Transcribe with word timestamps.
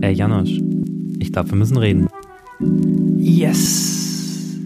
Ey, 0.00 0.14
Janosch, 0.14 0.58
ich 1.18 1.30
glaube, 1.30 1.50
wir 1.50 1.56
müssen 1.58 1.76
reden. 1.76 2.08
Yes. 3.18 4.56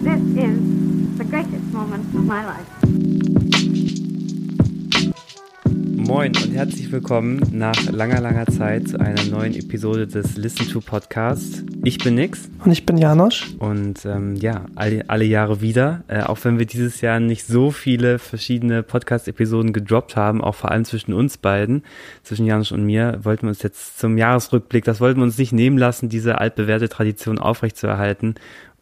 This 0.00 0.20
is 0.36 0.58
the 1.18 1.24
greatest 1.24 1.72
moment 1.72 2.04
of 2.12 2.24
my 2.24 2.42
life. 2.44 3.43
Moin 6.06 6.32
und 6.36 6.52
herzlich 6.52 6.92
willkommen 6.92 7.40
nach 7.50 7.90
langer, 7.90 8.20
langer 8.20 8.44
Zeit 8.46 8.88
zu 8.88 9.00
einer 9.00 9.24
neuen 9.24 9.54
Episode 9.54 10.06
des 10.06 10.36
Listen 10.36 10.68
to 10.68 10.82
Podcast. 10.82 11.64
Ich 11.82 11.96
bin 11.96 12.16
Nix. 12.16 12.50
Und 12.62 12.72
ich 12.72 12.84
bin 12.84 12.98
Janosch. 12.98 13.54
Und 13.58 14.04
ähm, 14.04 14.36
ja, 14.36 14.66
alle, 14.74 15.04
alle 15.08 15.24
Jahre 15.24 15.62
wieder. 15.62 16.04
Äh, 16.08 16.20
auch 16.20 16.38
wenn 16.42 16.58
wir 16.58 16.66
dieses 16.66 17.00
Jahr 17.00 17.20
nicht 17.20 17.46
so 17.46 17.70
viele 17.70 18.18
verschiedene 18.18 18.82
Podcast-Episoden 18.82 19.72
gedroppt 19.72 20.14
haben, 20.14 20.44
auch 20.44 20.54
vor 20.54 20.70
allem 20.70 20.84
zwischen 20.84 21.14
uns 21.14 21.38
beiden, 21.38 21.82
zwischen 22.22 22.44
Janosch 22.44 22.72
und 22.72 22.84
mir, 22.84 23.20
wollten 23.22 23.44
wir 23.46 23.48
uns 23.48 23.62
jetzt 23.62 23.98
zum 23.98 24.18
Jahresrückblick, 24.18 24.84
das 24.84 25.00
wollten 25.00 25.20
wir 25.20 25.24
uns 25.24 25.38
nicht 25.38 25.52
nehmen 25.52 25.78
lassen, 25.78 26.10
diese 26.10 26.38
altbewährte 26.38 26.90
Tradition 26.90 27.38
aufrechtzuerhalten 27.38 28.34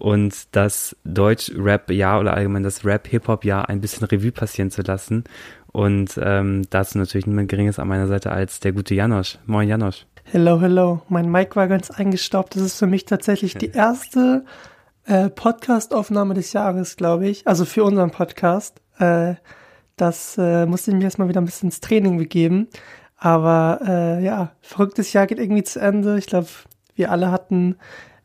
und 0.02 0.48
das 0.50 0.96
Deutsch-Rap-Jahr 1.04 2.18
oder 2.18 2.34
allgemein 2.34 2.64
das 2.64 2.84
Rap-Hip-Hop-Jahr 2.84 3.68
ein 3.68 3.80
bisschen 3.80 4.04
Revue 4.08 4.32
passieren 4.32 4.72
zu 4.72 4.82
lassen. 4.82 5.22
Und 5.72 6.20
ähm, 6.22 6.66
dazu 6.68 6.98
natürlich 6.98 7.26
niemand 7.26 7.48
Geringes 7.48 7.78
an 7.78 7.88
meiner 7.88 8.06
Seite 8.06 8.30
als 8.30 8.60
der 8.60 8.72
gute 8.72 8.94
Janosch. 8.94 9.38
Moin 9.46 9.68
Janosch. 9.68 10.06
Hello, 10.24 10.60
hello. 10.60 11.02
Mein 11.08 11.30
Mic 11.30 11.56
war 11.56 11.66
ganz 11.66 11.90
eingestaubt. 11.90 12.54
Das 12.54 12.62
ist 12.62 12.78
für 12.78 12.86
mich 12.86 13.06
tatsächlich 13.06 13.54
die 13.54 13.70
erste 13.70 14.44
äh, 15.06 15.30
Podcast-Aufnahme 15.30 16.34
des 16.34 16.52
Jahres, 16.52 16.96
glaube 16.96 17.26
ich. 17.26 17.46
Also 17.46 17.64
für 17.64 17.84
unseren 17.84 18.10
Podcast. 18.10 18.80
Äh, 18.98 19.34
das 19.96 20.36
äh, 20.38 20.66
musste 20.66 20.90
ich 20.90 20.96
mir 20.96 21.04
erstmal 21.04 21.28
wieder 21.28 21.40
ein 21.40 21.46
bisschen 21.46 21.68
ins 21.68 21.80
Training 21.80 22.18
begeben. 22.18 22.68
Aber 23.16 23.80
äh, 23.86 24.22
ja, 24.22 24.52
verrücktes 24.60 25.12
Jahr 25.12 25.26
geht 25.26 25.38
irgendwie 25.38 25.64
zu 25.64 25.80
Ende. 25.80 26.18
Ich 26.18 26.26
glaube, 26.26 26.48
wir 26.94 27.10
alle 27.10 27.30
hatten 27.30 27.76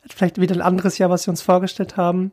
vielleicht 0.06 0.40
wieder 0.40 0.56
ein 0.56 0.62
anderes 0.62 0.98
Jahr, 0.98 1.10
was 1.10 1.28
wir 1.28 1.32
uns 1.32 1.42
vorgestellt 1.42 1.98
haben. 1.98 2.32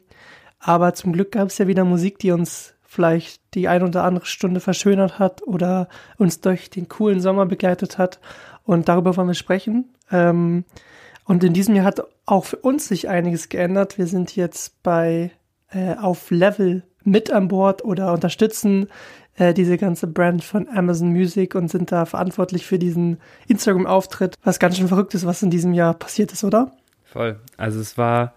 Aber 0.59 0.95
zum 0.95 1.13
Glück 1.13 1.33
gab 1.33 1.49
es 1.49 1.59
ja 1.59 1.67
wieder 1.67 1.85
Musik, 1.85 2.19
die 2.19 2.33
uns 2.33 2.74
vielleicht 2.95 3.43
die 3.55 3.69
ein 3.69 3.83
oder 3.83 4.05
andere 4.05 4.27
Stunde 4.27 4.61
verschönert 4.61 5.19
hat 5.19 5.43
oder 5.43 5.89
uns 6.17 6.41
durch 6.41 6.71
den 6.71 6.89
coolen 6.89 7.21
Sommer 7.21 7.47
begleitet 7.47 7.99
hat. 7.99 8.21
Und 8.65 8.89
darüber 8.89 9.17
wollen 9.17 9.29
wir 9.29 9.35
sprechen. 9.35 9.93
Ähm, 10.11 10.65
und 11.25 11.43
in 11.43 11.53
diesem 11.53 11.75
Jahr 11.75 11.85
hat 11.85 12.03
auch 12.27 12.45
für 12.45 12.57
uns 12.57 12.89
sich 12.89 13.09
einiges 13.09 13.49
geändert. 13.49 13.99
Wir 13.99 14.07
sind 14.07 14.37
jetzt 14.37 14.83
bei 14.83 15.33
äh, 15.71 15.97
auf 15.97 16.31
Level 16.31 16.85
mit 17.03 17.31
an 17.31 17.49
Bord 17.49 17.85
oder 17.85 18.13
unterstützen 18.13 18.89
äh, 19.37 19.53
diese 19.53 19.77
ganze 19.77 20.07
Brand 20.07 20.45
von 20.45 20.69
Amazon 20.69 21.09
Music 21.09 21.55
und 21.55 21.69
sind 21.69 21.91
da 21.93 22.07
verantwortlich 22.07 22.67
für 22.67 22.79
diesen 22.79 23.19
Instagram-Auftritt, 23.49 24.37
was 24.45 24.59
ganz 24.59 24.77
schön 24.77 24.89
verrückt 24.89 25.15
ist, 25.15 25.27
was 25.27 25.43
in 25.43 25.51
diesem 25.51 25.75
Jahr 25.75 25.95
passiert 25.95 26.33
ist, 26.33 26.45
oder? 26.45 26.73
Voll. 27.05 27.41
Also 27.57 27.81
es 27.81 27.99
war 27.99 28.35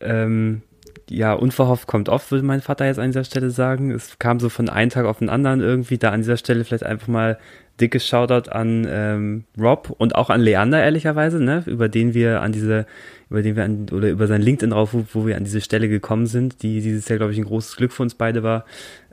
ähm, 0.00 0.62
ja, 1.10 1.32
unverhofft 1.32 1.88
kommt 1.88 2.08
oft, 2.08 2.30
würde 2.30 2.46
mein 2.46 2.60
Vater 2.60 2.86
jetzt 2.86 3.00
an 3.00 3.08
dieser 3.08 3.24
Stelle 3.24 3.50
sagen. 3.50 3.90
Es 3.90 4.18
kam 4.20 4.38
so 4.38 4.48
von 4.48 4.68
einem 4.68 4.90
Tag 4.90 5.06
auf 5.06 5.18
den 5.18 5.28
anderen 5.28 5.60
irgendwie. 5.60 5.98
Da 5.98 6.10
an 6.10 6.20
dieser 6.20 6.36
Stelle 6.36 6.64
vielleicht 6.64 6.86
einfach 6.86 7.08
mal 7.08 7.38
dickes 7.80 8.06
Shoutout 8.06 8.50
an 8.50 8.86
ähm, 8.88 9.44
Rob 9.58 9.92
und 9.98 10.14
auch 10.14 10.30
an 10.30 10.40
Leander, 10.40 10.82
ehrlicherweise, 10.82 11.42
ne, 11.42 11.64
über 11.66 11.88
den 11.88 12.14
wir 12.14 12.42
an 12.42 12.52
diese, 12.52 12.86
über 13.28 13.42
den 13.42 13.56
wir 13.56 13.64
an, 13.64 13.86
oder 13.90 14.08
über 14.10 14.26
sein 14.28 14.40
LinkedIn 14.40 14.70
drauf, 14.70 14.94
wo, 15.12 15.26
wir 15.26 15.36
an 15.36 15.44
diese 15.44 15.60
Stelle 15.60 15.88
gekommen 15.88 16.26
sind, 16.26 16.62
die 16.62 16.80
dieses 16.80 17.08
Jahr, 17.08 17.18
glaube 17.18 17.32
ich, 17.32 17.38
ein 17.38 17.44
großes 17.44 17.76
Glück 17.76 17.92
für 17.92 18.02
uns 18.02 18.14
beide 18.14 18.42
war. 18.42 18.64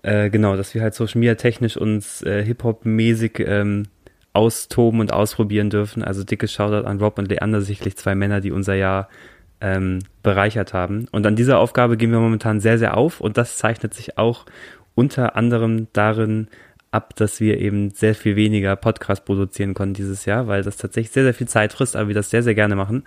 Äh, 0.03 0.30
genau, 0.30 0.56
dass 0.56 0.75
wir 0.75 0.84
halt 0.84 0.94
Social 0.94 1.20
Media 1.20 1.36
technisch 1.36 1.78
uns 1.78 2.22
äh, 2.22 2.44
Hip-Hop-mäßig 2.44 3.40
ähm, 3.40 3.88
austoben 4.34 5.00
und 5.00 5.14
ausprobieren 5.14 5.72
dürfen. 5.72 6.03
Also 6.03 6.23
dickes 6.23 6.52
Shoutout 6.52 6.88
an 6.88 7.00
Rob 7.00 7.18
und 7.18 7.28
Leander, 7.28 7.62
sicherlich 7.62 7.98
zwei 7.98 8.14
Männer, 8.14 8.40
die 8.40 8.52
unser 8.52 8.75
Jahr 8.75 9.09
ähm, 9.61 10.00
bereichert 10.23 10.73
haben. 10.73 11.08
Und 11.11 11.25
an 11.25 11.36
dieser 11.36 11.59
Aufgabe 11.59 11.97
gehen 11.97 12.12
wir 12.12 12.19
momentan 12.19 12.59
sehr, 12.59 12.78
sehr 12.78 12.97
auf 12.97 13.22
und 13.22 13.38
das 13.38 13.57
zeichnet 13.57 13.94
sich 13.94 14.18
auch 14.18 14.45
unter 14.95 15.35
anderem 15.35 15.88
darin 15.94 16.47
ab, 16.91 17.16
dass 17.16 17.40
wir 17.40 17.59
eben 17.59 17.91
sehr 17.91 18.16
viel 18.16 18.35
weniger 18.35 18.75
Podcast 18.75 19.25
produzieren 19.25 19.73
konnten 19.73 19.95
dieses 19.95 20.25
Jahr, 20.25 20.47
weil 20.47 20.63
das 20.63 20.78
tatsächlich 20.78 21.12
sehr, 21.12 21.23
sehr 21.23 21.34
viel 21.34 21.47
Zeit 21.47 21.73
frisst, 21.73 21.95
aber 21.95 22.07
wir 22.07 22.16
das 22.16 22.29
sehr, 22.29 22.44
sehr 22.44 22.56
gerne 22.56 22.75
machen. 22.75 23.03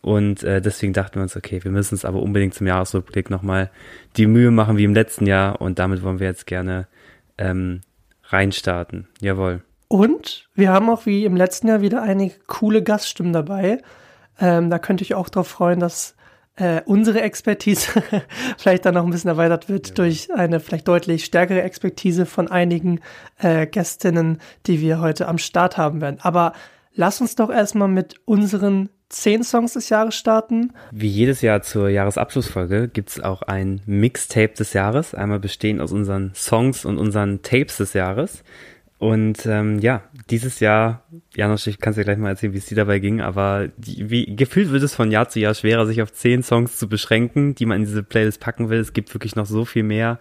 Und 0.00 0.42
äh, 0.42 0.60
deswegen 0.60 0.92
dachten 0.92 1.16
wir 1.16 1.22
uns, 1.22 1.36
okay, 1.36 1.62
wir 1.64 1.70
müssen 1.70 1.94
uns 1.94 2.04
aber 2.04 2.22
unbedingt 2.22 2.54
zum 2.54 2.66
Jahresrückblick 2.66 3.30
nochmal 3.30 3.70
die 4.16 4.26
Mühe 4.26 4.50
machen 4.50 4.76
wie 4.76 4.84
im 4.84 4.94
letzten 4.94 5.26
Jahr 5.26 5.60
und 5.60 5.78
damit 5.78 6.02
wollen 6.02 6.20
wir 6.20 6.26
jetzt 6.26 6.46
gerne 6.46 6.86
ähm, 7.38 7.80
reinstarten. 8.24 9.08
Jawohl. 9.20 9.62
Und 9.88 10.48
wir 10.54 10.70
haben 10.70 10.88
auch 10.88 11.06
wie 11.06 11.24
im 11.24 11.36
letzten 11.36 11.68
Jahr 11.68 11.80
wieder 11.80 12.02
einige 12.02 12.34
coole 12.46 12.82
Gaststimmen 12.82 13.32
dabei. 13.32 13.78
Ähm, 14.40 14.70
da 14.70 14.78
könnte 14.78 15.02
ich 15.04 15.14
auch 15.14 15.28
darauf 15.28 15.48
freuen, 15.48 15.80
dass 15.80 16.14
äh, 16.56 16.82
unsere 16.86 17.20
Expertise 17.22 18.02
vielleicht 18.58 18.84
dann 18.84 18.94
noch 18.94 19.04
ein 19.04 19.10
bisschen 19.10 19.30
erweitert 19.30 19.68
wird 19.68 19.88
ja. 19.88 19.94
durch 19.94 20.32
eine 20.32 20.60
vielleicht 20.60 20.86
deutlich 20.86 21.24
stärkere 21.24 21.62
Expertise 21.62 22.26
von 22.26 22.48
einigen 22.50 23.00
äh, 23.38 23.66
Gästinnen, 23.66 24.40
die 24.66 24.80
wir 24.80 25.00
heute 25.00 25.26
am 25.28 25.38
Start 25.38 25.76
haben 25.76 26.00
werden. 26.00 26.18
Aber 26.20 26.52
lass 26.94 27.20
uns 27.20 27.34
doch 27.34 27.50
erstmal 27.50 27.88
mit 27.88 28.20
unseren 28.24 28.88
zehn 29.08 29.44
Songs 29.44 29.74
des 29.74 29.88
Jahres 29.88 30.14
starten. 30.14 30.72
Wie 30.90 31.08
jedes 31.08 31.40
Jahr 31.40 31.62
zur 31.62 31.88
Jahresabschlussfolge 31.88 32.88
gibt 32.88 33.10
es 33.10 33.20
auch 33.20 33.42
ein 33.42 33.80
Mixtape 33.86 34.54
des 34.54 34.72
Jahres, 34.72 35.14
einmal 35.14 35.40
bestehend 35.40 35.80
aus 35.80 35.92
unseren 35.92 36.32
Songs 36.34 36.84
und 36.84 36.98
unseren 36.98 37.42
Tapes 37.42 37.76
des 37.76 37.92
Jahres. 37.92 38.42
Und 39.04 39.44
ähm, 39.44 39.80
ja, 39.80 40.00
dieses 40.30 40.60
Jahr, 40.60 41.04
Janosch, 41.36 41.66
ich 41.66 41.78
kann 41.78 41.92
dir 41.92 42.04
gleich 42.04 42.16
mal 42.16 42.30
erzählen, 42.30 42.54
wie 42.54 42.58
es 42.58 42.64
dir 42.64 42.74
dabei 42.74 43.00
ging, 43.00 43.20
aber 43.20 43.68
die, 43.76 44.08
wie, 44.08 44.34
gefühlt 44.34 44.70
wird 44.70 44.82
es 44.82 44.94
von 44.94 45.10
Jahr 45.10 45.28
zu 45.28 45.40
Jahr 45.40 45.52
schwerer, 45.52 45.84
sich 45.84 46.00
auf 46.00 46.10
zehn 46.10 46.42
Songs 46.42 46.78
zu 46.78 46.88
beschränken, 46.88 47.54
die 47.54 47.66
man 47.66 47.80
in 47.80 47.84
diese 47.84 48.02
Playlist 48.02 48.40
packen 48.40 48.70
will. 48.70 48.78
Es 48.78 48.94
gibt 48.94 49.12
wirklich 49.12 49.36
noch 49.36 49.44
so 49.44 49.66
viel 49.66 49.82
mehr 49.82 50.18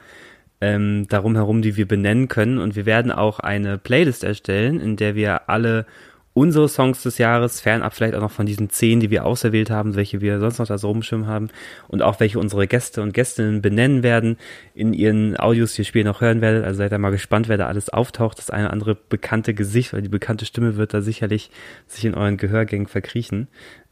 ähm, 0.59 1.07
darum 1.07 1.35
herum, 1.35 1.61
die 1.61 1.77
wir 1.77 1.87
benennen 1.87 2.27
können. 2.27 2.57
Und 2.57 2.75
wir 2.75 2.85
werden 2.85 3.13
auch 3.13 3.39
eine 3.39 3.77
Playlist 3.77 4.25
erstellen, 4.25 4.81
in 4.81 4.97
der 4.97 5.15
wir 5.15 5.49
alle 5.49 5.85
unsere 6.33 6.67
Songs 6.67 7.03
des 7.03 7.17
Jahres, 7.17 7.61
fernab 7.61 7.93
vielleicht 7.93 8.15
auch 8.15 8.21
noch 8.21 8.31
von 8.31 8.45
diesen 8.45 8.69
zehn, 8.69 8.99
die 8.99 9.11
wir 9.11 9.25
auserwählt 9.25 9.69
haben, 9.69 9.95
welche 9.95 10.21
wir 10.21 10.39
sonst 10.39 10.59
noch 10.59 10.67
da 10.67 10.77
so 10.77 10.87
rumschirmen 10.87 11.27
haben 11.27 11.49
und 11.87 12.01
auch 12.01 12.19
welche 12.19 12.39
unsere 12.39 12.67
Gäste 12.67 13.01
und 13.01 13.13
Gästinnen 13.13 13.61
benennen 13.61 14.03
werden 14.03 14.37
in 14.73 14.93
ihren 14.93 15.37
Audios, 15.37 15.73
die 15.73 15.81
ihr 15.81 15.85
Spiel 15.85 16.03
noch 16.03 16.21
hören 16.21 16.41
werdet. 16.41 16.65
Also 16.65 16.79
seid 16.79 16.91
da 16.91 16.97
mal 16.97 17.11
gespannt, 17.11 17.49
wer 17.49 17.57
da 17.57 17.67
alles 17.67 17.89
auftaucht. 17.89 18.39
Das 18.39 18.49
eine 18.49 18.65
oder 18.65 18.73
andere 18.73 18.95
bekannte 18.95 19.53
Gesicht, 19.53 19.93
weil 19.93 20.01
die 20.01 20.09
bekannte 20.09 20.45
Stimme 20.45 20.75
wird 20.75 20.93
da 20.93 21.01
sicherlich 21.01 21.51
sich 21.87 22.05
in 22.05 22.15
euren 22.15 22.37
Gehörgängen 22.37 22.87
verkriechen. 22.87 23.47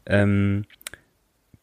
Ähm, 0.06 0.64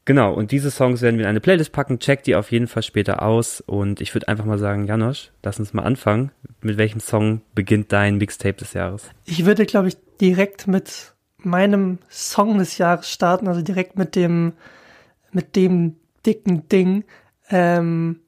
Genau, 0.09 0.33
und 0.33 0.51
diese 0.51 0.71
Songs 0.71 1.03
werden 1.03 1.19
wir 1.19 1.25
in 1.25 1.29
eine 1.29 1.39
Playlist 1.39 1.71
packen. 1.71 1.99
Check 1.99 2.23
die 2.23 2.35
auf 2.35 2.51
jeden 2.51 2.65
Fall 2.65 2.81
später 2.81 3.21
aus. 3.21 3.61
Und 3.61 4.01
ich 4.01 4.15
würde 4.15 4.27
einfach 4.27 4.43
mal 4.43 4.57
sagen, 4.57 4.87
Janosch, 4.87 5.29
lass 5.43 5.59
uns 5.59 5.71
mal 5.71 5.83
anfangen. 5.83 6.31
Mit 6.61 6.79
welchem 6.79 6.99
Song 6.99 7.41
beginnt 7.53 7.91
dein 7.91 8.17
Mixtape 8.17 8.55
des 8.55 8.73
Jahres? 8.73 9.03
Ich 9.25 9.45
würde, 9.45 9.67
glaube 9.67 9.89
ich, 9.89 9.97
direkt 10.19 10.65
mit 10.65 11.13
meinem 11.37 11.99
Song 12.09 12.57
des 12.57 12.79
Jahres 12.79 13.07
starten, 13.07 13.47
also 13.47 13.61
direkt 13.61 13.99
mit 13.99 14.15
dem, 14.15 14.53
mit 15.31 15.55
dem 15.55 15.97
dicken 16.25 16.67
Ding. 16.69 17.03
Ähm, 17.51 18.21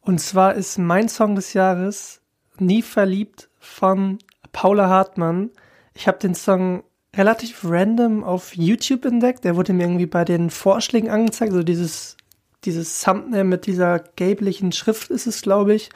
und 0.00 0.20
zwar 0.20 0.54
ist 0.54 0.78
mein 0.78 1.08
Song 1.08 1.34
des 1.34 1.52
Jahres 1.52 2.20
Nie 2.60 2.80
verliebt 2.80 3.48
von 3.58 4.18
Paula 4.52 4.88
Hartmann. 4.88 5.50
Ich 5.94 6.06
habe 6.06 6.18
den 6.18 6.36
Song 6.36 6.84
relativ 7.16 7.64
random 7.64 8.22
auf 8.24 8.56
YouTube 8.56 9.04
entdeckt. 9.04 9.44
Der 9.44 9.56
wurde 9.56 9.72
mir 9.72 9.84
irgendwie 9.84 10.06
bei 10.06 10.24
den 10.24 10.50
Vorschlägen 10.50 11.10
angezeigt. 11.10 11.52
Also 11.52 11.62
dieses, 11.62 12.16
dieses 12.64 13.00
Thumbnail 13.02 13.44
mit 13.44 13.66
dieser 13.66 13.98
gelblichen 13.98 14.72
Schrift 14.72 15.10
ist 15.10 15.26
es, 15.26 15.42
glaube 15.42 15.74
ich. 15.74 15.90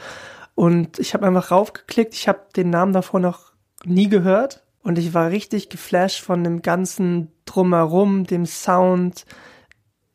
Und 0.54 0.98
ich 0.98 1.14
habe 1.14 1.26
einfach 1.26 1.50
raufgeklickt. 1.50 2.14
Ich 2.14 2.28
habe 2.28 2.40
den 2.56 2.70
Namen 2.70 2.92
davor 2.92 3.20
noch 3.20 3.52
nie 3.84 4.08
gehört. 4.08 4.62
Und 4.82 4.98
ich 4.98 5.14
war 5.14 5.30
richtig 5.30 5.68
geflasht 5.68 6.22
von 6.22 6.42
dem 6.42 6.62
ganzen 6.62 7.28
Drumherum, 7.44 8.24
dem 8.24 8.46
Sound, 8.46 9.24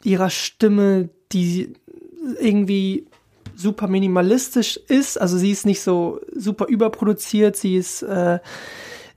ihrer 0.04 0.30
Stimme, 0.30 1.10
die 1.32 1.74
irgendwie 2.40 3.08
super 3.56 3.88
minimalistisch 3.88 4.78
ist. 4.78 5.20
Also 5.20 5.38
sie 5.38 5.52
ist 5.52 5.66
nicht 5.66 5.82
so 5.82 6.20
super 6.36 6.68
überproduziert. 6.68 7.56
Sie 7.56 7.76
ist 7.76 8.04
äh, 8.04 8.40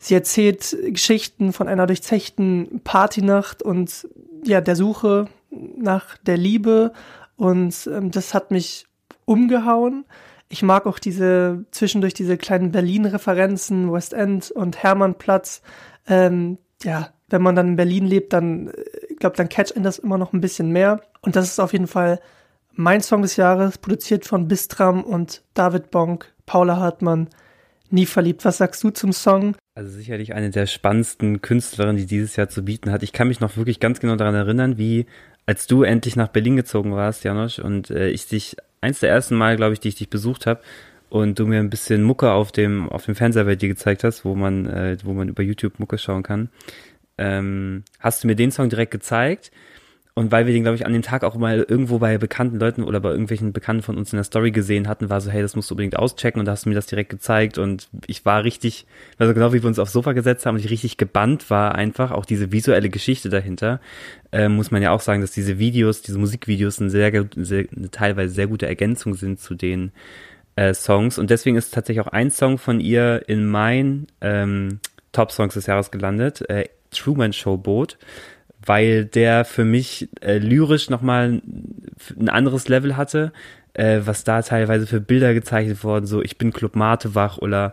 Sie 0.02 0.14
erzählt 0.14 0.74
Geschichten 0.86 1.52
von 1.52 1.68
einer 1.68 1.86
durchzechten 1.86 2.80
Partynacht 2.82 3.62
und 3.62 4.08
ja, 4.42 4.62
der 4.62 4.74
Suche 4.74 5.28
nach 5.50 6.16
der 6.18 6.38
Liebe. 6.38 6.94
Und 7.36 7.86
ähm, 7.92 8.10
das 8.10 8.32
hat 8.32 8.50
mich 8.50 8.86
umgehauen. 9.26 10.06
Ich 10.48 10.62
mag 10.62 10.86
auch 10.86 10.98
diese, 10.98 11.66
zwischendurch 11.70 12.14
diese 12.14 12.38
kleinen 12.38 12.72
Berlin-Referenzen, 12.72 13.92
West 13.92 14.14
End 14.14 14.50
und 14.50 14.82
Hermannplatz. 14.82 15.60
Ähm, 16.08 16.56
ja, 16.82 17.10
wenn 17.28 17.42
man 17.42 17.54
dann 17.54 17.68
in 17.68 17.76
Berlin 17.76 18.06
lebt, 18.06 18.32
dann, 18.32 18.72
ich 19.10 19.18
glaube, 19.18 19.36
dann 19.36 19.50
catch 19.50 19.76
ihn 19.76 19.82
das 19.82 19.98
immer 19.98 20.16
noch 20.16 20.32
ein 20.32 20.40
bisschen 20.40 20.70
mehr. 20.70 21.02
Und 21.20 21.36
das 21.36 21.44
ist 21.44 21.60
auf 21.60 21.74
jeden 21.74 21.86
Fall 21.86 22.20
mein 22.72 23.02
Song 23.02 23.20
des 23.20 23.36
Jahres, 23.36 23.76
produziert 23.76 24.24
von 24.24 24.48
Bistram 24.48 25.04
und 25.04 25.42
David 25.52 25.90
Bonk, 25.90 26.32
Paula 26.46 26.78
Hartmann, 26.78 27.28
Nie 27.90 28.06
verliebt. 28.06 28.44
Was 28.44 28.58
sagst 28.58 28.82
du 28.84 28.90
zum 28.90 29.12
Song? 29.12 29.56
Also 29.74 29.90
sicherlich 29.90 30.34
eine 30.34 30.50
der 30.50 30.66
spannendsten 30.66 31.40
Künstlerinnen, 31.42 31.96
die 31.96 32.06
dieses 32.06 32.36
Jahr 32.36 32.48
zu 32.48 32.64
bieten 32.64 32.90
hat. 32.92 33.02
Ich 33.02 33.12
kann 33.12 33.28
mich 33.28 33.40
noch 33.40 33.56
wirklich 33.56 33.80
ganz 33.80 34.00
genau 34.00 34.16
daran 34.16 34.34
erinnern, 34.34 34.78
wie 34.78 35.06
als 35.46 35.66
du 35.66 35.82
endlich 35.82 36.16
nach 36.16 36.28
Berlin 36.28 36.56
gezogen 36.56 36.92
warst, 36.92 37.24
Janosch, 37.24 37.58
und 37.58 37.90
äh, 37.90 38.08
ich 38.10 38.28
dich, 38.28 38.56
eins 38.80 39.00
der 39.00 39.10
ersten 39.10 39.34
Mal, 39.34 39.56
glaube 39.56 39.72
ich, 39.72 39.80
die 39.80 39.88
ich 39.88 39.96
dich 39.96 40.08
besucht 40.08 40.46
habe, 40.46 40.60
und 41.08 41.40
du 41.40 41.46
mir 41.46 41.58
ein 41.58 41.70
bisschen 41.70 42.04
Mucke 42.04 42.30
auf 42.30 42.52
dem, 42.52 42.88
auf 42.88 43.04
dem 43.04 43.16
Fernseher 43.16 43.44
bei 43.44 43.56
dir 43.56 43.68
gezeigt 43.68 44.04
hast, 44.04 44.24
wo 44.24 44.36
man, 44.36 44.66
äh, 44.66 44.96
wo 45.02 45.12
man 45.12 45.28
über 45.28 45.42
YouTube 45.42 45.80
Mucke 45.80 45.98
schauen 45.98 46.22
kann, 46.22 46.50
ähm, 47.18 47.82
hast 47.98 48.22
du 48.22 48.28
mir 48.28 48.36
den 48.36 48.52
Song 48.52 48.68
direkt 48.68 48.92
gezeigt 48.92 49.50
und 50.20 50.30
weil 50.32 50.44
wir 50.44 50.52
den, 50.52 50.64
glaube 50.64 50.76
ich, 50.76 50.84
an 50.84 50.92
dem 50.92 51.00
Tag 51.00 51.24
auch 51.24 51.34
mal 51.34 51.64
irgendwo 51.66 51.98
bei 51.98 52.18
bekannten 52.18 52.58
Leuten 52.58 52.82
oder 52.82 53.00
bei 53.00 53.08
irgendwelchen 53.08 53.54
Bekannten 53.54 53.82
von 53.82 53.96
uns 53.96 54.12
in 54.12 54.18
der 54.18 54.24
Story 54.24 54.50
gesehen 54.50 54.86
hatten, 54.86 55.08
war 55.08 55.18
so, 55.22 55.30
hey, 55.30 55.40
das 55.40 55.56
musst 55.56 55.70
du 55.70 55.74
unbedingt 55.74 55.96
auschecken. 55.96 56.40
Und 56.40 56.44
da 56.44 56.52
hast 56.52 56.66
du 56.66 56.68
mir 56.68 56.74
das 56.74 56.84
direkt 56.84 57.08
gezeigt. 57.08 57.56
Und 57.56 57.88
ich 58.06 58.26
war 58.26 58.44
richtig, 58.44 58.84
also 59.16 59.32
genau 59.32 59.54
wie 59.54 59.62
wir 59.62 59.66
uns 59.66 59.78
aufs 59.78 59.94
Sofa 59.94 60.12
gesetzt 60.12 60.44
haben 60.44 60.56
und 60.56 60.60
ich 60.62 60.70
richtig 60.70 60.98
gebannt 60.98 61.48
war 61.48 61.74
einfach, 61.74 62.10
auch 62.10 62.26
diese 62.26 62.52
visuelle 62.52 62.90
Geschichte 62.90 63.30
dahinter, 63.30 63.80
äh, 64.30 64.50
muss 64.50 64.70
man 64.70 64.82
ja 64.82 64.90
auch 64.90 65.00
sagen, 65.00 65.22
dass 65.22 65.30
diese 65.30 65.58
Videos, 65.58 66.02
diese 66.02 66.18
Musikvideos 66.18 66.82
eine 66.82 66.90
sehr, 66.90 67.10
sehr 67.36 67.64
eine 67.74 67.90
teilweise 67.90 68.34
sehr 68.34 68.46
gute 68.46 68.66
Ergänzung 68.66 69.14
sind 69.14 69.40
zu 69.40 69.54
den 69.54 69.90
äh, 70.54 70.74
Songs. 70.74 71.18
Und 71.18 71.30
deswegen 71.30 71.56
ist 71.56 71.72
tatsächlich 71.72 72.06
auch 72.06 72.12
ein 72.12 72.30
Song 72.30 72.58
von 72.58 72.78
ihr 72.78 73.26
in 73.26 73.46
mein 73.46 74.06
ähm, 74.20 74.80
Top 75.12 75.32
Songs 75.32 75.54
des 75.54 75.64
Jahres 75.64 75.90
gelandet, 75.90 76.46
äh, 76.50 76.66
Truman 76.90 77.32
Show 77.32 77.56
Boot 77.56 77.96
weil 78.64 79.04
der 79.04 79.44
für 79.44 79.64
mich 79.64 80.08
äh, 80.20 80.38
lyrisch 80.38 80.90
nochmal 80.90 81.40
ein 82.18 82.28
anderes 82.28 82.68
Level 82.68 82.96
hatte, 82.96 83.32
äh, 83.74 84.00
was 84.04 84.24
da 84.24 84.42
teilweise 84.42 84.86
für 84.86 85.00
Bilder 85.00 85.34
gezeichnet 85.34 85.82
wurden, 85.84 86.06
so 86.06 86.22
ich 86.22 86.38
bin 86.38 86.52
Club 86.52 86.76
Mate 86.76 87.14
wach 87.14 87.38
oder 87.38 87.72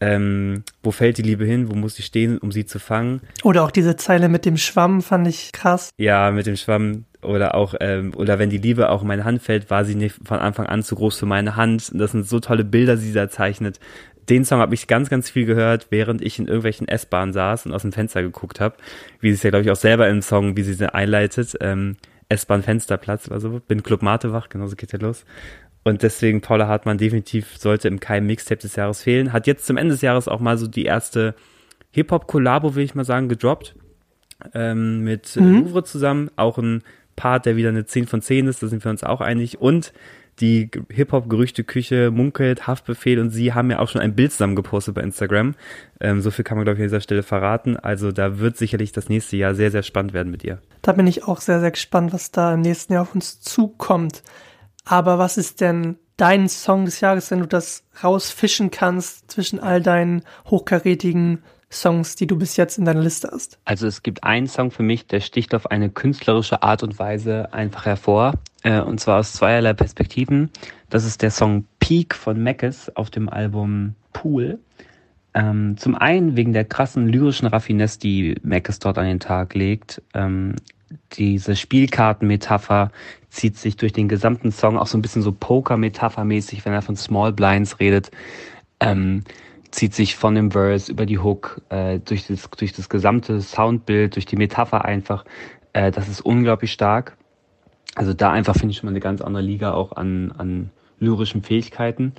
ähm, 0.00 0.64
wo 0.82 0.90
fällt 0.90 1.18
die 1.18 1.22
Liebe 1.22 1.44
hin, 1.44 1.70
wo 1.70 1.76
muss 1.76 1.94
sie 1.94 2.02
stehen, 2.02 2.38
um 2.38 2.50
sie 2.50 2.66
zu 2.66 2.80
fangen. 2.80 3.20
Oder 3.44 3.62
auch 3.62 3.70
diese 3.70 3.94
Zeile 3.94 4.28
mit 4.28 4.44
dem 4.44 4.56
Schwamm 4.56 5.00
fand 5.00 5.28
ich 5.28 5.52
krass. 5.52 5.90
Ja, 5.96 6.32
mit 6.32 6.46
dem 6.46 6.56
Schwamm 6.56 7.04
oder 7.22 7.54
auch, 7.54 7.74
ähm, 7.78 8.12
oder 8.16 8.40
wenn 8.40 8.50
die 8.50 8.58
Liebe 8.58 8.90
auch 8.90 9.02
in 9.02 9.08
meine 9.08 9.24
Hand 9.24 9.42
fällt, 9.42 9.70
war 9.70 9.84
sie 9.84 9.94
nicht 9.94 10.16
von 10.24 10.40
Anfang 10.40 10.66
an 10.66 10.82
zu 10.82 10.96
groß 10.96 11.20
für 11.20 11.26
meine 11.26 11.54
Hand. 11.54 11.92
Das 11.94 12.10
sind 12.10 12.28
so 12.28 12.40
tolle 12.40 12.64
Bilder, 12.64 12.96
die 12.96 13.02
sie 13.02 13.12
da 13.12 13.30
zeichnet 13.30 13.78
den 14.28 14.44
Song 14.44 14.60
habe 14.60 14.74
ich 14.74 14.86
ganz, 14.86 15.10
ganz 15.10 15.30
viel 15.30 15.46
gehört, 15.46 15.88
während 15.90 16.22
ich 16.22 16.38
in 16.38 16.46
irgendwelchen 16.46 16.88
S-Bahnen 16.88 17.32
saß 17.32 17.66
und 17.66 17.72
aus 17.72 17.82
dem 17.82 17.92
Fenster 17.92 18.22
geguckt 18.22 18.60
habe. 18.60 18.76
Wie 19.20 19.30
sie 19.30 19.34
es 19.34 19.42
ja, 19.42 19.50
glaube 19.50 19.64
ich, 19.64 19.70
auch 19.70 19.76
selber 19.76 20.08
im 20.08 20.22
Song, 20.22 20.56
wie 20.56 20.62
sie 20.62 20.74
sie 20.74 20.92
einleitet. 20.94 21.56
Ähm, 21.60 21.96
S-Bahn-Fensterplatz 22.28 23.28
oder 23.28 23.40
so. 23.40 23.60
Bin 23.66 23.82
Club 23.82 24.02
Mate 24.02 24.32
wach, 24.32 24.48
genauso 24.48 24.76
geht 24.76 24.92
ja 24.92 24.98
los. 24.98 25.24
Und 25.84 26.02
deswegen 26.02 26.40
Paula 26.40 26.68
Hartmann 26.68 26.98
definitiv 26.98 27.56
sollte 27.58 27.88
im 27.88 27.98
Keim 28.00 28.26
Mixtape 28.26 28.60
des 28.60 28.76
Jahres 28.76 29.02
fehlen. 29.02 29.32
Hat 29.32 29.46
jetzt 29.46 29.66
zum 29.66 29.76
Ende 29.76 29.94
des 29.94 30.02
Jahres 30.02 30.28
auch 30.28 30.40
mal 30.40 30.56
so 30.56 30.68
die 30.68 30.84
erste 30.84 31.34
Hip-Hop-Kollabo, 31.90 32.74
will 32.74 32.84
ich 32.84 32.94
mal 32.94 33.04
sagen, 33.04 33.28
gedroppt. 33.28 33.74
Ähm, 34.54 35.02
mit 35.02 35.36
mhm. 35.36 35.64
Louvre 35.64 35.84
zusammen. 35.84 36.30
Auch 36.36 36.58
ein 36.58 36.82
Part, 37.16 37.46
der 37.46 37.56
wieder 37.56 37.68
eine 37.70 37.84
10 37.84 38.06
von 38.06 38.22
10 38.22 38.46
ist, 38.46 38.62
da 38.62 38.68
sind 38.68 38.84
wir 38.84 38.90
uns 38.90 39.04
auch 39.04 39.20
einig. 39.20 39.60
Und 39.60 39.92
die 40.40 40.70
Hip-Hop-Gerüchte-Küche 40.88 42.10
munkelt, 42.10 42.66
Haftbefehl 42.66 43.20
und 43.20 43.30
sie 43.30 43.52
haben 43.52 43.70
ja 43.70 43.78
auch 43.78 43.88
schon 43.88 44.00
ein 44.00 44.14
Bild 44.14 44.32
zusammen 44.32 44.56
gepostet 44.56 44.94
bei 44.94 45.02
Instagram. 45.02 45.54
Ähm, 46.00 46.20
so 46.20 46.30
viel 46.30 46.44
kann 46.44 46.56
man, 46.56 46.64
glaube 46.64 46.78
ich, 46.78 46.82
an 46.82 46.88
dieser 46.88 47.00
Stelle 47.00 47.22
verraten. 47.22 47.76
Also 47.76 48.12
da 48.12 48.38
wird 48.38 48.56
sicherlich 48.56 48.92
das 48.92 49.08
nächste 49.08 49.36
Jahr 49.36 49.54
sehr, 49.54 49.70
sehr 49.70 49.82
spannend 49.82 50.14
werden 50.14 50.30
mit 50.30 50.42
ihr. 50.44 50.58
Da 50.80 50.92
bin 50.92 51.06
ich 51.06 51.24
auch 51.24 51.40
sehr, 51.40 51.60
sehr 51.60 51.70
gespannt, 51.70 52.12
was 52.12 52.30
da 52.30 52.54
im 52.54 52.62
nächsten 52.62 52.94
Jahr 52.94 53.02
auf 53.02 53.14
uns 53.14 53.40
zukommt. 53.40 54.22
Aber 54.84 55.18
was 55.18 55.36
ist 55.36 55.60
denn 55.60 55.96
dein 56.16 56.48
Song 56.48 56.84
des 56.86 57.00
Jahres, 57.00 57.30
wenn 57.30 57.40
du 57.40 57.46
das 57.46 57.84
rausfischen 58.02 58.70
kannst 58.70 59.30
zwischen 59.30 59.60
all 59.60 59.80
deinen 59.80 60.22
hochkarätigen 60.46 61.42
Songs, 61.70 62.16
die 62.16 62.26
du 62.26 62.36
bis 62.36 62.56
jetzt 62.56 62.78
in 62.78 62.84
deiner 62.84 63.00
Liste 63.00 63.30
hast? 63.32 63.58
Also 63.64 63.86
es 63.86 64.02
gibt 64.02 64.24
einen 64.24 64.46
Song 64.46 64.70
für 64.70 64.82
mich, 64.82 65.06
der 65.06 65.20
sticht 65.20 65.54
auf 65.54 65.70
eine 65.70 65.90
künstlerische 65.90 66.62
Art 66.62 66.82
und 66.82 66.98
Weise 66.98 67.52
einfach 67.52 67.86
hervor. 67.86 68.34
Äh, 68.62 68.80
und 68.80 69.00
zwar 69.00 69.20
aus 69.20 69.32
zweierlei 69.32 69.72
Perspektiven. 69.72 70.50
Das 70.90 71.04
ist 71.04 71.22
der 71.22 71.30
Song 71.30 71.64
Peak 71.80 72.14
von 72.14 72.42
Mackes 72.42 72.94
auf 72.96 73.10
dem 73.10 73.28
Album 73.28 73.94
Pool. 74.12 74.58
Ähm, 75.34 75.76
zum 75.78 75.94
einen 75.94 76.36
wegen 76.36 76.52
der 76.52 76.64
krassen 76.64 77.08
lyrischen 77.08 77.48
Raffinesse, 77.48 77.98
die 77.98 78.34
Mackes 78.42 78.78
dort 78.78 78.98
an 78.98 79.06
den 79.06 79.20
Tag 79.20 79.54
legt. 79.54 80.02
Ähm, 80.14 80.56
diese 81.12 81.56
Spielkartenmetapher 81.56 82.90
zieht 83.30 83.56
sich 83.56 83.76
durch 83.76 83.94
den 83.94 84.08
gesamten 84.08 84.52
Song 84.52 84.76
auch 84.76 84.86
so 84.86 84.98
ein 84.98 85.02
bisschen 85.02 85.22
so 85.22 85.32
Poker-Metapher-mäßig, 85.32 86.64
wenn 86.64 86.74
er 86.74 86.82
von 86.82 86.96
Small 86.96 87.32
Blinds 87.32 87.80
redet. 87.80 88.10
Ähm, 88.80 89.24
zieht 89.70 89.94
sich 89.94 90.16
von 90.16 90.34
dem 90.34 90.50
Verse 90.50 90.92
über 90.92 91.06
die 91.06 91.18
Hook, 91.18 91.62
äh, 91.70 91.98
durch, 91.98 92.26
das, 92.26 92.48
durch 92.50 92.74
das 92.74 92.90
gesamte 92.90 93.40
Soundbild, 93.40 94.16
durch 94.16 94.26
die 94.26 94.36
Metapher 94.36 94.84
einfach. 94.84 95.24
Äh, 95.72 95.90
das 95.90 96.08
ist 96.08 96.20
unglaublich 96.20 96.72
stark. 96.72 97.16
Also 97.94 98.14
da 98.14 98.30
einfach 98.30 98.54
finde 98.54 98.72
ich 98.72 98.78
schon 98.78 98.86
mal 98.86 98.92
eine 98.92 99.00
ganz 99.00 99.20
andere 99.20 99.42
Liga 99.42 99.72
auch 99.74 99.92
an, 99.92 100.32
an 100.38 100.70
lyrischen 100.98 101.42
Fähigkeiten. 101.42 102.12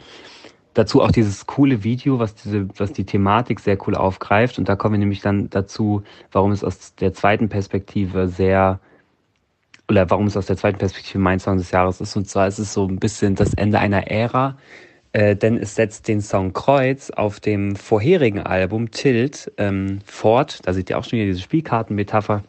Dazu 0.74 1.02
auch 1.02 1.12
dieses 1.12 1.46
coole 1.46 1.84
Video, 1.84 2.20
was 2.20 2.36
diese, 2.36 2.68
was 2.78 2.94
die 2.94 3.06
Thematik 3.06 3.60
sehr 3.60 3.78
cool 3.88 3.96
aufgreift. 3.96 4.58
Und 4.58 4.70
da 4.70 4.76
kommen 4.76 4.94
wir 4.94 5.00
nämlich 5.00 5.22
dann 5.22 5.50
dazu, 5.50 6.04
warum 6.32 6.52
es 6.52 6.64
aus 6.64 6.96
der 6.96 7.14
zweiten 7.14 7.50
Perspektive 7.50 8.28
sehr, 8.28 8.80
oder 9.88 10.10
warum 10.10 10.28
es 10.28 10.38
aus 10.38 10.48
der 10.48 10.58
zweiten 10.58 10.80
Perspektive 10.80 11.20
mein 11.20 11.40
Song 11.40 11.58
des 11.58 11.72
Jahres 11.72 12.02
ist. 12.02 12.16
Und 12.16 12.28
zwar 12.28 12.48
ist 12.48 12.60
es 12.60 12.74
so 12.74 12.88
ein 12.88 12.98
bisschen 12.98 13.36
das 13.36 13.54
Ende 13.54 13.80
einer 13.80 14.08
Ära, 14.08 14.58
äh, 15.12 15.36
denn 15.36 15.58
es 15.58 15.76
setzt 15.76 16.08
den 16.08 16.22
Song 16.22 16.54
Kreuz 16.54 17.12
auf 17.12 17.40
dem 17.40 17.76
vorherigen 17.76 18.40
Album 18.40 18.90
Tilt 18.90 19.52
ähm, 19.58 20.00
fort. 20.06 20.60
Da 20.64 20.74
seht 20.74 20.90
ihr 20.90 20.98
auch 20.98 21.04
schon 21.04 21.20
wieder 21.20 21.28
diese 21.28 21.42
Spielkartenmetapher. 21.42 22.44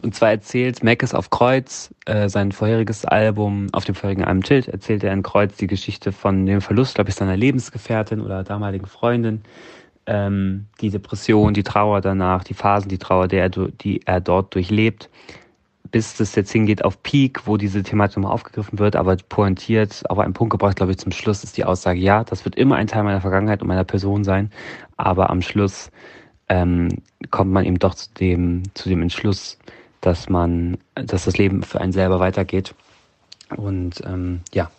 Und 0.00 0.14
zwar 0.14 0.30
erzählt 0.30 0.84
Mackes 0.84 1.12
auf 1.12 1.30
Kreuz, 1.30 1.92
äh, 2.06 2.28
sein 2.28 2.52
vorheriges 2.52 3.04
Album, 3.04 3.66
auf 3.72 3.84
dem 3.84 3.96
vorherigen 3.96 4.24
Album 4.24 4.44
Tilt, 4.44 4.68
erzählt 4.68 5.02
er 5.02 5.12
in 5.12 5.24
Kreuz 5.24 5.56
die 5.56 5.66
Geschichte 5.66 6.12
von 6.12 6.46
dem 6.46 6.60
Verlust, 6.60 6.94
glaube 6.94 7.10
ich, 7.10 7.16
seiner 7.16 7.36
Lebensgefährtin 7.36 8.20
oder 8.20 8.44
damaligen 8.44 8.86
Freundin. 8.86 9.42
Ähm, 10.06 10.66
die 10.80 10.90
Depression, 10.90 11.52
die 11.52 11.64
Trauer 11.64 12.00
danach, 12.00 12.44
die 12.44 12.54
Phasen, 12.54 12.88
die 12.88 12.98
Trauer, 12.98 13.26
die 13.26 13.36
er, 13.36 13.48
die 13.48 14.00
er 14.06 14.20
dort 14.20 14.54
durchlebt, 14.54 15.10
bis 15.90 16.16
das 16.16 16.34
jetzt 16.36 16.52
hingeht 16.52 16.84
auf 16.84 17.02
Peak, 17.02 17.46
wo 17.46 17.56
diese 17.56 17.82
Thematik 17.82 18.18
nochmal 18.18 18.32
aufgegriffen 18.32 18.78
wird, 18.78 18.94
aber 18.94 19.16
pointiert, 19.28 20.08
auf 20.08 20.18
einen 20.18 20.32
Punkt 20.32 20.52
gebracht, 20.52 20.76
glaube 20.76 20.92
ich, 20.92 20.98
zum 20.98 21.12
Schluss 21.12 21.42
ist 21.42 21.56
die 21.56 21.64
Aussage, 21.64 21.98
ja, 21.98 22.24
das 22.24 22.44
wird 22.44 22.54
immer 22.54 22.76
ein 22.76 22.86
Teil 22.86 23.02
meiner 23.02 23.20
Vergangenheit 23.20 23.62
und 23.62 23.68
meiner 23.68 23.84
Person 23.84 24.22
sein, 24.24 24.50
aber 24.96 25.28
am 25.30 25.42
Schluss 25.42 25.90
ähm, 26.48 26.88
kommt 27.30 27.50
man 27.50 27.64
eben 27.64 27.78
doch 27.78 27.94
zu 27.94 28.08
dem, 28.14 28.62
zu 28.74 28.88
dem 28.88 29.02
Entschluss, 29.02 29.58
dass 30.00 30.28
man, 30.28 30.78
dass 30.94 31.24
das 31.24 31.38
Leben 31.38 31.62
für 31.62 31.80
einen 31.80 31.92
selber 31.92 32.20
weitergeht. 32.20 32.74
Und 33.56 34.02
ähm, 34.06 34.40
ja, 34.52 34.70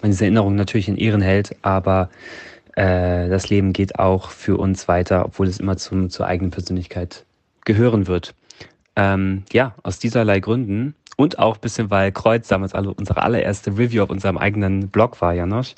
man 0.00 0.10
diese 0.10 0.24
Erinnerung 0.24 0.54
natürlich 0.54 0.88
in 0.88 0.96
Ehren 0.96 1.20
hält, 1.20 1.56
aber 1.62 2.10
äh, 2.76 3.28
das 3.28 3.48
Leben 3.48 3.72
geht 3.72 3.98
auch 3.98 4.30
für 4.30 4.56
uns 4.56 4.88
weiter, 4.88 5.24
obwohl 5.24 5.46
es 5.46 5.60
immer 5.60 5.76
zum, 5.76 6.10
zur 6.10 6.26
eigenen 6.26 6.50
Persönlichkeit 6.50 7.24
gehören 7.64 8.06
wird. 8.06 8.34
Ähm, 8.96 9.44
ja, 9.52 9.74
aus 9.82 9.98
dieserlei 9.98 10.40
Gründen 10.40 10.94
und 11.16 11.38
auch 11.38 11.56
ein 11.56 11.60
bisschen, 11.60 11.90
weil 11.90 12.12
Kreuz 12.12 12.48
damals 12.48 12.74
alle, 12.74 12.92
unsere 12.92 13.22
allererste 13.22 13.76
Review 13.76 14.02
auf 14.02 14.10
unserem 14.10 14.38
eigenen 14.38 14.88
Blog 14.88 15.20
war, 15.20 15.34
Janosch, 15.34 15.74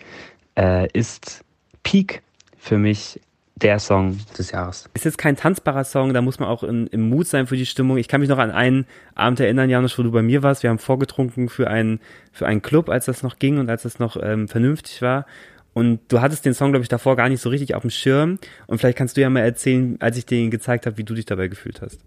äh, 0.59 0.89
ist 0.93 1.45
Peak 1.83 2.23
für 2.59 2.77
mich 2.77 3.21
der 3.63 3.79
Song 3.79 4.19
des 4.39 4.51
Jahres. 4.51 4.89
Ist 4.95 5.05
jetzt 5.05 5.19
kein 5.19 5.37
tanzbarer 5.37 5.85
Song, 5.85 6.15
da 6.15 6.23
muss 6.23 6.39
man 6.39 6.49
auch 6.49 6.63
in, 6.63 6.87
im 6.89 7.09
Mut 7.09 7.27
sein 7.27 7.47
für 7.47 7.57
die 7.57 7.67
Stimmung. 7.67 7.99
Ich 7.99 8.09
kann 8.09 8.21
mich 8.21 8.31
noch 8.31 8.39
an 8.39 8.51
einen 8.51 8.87
Abend 9.15 9.41
erinnern, 9.41 9.69
Janusz, 9.71 9.99
wo 9.99 10.03
du 10.03 10.11
bei 10.11 10.23
mir 10.23 10.43
warst. 10.43 10.63
Wir 10.63 10.71
haben 10.71 10.79
vorgetrunken 10.79 11.49
für 11.49 11.69
einen, 11.69 12.01
für 12.33 12.47
einen 12.47 12.63
Club, 12.63 12.89
als 12.89 13.07
das 13.07 13.23
noch 13.23 13.39
ging 13.39 13.59
und 13.59 13.69
als 13.69 13.83
das 13.83 13.99
noch 13.99 14.17
ähm, 14.21 14.49
vernünftig 14.49 15.03
war. 15.03 15.27
Und 15.73 16.01
du 16.09 16.21
hattest 16.21 16.45
den 16.45 16.55
Song, 16.55 16.73
glaube 16.73 16.83
ich, 16.83 16.89
davor 16.89 17.17
gar 17.17 17.29
nicht 17.29 17.41
so 17.41 17.49
richtig 17.49 17.75
auf 17.75 17.83
dem 17.83 17.91
Schirm. 17.91 18.39
Und 18.67 18.79
vielleicht 18.79 18.99
kannst 18.99 19.17
du 19.17 19.21
ja 19.21 19.31
mal 19.31 19.41
erzählen, 19.41 19.97
als 20.01 20.17
ich 20.17 20.27
den 20.27 20.51
gezeigt 20.51 20.87
habe, 20.87 20.99
wie 20.99 21.05
du 21.05 21.15
dich 21.15 21.27
dabei 21.27 21.49
gefühlt 21.49 21.81
hast. 21.81 22.01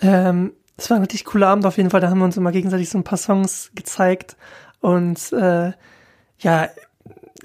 Ähm, 0.00 0.52
es 0.76 0.90
war 0.90 0.98
ein 0.98 1.02
richtig 1.02 1.24
cooler 1.24 1.48
Abend 1.48 1.64
auf 1.64 1.78
jeden 1.78 1.90
Fall. 1.90 2.00
Da 2.00 2.10
haben 2.10 2.18
wir 2.18 2.26
uns 2.26 2.36
immer 2.36 2.52
gegenseitig 2.52 2.90
so 2.90 2.98
ein 2.98 3.04
paar 3.04 3.18
Songs 3.18 3.70
gezeigt. 3.74 4.36
Und 4.80 5.32
äh, 5.32 5.72
ja, 6.38 6.68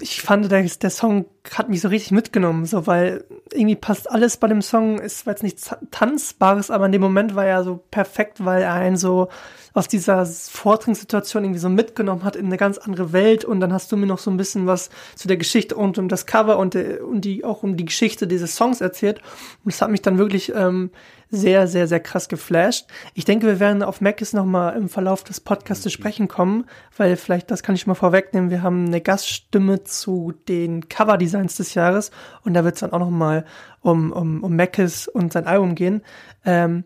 ich 0.00 0.22
fand, 0.22 0.50
der, 0.50 0.62
der 0.62 0.90
Song 0.90 1.26
hat 1.52 1.68
mich 1.68 1.80
so 1.80 1.88
richtig 1.88 2.12
mitgenommen, 2.12 2.66
so 2.66 2.86
weil 2.86 3.24
irgendwie 3.52 3.76
passt 3.76 4.10
alles 4.10 4.36
bei 4.36 4.48
dem 4.48 4.62
Song. 4.62 4.98
Es 4.98 5.26
war 5.26 5.32
jetzt 5.32 5.42
nichts 5.42 5.70
Tanzbares, 5.90 6.70
aber 6.70 6.86
in 6.86 6.92
dem 6.92 7.02
Moment 7.02 7.34
war 7.34 7.46
er 7.46 7.64
so 7.64 7.80
perfekt, 7.90 8.44
weil 8.44 8.62
er 8.62 8.74
einen 8.74 8.96
so 8.96 9.28
aus 9.74 9.88
dieser 9.88 10.24
Vortrinksituation 10.26 11.44
irgendwie 11.44 11.60
so 11.60 11.68
mitgenommen 11.68 12.24
hat 12.24 12.36
in 12.36 12.46
eine 12.46 12.56
ganz 12.56 12.78
andere 12.78 13.12
Welt. 13.12 13.44
Und 13.44 13.60
dann 13.60 13.72
hast 13.72 13.90
du 13.90 13.96
mir 13.96 14.06
noch 14.06 14.18
so 14.18 14.30
ein 14.30 14.36
bisschen 14.36 14.66
was 14.66 14.90
zu 15.16 15.28
der 15.28 15.36
Geschichte 15.36 15.76
und 15.76 15.98
um 15.98 16.08
das 16.08 16.26
Cover 16.26 16.58
und, 16.58 16.74
äh, 16.74 16.98
und 16.98 17.22
die 17.22 17.44
auch 17.44 17.62
um 17.62 17.76
die 17.76 17.86
Geschichte 17.86 18.26
dieses 18.26 18.54
Songs 18.54 18.80
erzählt. 18.80 19.20
Und 19.64 19.72
es 19.72 19.82
hat 19.82 19.90
mich 19.90 20.02
dann 20.02 20.18
wirklich 20.18 20.52
ähm, 20.54 20.90
sehr, 21.32 21.66
sehr, 21.66 21.88
sehr 21.88 21.98
krass 21.98 22.28
geflasht. 22.28 22.86
Ich 23.14 23.24
denke, 23.24 23.46
wir 23.46 23.58
werden 23.58 23.82
auf 23.82 24.02
Macis 24.02 24.34
nochmal 24.34 24.76
im 24.76 24.90
Verlauf 24.90 25.24
des 25.24 25.40
Podcasts 25.40 25.82
zu 25.82 25.88
sprechen 25.88 26.28
kommen, 26.28 26.66
weil 26.96 27.16
vielleicht, 27.16 27.50
das 27.50 27.62
kann 27.62 27.74
ich 27.74 27.86
mal 27.86 27.94
vorwegnehmen, 27.94 28.50
wir 28.50 28.62
haben 28.62 28.86
eine 28.86 29.00
Gaststimme 29.00 29.82
zu 29.82 30.34
den 30.46 30.90
Cover 30.90 31.16
Designs 31.16 31.56
des 31.56 31.72
Jahres. 31.72 32.10
Und 32.44 32.52
da 32.52 32.64
wird 32.64 32.74
es 32.74 32.80
dann 32.80 32.92
auch 32.92 32.98
nochmal 32.98 33.46
um, 33.80 34.12
um, 34.12 34.44
um 34.44 34.54
Mackes 34.54 35.08
und 35.08 35.32
sein 35.32 35.46
Album 35.46 35.74
gehen. 35.74 36.02
Ähm, 36.44 36.84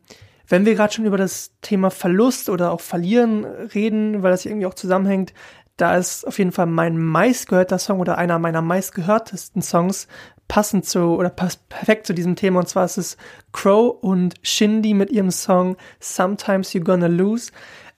wenn 0.49 0.65
wir 0.65 0.77
gerade 0.77 0.95
schon 0.95 1.07
über 1.07 1.19
das 1.19 1.51
Thema 1.61 1.91
Verlust 1.91 2.49
oder 2.49 2.71
auch 2.71 2.81
Verlieren 2.81 3.45
reden, 3.45 4.23
weil 4.23 4.31
das 4.31 4.47
irgendwie 4.47 4.67
auch 4.67 4.75
zusammenhängt, 4.75 5.35
da 5.77 5.97
ist 5.97 6.25
auf 6.25 6.39
jeden 6.39 6.53
Fall 6.53 6.67
mein 6.67 6.97
meistgehörter 6.97 7.79
Song 7.79 7.99
oder 7.99 8.17
einer 8.17 8.39
meiner 8.39 8.63
meistgehörtesten 8.63 9.61
Songs 9.61 10.07
passend 10.49 10.87
zu 10.87 11.01
oder 11.01 11.31
passt 11.31 11.69
perfekt 11.69 12.07
zu 12.07 12.15
diesem 12.15 12.37
Thema 12.37 12.61
und 12.61 12.69
zwar 12.69 12.85
ist 12.85 12.99
es 12.99 13.17
Crow 13.53 13.97
und 14.01 14.35
Shindy 14.43 14.95
mit 14.95 15.11
ihrem 15.11 15.31
Song 15.31 15.77
Sometimes 16.01 16.73
You're 16.73 16.85
Gonna 16.85 17.09
Lose. 17.09 17.53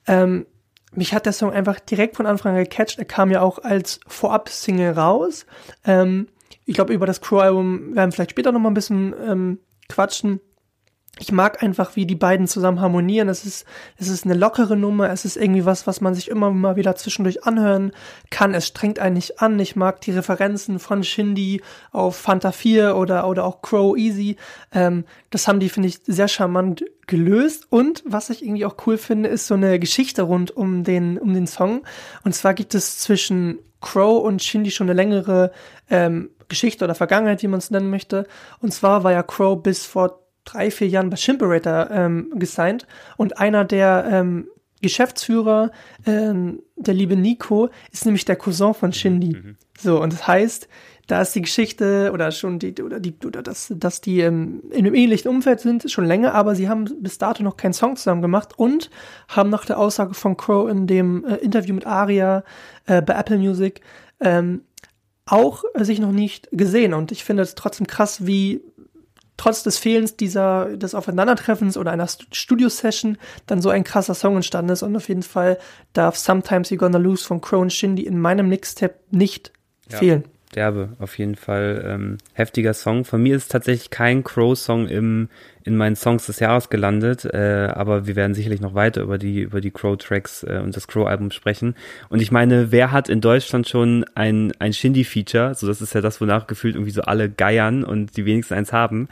Ähm, 0.07 0.47
mich 0.93 1.13
hat 1.13 1.27
der 1.27 1.33
Song 1.33 1.53
einfach 1.53 1.79
direkt 1.81 2.17
von 2.17 2.27
Anfang 2.27 2.57
an 2.57 2.65
gecatcht. 2.65 2.99
Er 2.99 3.05
kam 3.05 3.31
ja 3.31 3.43
auch 3.43 3.59
als 3.59 4.01
Vorab-Single 4.07 4.93
raus. 4.93 5.45
Ähm, 5.85 6.29
ich 6.65 6.75
glaube, 6.75 6.95
über 6.95 7.07
das 7.07 7.21
Crow-Album 7.21 7.95
werden 7.95 8.11
wir 8.11 8.13
vielleicht 8.13 8.31
später 8.31 8.53
noch 8.53 8.61
mal 8.61 8.71
ein 8.71 8.75
bisschen 8.75 9.15
ähm, 9.27 9.59
quatschen 9.89 10.41
ich 11.19 11.33
mag 11.33 11.63
einfach, 11.63 11.97
wie 11.97 12.07
die 12.07 12.15
beiden 12.15 12.47
zusammen 12.47 12.81
harmonieren. 12.81 13.29
Es 13.29 13.45
ist, 13.45 13.67
es 13.97 14.09
ist 14.09 14.25
eine 14.25 14.35
lockere 14.35 14.77
Nummer. 14.77 15.11
Es 15.11 15.25
ist 15.25 15.37
irgendwie 15.37 15.65
was, 15.65 15.87
was 15.87 16.01
man 16.01 16.15
sich 16.15 16.29
immer 16.29 16.51
mal 16.51 16.77
wieder 16.77 16.95
zwischendurch 16.97 17.45
anhören 17.45 17.93
kann. 18.31 18.55
Es 18.55 18.67
strengt 18.67 18.99
einen 18.99 19.15
nicht 19.17 19.41
an. 19.41 19.59
Ich 19.59 19.77
mag 19.77 20.01
die 20.01 20.13
Referenzen 20.13 20.79
von 20.79 21.03
Shindy 21.03 21.63
auf 21.91 22.17
Fanta 22.17 22.53
4 22.53 22.97
oder, 22.97 23.29
oder 23.29 23.45
auch 23.45 23.63
Crow 23.63 23.97
Easy. 23.97 24.37
Ähm, 24.73 25.05
das 25.31 25.49
haben 25.49 25.61
die, 25.61 25.69
finde 25.69 25.89
ich, 25.89 26.01
sehr 26.07 26.29
charmant 26.29 26.85
gelöst. 27.07 27.67
Und 27.71 28.03
was 28.07 28.31
ich 28.31 28.45
irgendwie 28.45 28.67
auch 28.67 28.77
cool 28.87 28.99
finde, 28.99 29.29
ist 29.29 29.47
so 29.47 29.55
eine 29.55 29.79
Geschichte 29.79 30.23
rund 30.23 30.57
um 30.57 30.85
den, 30.85 31.19
um 31.19 31.35
den 31.35 31.47
Song. 31.47 31.83
Und 32.25 32.35
zwar 32.35 32.55
gibt 32.55 32.75
es 32.75 32.99
zwischen 32.99 33.59
Crow 33.81 34.25
und 34.25 34.43
Shindy 34.43 34.71
schon 34.71 34.89
eine 34.89 34.97
längere 34.97 35.53
ähm, 35.91 36.31
Geschichte 36.49 36.85
oder 36.85 36.95
Vergangenheit, 36.95 37.43
wie 37.43 37.49
man 37.49 37.59
es 37.59 37.71
nennen 37.71 37.91
möchte. 37.91 38.27
Und 38.61 38.73
zwar 38.73 39.05
war 39.05 39.13
ja 39.13 39.23
Crow 39.23 39.61
bis 39.63 39.85
vor 39.85 40.28
drei, 40.49 40.71
vier 40.71 40.89
Jahren 40.89 41.11
bei 41.11 41.17
Shimperator 41.17 41.91
ähm, 41.91 42.33
gesigned 42.35 42.87
und 43.17 43.39
einer 43.39 43.65
der 43.65 44.09
ähm, 44.11 44.49
Geschäftsführer, 44.81 45.73
ähm, 46.07 46.63
der 46.77 46.95
liebe 46.95 47.17
Nico, 47.17 47.69
ist 47.93 48.05
nämlich 48.05 48.25
der 48.25 48.37
Cousin 48.37 48.75
von 48.75 48.93
Shindy. 48.93 49.37
Mhm. 49.37 49.57
So, 49.79 50.01
und 50.01 50.13
das 50.13 50.27
heißt, 50.27 50.69
da 51.09 51.23
ist 51.23 51.35
die 51.35 51.43
Geschichte 51.43 52.11
oder 52.13 52.31
schon 52.31 52.59
die, 52.59 52.81
oder 52.83 53.01
die, 53.01 53.15
oder 53.25 53.43
das, 53.43 53.73
dass 53.75 54.01
die 54.01 54.21
ähm, 54.21 54.63
in 54.71 54.87
einem 54.87 54.95
ähnlichen 54.95 55.31
Umfeld 55.31 55.61
sind, 55.61 55.91
schon 55.91 56.05
länger, 56.05 56.35
aber 56.35 56.55
sie 56.55 56.69
haben 56.69 56.85
bis 57.01 57.19
dato 57.19 57.43
noch 57.43 57.57
keinen 57.57 57.73
Song 57.73 57.97
zusammen 57.97 58.23
gemacht 58.23 58.59
und 58.59 58.91
haben 59.27 59.51
nach 59.51 59.65
der 59.65 59.79
Aussage 59.79 60.15
von 60.15 60.37
Crow 60.37 60.71
in 60.71 60.87
dem 60.87 61.25
äh, 61.25 61.37
Interview 61.37 61.75
mit 61.75 61.87
Aria 61.87 62.45
äh, 62.87 63.03
bei 63.03 63.15
Apple 63.15 63.39
Music 63.39 63.81
ähm, 64.21 64.63
auch 65.25 65.65
äh, 65.75 65.85
sich 65.85 65.99
noch 65.99 66.13
nicht 66.13 66.49
gesehen. 66.53 66.95
Und 66.95 67.11
ich 67.11 67.25
finde 67.25 67.43
es 67.43 67.55
trotzdem 67.55 67.87
krass, 67.87 68.27
wie 68.27 68.61
trotz 69.39 69.63
des 69.63 69.79
Fehlens 69.79 70.17
dieser, 70.17 70.77
des 70.77 70.95
Aufeinandertreffens 70.95 71.79
oder 71.79 71.91
einer 71.93 72.07
Studio-Session 72.07 73.17
dann 73.47 73.63
so 73.63 73.71
ein 73.71 73.85
krasser 73.85 74.15
Song 74.15 74.37
entstanden 74.37 74.73
ist 74.73 74.83
und 74.83 74.95
auf 74.95 75.09
jeden 75.09 75.23
Fall 75.23 75.59
darf 75.95 76.19
Sometimes 76.19 76.71
You're 76.71 76.77
Gonna 76.77 76.99
Lose 76.99 77.25
von 77.25 77.41
Crow 77.41 77.63
und 77.63 77.73
Shindy 77.73 78.03
in 78.03 78.19
meinem 78.19 78.51
Mixtape 78.51 78.97
nicht 79.11 79.53
ja. 79.91 79.99
fehlen 79.99 80.25
derbe, 80.55 80.91
auf 80.99 81.19
jeden 81.19 81.35
Fall 81.35 81.85
ähm, 81.87 82.19
heftiger 82.33 82.75
Song. 82.75 83.05
Von 83.05 83.23
mir 83.23 83.37
ist 83.37 83.51
tatsächlich 83.51 83.91
kein 83.91 84.25
Crow-Song 84.25 84.89
im 84.89 85.29
in 85.65 85.77
meinen 85.77 85.97
Songs 85.97 86.25
des 86.25 86.41
Jahres 86.41 86.71
gelandet, 86.71 87.27
äh, 87.27 87.69
aber 87.71 88.07
wir 88.07 88.17
werden 88.17 88.33
sicherlich 88.33 88.63
noch 88.63 88.75
weiter 88.75 89.03
über 89.03 89.19
die 89.19 89.41
über 89.41 89.61
die 89.61 89.71
Crow-Tracks 89.71 90.45
äh, 90.45 90.61
und 90.63 90.75
das 90.75 90.89
Crow-Album 90.89 91.31
sprechen. 91.31 91.75
Und 92.09 92.23
ich 92.23 92.33
meine, 92.33 92.73
wer 92.73 92.91
hat 92.91 93.09
in 93.09 93.21
Deutschland 93.21 93.69
schon 93.69 94.05
ein 94.15 94.53
ein 94.59 94.73
Shindy-Feature? 94.73 95.55
So, 95.55 95.67
das 95.67 95.83
ist 95.83 95.95
ja 95.95 96.01
das, 96.01 96.21
wonach 96.21 96.47
gefühlt 96.47 96.75
irgendwie 96.75 96.93
so 96.93 97.03
alle 97.03 97.29
geiern 97.29 97.85
und 97.85 98.17
die 98.17 98.25
wenigsten 98.25 98.55
eins 98.55 98.73
haben. 98.73 99.09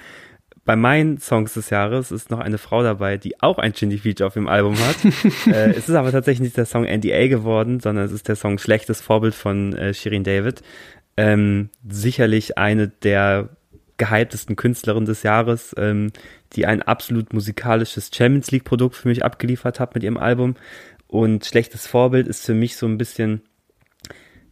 Bei 0.67 0.75
meinen 0.75 1.19
Songs 1.19 1.55
des 1.55 1.71
Jahres 1.71 2.11
ist 2.11 2.33
noch 2.33 2.41
eine 2.41 2.59
Frau 2.59 2.83
dabei, 2.83 3.19
die 3.19 3.41
auch 3.41 3.59
ein 3.59 3.73
Shindy-Feature 3.73 4.27
auf 4.27 4.35
dem 4.35 4.49
Album 4.49 4.77
hat. 4.77 4.97
äh, 5.47 5.71
es 5.71 5.89
ist 5.89 5.95
aber 5.95 6.11
tatsächlich 6.11 6.41
nicht 6.41 6.57
der 6.57 6.67
Song 6.67 6.85
NDA 6.85 7.29
geworden, 7.29 7.79
sondern 7.79 8.05
es 8.05 8.11
ist 8.11 8.27
der 8.27 8.35
Song 8.35 8.59
Schlechtes 8.59 9.01
Vorbild 9.01 9.35
von 9.35 9.75
äh, 9.75 9.95
Shirin 9.95 10.25
David 10.25 10.63
ähm, 11.17 11.71
sicherlich 11.89 12.59
eine 12.59 12.89
der 12.89 13.51
gehyptesten 13.99 14.57
Künstlerinnen 14.57 15.07
des 15.07 15.23
Jahres, 15.23 15.75
ähm, 15.79 16.13
die 16.53 16.67
ein 16.67 16.83
absolut 16.83 17.33
musikalisches 17.33 18.11
Champions 18.15 18.51
League 18.51 18.65
Produkt 18.65 18.97
für 18.97 19.09
mich 19.09 19.25
abgeliefert 19.25 19.81
hat 19.81 19.95
mit 19.95 20.05
ihrem 20.05 20.19
Album. 20.19 20.57
Und 21.09 21.45
schlechtes 21.45 21.87
Vorbild 21.87 22.27
ist 22.29 22.45
für 22.45 22.55
mich 22.55 22.77
so 22.77 22.87
ein 22.87 22.99
bisschen, 22.99 23.43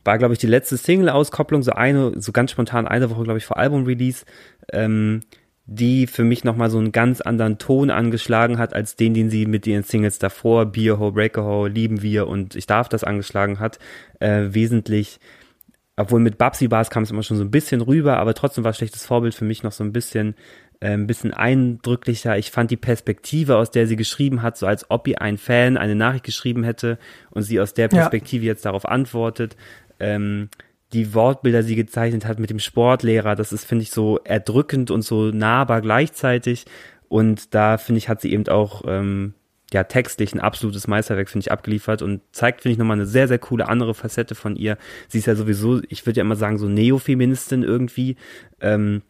war 0.04 0.18
glaube 0.18 0.34
ich 0.34 0.40
die 0.40 0.46
letzte 0.46 0.76
Single-Auskopplung, 0.76 1.62
so 1.62 1.72
eine, 1.72 2.20
so 2.20 2.32
ganz 2.32 2.52
spontan 2.52 2.86
eine 2.86 3.10
Woche 3.10 3.24
glaube 3.24 3.38
ich 3.38 3.44
vor 3.44 3.58
Album-Release, 3.58 4.24
ähm, 4.72 5.20
die 5.66 6.06
für 6.06 6.24
mich 6.24 6.44
nochmal 6.44 6.70
so 6.70 6.78
einen 6.78 6.92
ganz 6.92 7.20
anderen 7.20 7.58
Ton 7.58 7.90
angeschlagen 7.90 8.58
hat, 8.58 8.74
als 8.74 8.96
den, 8.96 9.14
den 9.14 9.30
sie 9.30 9.46
mit 9.46 9.66
ihren 9.66 9.82
Singles 9.82 10.18
davor, 10.18 10.66
Beer 10.66 10.98
Ho, 10.98 11.10
Breaker 11.10 11.44
Ho, 11.44 11.66
Lieben 11.66 12.02
wir 12.02 12.28
und 12.28 12.54
Ich 12.54 12.66
darf 12.66 12.88
das 12.88 13.02
angeschlagen 13.02 13.60
hat, 13.60 13.78
äh, 14.20 14.48
wesentlich 14.50 15.20
obwohl 15.96 16.20
mit 16.20 16.38
Babsi 16.38 16.68
Bars 16.68 16.90
kam 16.90 17.04
es 17.04 17.10
immer 17.10 17.22
schon 17.22 17.36
so 17.36 17.44
ein 17.44 17.50
bisschen 17.50 17.80
rüber, 17.80 18.18
aber 18.18 18.34
trotzdem 18.34 18.64
war 18.64 18.72
schlechtes 18.72 19.06
Vorbild 19.06 19.34
für 19.34 19.44
mich 19.44 19.62
noch 19.62 19.72
so 19.72 19.84
ein 19.84 19.92
bisschen, 19.92 20.34
äh, 20.80 20.90
ein 20.90 21.06
bisschen 21.06 21.32
eindrücklicher. 21.32 22.36
Ich 22.36 22.50
fand 22.50 22.70
die 22.70 22.76
Perspektive, 22.76 23.56
aus 23.56 23.70
der 23.70 23.86
sie 23.86 23.96
geschrieben 23.96 24.42
hat, 24.42 24.56
so 24.56 24.66
als 24.66 24.90
ob 24.90 25.06
ihr 25.06 25.22
ein 25.22 25.38
Fan 25.38 25.76
eine 25.76 25.94
Nachricht 25.94 26.24
geschrieben 26.24 26.64
hätte 26.64 26.98
und 27.30 27.42
sie 27.42 27.60
aus 27.60 27.74
der 27.74 27.88
Perspektive 27.88 28.44
ja. 28.44 28.52
jetzt 28.52 28.64
darauf 28.64 28.86
antwortet. 28.86 29.56
Ähm, 30.00 30.48
die 30.92 31.14
Wortbilder, 31.14 31.62
die 31.62 31.68
sie 31.68 31.76
gezeichnet 31.76 32.24
hat 32.24 32.38
mit 32.38 32.50
dem 32.50 32.58
Sportlehrer, 32.58 33.34
das 33.36 33.52
ist, 33.52 33.64
finde 33.64 33.82
ich, 33.82 33.90
so 33.90 34.18
erdrückend 34.18 34.90
und 34.90 35.02
so 35.02 35.30
nahbar 35.30 35.80
gleichzeitig. 35.80 36.66
Und 37.08 37.54
da, 37.54 37.78
finde 37.78 37.98
ich, 37.98 38.08
hat 38.08 38.20
sie 38.20 38.32
eben 38.32 38.48
auch 38.48 38.82
ähm, 38.86 39.34
ja 39.74 39.84
textlich 39.84 40.34
ein 40.34 40.40
absolutes 40.40 40.86
Meisterwerk, 40.86 41.28
finde 41.28 41.44
ich, 41.44 41.52
abgeliefert 41.52 42.00
und 42.00 42.22
zeigt, 42.32 42.62
finde 42.62 42.72
ich, 42.72 42.78
nochmal 42.78 42.96
eine 42.96 43.06
sehr, 43.06 43.28
sehr 43.28 43.38
coole 43.38 43.68
andere 43.68 43.92
Facette 43.92 44.34
von 44.34 44.56
ihr. 44.56 44.78
Sie 45.08 45.18
ist 45.18 45.26
ja 45.26 45.34
sowieso, 45.34 45.82
ich 45.88 46.06
würde 46.06 46.18
ja 46.18 46.22
immer 46.22 46.36
sagen, 46.36 46.58
so 46.58 46.68
Neofeministin 46.68 47.62
irgendwie. 47.62 48.16
Ähm, 48.60 49.02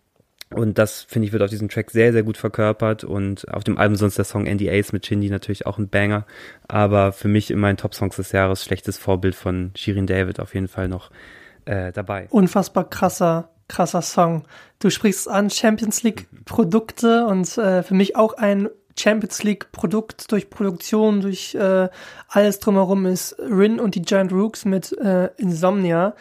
und 0.50 0.78
das, 0.78 1.02
finde 1.02 1.26
ich, 1.26 1.32
wird 1.32 1.42
auf 1.42 1.50
diesem 1.50 1.68
Track 1.68 1.90
sehr, 1.90 2.12
sehr 2.12 2.22
gut 2.22 2.36
verkörpert. 2.36 3.04
Und 3.04 3.48
auf 3.52 3.64
dem 3.64 3.78
Album 3.78 3.96
sonst 3.96 4.16
der 4.16 4.24
Song 4.24 4.44
NDAs 4.44 4.92
mit 4.92 5.06
Shindy 5.06 5.30
natürlich 5.30 5.66
auch 5.66 5.78
ein 5.78 5.88
Banger. 5.88 6.26
Aber 6.68 7.12
für 7.12 7.28
mich 7.28 7.50
in 7.50 7.58
meinen 7.58 7.76
Top-Songs 7.76 8.16
des 8.16 8.32
Jahres 8.32 8.64
schlechtes 8.64 8.98
Vorbild 8.98 9.34
von 9.34 9.72
Shirin 9.76 10.06
David 10.06 10.40
auf 10.40 10.54
jeden 10.54 10.68
Fall 10.68 10.88
noch 10.88 11.10
äh, 11.64 11.92
dabei. 11.92 12.28
Unfassbar 12.30 12.88
krasser, 12.88 13.50
krasser 13.68 14.02
Song. 14.02 14.44
Du 14.78 14.90
sprichst 14.90 15.28
an 15.28 15.50
Champions 15.50 16.02
League 16.02 16.26
Produkte 16.44 17.26
und 17.26 17.58
äh, 17.58 17.82
für 17.82 17.94
mich 17.94 18.16
auch 18.16 18.34
ein 18.34 18.68
Champions 18.98 19.42
League 19.42 19.72
Produkt 19.72 20.30
durch 20.30 20.50
Produktion, 20.50 21.20
durch 21.20 21.54
äh, 21.54 21.88
alles 22.28 22.60
drumherum 22.60 23.06
ist 23.06 23.36
Rin 23.38 23.80
und 23.80 23.94
die 23.94 24.02
Giant 24.02 24.32
Rooks 24.32 24.64
mit 24.64 24.96
äh, 24.98 25.30
Insomnia. 25.36 26.14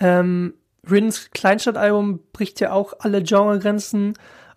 Ähm, 0.00 0.54
Rins 0.88 1.30
Kleinstadtalbum 1.30 2.20
bricht 2.32 2.60
ja 2.60 2.72
auch 2.72 2.94
alle 2.98 3.22
Genregrenzen 3.22 4.14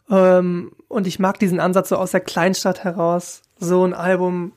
ähm, 0.09 0.71
und 0.87 1.07
ich 1.07 1.19
mag 1.19 1.39
diesen 1.39 1.59
Ansatz 1.59 1.89
so 1.89 1.97
aus 1.97 2.11
der 2.11 2.21
Kleinstadt 2.21 2.83
heraus, 2.83 3.41
so 3.57 3.85
ein 3.85 3.93
Album 3.93 4.53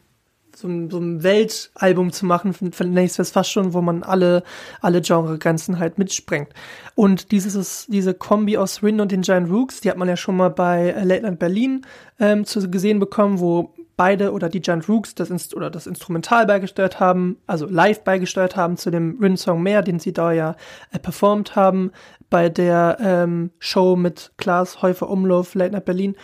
so 0.58 0.68
ein, 0.68 0.90
so 0.90 0.98
ein 0.98 1.22
Weltalbum 1.22 2.12
zu 2.12 2.26
machen, 2.26 2.54
nenne 2.80 3.04
ich 3.04 3.18
es 3.18 3.30
fast 3.30 3.50
schon, 3.50 3.72
wo 3.72 3.80
man 3.80 4.02
alle, 4.02 4.42
alle 4.80 5.00
Genregrenzen 5.00 5.78
halt 5.78 5.98
mitsprengt. 5.98 6.48
Und 6.94 7.30
dieses, 7.32 7.86
diese 7.88 8.14
Kombi 8.14 8.56
aus 8.56 8.82
Rin 8.82 9.00
und 9.00 9.12
den 9.12 9.22
Giant 9.22 9.50
Rooks, 9.50 9.80
die 9.80 9.90
hat 9.90 9.96
man 9.96 10.08
ja 10.08 10.16
schon 10.16 10.36
mal 10.36 10.50
bei 10.50 10.94
Late 11.02 11.22
Night 11.22 11.38
Berlin 11.38 11.86
ähm, 12.18 12.44
zu 12.44 12.70
gesehen 12.70 12.98
bekommen, 12.98 13.40
wo 13.40 13.74
beide 13.98 14.32
oder 14.32 14.48
die 14.48 14.60
Giant 14.60 14.88
Rooks 14.88 15.14
das 15.14 15.28
Inst 15.28 15.54
oder 15.54 15.70
das 15.70 15.86
Instrumental 15.86 16.46
beigesteuert 16.46 17.00
haben, 17.00 17.36
also 17.46 17.66
live 17.66 18.04
beigesteuert 18.04 18.56
haben 18.56 18.76
zu 18.76 18.90
dem 18.90 19.18
Rin-Song 19.20 19.62
mehr, 19.62 19.82
den 19.82 19.98
sie 19.98 20.12
da 20.12 20.32
ja 20.32 20.56
äh, 20.92 20.98
performt 20.98 21.56
haben 21.56 21.90
bei 22.30 22.48
der 22.48 22.98
ähm, 23.00 23.50
Show 23.58 23.96
mit 23.96 24.32
Klaas 24.36 24.82
Häufer 24.82 25.10
Umlauf 25.10 25.54
Late 25.54 25.72
Night 25.72 25.84
Berlin. 25.84 26.16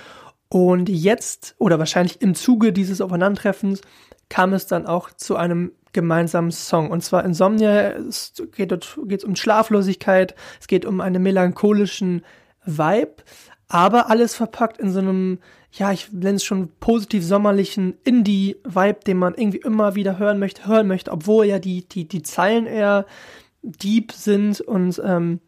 Und 0.49 0.89
jetzt, 0.89 1.57
oder 1.59 1.81
wahrscheinlich 1.81 2.23
im 2.23 2.37
Zuge 2.37 2.73
dieses 2.73 3.01
Aufeinandertreffens, 3.01 3.81
kam 4.35 4.53
es 4.53 4.67
dann 4.67 4.85
auch 4.85 5.13
zu 5.13 5.37
einem 5.37 5.71
gemeinsamen 5.93 6.51
Song. 6.51 6.91
Und 6.91 7.05
zwar 7.05 7.25
Insomnia, 7.25 7.93
es 7.93 8.33
geht, 8.57 8.77
geht 9.07 9.23
um 9.23 9.37
Schlaflosigkeit, 9.37 10.35
es 10.61 10.67
geht 10.67 10.85
um 10.85 11.01
einen 11.01 11.23
melancholischen 11.23 12.25
Vibe, 12.65 13.23
aber 13.69 14.11
alles 14.11 14.35
verpackt 14.35 14.79
in 14.79 14.91
so 14.91 14.99
einem, 14.99 15.39
ja, 15.71 15.93
ich 15.93 16.13
nenne 16.13 16.35
es 16.35 16.43
schon 16.43 16.69
positiv 16.81 17.25
sommerlichen 17.25 17.95
Indie-Vibe, 18.03 19.05
den 19.07 19.19
man 19.19 19.35
irgendwie 19.35 19.59
immer 19.59 19.95
wieder 19.95 20.19
hören 20.19 20.41
möchte, 20.41 20.67
hören 20.67 20.89
möchte, 20.89 21.13
obwohl 21.13 21.45
ja 21.45 21.61
die, 21.61 21.87
die, 21.87 22.09
die 22.09 22.23
Zeilen 22.25 22.67
eher 22.67 23.07
deep 23.63 24.11
sind 24.11 24.61
und 24.61 25.01
ähm, 25.05 25.39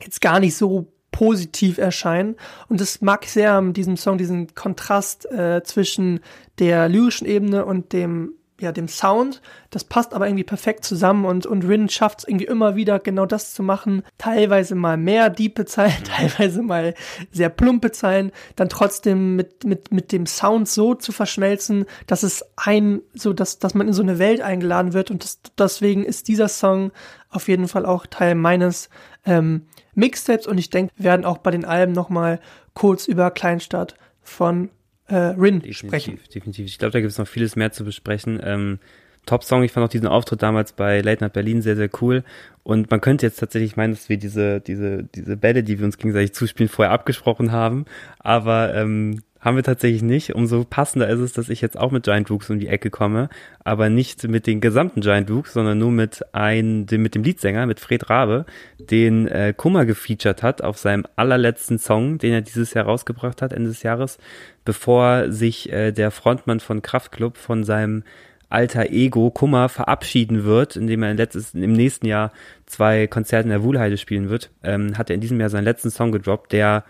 jetzt 0.00 0.20
gar 0.20 0.38
nicht 0.38 0.56
so 0.56 0.91
positiv 1.12 1.78
erscheinen. 1.78 2.34
Und 2.68 2.80
das 2.80 3.00
mag 3.00 3.24
ich 3.24 3.30
sehr 3.30 3.52
an 3.52 3.72
diesem 3.72 3.96
Song, 3.96 4.18
diesen 4.18 4.54
Kontrast 4.54 5.30
äh, 5.30 5.62
zwischen 5.62 6.20
der 6.58 6.88
lyrischen 6.88 7.26
Ebene 7.26 7.64
und 7.64 7.92
dem 7.92 8.34
ja, 8.62 8.72
dem 8.72 8.88
Sound. 8.88 9.42
Das 9.70 9.84
passt 9.84 10.14
aber 10.14 10.26
irgendwie 10.26 10.44
perfekt 10.44 10.84
zusammen 10.84 11.24
und, 11.24 11.44
und 11.46 11.64
Rin 11.64 11.88
schafft 11.88 12.20
es 12.20 12.28
irgendwie 12.28 12.46
immer 12.46 12.76
wieder 12.76 13.00
genau 13.00 13.26
das 13.26 13.52
zu 13.52 13.62
machen. 13.62 14.02
Teilweise 14.18 14.74
mal 14.74 14.96
mehr 14.96 15.28
diepe 15.28 15.66
Zeilen, 15.66 15.92
teilweise 16.04 16.62
mal 16.62 16.94
sehr 17.32 17.48
plumpe 17.48 17.90
Zeilen, 17.90 18.30
dann 18.56 18.68
trotzdem 18.68 19.36
mit, 19.36 19.64
mit, 19.64 19.92
mit 19.92 20.12
dem 20.12 20.26
Sound 20.26 20.68
so 20.68 20.94
zu 20.94 21.12
verschmelzen, 21.12 21.84
dass 22.06 22.22
es 22.22 22.44
ein, 22.56 23.02
so, 23.12 23.32
dass, 23.32 23.58
dass 23.58 23.74
man 23.74 23.88
in 23.88 23.94
so 23.94 24.02
eine 24.02 24.18
Welt 24.18 24.40
eingeladen 24.40 24.92
wird 24.92 25.10
und 25.10 25.24
das, 25.24 25.40
deswegen 25.58 26.04
ist 26.04 26.28
dieser 26.28 26.48
Song 26.48 26.92
auf 27.30 27.48
jeden 27.48 27.66
Fall 27.66 27.84
auch 27.84 28.06
Teil 28.06 28.36
meines 28.36 28.88
ähm, 29.26 29.66
Mixtapes 29.94 30.46
und 30.46 30.58
ich 30.58 30.70
denke, 30.70 30.92
wir 30.96 31.04
werden 31.04 31.24
auch 31.24 31.38
bei 31.38 31.50
den 31.50 31.64
Alben 31.64 31.92
nochmal 31.92 32.40
kurz 32.74 33.06
über 33.06 33.30
Kleinstadt 33.30 33.96
von 34.22 34.70
äh, 35.08 35.16
Rin 35.16 35.60
definitiv, 35.60 35.76
sprechen. 35.78 36.20
Definitiv. 36.34 36.66
Ich 36.66 36.78
glaube, 36.78 36.92
da 36.92 37.00
gibt 37.00 37.12
es 37.12 37.18
noch 37.18 37.28
vieles 37.28 37.56
mehr 37.56 37.72
zu 37.72 37.84
besprechen. 37.84 38.40
Ähm, 38.42 38.78
Top-Song, 39.26 39.62
ich 39.62 39.70
fand 39.70 39.86
auch 39.86 39.90
diesen 39.90 40.08
Auftritt 40.08 40.42
damals 40.42 40.72
bei 40.72 41.00
Late 41.00 41.22
Night 41.22 41.32
Berlin 41.32 41.62
sehr, 41.62 41.76
sehr 41.76 41.90
cool. 42.00 42.24
Und 42.64 42.90
man 42.90 43.00
könnte 43.00 43.26
jetzt 43.26 43.38
tatsächlich 43.38 43.76
meinen, 43.76 43.92
dass 43.92 44.08
wir 44.08 44.16
diese, 44.16 44.60
diese, 44.60 45.04
diese 45.04 45.36
Bälle, 45.36 45.62
die 45.62 45.78
wir 45.78 45.84
uns 45.84 45.98
gegenseitig 45.98 46.34
zuspielen, 46.34 46.68
vorher 46.68 46.92
abgesprochen 46.92 47.52
haben. 47.52 47.84
Aber 48.18 48.74
ähm, 48.74 49.22
haben 49.42 49.56
wir 49.56 49.64
tatsächlich 49.64 50.02
nicht. 50.02 50.34
Umso 50.34 50.64
passender 50.64 51.08
ist 51.08 51.18
es, 51.18 51.32
dass 51.32 51.48
ich 51.48 51.60
jetzt 51.60 51.76
auch 51.76 51.90
mit 51.90 52.04
Giant 52.04 52.30
Rooks 52.30 52.48
um 52.48 52.60
die 52.60 52.68
Ecke 52.68 52.90
komme, 52.90 53.28
aber 53.64 53.90
nicht 53.90 54.26
mit 54.28 54.46
den 54.46 54.60
gesamten 54.60 55.00
Giant 55.00 55.28
Rooks, 55.30 55.52
sondern 55.52 55.78
nur 55.78 55.90
mit 55.90 56.22
ein, 56.32 56.86
dem, 56.86 57.02
mit 57.02 57.16
dem 57.16 57.24
Leadsänger, 57.24 57.66
mit 57.66 57.80
Fred 57.80 58.08
Rabe, 58.08 58.46
den 58.78 59.26
äh, 59.26 59.52
Kummer 59.54 59.84
gefeatured 59.84 60.44
hat 60.44 60.62
auf 60.62 60.78
seinem 60.78 61.04
allerletzten 61.16 61.78
Song, 61.78 62.18
den 62.18 62.32
er 62.32 62.40
dieses 62.40 62.72
Jahr 62.72 62.84
rausgebracht 62.84 63.42
hat, 63.42 63.52
Ende 63.52 63.68
des 63.68 63.82
Jahres, 63.82 64.18
bevor 64.64 65.32
sich 65.32 65.72
äh, 65.72 65.90
der 65.90 66.12
Frontmann 66.12 66.60
von 66.60 66.80
Kraftklub 66.80 67.36
von 67.36 67.64
seinem 67.64 68.04
alter 68.48 68.90
Ego 68.90 69.30
Kummer 69.30 69.68
verabschieden 69.68 70.44
wird, 70.44 70.76
indem 70.76 71.02
er 71.02 71.14
letztes, 71.14 71.54
im 71.54 71.72
nächsten 71.72 72.06
Jahr 72.06 72.32
zwei 72.66 73.08
Konzerte 73.08 73.44
in 73.44 73.50
der 73.50 73.62
Wuhlheide 73.64 73.96
spielen 73.96 74.28
wird, 74.28 74.50
ähm, 74.62 74.96
hat 74.98 75.10
er 75.10 75.14
in 75.14 75.20
diesem 75.20 75.40
Jahr 75.40 75.48
seinen 75.48 75.64
letzten 75.64 75.90
Song 75.90 76.12
gedroppt, 76.12 76.52
der 76.52 76.84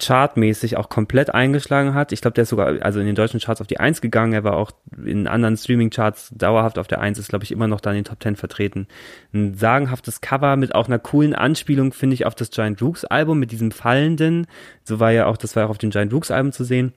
chartmäßig 0.00 0.76
auch 0.76 0.88
komplett 0.88 1.32
eingeschlagen 1.34 1.94
hat. 1.94 2.12
Ich 2.12 2.20
glaube, 2.20 2.34
der 2.34 2.42
ist 2.42 2.48
sogar 2.48 2.82
also 2.82 3.00
in 3.00 3.06
den 3.06 3.14
deutschen 3.14 3.40
Charts 3.40 3.60
auf 3.60 3.66
die 3.66 3.78
Eins 3.78 4.00
gegangen. 4.00 4.32
Er 4.32 4.44
war 4.44 4.56
auch 4.56 4.72
in 5.04 5.26
anderen 5.26 5.56
Streaming-Charts 5.56 6.32
dauerhaft 6.34 6.78
auf 6.78 6.88
der 6.88 7.00
Eins, 7.00 7.18
ist, 7.18 7.28
glaube 7.28 7.44
ich, 7.44 7.52
immer 7.52 7.68
noch 7.68 7.80
da 7.80 7.90
in 7.90 7.96
den 7.96 8.04
Top 8.04 8.20
Ten 8.20 8.36
vertreten. 8.36 8.88
Ein 9.32 9.54
sagenhaftes 9.54 10.20
Cover 10.20 10.56
mit 10.56 10.74
auch 10.74 10.88
einer 10.88 10.98
coolen 10.98 11.34
Anspielung, 11.34 11.92
finde 11.92 12.14
ich, 12.14 12.26
auf 12.26 12.34
das 12.34 12.50
Giant 12.50 12.80
Rooks 12.82 13.04
Album 13.04 13.38
mit 13.38 13.52
diesem 13.52 13.70
fallenden. 13.70 14.46
So 14.84 15.00
war 15.00 15.12
ja 15.12 15.26
auch, 15.26 15.36
das 15.36 15.54
war 15.54 15.62
ja 15.62 15.66
auch 15.66 15.70
auf 15.70 15.78
dem 15.78 15.90
Giant 15.90 16.12
Rooks 16.12 16.30
Album 16.30 16.52
zu 16.52 16.64
sehen. 16.64 16.92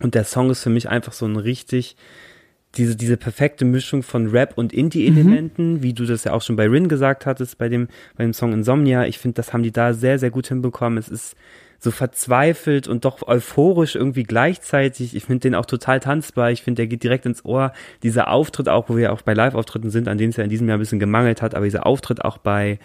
Und 0.00 0.14
der 0.14 0.24
Song 0.24 0.50
ist 0.50 0.62
für 0.62 0.70
mich 0.70 0.88
einfach 0.88 1.12
so 1.12 1.26
ein 1.26 1.36
richtig, 1.36 1.96
diese, 2.76 2.96
diese 2.96 3.16
perfekte 3.16 3.64
Mischung 3.64 4.02
von 4.02 4.28
Rap 4.28 4.52
und 4.56 4.72
Indie-Elementen, 4.72 5.74
mhm. 5.74 5.82
wie 5.82 5.92
du 5.92 6.06
das 6.06 6.24
ja 6.24 6.32
auch 6.32 6.42
schon 6.42 6.56
bei 6.56 6.68
Rin 6.68 6.88
gesagt 6.88 7.26
hattest, 7.26 7.58
bei 7.58 7.68
dem, 7.68 7.88
bei 8.16 8.24
dem 8.24 8.32
Song 8.32 8.52
Insomnia. 8.52 9.06
Ich 9.06 9.18
finde, 9.18 9.34
das 9.34 9.52
haben 9.52 9.62
die 9.62 9.72
da 9.72 9.92
sehr, 9.92 10.18
sehr 10.18 10.30
gut 10.30 10.46
hinbekommen. 10.46 10.98
Es 10.98 11.08
ist 11.08 11.36
so 11.80 11.90
verzweifelt 11.90 12.88
und 12.88 13.06
doch 13.06 13.26
euphorisch 13.26 13.94
irgendwie 13.94 14.22
gleichzeitig. 14.22 15.16
Ich 15.16 15.24
finde 15.24 15.40
den 15.40 15.54
auch 15.54 15.64
total 15.64 15.98
tanzbar. 15.98 16.50
Ich 16.50 16.62
finde, 16.62 16.76
der 16.76 16.86
geht 16.86 17.02
direkt 17.02 17.24
ins 17.24 17.44
Ohr. 17.44 17.72
Dieser 18.02 18.28
Auftritt 18.28 18.68
auch, 18.68 18.90
wo 18.90 18.96
wir 18.96 19.12
auch 19.12 19.22
bei 19.22 19.32
Live-Auftritten 19.32 19.90
sind, 19.90 20.06
an 20.06 20.18
denen 20.18 20.30
es 20.30 20.36
ja 20.36 20.44
in 20.44 20.50
diesem 20.50 20.68
Jahr 20.68 20.76
ein 20.76 20.80
bisschen 20.80 21.00
gemangelt 21.00 21.40
hat, 21.40 21.54
aber 21.54 21.64
dieser 21.64 21.86
Auftritt 21.86 22.22
auch 22.22 22.36
bei 22.36 22.78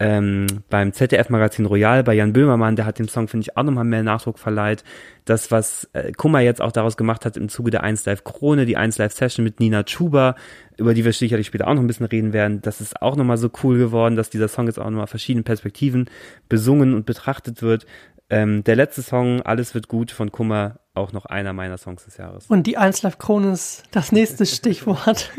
ähm, 0.00 0.46
beim 0.70 0.92
ZDF-Magazin 0.92 1.66
Royal 1.66 2.04
bei 2.04 2.14
Jan 2.14 2.32
Böhmermann, 2.32 2.76
der 2.76 2.86
hat 2.86 3.00
dem 3.00 3.08
Song, 3.08 3.26
finde 3.26 3.42
ich, 3.42 3.56
auch 3.56 3.64
nochmal 3.64 3.84
mehr 3.84 4.04
Nachdruck 4.04 4.38
verleiht. 4.38 4.84
Das, 5.24 5.50
was 5.50 5.88
äh, 5.92 6.12
Kummer 6.12 6.38
jetzt 6.40 6.60
auch 6.60 6.70
daraus 6.70 6.96
gemacht 6.96 7.24
hat 7.24 7.36
im 7.36 7.48
Zuge 7.48 7.72
der 7.72 7.82
1 7.82 8.04
Live 8.06 8.22
Krone, 8.22 8.64
die 8.64 8.76
1 8.76 8.98
Live 8.98 9.12
Session 9.12 9.44
mit 9.44 9.58
Nina 9.58 9.82
Chuba, 9.82 10.36
über 10.76 10.94
die 10.94 11.04
wir 11.04 11.12
sicherlich 11.12 11.48
später 11.48 11.66
auch 11.66 11.74
noch 11.74 11.80
ein 11.80 11.88
bisschen 11.88 12.06
reden 12.06 12.32
werden, 12.32 12.62
das 12.62 12.80
ist 12.80 13.02
auch 13.02 13.16
nochmal 13.16 13.38
so 13.38 13.50
cool 13.64 13.76
geworden, 13.78 14.14
dass 14.14 14.30
dieser 14.30 14.46
Song 14.46 14.66
jetzt 14.66 14.78
auch 14.78 14.84
nochmal 14.84 15.08
verschiedenen 15.08 15.44
Perspektiven 15.44 16.08
besungen 16.48 16.94
und 16.94 17.04
betrachtet 17.04 17.62
wird. 17.62 17.84
Ähm, 18.30 18.62
der 18.62 18.76
letzte 18.76 19.02
Song, 19.02 19.42
Alles 19.42 19.74
wird 19.74 19.88
gut 19.88 20.12
von 20.12 20.30
Kummer, 20.30 20.78
auch 20.94 21.12
noch 21.12 21.26
einer 21.26 21.52
meiner 21.52 21.76
Songs 21.76 22.04
des 22.04 22.18
Jahres. 22.18 22.46
Und 22.46 22.68
die 22.68 22.76
1 22.76 23.02
Live 23.02 23.18
Krone 23.18 23.50
ist 23.50 23.82
das 23.90 24.12
nächste 24.12 24.46
Stichwort. 24.46 25.32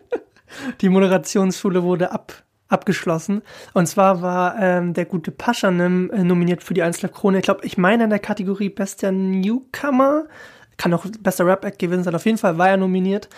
die 0.82 0.90
Moderationsschule 0.90 1.82
wurde 1.82 2.12
ab 2.12 2.44
abgeschlossen. 2.68 3.42
Und 3.74 3.86
zwar 3.86 4.22
war 4.22 4.56
ähm, 4.58 4.94
der 4.94 5.06
gute 5.06 5.30
Paschanim 5.30 6.10
äh, 6.10 6.22
nominiert 6.22 6.62
für 6.62 6.74
die 6.74 6.82
1 6.82 7.02
Live 7.02 7.12
Krone. 7.12 7.38
Ich 7.38 7.44
glaube, 7.44 7.64
ich 7.64 7.78
meine 7.78 8.04
in 8.04 8.10
der 8.10 8.18
Kategorie 8.18 8.68
bester 8.68 9.10
Newcomer. 9.10 10.26
Kann 10.76 10.94
auch 10.94 11.06
bester 11.20 11.46
Rap-Act 11.46 11.78
gewesen 11.78 12.04
sein. 12.04 12.14
Auf 12.14 12.26
jeden 12.26 12.38
Fall 12.38 12.58
war 12.58 12.68
er 12.68 12.76
nominiert. 12.76 13.28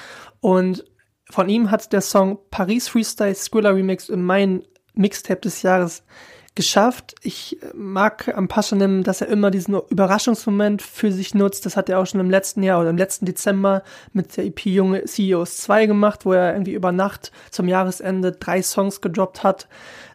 Und 0.40 0.84
von 1.30 1.48
ihm 1.48 1.70
hat 1.70 1.92
der 1.92 2.00
Song 2.00 2.38
Paris 2.50 2.88
Freestyle 2.88 3.34
Skrilla 3.34 3.70
Remix 3.70 4.08
in 4.08 4.22
mein 4.22 4.62
Mixtape 4.94 5.40
des 5.40 5.62
Jahres 5.62 6.02
geschafft. 6.54 7.14
Ich 7.22 7.58
mag 7.74 8.32
am 8.36 8.48
Paschanim, 8.48 9.02
dass 9.02 9.20
er 9.20 9.28
immer 9.28 9.50
diesen 9.50 9.80
Überraschungsmoment 9.88 10.82
für 10.82 11.12
sich 11.12 11.34
nutzt. 11.34 11.64
Das 11.64 11.76
hat 11.76 11.88
er 11.88 11.98
auch 11.98 12.06
schon 12.06 12.20
im 12.20 12.30
letzten 12.30 12.62
Jahr 12.62 12.80
oder 12.80 12.90
im 12.90 12.96
letzten 12.96 13.26
Dezember 13.26 13.82
mit 14.12 14.36
der 14.36 14.46
EP 14.46 14.66
Junge 14.66 15.04
CEOs 15.04 15.58
2 15.58 15.86
gemacht, 15.86 16.26
wo 16.26 16.32
er 16.32 16.52
irgendwie 16.52 16.74
über 16.74 16.92
Nacht 16.92 17.30
zum 17.50 17.68
Jahresende 17.68 18.32
drei 18.32 18.62
Songs 18.62 19.00
gedroppt 19.00 19.42
hat. 19.44 19.68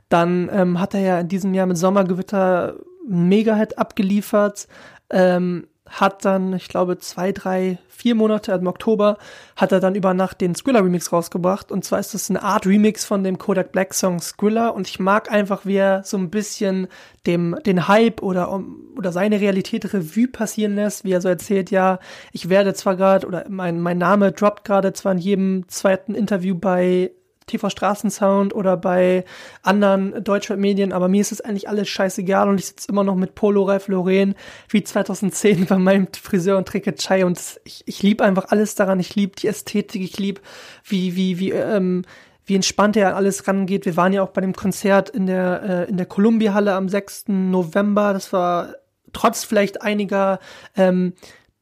Dann 0.09 0.49
ähm, 0.51 0.79
hat 0.79 0.93
er 0.93 0.99
ja 1.01 1.19
in 1.21 1.29
diesem 1.29 1.53
Jahr 1.53 1.65
mit 1.65 1.77
Sommergewitter 1.77 2.75
Mega-Hit 3.07 3.77
abgeliefert. 3.77 4.67
Ähm, 5.09 5.67
hat 5.87 6.25
dann, 6.25 6.53
ich 6.53 6.67
glaube, 6.67 6.97
zwei, 6.97 7.31
drei, 7.31 7.77
vier 7.87 8.15
Monate 8.15 8.51
im 8.51 8.67
Oktober, 8.67 9.17
hat 9.55 9.71
er 9.71 9.79
dann 9.79 9.95
über 9.95 10.13
Nacht 10.13 10.41
den 10.41 10.55
Skrilla 10.55 10.79
Remix 10.79 11.13
rausgebracht. 11.13 11.71
Und 11.71 11.85
zwar 11.85 11.99
ist 11.99 12.13
das 12.13 12.29
eine 12.29 12.41
Art 12.41 12.65
Remix 12.65 13.05
von 13.05 13.23
dem 13.23 13.37
Kodak 13.37 13.71
Black 13.71 13.93
Song 13.93 14.19
Skrilla. 14.19 14.69
Und 14.69 14.87
ich 14.87 14.99
mag 14.99 15.31
einfach, 15.31 15.65
wie 15.65 15.75
er 15.75 16.03
so 16.03 16.17
ein 16.17 16.29
bisschen 16.29 16.87
dem, 17.27 17.55
den 17.65 17.87
Hype 17.87 18.21
oder, 18.21 18.61
oder 18.97 19.11
seine 19.11 19.39
Realität 19.39 19.93
Revue 19.93 20.27
passieren 20.27 20.75
lässt, 20.75 21.05
wie 21.05 21.11
er 21.11 21.21
so 21.21 21.29
erzählt, 21.29 21.71
ja, 21.71 21.99
ich 22.31 22.49
werde 22.49 22.73
zwar 22.73 22.95
gerade, 22.95 23.27
oder 23.27 23.45
mein, 23.49 23.79
mein 23.79 23.97
Name 23.97 24.31
droppt 24.31 24.65
gerade 24.65 24.93
zwar 24.93 25.13
in 25.13 25.19
jedem 25.19 25.67
zweiten 25.67 26.15
Interview 26.15 26.55
bei 26.55 27.11
TV 27.47 27.69
Straßensound 27.69 28.55
oder 28.55 28.75
bei 28.77 29.23
anderen 29.61 30.23
Deutschrap-Medien, 30.23 30.93
aber 30.93 31.07
mir 31.07 31.21
ist 31.21 31.31
es 31.31 31.41
eigentlich 31.41 31.69
alles 31.69 31.87
scheißegal 31.87 32.49
und 32.49 32.59
ich 32.59 32.67
sitze 32.67 32.89
immer 32.89 33.03
noch 33.03 33.15
mit 33.15 33.35
Polo 33.35 33.63
Ralph 33.63 33.87
Lauren 33.87 34.35
wie 34.69 34.83
2010 34.83 35.65
bei 35.67 35.77
meinem 35.77 36.07
Friseur 36.11 36.57
und 36.57 36.67
trinke 36.67 36.95
Chai 36.95 37.25
und 37.25 37.39
ich, 37.63 37.83
ich 37.85 38.01
liebe 38.01 38.23
einfach 38.23 38.45
alles 38.49 38.75
daran. 38.75 38.99
Ich 38.99 39.15
liebe 39.15 39.35
die 39.35 39.47
Ästhetik, 39.47 40.01
ich 40.01 40.17
liebe, 40.17 40.41
wie, 40.83 41.15
wie, 41.15 41.39
wie, 41.39 41.51
ähm, 41.51 42.03
wie 42.45 42.55
entspannt 42.55 42.97
er 42.97 43.15
alles 43.15 43.47
rangeht. 43.47 43.85
Wir 43.85 43.97
waren 43.97 44.13
ja 44.13 44.23
auch 44.23 44.29
bei 44.29 44.41
dem 44.41 44.53
Konzert 44.53 45.09
in 45.09 45.27
der, 45.27 45.63
äh, 45.87 45.89
in 45.89 45.97
der 45.97 46.05
Columbia-Halle 46.05 46.73
am 46.73 46.89
6. 46.89 47.25
November. 47.27 48.13
Das 48.13 48.33
war 48.33 48.75
trotz 49.13 49.43
vielleicht 49.43 49.81
einiger 49.81 50.39
ähm, 50.75 51.13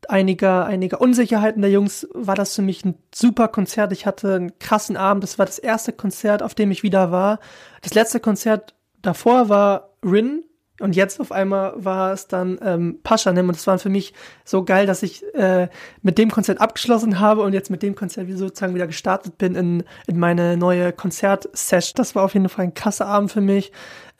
einiger, 0.09 0.65
einiger 0.65 1.01
Unsicherheiten 1.01 1.61
der 1.61 1.71
Jungs 1.71 2.07
war 2.13 2.35
das 2.35 2.55
für 2.55 2.61
mich 2.61 2.83
ein 2.85 2.95
super 3.13 3.47
Konzert. 3.47 3.91
Ich 3.91 4.05
hatte 4.05 4.35
einen 4.35 4.59
krassen 4.59 4.97
Abend. 4.97 5.23
Das 5.23 5.39
war 5.39 5.45
das 5.45 5.59
erste 5.59 5.93
Konzert, 5.93 6.43
auf 6.43 6.55
dem 6.55 6.71
ich 6.71 6.83
wieder 6.83 7.11
war. 7.11 7.39
Das 7.81 7.93
letzte 7.93 8.19
Konzert 8.19 8.73
davor 9.01 9.49
war 9.49 9.89
Rin. 10.03 10.43
Und 10.79 10.95
jetzt 10.95 11.21
auf 11.21 11.31
einmal 11.31 11.73
war 11.77 12.13
es 12.13 12.27
dann 12.27 12.59
ähm, 12.63 12.99
Paschanim 13.03 13.47
und 13.47 13.55
es 13.55 13.67
war 13.67 13.77
für 13.77 13.89
mich 13.89 14.13
so 14.43 14.65
geil, 14.65 14.87
dass 14.87 15.03
ich 15.03 15.23
äh, 15.35 15.69
mit 16.01 16.17
dem 16.17 16.31
Konzert 16.31 16.59
abgeschlossen 16.59 17.19
habe 17.19 17.41
und 17.41 17.53
jetzt 17.53 17.69
mit 17.69 17.83
dem 17.83 17.93
Konzert 17.93 18.27
sozusagen 18.31 18.73
wieder 18.73 18.87
gestartet 18.87 19.37
bin 19.37 19.55
in, 19.55 19.83
in 20.07 20.17
meine 20.17 20.57
neue 20.57 20.91
Konzertsession. 20.91 21.93
Das 21.95 22.15
war 22.15 22.23
auf 22.23 22.33
jeden 22.33 22.49
Fall 22.49 22.65
ein 22.65 22.73
krasser 22.73 23.05
Abend 23.05 23.31
für 23.31 23.39
mich 23.39 23.71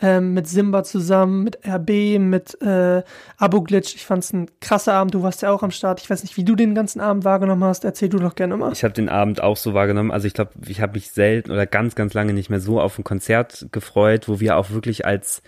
ähm, 0.02 0.34
mit 0.34 0.48
Simba 0.48 0.84
zusammen, 0.84 1.44
mit 1.44 1.60
RB, 1.66 2.20
mit 2.20 2.62
äh, 2.62 3.04
Abu 3.38 3.62
Glitch. 3.62 3.96
Ich 3.96 4.06
fand 4.06 4.24
es 4.24 4.34
ein 4.34 4.48
krasser 4.60 4.94
Abend. 4.94 5.14
Du 5.14 5.24
warst 5.24 5.42
ja 5.42 5.52
auch 5.52 5.64
am 5.64 5.72
Start. 5.72 6.02
Ich 6.02 6.10
weiß 6.10 6.24
nicht, 6.24 6.36
wie 6.38 6.44
du 6.44 6.56
den 6.56 6.76
ganzen 6.76 7.00
Abend 7.00 7.24
wahrgenommen 7.24 7.64
hast. 7.64 7.86
Erzähl 7.86 8.10
du 8.10 8.18
doch 8.18 8.36
gerne 8.36 8.58
mal. 8.58 8.74
Ich 8.74 8.84
habe 8.84 8.94
den 8.94 9.10
Abend 9.10 9.42
auch 9.42 9.58
so 9.58 9.74
wahrgenommen. 9.74 10.12
Also 10.12 10.28
ich 10.28 10.34
glaube, 10.34 10.52
ich 10.68 10.82
habe 10.82 10.94
mich 10.94 11.12
selten 11.12 11.52
oder 11.52 11.66
ganz, 11.66 11.96
ganz 11.96 12.14
lange 12.14 12.34
nicht 12.34 12.50
mehr 12.50 12.60
so 12.60 12.82
auf 12.82 12.98
ein 12.98 13.04
Konzert 13.04 13.68
gefreut, 13.72 14.28
wo 14.28 14.40
wir 14.40 14.58
auch 14.58 14.72
wirklich 14.72 15.06
als 15.06 15.42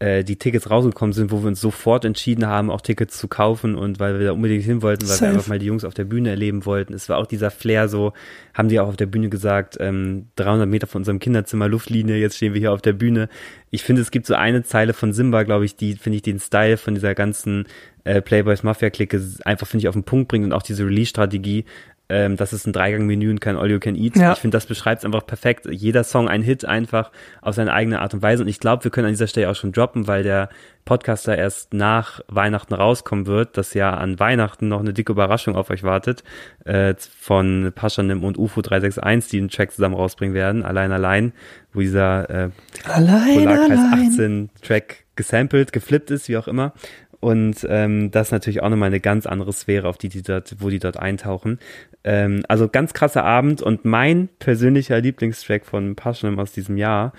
äh, 0.00 0.24
die 0.24 0.36
Tickets 0.36 0.70
rausgekommen 0.70 1.12
sind, 1.12 1.30
wo 1.30 1.42
wir 1.42 1.48
uns 1.48 1.60
sofort 1.60 2.06
entschieden 2.06 2.46
haben, 2.46 2.70
auch 2.70 2.80
Tickets 2.80 3.18
zu 3.18 3.28
kaufen 3.28 3.74
und 3.74 4.00
weil 4.00 4.18
wir 4.18 4.26
da 4.26 4.32
unbedingt 4.32 4.64
hin 4.64 4.80
wollten, 4.80 5.02
weil 5.02 5.16
Safe. 5.16 5.30
wir 5.30 5.34
einfach 5.34 5.48
mal 5.48 5.58
die 5.58 5.66
Jungs 5.66 5.84
auf 5.84 5.92
der 5.92 6.04
Bühne 6.04 6.30
erleben 6.30 6.64
wollten. 6.64 6.94
Es 6.94 7.10
war 7.10 7.18
auch 7.18 7.26
dieser 7.26 7.50
Flair 7.50 7.86
so, 7.86 8.14
haben 8.54 8.68
die 8.70 8.80
auch 8.80 8.88
auf 8.88 8.96
der 8.96 9.06
Bühne 9.06 9.28
gesagt, 9.28 9.76
ähm, 9.78 10.28
300 10.36 10.66
Meter 10.66 10.86
von 10.86 11.02
unserem 11.02 11.18
Kinderzimmer 11.18 11.68
Luftlinie, 11.68 12.16
jetzt 12.16 12.38
stehen 12.38 12.54
wir 12.54 12.60
hier 12.60 12.72
auf 12.72 12.80
der 12.80 12.94
Bühne. 12.94 13.28
Ich 13.70 13.82
finde, 13.82 14.00
es 14.00 14.10
gibt 14.10 14.26
so 14.26 14.34
eine 14.34 14.62
Zeile 14.62 14.94
von 14.94 15.12
Simba, 15.12 15.42
glaube 15.42 15.66
ich, 15.66 15.76
die, 15.76 15.94
finde 15.94 16.16
ich, 16.16 16.22
den 16.22 16.40
Style 16.40 16.78
von 16.78 16.94
dieser 16.94 17.14
ganzen 17.14 17.66
äh, 18.04 18.22
Playboys 18.22 18.62
Mafia-Clique 18.62 19.20
einfach, 19.44 19.66
finde 19.66 19.82
ich, 19.82 19.88
auf 19.88 19.94
den 19.94 20.04
Punkt 20.04 20.28
bringt 20.28 20.46
und 20.46 20.52
auch 20.52 20.62
diese 20.62 20.86
Release-Strategie 20.86 21.66
ähm, 22.10 22.36
das 22.36 22.52
ist 22.52 22.66
ein 22.66 22.72
Dreigang-Menü 22.72 23.30
und 23.30 23.40
kein 23.40 23.56
All 23.56 23.70
You 23.70 23.78
Can 23.78 23.94
Eat. 23.94 24.16
Ja. 24.16 24.32
Ich 24.32 24.38
finde, 24.38 24.56
das 24.56 24.66
beschreibt 24.66 25.00
es 25.00 25.04
einfach 25.04 25.24
perfekt. 25.24 25.66
Jeder 25.70 26.04
Song 26.04 26.28
ein 26.28 26.42
Hit 26.42 26.64
einfach 26.64 27.12
auf 27.40 27.54
seine 27.54 27.72
eigene 27.72 28.00
Art 28.00 28.12
und 28.12 28.22
Weise. 28.22 28.42
Und 28.42 28.48
ich 28.48 28.58
glaube, 28.58 28.84
wir 28.84 28.90
können 28.90 29.06
an 29.06 29.12
dieser 29.12 29.28
Stelle 29.28 29.48
auch 29.48 29.54
schon 29.54 29.72
droppen, 29.72 30.06
weil 30.08 30.22
der 30.24 30.48
Podcaster 30.84 31.38
erst 31.38 31.72
nach 31.72 32.20
Weihnachten 32.26 32.74
rauskommen 32.74 33.26
wird, 33.26 33.56
dass 33.56 33.74
ja 33.74 33.94
an 33.94 34.18
Weihnachten 34.18 34.68
noch 34.68 34.80
eine 34.80 34.92
dicke 34.92 35.12
Überraschung 35.12 35.54
auf 35.54 35.70
euch 35.70 35.84
wartet 35.84 36.24
äh, 36.64 36.94
von 36.98 37.70
Paschanim 37.74 38.24
und 38.24 38.38
UFO 38.38 38.60
361, 38.60 39.30
die 39.30 39.38
einen 39.38 39.48
Track 39.48 39.72
zusammen 39.72 39.94
rausbringen 39.94 40.34
werden, 40.34 40.64
allein 40.64 40.90
allein, 40.90 41.32
wo 41.72 41.80
dieser 41.80 42.28
äh, 42.28 42.50
Allein, 42.84 43.34
Polarkreis 43.38 43.78
allein. 43.78 44.10
18 44.10 44.50
Track 44.62 45.04
gesampelt, 45.14 45.72
geflippt 45.72 46.10
ist, 46.10 46.28
wie 46.28 46.36
auch 46.36 46.48
immer. 46.48 46.72
Und 47.20 47.66
ähm, 47.68 48.10
das 48.10 48.28
ist 48.28 48.32
natürlich 48.32 48.62
auch 48.62 48.70
nochmal 48.70 48.88
eine 48.88 49.00
ganz 49.00 49.26
andere 49.26 49.52
Sphäre, 49.52 49.88
auf 49.88 49.98
die 49.98 50.08
die 50.08 50.22
dort, 50.22 50.56
wo 50.58 50.70
die 50.70 50.78
dort 50.78 50.98
eintauchen. 50.98 51.58
Ähm, 52.02 52.42
also 52.48 52.68
ganz 52.68 52.94
krasser 52.94 53.24
Abend 53.24 53.60
und 53.60 53.84
mein 53.84 54.28
persönlicher 54.38 55.00
Lieblingstrack 55.00 55.66
von 55.66 55.96
Passionem 55.96 56.38
aus 56.38 56.52
diesem 56.52 56.78
Jahr, 56.78 57.12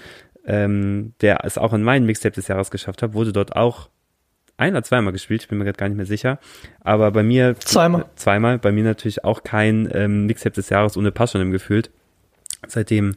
ähm, 0.46 1.14
der 1.22 1.46
es 1.46 1.60
auch 1.60 1.74
in 1.74 1.84
meinen 1.84 2.06
Mixtape 2.06 2.34
des 2.34 2.48
Jahres 2.48 2.72
geschafft 2.72 3.04
hat, 3.04 3.14
wurde 3.14 3.32
dort 3.32 3.56
auch 3.56 3.90
ein 4.58 4.74
oder 4.74 4.84
zweimal 4.84 5.14
gespielt, 5.14 5.44
ich 5.44 5.48
bin 5.48 5.58
mir 5.58 5.66
gerade 5.66 5.78
gar 5.78 5.88
nicht 5.88 5.98
mehr 5.98 6.06
sicher. 6.06 6.40
Aber 6.82 7.12
bei 7.12 7.24
mir 7.24 7.56
Zweimal. 7.60 8.06
zweimal, 8.16 8.60
bei 8.60 8.72
mir 8.72 8.84
natürlich 8.84 9.24
auch 9.24 9.44
kein 9.44 9.90
ähm, 9.94 10.26
Mixtape 10.26 10.56
des 10.56 10.70
Jahres 10.70 10.98
ohne 10.98 11.12
Passionem 11.12 11.52
gefühlt 11.52 11.92
seitdem 12.68 13.16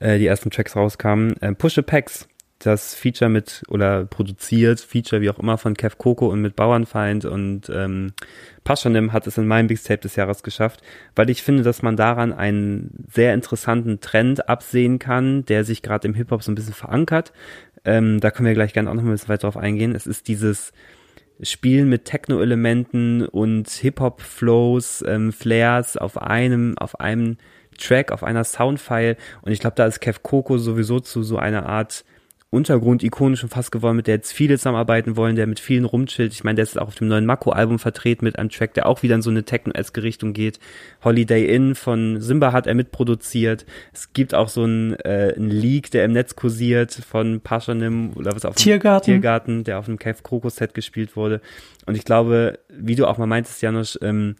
äh, 0.00 0.18
die 0.18 0.26
ersten 0.26 0.50
Tracks 0.50 0.76
rauskamen. 0.76 1.36
Äh, 1.40 1.54
Push 1.54 1.74
the 1.74 1.82
Packs, 1.82 2.28
das 2.66 2.94
Feature 2.94 3.28
mit 3.28 3.62
oder 3.68 4.04
produziert, 4.04 4.80
Feature 4.80 5.20
wie 5.20 5.30
auch 5.30 5.38
immer 5.38 5.58
von 5.58 5.74
Kev 5.74 5.96
Coco 5.98 6.28
und 6.28 6.40
mit 6.40 6.56
Bauernfeind 6.56 7.24
und 7.24 7.70
ähm, 7.70 8.12
Paschanim 8.64 9.12
hat 9.12 9.26
es 9.26 9.36
in 9.38 9.46
meinem 9.46 9.66
Mixtape 9.66 10.00
des 10.00 10.16
Jahres 10.16 10.42
geschafft, 10.42 10.82
weil 11.14 11.28
ich 11.30 11.42
finde, 11.42 11.62
dass 11.62 11.82
man 11.82 11.96
daran 11.96 12.32
einen 12.32 13.04
sehr 13.12 13.34
interessanten 13.34 14.00
Trend 14.00 14.48
absehen 14.48 14.98
kann, 14.98 15.44
der 15.44 15.64
sich 15.64 15.82
gerade 15.82 16.08
im 16.08 16.14
Hip-Hop 16.14 16.42
so 16.42 16.50
ein 16.50 16.54
bisschen 16.54 16.72
verankert. 16.72 17.32
Ähm, 17.84 18.20
da 18.20 18.30
können 18.30 18.46
wir 18.46 18.54
gleich 18.54 18.72
gerne 18.72 18.90
auch 18.90 18.94
noch 18.94 19.02
ein 19.02 19.10
bisschen 19.10 19.28
weiter 19.28 19.42
drauf 19.42 19.58
eingehen. 19.58 19.94
Es 19.94 20.06
ist 20.06 20.28
dieses 20.28 20.72
Spielen 21.42 21.88
mit 21.88 22.06
Techno-Elementen 22.06 23.26
und 23.26 23.68
Hip-Hop-Flows, 23.68 25.04
ähm, 25.06 25.32
Flares 25.32 25.96
auf 25.96 26.16
einem, 26.16 26.78
auf 26.78 27.00
einem 27.00 27.36
Track, 27.78 28.12
auf 28.12 28.24
einer 28.24 28.44
Soundfile. 28.44 29.16
Und 29.42 29.52
ich 29.52 29.60
glaube, 29.60 29.76
da 29.76 29.86
ist 29.86 30.00
Kev 30.00 30.20
Coco 30.22 30.58
sowieso 30.58 31.00
zu 31.00 31.22
so 31.22 31.36
einer 31.36 31.66
Art 31.66 32.04
Untergrund-Ikone 32.54 33.36
schon 33.36 33.50
fast 33.50 33.72
geworden, 33.72 33.96
mit 33.96 34.06
der 34.06 34.14
jetzt 34.16 34.32
viele 34.32 34.56
zusammenarbeiten 34.56 35.16
wollen, 35.16 35.36
der 35.36 35.46
mit 35.46 35.60
vielen 35.60 35.84
rumchillt. 35.84 36.32
Ich 36.32 36.44
meine, 36.44 36.56
der 36.56 36.62
ist 36.62 36.78
auch 36.78 36.88
auf 36.88 36.94
dem 36.94 37.08
neuen 37.08 37.26
Mako-Album 37.26 37.78
vertreten 37.78 38.24
mit 38.24 38.38
einem 38.38 38.48
Track, 38.48 38.74
der 38.74 38.86
auch 38.86 39.02
wieder 39.02 39.16
in 39.16 39.22
so 39.22 39.30
eine 39.30 39.44
Techno-eske 39.44 40.02
Richtung 40.02 40.32
geht. 40.32 40.58
Holiday 41.02 41.54
Inn 41.54 41.74
von 41.74 42.20
Simba 42.20 42.52
hat 42.52 42.66
er 42.66 42.74
mitproduziert. 42.74 43.66
Es 43.92 44.12
gibt 44.12 44.34
auch 44.34 44.48
so 44.48 44.62
einen, 44.62 44.94
äh, 45.00 45.34
einen 45.36 45.50
Leak, 45.50 45.90
der 45.90 46.04
im 46.04 46.12
Netz 46.12 46.36
kursiert 46.36 46.92
von 46.92 47.40
Paschanim 47.40 48.12
oder 48.14 48.34
was 48.34 48.44
auf 48.44 48.54
dem 48.54 48.62
Tiergarten. 48.62 49.04
Tiergarten, 49.04 49.64
der 49.64 49.78
auf 49.78 49.88
einem 49.88 49.98
Kev 49.98 50.22
Coco-Set 50.22 50.74
gespielt 50.74 51.16
wurde. 51.16 51.40
Und 51.86 51.96
ich 51.96 52.04
glaube, 52.04 52.58
wie 52.68 52.94
du 52.94 53.06
auch 53.06 53.18
mal 53.18 53.26
meintest, 53.26 53.60
Janusz, 53.62 53.98
ähm, 54.00 54.36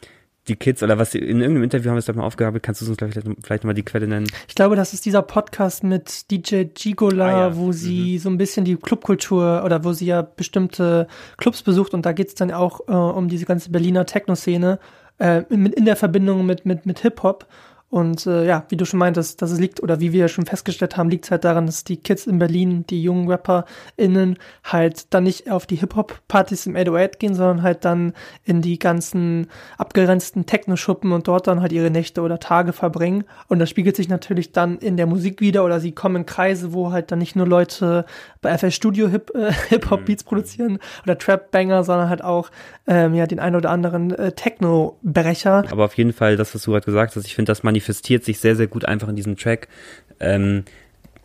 die 0.49 0.57
Kids 0.57 0.83
oder 0.83 0.99
was 0.99 1.15
in 1.15 1.41
irgendeinem 1.41 1.63
Interview 1.65 1.89
haben 1.89 1.97
wir 1.97 2.01
es 2.01 2.07
doch 2.07 2.15
mal 2.15 2.25
aufgearbeitet, 2.25 2.63
kannst 2.65 2.83
du 2.83 2.87
uns 2.87 2.97
vielleicht, 2.99 3.21
vielleicht 3.43 3.65
mal 3.65 3.73
die 3.75 3.83
Quelle 3.83 4.07
nennen? 4.07 4.27
Ich 4.49 4.55
glaube, 4.55 4.77
das 4.77 4.93
ist 4.93 5.07
dieser 5.07 5.23
Podcast 5.23 5.85
mit 5.85 6.31
DJ 6.31 6.65
Gigola, 6.65 7.27
Ah, 7.27 7.41
ja. 7.49 7.57
wo 7.57 7.73
sie 7.73 8.19
so 8.19 8.29
ein 8.29 8.37
bisschen 8.39 8.65
die 8.65 8.77
Clubkultur 8.77 9.63
oder 9.65 9.85
wo 9.85 9.93
sie 9.93 10.07
ja 10.07 10.23
bestimmte 10.23 11.07
Clubs 11.39 11.63
besucht 11.63 11.95
und 11.95 12.05
da 12.05 12.13
geht's 12.13 12.35
dann 12.35 12.51
auch 12.53 12.81
äh, 12.89 12.93
um 12.93 13.29
diese 13.29 13.47
ganze 13.47 13.71
Berliner 13.71 14.05
Techno-Szene 14.07 14.79
äh, 15.19 15.43
in, 15.49 15.67
in 15.67 15.85
der 15.85 15.97
Verbindung 15.97 16.45
mit, 16.47 16.67
mit, 16.67 16.87
mit 16.87 17.01
Hip-Hop. 17.01 17.47
Und 17.91 18.27
äh, 18.27 18.45
ja, 18.45 18.65
wie 18.71 18.77
du 18.77 18.85
schon 18.85 18.99
meintest, 18.99 19.41
dass 19.41 19.53
es 19.53 19.61
liegt, 19.61 19.81
oder 19.81 20.01
wie 20.01 20.13
wir 20.13 20.27
schon 20.27 20.47
festgestellt 20.47 20.97
haben, 20.97 21.11
liegt 21.11 21.27
es 21.27 21.31
halt 21.31 21.45
daran, 21.45 21.67
dass 21.67 21.85
die 21.85 21.97
Kids 21.97 22.27
in 22.27 22.41
Berlin, 22.41 22.85
die 22.91 23.01
jungen 23.01 23.31
RapperInnen, 23.31 24.37
halt 24.65 25.15
dann 25.15 25.23
nicht 25.23 25.49
auf 25.49 25.67
die 25.67 25.77
Hip-Hop-Partys 25.77 26.67
im 26.67 26.75
808 26.75 27.21
gehen, 27.21 27.35
sondern 27.35 27.63
halt 27.63 27.85
dann 27.85 28.13
in 28.45 28.63
die 28.63 28.81
ganzen 28.81 29.47
abgegrenzten 29.79 30.45
Techno-Schuppen 30.45 31.13
und 31.13 31.29
dort 31.29 31.47
dann 31.47 31.61
halt 31.61 31.71
ihre 31.71 31.91
Nächte 31.91 32.23
oder 32.23 32.41
Tage 32.41 32.73
verbringen. 32.73 33.25
Und 33.47 33.61
das 33.61 33.71
spiegelt 33.71 33.95
sich 33.95 34.09
natürlich 34.09 34.51
dann 34.51 34.79
in 34.79 34.97
der 34.97 35.07
Musik 35.07 35.41
wieder 35.41 35.65
oder 35.65 35.79
sie 35.79 35.93
kommen 35.93 36.17
in 36.17 36.27
Kreise, 36.27 36.73
wo 36.73 36.91
halt 36.91 37.13
dann 37.13 37.21
nicht 37.21 37.37
nur 37.37 37.47
Leute 37.47 38.07
bei 38.41 38.59
FL 38.59 38.73
Studio 38.73 39.09
Hip, 39.09 39.31
äh, 39.35 39.53
Hip-Hop-Beats 39.69 40.25
produzieren 40.25 40.79
oder 41.05 41.17
Trap-Banger, 41.17 41.85
sondern 41.85 42.09
halt 42.09 42.25
auch 42.25 42.51
ähm, 42.87 43.15
ja 43.15 43.27
den 43.27 43.39
ein 43.39 43.55
oder 43.55 43.71
anderen 43.71 44.13
äh, 44.13 44.33
Techno-Brecher. 44.33 45.65
Aber 45.71 45.85
auf 45.85 45.97
jeden 45.97 46.13
Fall, 46.13 46.37
das, 46.37 46.55
was 46.55 46.63
du 46.63 46.73
gerade 46.73 46.85
gesagt 46.85 47.15
hast, 47.17 47.25
ich 47.25 47.35
finde, 47.35 47.51
das 47.51 47.63
manifestiert 47.75 48.25
sich 48.25 48.39
sehr, 48.39 48.55
sehr 48.55 48.69
gut 48.69 48.85
einfach 48.85 49.09
in 49.09 49.17
diesem 49.17 49.37
Track. 49.37 49.69
Ähm, 50.21 50.65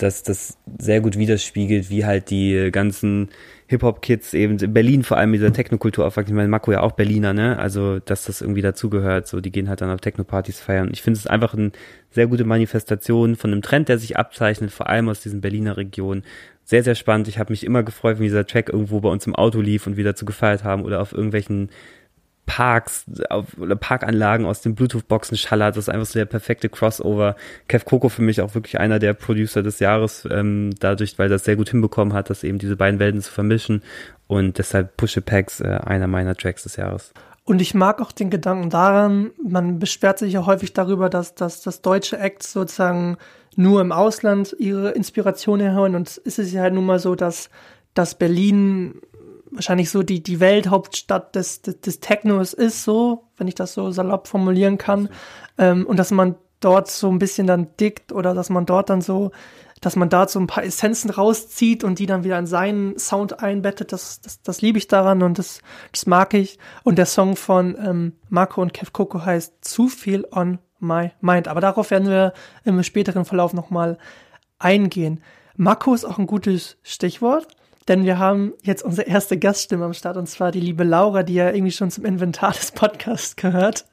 dass 0.01 0.23
das 0.23 0.57
sehr 0.77 1.01
gut 1.01 1.17
widerspiegelt, 1.17 1.89
wie 1.89 2.05
halt 2.05 2.29
die 2.29 2.69
ganzen 2.71 3.29
Hip-Hop-Kids 3.67 4.33
eben 4.33 4.57
in 4.57 4.73
Berlin 4.73 5.03
vor 5.03 5.17
allem 5.17 5.31
mit 5.31 5.41
dieser 5.41 5.53
Technokultur 5.53 6.07
aufwachsen. 6.07 6.33
Ich 6.33 6.37
meine, 6.37 6.47
Mako 6.47 6.71
ja 6.71 6.79
auch 6.79 6.93
Berliner, 6.93 7.33
ne? 7.33 7.59
Also, 7.59 7.99
dass 7.99 8.23
das 8.23 8.41
irgendwie 8.41 8.61
dazugehört. 8.61 9.27
So, 9.27 9.41
die 9.41 9.51
gehen 9.51 9.69
halt 9.69 9.81
dann 9.81 9.91
auf 9.91 9.99
Techno-Partys 9.99 10.61
feiern. 10.61 10.89
Ich 10.91 11.01
finde 11.01 11.19
es 11.19 11.27
einfach 11.27 11.53
eine 11.53 11.71
sehr 12.11 12.27
gute 12.27 12.45
Manifestation 12.45 13.35
von 13.35 13.51
einem 13.51 13.61
Trend, 13.61 13.89
der 13.89 13.99
sich 13.99 14.17
abzeichnet, 14.17 14.71
vor 14.71 14.89
allem 14.89 15.09
aus 15.09 15.21
diesen 15.21 15.41
Berliner 15.41 15.77
Regionen. 15.77 16.23
Sehr, 16.63 16.83
sehr 16.83 16.95
spannend. 16.95 17.27
Ich 17.27 17.37
habe 17.37 17.51
mich 17.51 17.65
immer 17.65 17.83
gefreut, 17.83 18.19
wenn 18.19 18.23
dieser 18.23 18.47
Track 18.47 18.69
irgendwo 18.69 19.01
bei 19.01 19.09
uns 19.09 19.27
im 19.27 19.35
Auto 19.35 19.59
lief 19.59 19.85
und 19.85 19.97
wir 19.97 20.03
dazu 20.03 20.25
gefeiert 20.25 20.63
haben 20.63 20.83
oder 20.83 21.01
auf 21.01 21.11
irgendwelchen 21.11 21.69
Parks 22.49 23.05
auf, 23.29 23.45
oder 23.59 23.75
Parkanlagen 23.75 24.47
aus 24.47 24.61
den 24.61 24.73
Bluetooth-Boxen 24.73 25.37
schallert. 25.37 25.77
Das 25.77 25.87
ist 25.87 25.89
einfach 25.93 26.07
so 26.07 26.17
der 26.17 26.25
perfekte 26.25 26.67
Crossover. 26.67 27.35
Kev 27.67 27.85
Coco 27.85 28.09
für 28.09 28.23
mich 28.23 28.41
auch 28.41 28.55
wirklich 28.55 28.79
einer 28.79 28.97
der 28.97 29.13
Producer 29.13 29.61
des 29.61 29.79
Jahres, 29.79 30.27
ähm, 30.31 30.71
dadurch, 30.79 31.19
weil 31.19 31.29
das 31.29 31.43
sehr 31.43 31.55
gut 31.55 31.69
hinbekommen 31.69 32.15
hat, 32.15 32.31
das 32.31 32.43
eben 32.43 32.57
diese 32.57 32.75
beiden 32.75 32.99
Welten 32.99 33.21
zu 33.21 33.31
vermischen. 33.31 33.83
Und 34.25 34.57
deshalb 34.57 34.97
Pushe 34.97 35.21
Packs, 35.21 35.61
äh, 35.61 35.67
einer 35.67 36.07
meiner 36.07 36.35
Tracks 36.35 36.63
des 36.63 36.75
Jahres. 36.75 37.13
Und 37.45 37.61
ich 37.61 37.75
mag 37.75 38.01
auch 38.01 38.11
den 38.11 38.31
Gedanken 38.31 38.71
daran, 38.71 39.29
man 39.43 39.77
beschwert 39.77 40.17
sich 40.17 40.33
ja 40.33 40.47
häufig 40.47 40.73
darüber, 40.73 41.07
dass, 41.07 41.35
dass, 41.35 41.61
dass 41.61 41.83
deutsche 41.83 42.17
Acts 42.17 42.51
sozusagen 42.53 43.17
nur 43.55 43.79
im 43.81 43.91
Ausland 43.91 44.55
ihre 44.57 44.89
Inspiration 44.89 45.59
erhören. 45.59 45.93
Und 45.93 46.19
es 46.25 46.39
ist 46.39 46.51
ja 46.51 46.63
halt 46.63 46.73
nun 46.73 46.87
mal 46.87 46.99
so, 46.99 47.13
dass, 47.13 47.51
dass 47.93 48.15
Berlin 48.15 49.01
wahrscheinlich 49.51 49.89
so 49.89 50.03
die, 50.03 50.21
die 50.21 50.39
Welthauptstadt 50.39 51.35
des, 51.35 51.61
des, 51.61 51.81
des 51.81 51.99
Technos 51.99 52.53
ist, 52.53 52.83
so, 52.83 53.25
wenn 53.37 53.47
ich 53.47 53.55
das 53.55 53.73
so 53.73 53.91
salopp 53.91 54.27
formulieren 54.27 54.77
kann. 54.77 55.09
Ähm, 55.57 55.85
und 55.85 55.97
dass 55.97 56.11
man 56.11 56.35
dort 56.59 56.89
so 56.89 57.09
ein 57.09 57.19
bisschen 57.19 57.47
dann 57.47 57.67
dickt 57.79 58.11
oder 58.11 58.33
dass 58.33 58.49
man 58.49 58.65
dort 58.65 58.89
dann 58.89 59.01
so, 59.01 59.31
dass 59.81 59.95
man 59.95 60.09
da 60.09 60.27
so 60.27 60.39
ein 60.39 60.47
paar 60.47 60.63
Essenzen 60.63 61.09
rauszieht 61.09 61.83
und 61.83 61.99
die 61.99 62.05
dann 62.05 62.23
wieder 62.23 62.37
in 62.37 62.47
seinen 62.47 62.99
Sound 62.99 63.41
einbettet, 63.41 63.93
das, 63.93 64.19
das, 64.21 64.41
das 64.41 64.61
liebe 64.61 64.77
ich 64.77 64.87
daran 64.87 65.23
und 65.23 65.39
das, 65.39 65.61
das 65.91 66.05
mag 66.05 66.33
ich. 66.33 66.59
Und 66.83 66.97
der 66.97 67.05
Song 67.05 67.35
von 67.35 67.77
ähm, 67.79 68.13
Marco 68.29 68.61
und 68.61 68.73
Kev 68.73 68.91
Coco 68.91 69.23
heißt 69.23 69.63
Zu 69.63 69.87
viel 69.87 70.27
on 70.31 70.59
my 70.79 71.11
mind. 71.21 71.47
Aber 71.47 71.61
darauf 71.61 71.91
werden 71.91 72.09
wir 72.09 72.33
im 72.65 72.81
späteren 72.83 73.25
Verlauf 73.25 73.53
nochmal 73.53 73.97
eingehen. 74.59 75.21
Marco 75.55 75.93
ist 75.93 76.05
auch 76.05 76.17
ein 76.17 76.27
gutes 76.27 76.77
Stichwort 76.83 77.47
denn 77.89 78.05
wir 78.05 78.19
haben 78.19 78.53
jetzt 78.61 78.83
unsere 78.83 79.07
erste 79.07 79.37
Gaststimme 79.37 79.83
am 79.83 79.93
Start 79.93 80.15
und 80.15 80.27
zwar 80.27 80.51
die 80.51 80.59
liebe 80.59 80.83
Laura, 80.83 81.23
die 81.23 81.33
ja 81.33 81.49
irgendwie 81.49 81.71
schon 81.71 81.89
zum 81.89 82.05
Inventar 82.05 82.51
des 82.53 82.71
Podcasts 82.71 83.35
gehört. 83.35 83.85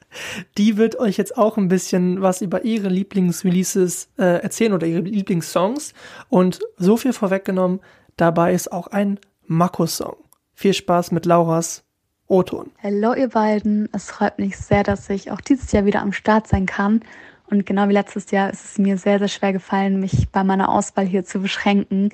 Die 0.58 0.76
wird 0.76 0.98
euch 0.98 1.16
jetzt 1.16 1.36
auch 1.36 1.56
ein 1.56 1.68
bisschen 1.68 2.22
was 2.22 2.42
über 2.42 2.64
ihre 2.64 2.88
Lieblingsreleases 2.88 4.08
äh, 4.18 4.42
erzählen 4.42 4.74
oder 4.74 4.86
ihre 4.86 5.00
Lieblingssongs. 5.00 5.94
Und 6.28 6.60
so 6.76 6.96
viel 6.96 7.12
vorweggenommen, 7.12 7.80
dabei 8.16 8.52
ist 8.52 8.70
auch 8.70 8.86
ein 8.88 9.18
Mako-Song. 9.46 10.16
Viel 10.54 10.74
Spaß 10.74 11.10
mit 11.10 11.26
Lauras 11.26 11.82
O-Ton. 12.28 12.70
Hallo 12.82 13.14
ihr 13.14 13.28
beiden, 13.28 13.88
es 13.92 14.10
freut 14.10 14.38
mich 14.38 14.56
sehr, 14.56 14.82
dass 14.82 15.08
ich 15.10 15.30
auch 15.30 15.40
dieses 15.40 15.72
Jahr 15.72 15.86
wieder 15.86 16.02
am 16.02 16.12
Start 16.12 16.48
sein 16.48 16.66
kann. 16.66 17.02
Und 17.48 17.64
genau 17.64 17.88
wie 17.88 17.92
letztes 17.92 18.30
Jahr 18.30 18.50
ist 18.50 18.64
es 18.64 18.78
mir 18.78 18.98
sehr, 18.98 19.18
sehr 19.18 19.28
schwer 19.28 19.52
gefallen, 19.52 20.00
mich 20.00 20.28
bei 20.30 20.42
meiner 20.44 20.68
Auswahl 20.68 21.06
hier 21.06 21.24
zu 21.24 21.40
beschränken. 21.40 22.10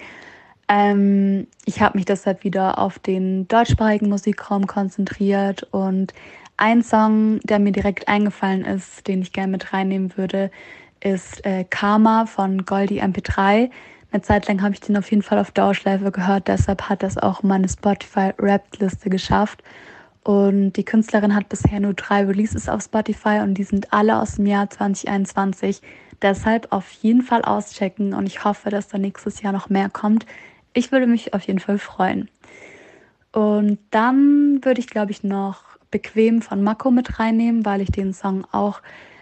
Ähm, 0.69 1.47
ich 1.65 1.81
habe 1.81 1.99
mich 1.99 2.07
deshalb 2.07 2.45
wieder 2.45 2.79
auf 2.79 2.99
den 2.99 3.49
deutschsprachigen 3.49 4.09
Musikraum 4.09 4.67
konzentriert 4.67 5.67
und 5.71 6.15
ein 6.57 6.83
Song, 6.83 7.41
der 7.41 7.59
mir 7.59 7.73
direkt 7.73 8.09
eingefallen 8.09 8.65
ist, 8.65 9.09
den 9.09 9.23
ich 9.23 9.33
gerne 9.33 9.53
mit 9.53 9.73
reinnehmen 9.73 10.17
würde, 10.17 10.51
ist 11.01 11.45
äh, 11.45 11.65
Karma 11.65 12.27
von 12.27 12.65
Goldie 12.65 13.03
MP3. 13.03 13.71
Eine 14.13 14.23
Zeit 14.23 14.47
lang 14.47 14.63
habe 14.63 14.75
ich 14.75 14.81
den 14.81 14.97
auf 14.97 15.11
jeden 15.11 15.23
Fall 15.23 15.39
auf 15.39 15.51
Dauerschleife 15.51 16.13
gehört, 16.13 16.49
deshalb 16.49 16.89
hat 16.89 17.03
das 17.03 17.19
auch 17.19 17.43
meine 17.43 17.69
Spotify-Rap-Liste 17.69 19.11
geschafft. 19.11 19.63
Und 20.25 20.75
die 20.75 20.85
Künstlerin 20.85 21.35
hat 21.35 21.49
bisher 21.49 21.81
nur 21.81 21.95
drei 21.95 22.25
Releases 22.25 22.69
auf 22.69 22.83
Spotify 22.83 23.41
und 23.43 23.55
die 23.55 23.65
sind 23.65 23.93
alle 23.93 24.21
aus 24.21 24.37
dem 24.37 24.47
Jahr 24.47 24.71
2021. 24.71 25.81
Deshalb 26.21 26.71
auf 26.71 26.89
jeden 26.93 27.23
Fall 27.23 27.43
auschecken 27.43 28.15
und 28.15 28.27
ich 28.27 28.45
hoffe, 28.45 28.71
dass 28.71 28.87
da 28.87 28.99
nächstes 28.99 29.43
Jahr 29.43 29.53
noch 29.53 29.69
mehr 29.69 29.89
kommt. 29.89 30.27
Ich 30.75 30.93
würde 30.93 31.07
mich 31.07 31.35
auf 31.35 31.43
jeden 31.43 31.59
Fall 31.59 31.79
freuen. 31.79 32.29
Und 33.33 33.79
dann 33.91 34.61
würde 34.63 34.81
ich, 34.81 34.87
glaube 34.87 35.11
ich, 35.11 35.23
noch 35.23 35.65
bequem 35.91 36.43
von 36.43 36.63
Mako 36.63 36.91
mit 36.91 37.19
reinnehmen, 37.19 37.65
weil 37.65 37.81
ich 37.81 37.91
den 37.91 38.13
Song 38.13 38.47
auch 38.53 38.81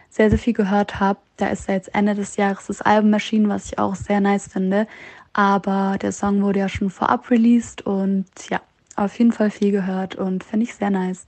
sehr, 0.08 0.30
sehr 0.30 0.38
viel 0.38 0.52
gehört 0.52 1.00
habe. 1.00 1.18
Da 1.36 1.48
ist 1.48 1.68
ja 1.68 1.74
jetzt 1.74 1.94
Ende 1.94 2.14
des 2.14 2.36
Jahres 2.36 2.66
das 2.66 2.82
Album 2.82 3.12
erschienen, 3.12 3.48
was 3.48 3.66
ich 3.66 3.78
auch 3.78 3.94
sehr 3.94 4.20
nice 4.20 4.48
finde. 4.48 4.86
Aber 5.32 5.96
der 6.00 6.12
Song 6.12 6.42
wurde 6.42 6.60
ja 6.60 6.68
schon 6.68 6.90
vorab 6.90 7.30
released 7.30 7.82
und 7.86 8.26
ja, 8.48 8.60
auf 8.96 9.18
jeden 9.18 9.32
Fall 9.32 9.50
viel 9.50 9.70
gehört 9.70 10.16
und 10.16 10.42
finde 10.42 10.64
ich 10.64 10.74
sehr 10.74 10.90
nice. 10.90 11.26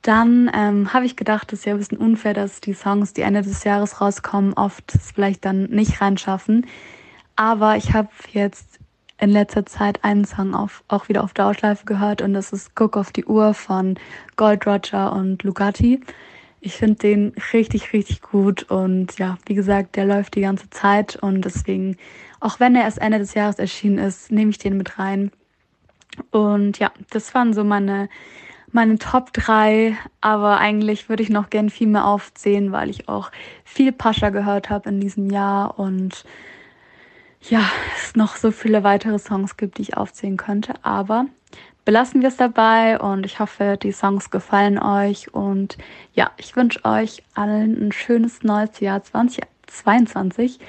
Dann 0.00 0.50
ähm, 0.52 0.92
habe 0.92 1.06
ich 1.06 1.14
gedacht, 1.14 1.52
es 1.52 1.60
ist 1.60 1.64
ja 1.66 1.74
ein 1.74 1.78
bisschen 1.78 1.98
unfair, 1.98 2.34
dass 2.34 2.60
die 2.60 2.72
Songs, 2.72 3.12
die 3.12 3.22
Ende 3.22 3.42
des 3.42 3.62
Jahres 3.62 4.00
rauskommen, 4.00 4.54
oft 4.54 4.94
es 4.94 5.12
vielleicht 5.12 5.44
dann 5.44 5.64
nicht 5.64 6.00
reinschaffen. 6.00 6.66
Aber 7.36 7.76
ich 7.76 7.92
habe 7.92 8.08
jetzt 8.32 8.71
in 9.18 9.30
letzter 9.30 9.66
Zeit 9.66 10.04
einen 10.04 10.24
Song 10.24 10.54
auf, 10.54 10.82
auch 10.88 11.08
wieder 11.08 11.22
auf 11.22 11.34
Dauerschleife 11.34 11.84
gehört 11.84 12.22
und 12.22 12.34
das 12.34 12.52
ist 12.52 12.72
Cook 12.78 12.96
auf 12.96 13.12
die 13.12 13.24
Uhr 13.24 13.54
von 13.54 13.98
Gold 14.36 14.66
Roger 14.66 15.12
und 15.12 15.42
Lugatti. 15.42 16.00
Ich 16.60 16.74
finde 16.74 16.94
den 16.96 17.32
richtig, 17.52 17.92
richtig 17.92 18.22
gut 18.22 18.64
und 18.70 19.18
ja, 19.18 19.36
wie 19.46 19.54
gesagt, 19.54 19.96
der 19.96 20.06
läuft 20.06 20.36
die 20.36 20.42
ganze 20.42 20.70
Zeit 20.70 21.16
und 21.16 21.44
deswegen, 21.44 21.96
auch 22.40 22.60
wenn 22.60 22.76
er 22.76 22.84
erst 22.84 22.98
Ende 22.98 23.18
des 23.18 23.34
Jahres 23.34 23.58
erschienen 23.58 23.98
ist, 23.98 24.30
nehme 24.30 24.50
ich 24.50 24.58
den 24.58 24.76
mit 24.76 24.98
rein. 24.98 25.32
Und 26.30 26.78
ja, 26.78 26.92
das 27.10 27.34
waren 27.34 27.52
so 27.52 27.64
meine, 27.64 28.08
meine 28.70 28.98
Top 28.98 29.32
3, 29.32 29.96
aber 30.20 30.58
eigentlich 30.58 31.08
würde 31.08 31.22
ich 31.22 31.30
noch 31.30 31.50
gern 31.50 31.68
viel 31.68 31.88
mehr 31.88 32.06
aufzählen, 32.06 32.72
weil 32.72 32.90
ich 32.90 33.08
auch 33.08 33.30
viel 33.64 33.92
Pascha 33.92 34.30
gehört 34.30 34.70
habe 34.70 34.88
in 34.88 35.00
diesem 35.00 35.30
Jahr 35.30 35.78
und 35.78 36.24
ja, 37.48 37.64
es 37.96 38.14
noch 38.16 38.36
so 38.36 38.50
viele 38.50 38.84
weitere 38.84 39.18
Songs 39.18 39.56
gibt, 39.56 39.78
die 39.78 39.82
ich 39.82 39.96
aufzählen 39.96 40.36
könnte, 40.36 40.74
aber 40.82 41.26
belassen 41.84 42.22
wir 42.22 42.28
es 42.28 42.36
dabei 42.36 42.98
und 42.98 43.26
ich 43.26 43.40
hoffe, 43.40 43.78
die 43.82 43.92
Songs 43.92 44.30
gefallen 44.30 44.78
euch 44.78 45.34
und 45.34 45.78
ja, 46.14 46.30
ich 46.36 46.54
wünsche 46.56 46.84
euch 46.84 47.22
allen 47.34 47.88
ein 47.88 47.92
schönes 47.92 48.42
neues 48.42 48.80
Jahr 48.80 49.02
2022 49.02 50.60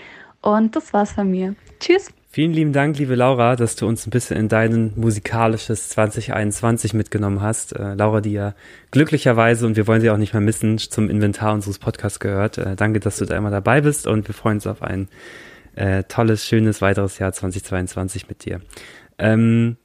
und 0.42 0.76
das 0.76 0.94
war's 0.94 1.12
von 1.12 1.30
mir. 1.30 1.56
Tschüss! 1.80 2.12
Vielen 2.36 2.54
lieben 2.54 2.74
Dank, 2.74 2.98
liebe 2.98 3.14
Laura, 3.14 3.56
dass 3.56 3.76
du 3.76 3.88
uns 3.88 4.08
ein 4.08 4.10
bisschen 4.10 4.38
in 4.38 4.50
dein 4.50 4.94
musikalisches 4.96 5.90
2021 5.90 6.96
mitgenommen 6.96 7.42
hast. 7.42 7.76
Äh, 7.76 7.94
Laura, 7.94 8.22
die 8.22 8.32
ja 8.32 8.56
glücklicherweise, 8.90 9.68
und 9.68 9.76
wir 9.76 9.86
wollen 9.86 10.02
sie 10.02 10.10
auch 10.10 10.18
nicht 10.18 10.34
mehr 10.34 10.42
missen, 10.42 10.80
zum 10.80 11.12
Inventar 11.12 11.54
unseres 11.54 11.78
Podcasts 11.78 12.20
gehört. 12.20 12.58
Äh, 12.58 12.76
danke, 12.76 13.00
dass 13.00 13.18
du 13.18 13.26
da 13.26 13.38
immer 13.38 13.52
dabei 13.52 13.82
bist 13.82 14.08
und 14.08 14.28
wir 14.28 14.34
freuen 14.34 14.56
uns 14.56 14.66
auf 14.66 14.82
ein 14.82 15.10
äh, 15.76 16.04
tolles, 16.04 16.46
schönes 16.46 16.82
weiteres 16.82 17.20
Jahr 17.20 17.34
2022 17.34 18.28
mit 18.30 18.46
dir. 18.46 18.62
Ähm, 19.18 19.78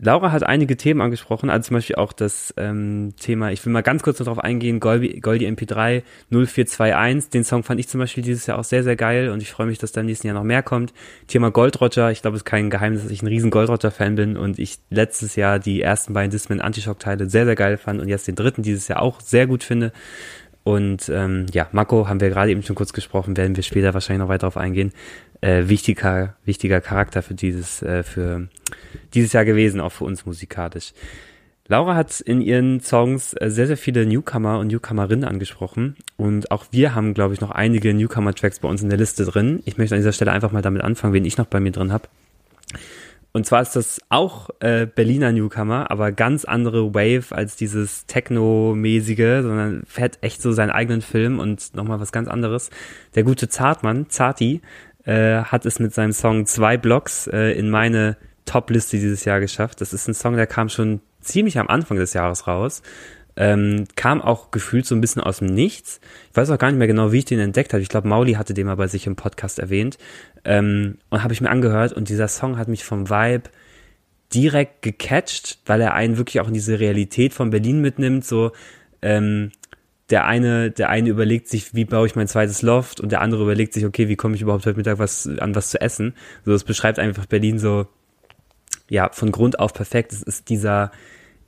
Laura 0.00 0.32
hat 0.32 0.42
einige 0.42 0.76
Themen 0.76 1.00
angesprochen, 1.00 1.50
also 1.50 1.68
zum 1.68 1.76
Beispiel 1.76 1.96
auch 1.96 2.12
das 2.12 2.52
ähm, 2.56 3.14
Thema, 3.18 3.52
ich 3.52 3.64
will 3.64 3.72
mal 3.72 3.82
ganz 3.82 4.02
kurz 4.02 4.18
darauf 4.18 4.38
eingehen, 4.38 4.80
Goldi, 4.80 5.20
Goldi 5.20 5.46
MP3 5.46 6.02
0421, 6.30 7.30
den 7.30 7.44
Song 7.44 7.62
fand 7.62 7.78
ich 7.78 7.88
zum 7.88 8.00
Beispiel 8.00 8.24
dieses 8.24 8.46
Jahr 8.46 8.58
auch 8.58 8.64
sehr, 8.64 8.82
sehr 8.82 8.96
geil 8.96 9.30
und 9.30 9.40
ich 9.40 9.52
freue 9.52 9.68
mich, 9.68 9.78
dass 9.78 9.92
da 9.92 10.00
im 10.00 10.06
nächsten 10.06 10.26
Jahr 10.26 10.34
noch 10.34 10.42
mehr 10.42 10.64
kommt. 10.64 10.92
Thema 11.28 11.50
Gold 11.52 11.80
Roger, 11.80 12.10
ich 12.10 12.22
glaube, 12.22 12.36
es 12.36 12.40
ist 12.40 12.44
kein 12.44 12.70
Geheimnis, 12.70 13.02
dass 13.02 13.12
ich 13.12 13.22
ein 13.22 13.28
riesen 13.28 13.50
Gold 13.50 13.70
Roger-Fan 13.70 14.16
bin 14.16 14.36
und 14.36 14.58
ich 14.58 14.78
letztes 14.90 15.36
Jahr 15.36 15.60
die 15.60 15.80
ersten 15.80 16.12
beiden 16.12 16.30
Discman 16.32 16.60
Antishock-Teile 16.60 17.30
sehr, 17.30 17.44
sehr 17.44 17.56
geil 17.56 17.78
fand 17.78 18.00
und 18.00 18.08
jetzt 18.08 18.26
den 18.26 18.34
dritten 18.34 18.62
dieses 18.62 18.88
Jahr 18.88 19.00
auch 19.00 19.20
sehr 19.20 19.46
gut 19.46 19.62
finde. 19.62 19.92
Und 20.64 21.10
ähm, 21.10 21.46
ja, 21.52 21.68
Mako 21.72 22.08
haben 22.08 22.20
wir 22.20 22.30
gerade 22.30 22.50
eben 22.50 22.62
schon 22.62 22.74
kurz 22.74 22.94
gesprochen, 22.94 23.36
werden 23.36 23.54
wir 23.54 23.62
später 23.62 23.92
wahrscheinlich 23.92 24.20
noch 24.20 24.28
weiter 24.28 24.40
darauf 24.40 24.56
eingehen. 24.56 24.92
Äh, 25.42 25.68
wichtiger, 25.68 26.36
wichtiger 26.46 26.80
Charakter 26.80 27.22
für 27.22 27.34
dieses, 27.34 27.82
äh, 27.82 28.02
für 28.02 28.48
dieses 29.12 29.34
Jahr 29.34 29.44
gewesen, 29.44 29.80
auch 29.80 29.92
für 29.92 30.04
uns 30.04 30.24
musikalisch. 30.24 30.94
Laura 31.68 31.94
hat 31.94 32.20
in 32.20 32.40
ihren 32.40 32.80
Songs 32.80 33.34
äh, 33.34 33.50
sehr, 33.50 33.66
sehr 33.66 33.76
viele 33.76 34.06
Newcomer 34.06 34.58
und 34.58 34.68
Newcomerinnen 34.68 35.24
angesprochen. 35.24 35.96
Und 36.16 36.50
auch 36.50 36.66
wir 36.70 36.94
haben, 36.94 37.12
glaube 37.12 37.34
ich, 37.34 37.40
noch 37.40 37.50
einige 37.50 37.92
Newcomer-Tracks 37.92 38.58
bei 38.58 38.68
uns 38.68 38.82
in 38.82 38.88
der 38.88 38.98
Liste 38.98 39.24
drin. 39.24 39.62
Ich 39.66 39.76
möchte 39.76 39.94
an 39.94 40.00
dieser 40.00 40.12
Stelle 40.12 40.32
einfach 40.32 40.52
mal 40.52 40.62
damit 40.62 40.82
anfangen, 40.82 41.12
wen 41.12 41.24
ich 41.26 41.36
noch 41.36 41.46
bei 41.46 41.60
mir 41.60 41.72
drin 41.72 41.92
habe. 41.92 42.08
Und 43.36 43.44
zwar 43.46 43.62
ist 43.62 43.74
das 43.74 44.00
auch 44.10 44.48
äh, 44.60 44.86
Berliner 44.86 45.32
Newcomer, 45.32 45.90
aber 45.90 46.12
ganz 46.12 46.44
andere 46.44 46.94
Wave 46.94 47.34
als 47.34 47.56
dieses 47.56 48.06
Techno-mäßige, 48.06 49.42
sondern 49.42 49.82
fährt 49.88 50.18
echt 50.20 50.40
so 50.40 50.52
seinen 50.52 50.70
eigenen 50.70 51.02
Film 51.02 51.40
und 51.40 51.74
nochmal 51.74 51.98
was 51.98 52.12
ganz 52.12 52.28
anderes. 52.28 52.70
Der 53.16 53.24
gute 53.24 53.48
Zartmann, 53.48 54.08
Zati, 54.08 54.60
äh, 55.04 55.42
hat 55.42 55.66
es 55.66 55.80
mit 55.80 55.92
seinem 55.92 56.12
Song 56.12 56.46
Zwei 56.46 56.76
Blocks 56.76 57.26
äh, 57.26 57.58
in 57.58 57.70
meine 57.70 58.16
Top-Liste 58.46 58.98
dieses 58.98 59.24
Jahr 59.24 59.40
geschafft. 59.40 59.80
Das 59.80 59.92
ist 59.92 60.06
ein 60.06 60.14
Song, 60.14 60.36
der 60.36 60.46
kam 60.46 60.68
schon 60.68 61.00
ziemlich 61.20 61.58
am 61.58 61.66
Anfang 61.66 61.96
des 61.96 62.12
Jahres 62.12 62.46
raus. 62.46 62.82
Ähm, 63.36 63.86
kam 63.96 64.22
auch 64.22 64.50
gefühlt 64.52 64.86
so 64.86 64.94
ein 64.94 65.00
bisschen 65.00 65.22
aus 65.22 65.38
dem 65.38 65.48
Nichts. 65.48 66.00
Ich 66.30 66.36
weiß 66.36 66.50
auch 66.50 66.58
gar 66.58 66.68
nicht 66.68 66.78
mehr 66.78 66.86
genau, 66.86 67.10
wie 67.10 67.18
ich 67.18 67.24
den 67.24 67.40
entdeckt 67.40 67.72
habe. 67.72 67.82
Ich 67.82 67.88
glaube, 67.88 68.06
Mauli 68.06 68.34
hatte 68.34 68.54
den 68.54 68.66
mal 68.66 68.76
bei 68.76 68.86
sich 68.86 69.06
im 69.06 69.16
Podcast 69.16 69.58
erwähnt. 69.58 69.98
Ähm, 70.44 70.98
und 71.10 71.22
habe 71.22 71.32
ich 71.32 71.40
mir 71.40 71.50
angehört 71.50 71.92
und 71.92 72.08
dieser 72.08 72.28
Song 72.28 72.58
hat 72.58 72.68
mich 72.68 72.84
vom 72.84 73.10
Vibe 73.10 73.50
direkt 74.32 74.82
gecatcht, 74.82 75.58
weil 75.66 75.80
er 75.80 75.94
einen 75.94 76.16
wirklich 76.16 76.40
auch 76.40 76.48
in 76.48 76.54
diese 76.54 76.80
Realität 76.80 77.34
von 77.34 77.50
Berlin 77.50 77.80
mitnimmt. 77.80 78.24
So, 78.24 78.52
ähm, 79.02 79.50
der 80.10 80.26
eine, 80.26 80.70
der 80.70 80.90
eine 80.90 81.08
überlegt 81.08 81.48
sich, 81.48 81.74
wie 81.74 81.84
baue 81.84 82.06
ich 82.06 82.14
mein 82.14 82.28
zweites 82.28 82.62
Loft 82.62 83.00
und 83.00 83.10
der 83.10 83.20
andere 83.20 83.42
überlegt 83.42 83.72
sich, 83.72 83.86
okay, 83.86 84.08
wie 84.08 84.16
komme 84.16 84.34
ich 84.34 84.42
überhaupt 84.42 84.66
heute 84.66 84.76
Mittag 84.76 84.98
was 84.98 85.26
an 85.26 85.54
was 85.54 85.70
zu 85.70 85.80
essen. 85.80 86.14
So, 86.44 86.52
es 86.52 86.64
beschreibt 86.64 86.98
einfach 86.98 87.26
Berlin 87.26 87.58
so, 87.58 87.86
ja, 88.88 89.10
von 89.12 89.32
Grund 89.32 89.58
auf 89.58 89.72
perfekt. 89.72 90.12
Es 90.12 90.22
ist 90.22 90.50
dieser, 90.50 90.90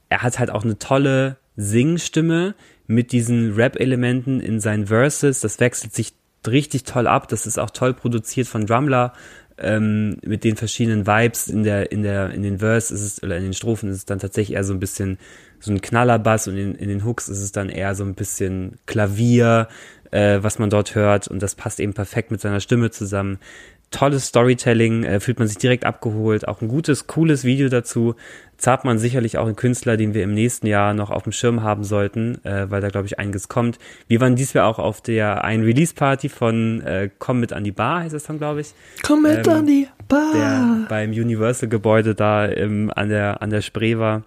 er 0.09 0.23
hat 0.23 0.39
halt 0.39 0.51
auch 0.51 0.65
eine 0.65 0.79
tolle 0.79 1.37
Singstimme 1.57 2.55
mit 2.87 3.13
diesen 3.13 3.55
Rap-Elementen 3.55 4.41
in 4.41 4.61
seinen 4.61 4.87
Verses. 4.87 5.41
Das 5.41 5.59
wechselt 5.61 5.95
sich 5.95 6.13
richtig 6.47 6.85
toll 6.85 7.07
ab. 7.07 7.29
Das 7.29 7.47
ist 7.47 7.59
auch 7.59 7.71
toll 7.71 7.95
produziert 7.95 8.47
von 8.47 8.67
Drumler 8.67 9.13
ähm, 9.59 10.19
mit 10.25 10.45
den 10.45 10.57
verschiedenen 10.57 11.07
Vibes 11.07 11.49
in 11.49 11.63
der 11.63 11.91
in 11.91 12.03
der 12.03 12.31
in 12.31 12.43
den 12.43 12.59
Verse 12.59 12.93
ist 12.93 13.01
es 13.01 13.23
oder 13.23 13.37
in 13.37 13.45
den 13.45 13.55
Strophen 13.55 13.89
ist 13.89 13.97
es 13.97 14.05
dann 14.05 14.19
tatsächlich 14.19 14.57
eher 14.57 14.65
so 14.65 14.75
ein 14.75 14.81
bisschen 14.81 15.19
so 15.61 15.73
ein 15.73 15.81
Knallerbass 15.81 16.49
und 16.49 16.57
in, 16.57 16.75
in 16.75 16.89
den 16.89 17.05
Hooks 17.05 17.29
ist 17.29 17.41
es 17.41 17.53
dann 17.53 17.71
eher 17.71 17.95
so 17.95 18.05
ein 18.05 18.15
bisschen 18.15 18.77
Klavier, 18.85 19.69
äh, 20.11 20.39
was 20.43 20.59
man 20.59 20.69
dort 20.69 20.95
hört 20.95 21.29
und 21.29 21.43
das 21.43 21.55
passt 21.55 21.81
eben 21.81 21.95
perfekt 21.95 22.31
mit 22.31 22.41
seiner 22.41 22.61
Stimme 22.61 22.91
zusammen 22.91 23.39
tolles 23.91 24.27
Storytelling, 24.27 25.05
äh, 25.05 25.21
fühlt 25.21 25.39
man 25.39 25.49
sich 25.49 25.59
direkt 25.59 25.85
abgeholt, 25.85 26.49
auch 26.49 26.61
ein 26.61 26.69
gutes, 26.69 27.07
cooles 27.07 27.45
Video 27.45 27.69
dazu. 27.69 28.15
Zahlt 28.57 28.85
man 28.85 28.99
sicherlich 28.99 29.39
auch 29.39 29.47
einen 29.47 29.57
Künstler, 29.57 29.97
den 29.97 30.15
wir 30.15 30.23
im 30.23 30.33
nächsten 30.33 30.67
Jahr 30.67 30.95
noch 30.95 31.11
auf 31.11 31.25
dem 31.25 31.33
Schirm 31.33 31.63
haben 31.63 31.85
sollten, 31.85 32.43
äh, 32.45 32.71
weil 32.71 32.81
da, 32.81 32.89
glaube 32.89 33.07
ich, 33.07 33.19
einiges 33.19 33.49
kommt. 33.49 33.79
Wir 34.09 34.21
waren 34.21 34.35
diesmal 34.35 34.65
auch 34.65 34.79
auf 34.79 35.01
der 35.01 35.45
ein 35.45 35.63
Release-Party 35.63 36.29
von 36.29 36.81
äh, 36.81 37.11
Komm 37.19 37.41
mit 37.41 37.53
an 37.53 37.65
die 37.65 37.73
Bar, 37.73 38.01
heißt 38.01 38.15
das 38.15 38.25
dann, 38.25 38.39
glaube 38.39 38.63
ich. 38.63 38.73
Komm 39.03 39.23
mit 39.23 39.47
ähm, 39.47 39.53
an 39.53 39.67
die 39.67 39.89
Bar! 40.09 40.33
Der 40.35 40.87
beim 40.89 41.11
Universal-Gebäude 41.11 42.15
da 42.15 42.47
im, 42.47 42.91
an, 42.95 43.09
der, 43.11 43.43
an 43.43 43.51
der 43.51 43.61
Spree 43.61 43.99
war. 43.99 44.23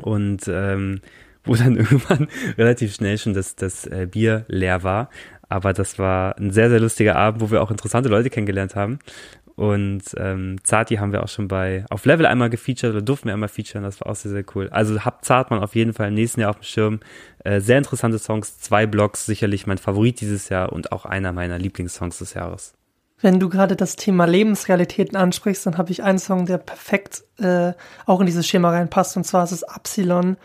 Und 0.00 0.48
ähm, 0.48 1.00
wo 1.44 1.54
dann 1.54 1.76
irgendwann 1.76 2.28
relativ 2.58 2.94
schnell 2.94 3.18
schon 3.18 3.34
das, 3.34 3.56
das 3.56 3.86
äh, 3.86 4.08
Bier 4.10 4.44
leer 4.48 4.82
war. 4.82 5.10
Aber 5.48 5.72
das 5.72 5.98
war 5.98 6.36
ein 6.38 6.50
sehr, 6.50 6.70
sehr 6.70 6.80
lustiger 6.80 7.16
Abend, 7.16 7.40
wo 7.40 7.50
wir 7.50 7.62
auch 7.62 7.70
interessante 7.70 8.08
Leute 8.08 8.30
kennengelernt 8.30 8.74
haben. 8.74 8.98
Und 9.56 10.02
ähm, 10.16 10.56
Zati 10.64 10.96
haben 10.96 11.12
wir 11.12 11.22
auch 11.22 11.28
schon 11.28 11.46
bei 11.46 11.84
auf 11.88 12.04
Level 12.06 12.26
einmal 12.26 12.50
gefeatured 12.50 12.92
oder 12.92 13.02
durften 13.02 13.26
wir 13.26 13.34
einmal 13.34 13.48
featuren, 13.48 13.84
das 13.84 14.00
war 14.00 14.08
auch 14.08 14.16
sehr, 14.16 14.32
sehr 14.32 14.44
cool. 14.54 14.68
Also 14.70 15.04
habt 15.04 15.24
Zartmann 15.24 15.62
auf 15.62 15.76
jeden 15.76 15.92
Fall 15.92 16.08
im 16.08 16.14
nächsten 16.14 16.40
Jahr 16.40 16.50
auf 16.50 16.56
dem 16.56 16.64
Schirm. 16.64 17.00
Äh, 17.44 17.60
sehr 17.60 17.78
interessante 17.78 18.18
Songs, 18.18 18.58
zwei 18.58 18.86
Blocks, 18.86 19.26
sicherlich 19.26 19.66
mein 19.66 19.78
Favorit 19.78 20.20
dieses 20.20 20.48
Jahr 20.48 20.72
und 20.72 20.90
auch 20.90 21.04
einer 21.04 21.32
meiner 21.32 21.58
Lieblingssongs 21.58 22.18
des 22.18 22.34
Jahres. 22.34 22.74
Wenn 23.20 23.38
du 23.38 23.48
gerade 23.48 23.76
das 23.76 23.94
Thema 23.94 24.24
Lebensrealitäten 24.24 25.16
ansprichst, 25.16 25.64
dann 25.66 25.78
habe 25.78 25.92
ich 25.92 26.02
einen 26.02 26.18
Song, 26.18 26.46
der 26.46 26.58
perfekt 26.58 27.22
äh, 27.38 27.72
auch 28.06 28.20
in 28.20 28.26
dieses 28.26 28.46
Schema 28.46 28.70
reinpasst. 28.70 29.16
Und 29.16 29.24
zwar 29.24 29.44
ist 29.44 29.52
es 29.52 29.62
Absilon 29.62 30.36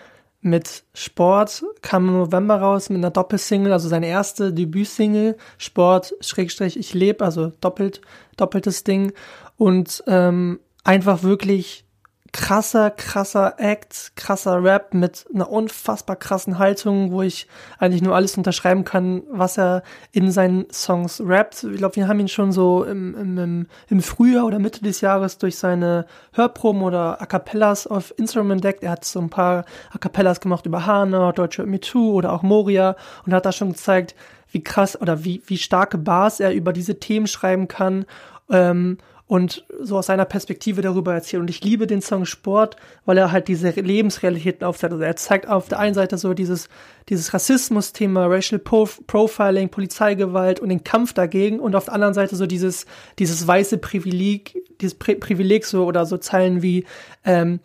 mit 0.41 0.83
Sport, 0.93 1.65
kam 1.81 2.07
im 2.07 2.17
November 2.17 2.55
raus 2.61 2.89
mit 2.89 2.99
einer 2.99 3.11
Doppelsingle, 3.11 3.73
also 3.73 3.89
seine 3.89 4.07
erste 4.07 4.53
Debütsingle, 4.53 5.35
Sport, 5.57 6.15
Schrägstrich, 6.21 6.77
ich 6.77 6.93
lebe, 6.93 7.25
also 7.25 7.51
doppelt, 7.59 8.01
doppeltes 8.37 8.83
Ding. 8.83 9.11
Und 9.57 10.03
ähm, 10.07 10.59
einfach 10.83 11.23
wirklich 11.23 11.85
krasser, 12.31 12.91
krasser 12.91 13.55
Act, 13.57 14.11
krasser 14.15 14.63
Rap 14.63 14.93
mit 14.93 15.25
einer 15.33 15.49
unfassbar 15.49 16.15
krassen 16.15 16.59
Haltung, 16.59 17.11
wo 17.11 17.21
ich 17.21 17.47
eigentlich 17.77 18.01
nur 18.01 18.15
alles 18.15 18.37
unterschreiben 18.37 18.83
kann, 18.83 19.23
was 19.29 19.57
er 19.57 19.83
in 20.11 20.31
seinen 20.31 20.67
Songs 20.71 21.21
rappt. 21.23 21.63
Ich 21.63 21.77
glaube, 21.77 21.95
wir 21.95 22.07
haben 22.07 22.19
ihn 22.19 22.27
schon 22.27 22.51
so 22.51 22.83
im, 22.83 23.15
im, 23.15 23.67
im 23.89 24.01
Frühjahr 24.01 24.45
oder 24.45 24.59
Mitte 24.59 24.83
des 24.83 25.01
Jahres 25.01 25.37
durch 25.37 25.57
seine 25.57 26.05
Hörproben 26.33 26.81
oder 26.83 27.21
A 27.21 27.25
Cappellas 27.25 27.87
auf 27.87 28.13
Instagram 28.17 28.51
entdeckt. 28.51 28.83
Er 28.83 28.91
hat 28.91 29.05
so 29.05 29.19
ein 29.19 29.29
paar 29.29 29.65
A 29.91 29.97
Cappellas 29.97 30.41
gemacht 30.41 30.65
über 30.65 30.85
Hana, 30.85 31.31
Deutsche 31.31 31.65
Me 31.65 31.79
Too 31.79 32.13
oder 32.13 32.33
auch 32.33 32.43
Moria 32.43 32.95
und 33.25 33.33
hat 33.33 33.45
da 33.45 33.51
schon 33.51 33.69
gezeigt, 33.69 34.15
wie 34.51 34.63
krass 34.63 34.99
oder 34.99 35.23
wie, 35.23 35.41
wie 35.45 35.57
starke 35.57 35.97
Bars 35.97 36.39
er 36.39 36.53
über 36.53 36.73
diese 36.73 36.99
Themen 36.99 37.27
schreiben 37.27 37.67
kann. 37.67 38.05
Ähm, 38.49 38.97
und 39.29 39.63
so 39.79 39.99
aus 39.99 40.07
seiner 40.07 40.25
Perspektive 40.25 40.81
darüber 40.81 41.13
erzählt. 41.13 41.41
Und 41.41 41.51
ich 41.51 41.63
liebe 41.63 41.85
den 41.85 42.01
Song 42.01 42.25
Sport, 42.25 42.77
weil 43.05 43.15
er 43.19 43.31
halt 43.31 43.47
diese 43.47 43.69
Lebensrealitäten 43.69 44.65
aufzeigt. 44.65 44.91
Also 44.91 45.03
er 45.03 45.15
zeigt 45.17 45.47
auf 45.47 45.67
der 45.67 45.77
einen 45.77 45.93
Seite 45.93 46.17
so 46.17 46.33
dieses, 46.33 46.67
dieses 47.09 47.31
Rassismus-Thema, 47.31 48.25
Racial 48.25 48.57
Profiling, 48.57 49.69
Polizeigewalt 49.69 50.59
und 50.59 50.69
den 50.69 50.83
Kampf 50.83 51.13
dagegen 51.13 51.59
und 51.59 51.75
auf 51.75 51.85
der 51.85 51.93
anderen 51.93 52.15
Seite 52.15 52.35
so 52.35 52.47
dieses, 52.47 52.87
dieses 53.19 53.47
weiße 53.47 53.77
Privileg, 53.77 54.57
dieses 54.81 54.97
Pri 54.97 55.13
Privileg 55.13 55.63
so 55.63 55.85
oder 55.85 56.07
so 56.07 56.17
Zeilen 56.17 56.63
wie, 56.63 56.85
ähm, 57.23 57.59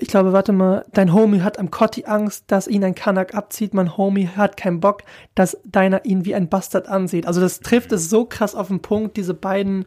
ich 0.00 0.08
glaube, 0.08 0.32
warte 0.32 0.52
mal, 0.52 0.86
dein 0.94 1.12
Homie 1.12 1.42
hat 1.42 1.58
am 1.58 1.70
Kotti 1.70 2.06
Angst, 2.06 2.44
dass 2.46 2.66
ihn 2.66 2.82
ein 2.82 2.94
Kanak 2.94 3.34
abzieht, 3.34 3.74
mein 3.74 3.98
Homie 3.98 4.28
hat 4.28 4.56
keinen 4.56 4.80
Bock, 4.80 5.02
dass 5.34 5.58
deiner 5.66 6.06
ihn 6.06 6.24
wie 6.24 6.34
ein 6.34 6.48
Bastard 6.48 6.88
ansieht. 6.88 7.26
Also 7.26 7.42
das 7.42 7.60
trifft 7.60 7.92
es 7.92 8.08
so 8.08 8.24
krass 8.24 8.54
auf 8.54 8.68
den 8.68 8.80
Punkt, 8.80 9.18
diese 9.18 9.34
beiden 9.34 9.84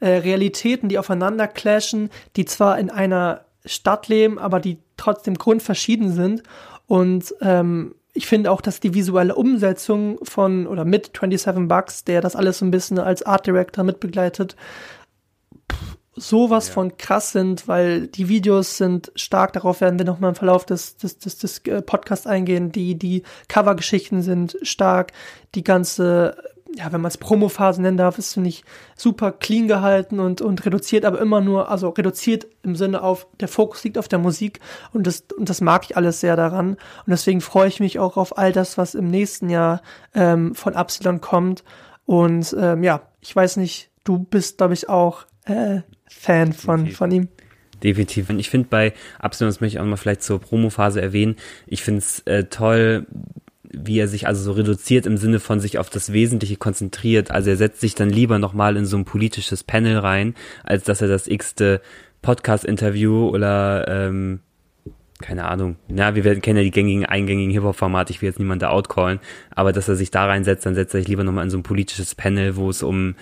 äh, 0.00 0.08
Realitäten, 0.08 0.88
die 0.88 0.98
aufeinander 0.98 1.48
clashen, 1.48 2.10
die 2.36 2.44
zwar 2.44 2.78
in 2.78 2.90
einer 2.90 3.46
Stadt 3.64 4.08
leben, 4.08 4.38
aber 4.38 4.60
die 4.60 4.78
trotzdem 4.96 5.34
grundverschieden 5.34 6.12
sind. 6.12 6.42
Und 6.86 7.34
ähm, 7.40 7.94
ich 8.12 8.26
finde 8.26 8.50
auch, 8.50 8.60
dass 8.60 8.80
die 8.80 8.94
visuelle 8.94 9.34
Umsetzung 9.34 10.18
von 10.22 10.66
oder 10.66 10.84
mit 10.84 11.10
27 11.18 11.68
Bucks, 11.68 12.04
der 12.04 12.20
das 12.20 12.36
alles 12.36 12.58
so 12.58 12.64
ein 12.64 12.70
bisschen 12.70 12.98
als 12.98 13.22
Art 13.22 13.46
Director 13.46 13.84
mitbegleitet, 13.84 14.56
sowas 16.16 16.68
ja. 16.68 16.74
von 16.74 16.96
krass 16.96 17.32
sind, 17.32 17.68
weil 17.68 18.06
die 18.06 18.28
Videos 18.28 18.78
sind 18.78 19.12
stark, 19.14 19.52
darauf 19.52 19.82
werden 19.82 19.98
wir 19.98 20.06
nochmal 20.06 20.30
im 20.30 20.34
Verlauf 20.34 20.64
des, 20.64 20.96
des, 20.96 21.18
des, 21.18 21.38
des 21.38 21.58
äh, 21.66 21.82
Podcasts 21.82 22.26
eingehen, 22.26 22.72
die, 22.72 22.94
die 22.94 23.22
Covergeschichten 23.48 24.22
sind 24.22 24.56
stark, 24.62 25.12
die 25.54 25.62
ganze, 25.62 26.36
ja, 26.76 26.92
wenn 26.92 27.00
man 27.00 27.08
es 27.08 27.16
Promophase 27.16 27.80
nennen 27.80 27.96
darf, 27.96 28.18
ist, 28.18 28.34
finde 28.34 28.50
ich, 28.50 28.62
super 28.96 29.32
clean 29.32 29.66
gehalten 29.66 30.20
und, 30.20 30.42
und 30.42 30.64
reduziert, 30.66 31.04
aber 31.04 31.20
immer 31.20 31.40
nur, 31.40 31.70
also 31.70 31.88
reduziert 31.88 32.46
im 32.62 32.76
Sinne 32.76 33.02
auf, 33.02 33.26
der 33.40 33.48
Fokus 33.48 33.82
liegt 33.82 33.96
auf 33.96 34.08
der 34.08 34.18
Musik 34.18 34.60
und 34.92 35.06
das, 35.06 35.24
und 35.36 35.48
das 35.48 35.60
mag 35.62 35.86
ich 35.86 35.96
alles 35.96 36.20
sehr 36.20 36.36
daran 36.36 36.70
und 36.72 37.08
deswegen 37.08 37.40
freue 37.40 37.68
ich 37.68 37.80
mich 37.80 37.98
auch 37.98 38.18
auf 38.18 38.36
all 38.36 38.52
das, 38.52 38.76
was 38.76 38.94
im 38.94 39.10
nächsten 39.10 39.48
Jahr 39.48 39.80
ähm, 40.14 40.54
von 40.54 40.74
Absilon 40.74 41.22
kommt 41.22 41.64
und 42.04 42.54
ähm, 42.58 42.84
ja, 42.84 43.02
ich 43.20 43.34
weiß 43.34 43.56
nicht, 43.56 43.90
du 44.04 44.18
bist, 44.18 44.58
glaube 44.58 44.74
ich, 44.74 44.88
auch 44.88 45.26
äh, 45.46 45.80
Fan 46.06 46.52
von, 46.52 46.88
von 46.88 47.10
ihm. 47.10 47.28
Definitiv. 47.82 48.30
Und 48.30 48.38
ich 48.38 48.50
finde 48.50 48.68
bei 48.68 48.92
Absalom, 49.18 49.48
das 49.48 49.60
möchte 49.60 49.76
ich 49.76 49.80
auch 49.80 49.86
mal 49.86 49.96
vielleicht 49.96 50.22
zur 50.22 50.40
Promophase 50.40 51.00
erwähnen, 51.00 51.36
ich 51.66 51.82
finde 51.82 51.98
es 51.98 52.20
äh, 52.20 52.44
toll, 52.44 53.06
wie 53.72 53.98
er 53.98 54.08
sich 54.08 54.26
also 54.26 54.42
so 54.42 54.52
reduziert 54.52 55.06
im 55.06 55.16
Sinne 55.16 55.40
von 55.40 55.60
sich 55.60 55.78
auf 55.78 55.90
das 55.90 56.12
Wesentliche 56.12 56.56
konzentriert. 56.56 57.30
Also 57.30 57.50
er 57.50 57.56
setzt 57.56 57.80
sich 57.80 57.94
dann 57.94 58.10
lieber 58.10 58.38
nochmal 58.38 58.76
in 58.76 58.86
so 58.86 58.96
ein 58.96 59.04
politisches 59.04 59.64
Panel 59.64 59.98
rein, 59.98 60.34
als 60.64 60.84
dass 60.84 61.02
er 61.02 61.08
das 61.08 61.26
x-te 61.26 61.80
Podcast-Interview 62.22 63.28
oder 63.28 63.86
ähm, 63.88 64.40
keine 65.20 65.46
Ahnung, 65.46 65.76
na, 65.88 66.14
wir 66.14 66.24
werden, 66.24 66.42
kennen 66.42 66.58
ja 66.58 66.62
die 66.62 66.70
gängigen, 66.70 67.06
eingängigen 67.06 67.50
Hip-Hop-Formate, 67.52 68.12
ich 68.12 68.20
will 68.20 68.28
jetzt 68.28 68.38
niemand 68.38 68.60
da 68.60 68.68
outcallen, 68.68 69.20
aber 69.54 69.72
dass 69.72 69.88
er 69.88 69.96
sich 69.96 70.10
da 70.10 70.26
reinsetzt, 70.26 70.66
dann 70.66 70.74
setzt 70.74 70.94
er 70.94 71.00
sich 71.00 71.08
lieber 71.08 71.24
nochmal 71.24 71.44
in 71.44 71.50
so 71.50 71.56
ein 71.56 71.62
politisches 71.62 72.14
Panel, 72.14 72.56
wo 72.56 72.68
es 72.68 72.82
um 72.82 73.14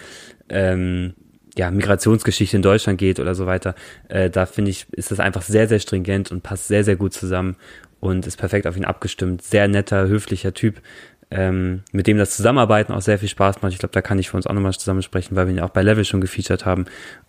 ähm, 0.48 1.14
ja, 1.56 1.70
Migrationsgeschichte 1.70 2.56
in 2.56 2.62
Deutschland 2.62 2.98
geht 2.98 3.20
oder 3.20 3.36
so 3.36 3.46
weiter, 3.46 3.76
äh, 4.08 4.28
da 4.28 4.46
finde 4.46 4.72
ich, 4.72 4.86
ist 4.90 5.12
das 5.12 5.20
einfach 5.20 5.42
sehr, 5.42 5.68
sehr 5.68 5.78
stringent 5.78 6.32
und 6.32 6.42
passt 6.42 6.66
sehr, 6.66 6.82
sehr 6.82 6.96
gut 6.96 7.12
zusammen 7.12 7.56
und 8.04 8.26
ist 8.26 8.36
perfekt 8.36 8.66
auf 8.66 8.76
ihn 8.76 8.84
abgestimmt. 8.84 9.40
Sehr 9.40 9.66
netter, 9.66 10.06
höflicher 10.06 10.52
Typ, 10.52 10.82
ähm, 11.30 11.84
mit 11.90 12.06
dem 12.06 12.18
das 12.18 12.36
Zusammenarbeiten 12.36 12.92
auch 12.92 13.00
sehr 13.00 13.18
viel 13.18 13.30
Spaß 13.30 13.62
macht. 13.62 13.72
Ich 13.72 13.78
glaube, 13.78 13.94
da 13.94 14.02
kann 14.02 14.18
ich 14.18 14.28
für 14.28 14.36
uns 14.36 14.46
auch 14.46 14.52
nochmal 14.52 14.74
zusammen 14.74 15.00
sprechen, 15.00 15.36
weil 15.36 15.46
wir 15.46 15.54
ihn 15.54 15.60
auch 15.60 15.70
bei 15.70 15.82
Level 15.82 16.04
schon 16.04 16.20
gefeatured 16.20 16.66
haben. 16.66 16.84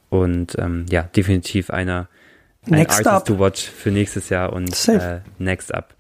Und 0.10 0.58
ähm, 0.60 0.86
ja, 0.90 1.04
definitiv 1.04 1.70
einer 1.70 2.10
ein 2.68 2.74
Next 2.80 3.08
Artist 3.08 3.08
up. 3.08 3.26
to 3.26 3.40
watch 3.40 3.70
für 3.70 3.90
nächstes 3.90 4.28
Jahr 4.28 4.52
und 4.52 4.90
äh, 4.90 5.22
Next 5.38 5.74
Up. 5.74 5.96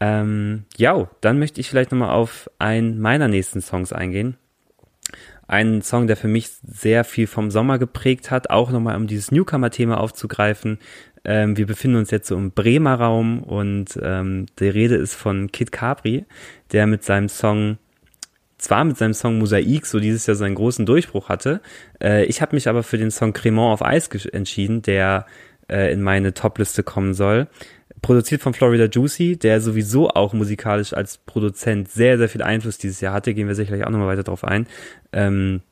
Ähm, 0.00 0.64
ja, 0.76 1.08
dann 1.20 1.38
möchte 1.38 1.60
ich 1.60 1.70
vielleicht 1.70 1.92
nochmal 1.92 2.10
auf 2.10 2.50
einen 2.58 3.00
meiner 3.00 3.28
nächsten 3.28 3.62
Songs 3.62 3.92
eingehen 3.92 4.36
ein 5.46 5.82
Song, 5.82 6.06
der 6.06 6.16
für 6.16 6.28
mich 6.28 6.48
sehr 6.62 7.04
viel 7.04 7.26
vom 7.26 7.50
Sommer 7.50 7.78
geprägt 7.78 8.30
hat, 8.30 8.50
auch 8.50 8.70
nochmal 8.70 8.96
um 8.96 9.06
dieses 9.06 9.30
Newcomer-Thema 9.30 10.00
aufzugreifen. 10.00 10.78
Ähm, 11.24 11.56
wir 11.56 11.66
befinden 11.66 11.96
uns 11.96 12.10
jetzt 12.10 12.28
so 12.28 12.36
im 12.36 12.52
Bremer 12.52 12.94
Raum 12.94 13.42
und 13.42 13.98
ähm, 14.02 14.46
die 14.58 14.68
Rede 14.68 14.96
ist 14.96 15.14
von 15.14 15.50
Kid 15.52 15.72
Capri, 15.72 16.24
der 16.72 16.86
mit 16.86 17.04
seinem 17.04 17.28
Song 17.28 17.78
zwar 18.58 18.84
mit 18.84 18.96
seinem 18.96 19.12
Song 19.12 19.38
Mosaik 19.38 19.84
so 19.84 20.00
dieses 20.00 20.26
Jahr 20.26 20.36
seinen 20.36 20.54
großen 20.54 20.86
Durchbruch 20.86 21.28
hatte. 21.28 21.60
Äh, 22.02 22.24
ich 22.24 22.40
habe 22.40 22.56
mich 22.56 22.68
aber 22.68 22.82
für 22.82 22.96
den 22.96 23.10
Song 23.10 23.32
Cremant 23.32 23.74
auf 23.74 23.84
Eis 23.84 24.08
entschieden, 24.26 24.80
der 24.80 25.26
äh, 25.68 25.92
in 25.92 26.02
meine 26.02 26.32
Topliste 26.32 26.82
kommen 26.82 27.12
soll 27.12 27.48
produziert 28.04 28.42
von 28.42 28.52
Florida 28.52 28.84
Juicy, 28.84 29.38
der 29.38 29.62
sowieso 29.62 30.10
auch 30.10 30.34
musikalisch 30.34 30.92
als 30.92 31.16
Produzent 31.16 31.90
sehr, 31.90 32.18
sehr 32.18 32.28
viel 32.28 32.42
Einfluss 32.42 32.76
dieses 32.76 33.00
Jahr 33.00 33.14
hatte, 33.14 33.32
gehen 33.32 33.48
wir 33.48 33.54
sicherlich 33.54 33.82
auch 33.86 33.90
nochmal 33.90 34.08
weiter 34.08 34.22
drauf 34.22 34.44
ein. 34.44 34.66
Ähm, 35.14 35.62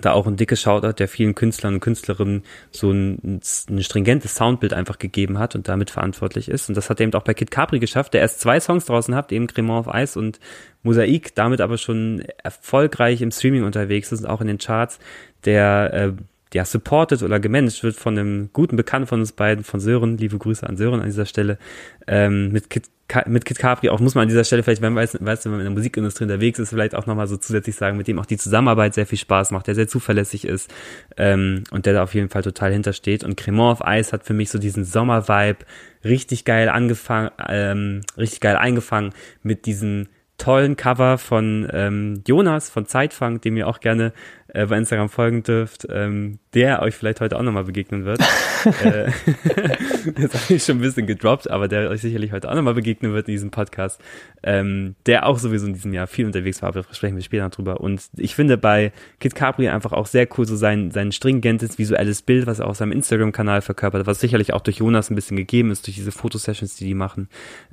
da 0.00 0.12
auch 0.12 0.26
ein 0.26 0.36
dickes 0.36 0.60
Shoutout 0.62 0.94
der 0.94 1.06
vielen 1.06 1.34
Künstlern 1.34 1.74
und 1.74 1.80
Künstlerinnen 1.80 2.44
so 2.70 2.90
ein, 2.90 3.40
ein 3.68 3.82
stringentes 3.82 4.34
Soundbild 4.34 4.72
einfach 4.72 4.98
gegeben 4.98 5.38
hat 5.38 5.54
und 5.54 5.68
damit 5.68 5.90
verantwortlich 5.90 6.48
ist. 6.48 6.70
Und 6.70 6.76
das 6.76 6.88
hat 6.88 6.98
er 6.98 7.04
eben 7.04 7.14
auch 7.14 7.24
bei 7.24 7.34
Kid 7.34 7.50
Capri 7.50 7.78
geschafft, 7.78 8.14
der 8.14 8.22
erst 8.22 8.40
zwei 8.40 8.58
Songs 8.58 8.86
draußen 8.86 9.14
hat, 9.14 9.30
eben 9.30 9.46
Cremant 9.46 9.86
auf 9.86 9.94
Eis 9.94 10.16
und 10.16 10.40
Mosaik, 10.82 11.34
damit 11.34 11.60
aber 11.60 11.76
schon 11.76 12.24
erfolgreich 12.42 13.20
im 13.20 13.30
Streaming 13.30 13.64
unterwegs 13.64 14.12
ist 14.12 14.20
und 14.20 14.26
auch 14.26 14.40
in 14.40 14.46
den 14.46 14.58
Charts, 14.58 14.98
der 15.44 15.92
äh, 15.92 16.12
ja, 16.54 16.64
supported 16.64 17.22
oder 17.22 17.40
gemanagt 17.40 17.82
wird 17.82 17.96
von 17.96 18.18
einem 18.18 18.50
guten 18.52 18.76
Bekannten 18.76 19.08
von 19.08 19.20
uns 19.20 19.32
beiden, 19.32 19.64
von 19.64 19.80
Sören. 19.80 20.16
Liebe 20.16 20.38
Grüße 20.38 20.66
an 20.66 20.76
Sören 20.76 21.00
an 21.00 21.06
dieser 21.06 21.26
Stelle. 21.26 21.58
Ähm, 22.06 22.52
mit 22.52 22.70
Kit, 22.70 22.88
mit 23.26 23.44
Kit 23.44 23.58
Capri 23.58 23.88
auch 23.88 23.98
muss 24.00 24.14
man 24.14 24.22
an 24.22 24.28
dieser 24.28 24.44
Stelle 24.44 24.62
vielleicht, 24.62 24.80
wenn 24.80 24.92
man 24.92 25.02
weiß, 25.02 25.14
wenn 25.44 25.50
man 25.52 25.60
in 25.60 25.66
der 25.66 25.72
Musikindustrie 25.72 26.24
unterwegs 26.24 26.58
ist, 26.58 26.70
vielleicht 26.70 26.94
auch 26.94 27.06
nochmal 27.06 27.26
so 27.26 27.36
zusätzlich 27.36 27.74
sagen, 27.74 27.96
mit 27.96 28.06
dem 28.06 28.18
auch 28.18 28.26
die 28.26 28.36
Zusammenarbeit 28.36 28.94
sehr 28.94 29.06
viel 29.06 29.18
Spaß 29.18 29.50
macht, 29.50 29.66
der 29.66 29.74
sehr 29.74 29.88
zuverlässig 29.88 30.46
ist 30.46 30.72
ähm, 31.16 31.64
und 31.72 31.86
der 31.86 31.94
da 31.94 32.02
auf 32.04 32.14
jeden 32.14 32.28
Fall 32.28 32.42
total 32.42 32.72
hintersteht. 32.72 33.24
Und 33.24 33.36
Cremant 33.36 33.72
auf 33.72 33.86
Eis 33.86 34.12
hat 34.12 34.24
für 34.24 34.34
mich 34.34 34.50
so 34.50 34.58
diesen 34.58 34.84
Sommer-Vibe 34.84 35.64
richtig 36.04 36.44
geil 36.44 36.68
angefangen, 36.68 37.30
ähm, 37.48 38.02
richtig 38.16 38.40
geil 38.40 38.56
eingefangen 38.56 39.12
mit 39.42 39.66
diesen 39.66 40.08
tollen 40.38 40.76
Cover 40.76 41.18
von 41.18 41.68
ähm, 41.72 42.22
Jonas 42.26 42.68
von 42.68 42.86
Zeitfang, 42.86 43.40
dem 43.40 43.56
ihr 43.56 43.68
auch 43.68 43.80
gerne 43.80 44.12
äh, 44.48 44.66
bei 44.66 44.78
Instagram 44.78 45.08
folgen 45.08 45.42
dürft, 45.42 45.86
ähm, 45.90 46.38
der 46.54 46.82
euch 46.82 46.94
vielleicht 46.94 47.20
heute 47.20 47.36
auch 47.36 47.42
nochmal 47.42 47.64
begegnen 47.64 48.04
wird. 48.04 48.20
äh, 48.84 49.06
jetzt 50.18 50.34
habe 50.34 50.54
ich 50.54 50.64
schon 50.64 50.78
ein 50.78 50.80
bisschen 50.80 51.06
gedroppt, 51.06 51.50
aber 51.50 51.68
der 51.68 51.90
euch 51.90 52.00
sicherlich 52.00 52.32
heute 52.32 52.50
auch 52.50 52.54
nochmal 52.54 52.74
begegnen 52.74 53.12
wird 53.12 53.28
in 53.28 53.32
diesem 53.32 53.50
Podcast, 53.50 54.00
ähm, 54.42 54.94
der 55.06 55.26
auch 55.26 55.38
sowieso 55.38 55.66
in 55.66 55.74
diesem 55.74 55.92
Jahr 55.92 56.06
viel 56.06 56.26
unterwegs 56.26 56.62
war, 56.62 56.68
aber 56.70 56.84
sprechen 56.92 57.16
wir 57.16 57.22
später 57.22 57.44
noch 57.44 57.50
drüber. 57.50 57.80
Und 57.80 58.02
ich 58.16 58.34
finde 58.34 58.56
bei 58.56 58.92
Kid 59.20 59.34
Capri 59.34 59.68
einfach 59.68 59.92
auch 59.92 60.06
sehr 60.06 60.28
cool, 60.36 60.46
so 60.46 60.56
sein, 60.56 60.90
sein 60.90 61.12
stringentes 61.12 61.78
visuelles 61.78 62.22
Bild, 62.22 62.46
was 62.46 62.60
er 62.60 62.68
auf 62.68 62.76
seinem 62.76 62.92
Instagram-Kanal 62.92 63.62
verkörpert, 63.62 64.06
was 64.06 64.20
sicherlich 64.20 64.52
auch 64.52 64.60
durch 64.60 64.78
Jonas 64.78 65.10
ein 65.10 65.16
bisschen 65.16 65.36
gegeben 65.36 65.70
ist, 65.70 65.86
durch 65.86 65.96
diese 65.96 66.12
Fotosessions, 66.12 66.76
die 66.76 66.84
die 66.84 66.94
machen. 66.94 67.28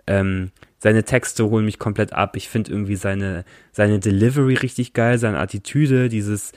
Ähm, 0.08 0.52
seine 0.84 1.06
Texte 1.06 1.50
holen 1.50 1.64
mich 1.64 1.80
komplett 1.80 2.12
ab. 2.12 2.36
Ich 2.36 2.50
finde 2.50 2.70
irgendwie 2.70 2.98
seine, 2.98 3.46
seine 3.72 4.00
Delivery 4.00 4.56
richtig 4.56 4.92
geil, 4.92 5.18
seine 5.18 5.40
Attitüde, 5.40 6.10
dieses 6.10 6.52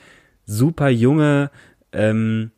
super 0.45 0.89
junge, 0.89 1.53
ähm, 1.93 2.51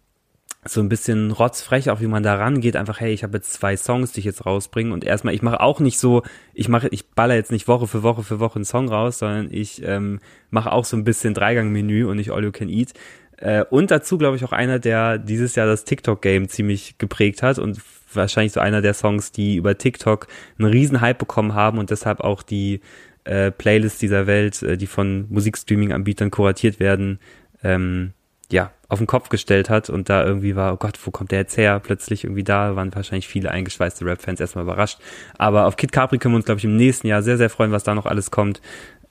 so 0.64 0.81
ein 0.81 0.88
bisschen 0.88 1.31
rotzfrech, 1.31 1.90
auch 1.90 2.00
wie 2.00 2.07
man 2.07 2.22
da 2.22 2.37
rangeht, 2.37 2.74
einfach, 2.74 3.00
hey, 3.00 3.12
ich 3.12 3.22
habe 3.22 3.37
jetzt 3.37 3.52
zwei 3.52 3.76
Songs, 3.76 4.12
die 4.12 4.20
ich 4.20 4.26
jetzt 4.26 4.46
rausbringe 4.46 4.94
und 4.94 5.04
erstmal, 5.04 5.35
ich 5.35 5.42
mache 5.42 5.61
auch 5.61 5.78
nicht 5.78 5.98
so, 5.98 6.22
ich 6.54 6.70
mache, 6.70 6.88
ich 6.88 7.11
baller 7.11 7.35
jetzt 7.35 7.52
nicht 7.52 7.68
Woche 7.68 7.87
für 7.87 8.02
Woche 8.02 8.22
für 8.22 8.40
Woche 8.40 8.57
einen 8.57 8.64
Song 8.64 8.88
raus, 8.88 9.18
sondern 9.18 9.48
ich 9.50 9.83
ähm, 9.85 10.20
mache 10.48 10.72
auch 10.72 10.87
so 10.87 10.96
ein 10.96 11.04
bisschen 11.04 11.35
Dreigang-Menü 11.35 12.07
und 12.07 12.16
nicht 12.16 12.31
All 12.31 12.44
You 12.44 12.50
Can 12.50 12.70
Eat. 12.70 12.94
Äh, 13.37 13.64
und 13.68 13.90
dazu, 13.90 14.16
glaube 14.16 14.37
ich, 14.37 14.44
auch 14.44 14.52
einer, 14.52 14.78
der 14.78 15.18
dieses 15.18 15.54
Jahr 15.54 15.66
das 15.66 15.85
TikTok-Game 15.85 16.48
ziemlich 16.48 16.96
geprägt 16.96 17.42
hat 17.42 17.59
und 17.59 17.78
wahrscheinlich 18.12 18.53
so 18.53 18.61
einer 18.61 18.83
der 18.83 18.94
Songs, 18.94 19.33
die 19.33 19.57
über 19.57 19.77
TikTok 19.77 20.27
einen 20.59 20.68
riesen 20.68 21.01
Hype 21.01 21.18
bekommen 21.18 21.55
haben 21.55 21.79
und 21.79 21.90
deshalb 21.90 22.21
auch 22.21 22.42
die 22.42 22.81
äh, 23.25 23.51
Playlists 23.51 23.99
dieser 23.99 24.27
Welt, 24.27 24.62
äh, 24.62 24.77
die 24.77 24.87
von 24.87 25.27
Musikstreaming-Anbietern 25.29 26.31
kuratiert 26.31 26.81
werden, 26.81 27.18
ähm, 27.62 28.12
ja, 28.51 28.73
auf 28.88 28.99
den 28.99 29.07
Kopf 29.07 29.29
gestellt 29.29 29.68
hat 29.68 29.90
und 29.90 30.09
da 30.09 30.25
irgendwie 30.25 30.57
war, 30.57 30.73
oh 30.73 30.77
Gott, 30.77 30.99
wo 31.05 31.11
kommt 31.11 31.31
der 31.31 31.40
jetzt 31.40 31.59
her? 31.59 31.79
Plötzlich 31.79 32.25
irgendwie 32.25 32.44
da, 32.44 32.75
waren 32.77 32.94
wahrscheinlich 32.94 33.29
viele 33.29 33.51
eingeschweißte 33.51 34.07
Rap-Fans 34.07 34.40
erstmal 34.40 34.64
überrascht. 34.64 34.99
Aber 35.37 35.66
auf 35.66 35.77
Kid 35.77 35.92
Capri 35.92 36.18
können 36.18 36.33
wir 36.33 36.37
uns, 36.37 36.47
glaube 36.47 36.59
ich, 36.59 36.64
im 36.64 36.77
nächsten 36.77 37.07
Jahr 37.07 37.23
sehr, 37.23 37.37
sehr 37.37 37.51
freuen, 37.51 37.73
was 37.73 37.85
da 37.85 37.94
noch 37.94 38.07
alles 38.07 38.31
kommt. 38.31 38.62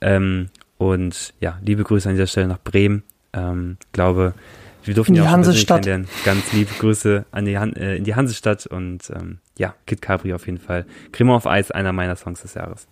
Ähm, 0.02 0.48
und 0.80 1.34
ja, 1.40 1.60
liebe 1.64 1.84
Grüße 1.84 2.10
an 2.10 2.16
dieser 2.16 2.28
Stelle 2.28 2.48
nach 2.48 2.60
Bremen. 2.60 3.04
Ähm, 3.34 3.78
glaube, 3.92 4.34
wir 4.88 4.96
durften 4.96 5.16
ja 5.16 5.24
auch 5.24 5.30
Hansestadt. 5.30 5.84
kennenlernen. 5.84 6.08
Ganz 6.26 6.52
liebe 6.54 6.72
Grüße 6.80 7.26
an 7.32 7.46
die 7.46 7.58
Han 7.58 7.74
äh, 7.74 7.98
in 7.98 8.04
die 8.04 8.16
Hansestadt 8.16 8.66
und 8.66 9.10
ähm, 9.10 9.40
ja, 9.58 9.76
Kid 9.86 10.02
Capri 10.02 10.34
auf 10.34 10.46
jeden 10.46 10.60
Fall. 10.60 10.86
Creme 11.12 11.32
auf 11.32 11.46
Eis, 11.46 11.72
einer 11.72 11.94
meiner 11.94 12.16
Songs 12.16 12.42
des 12.42 12.54
Jahres. 12.54 12.88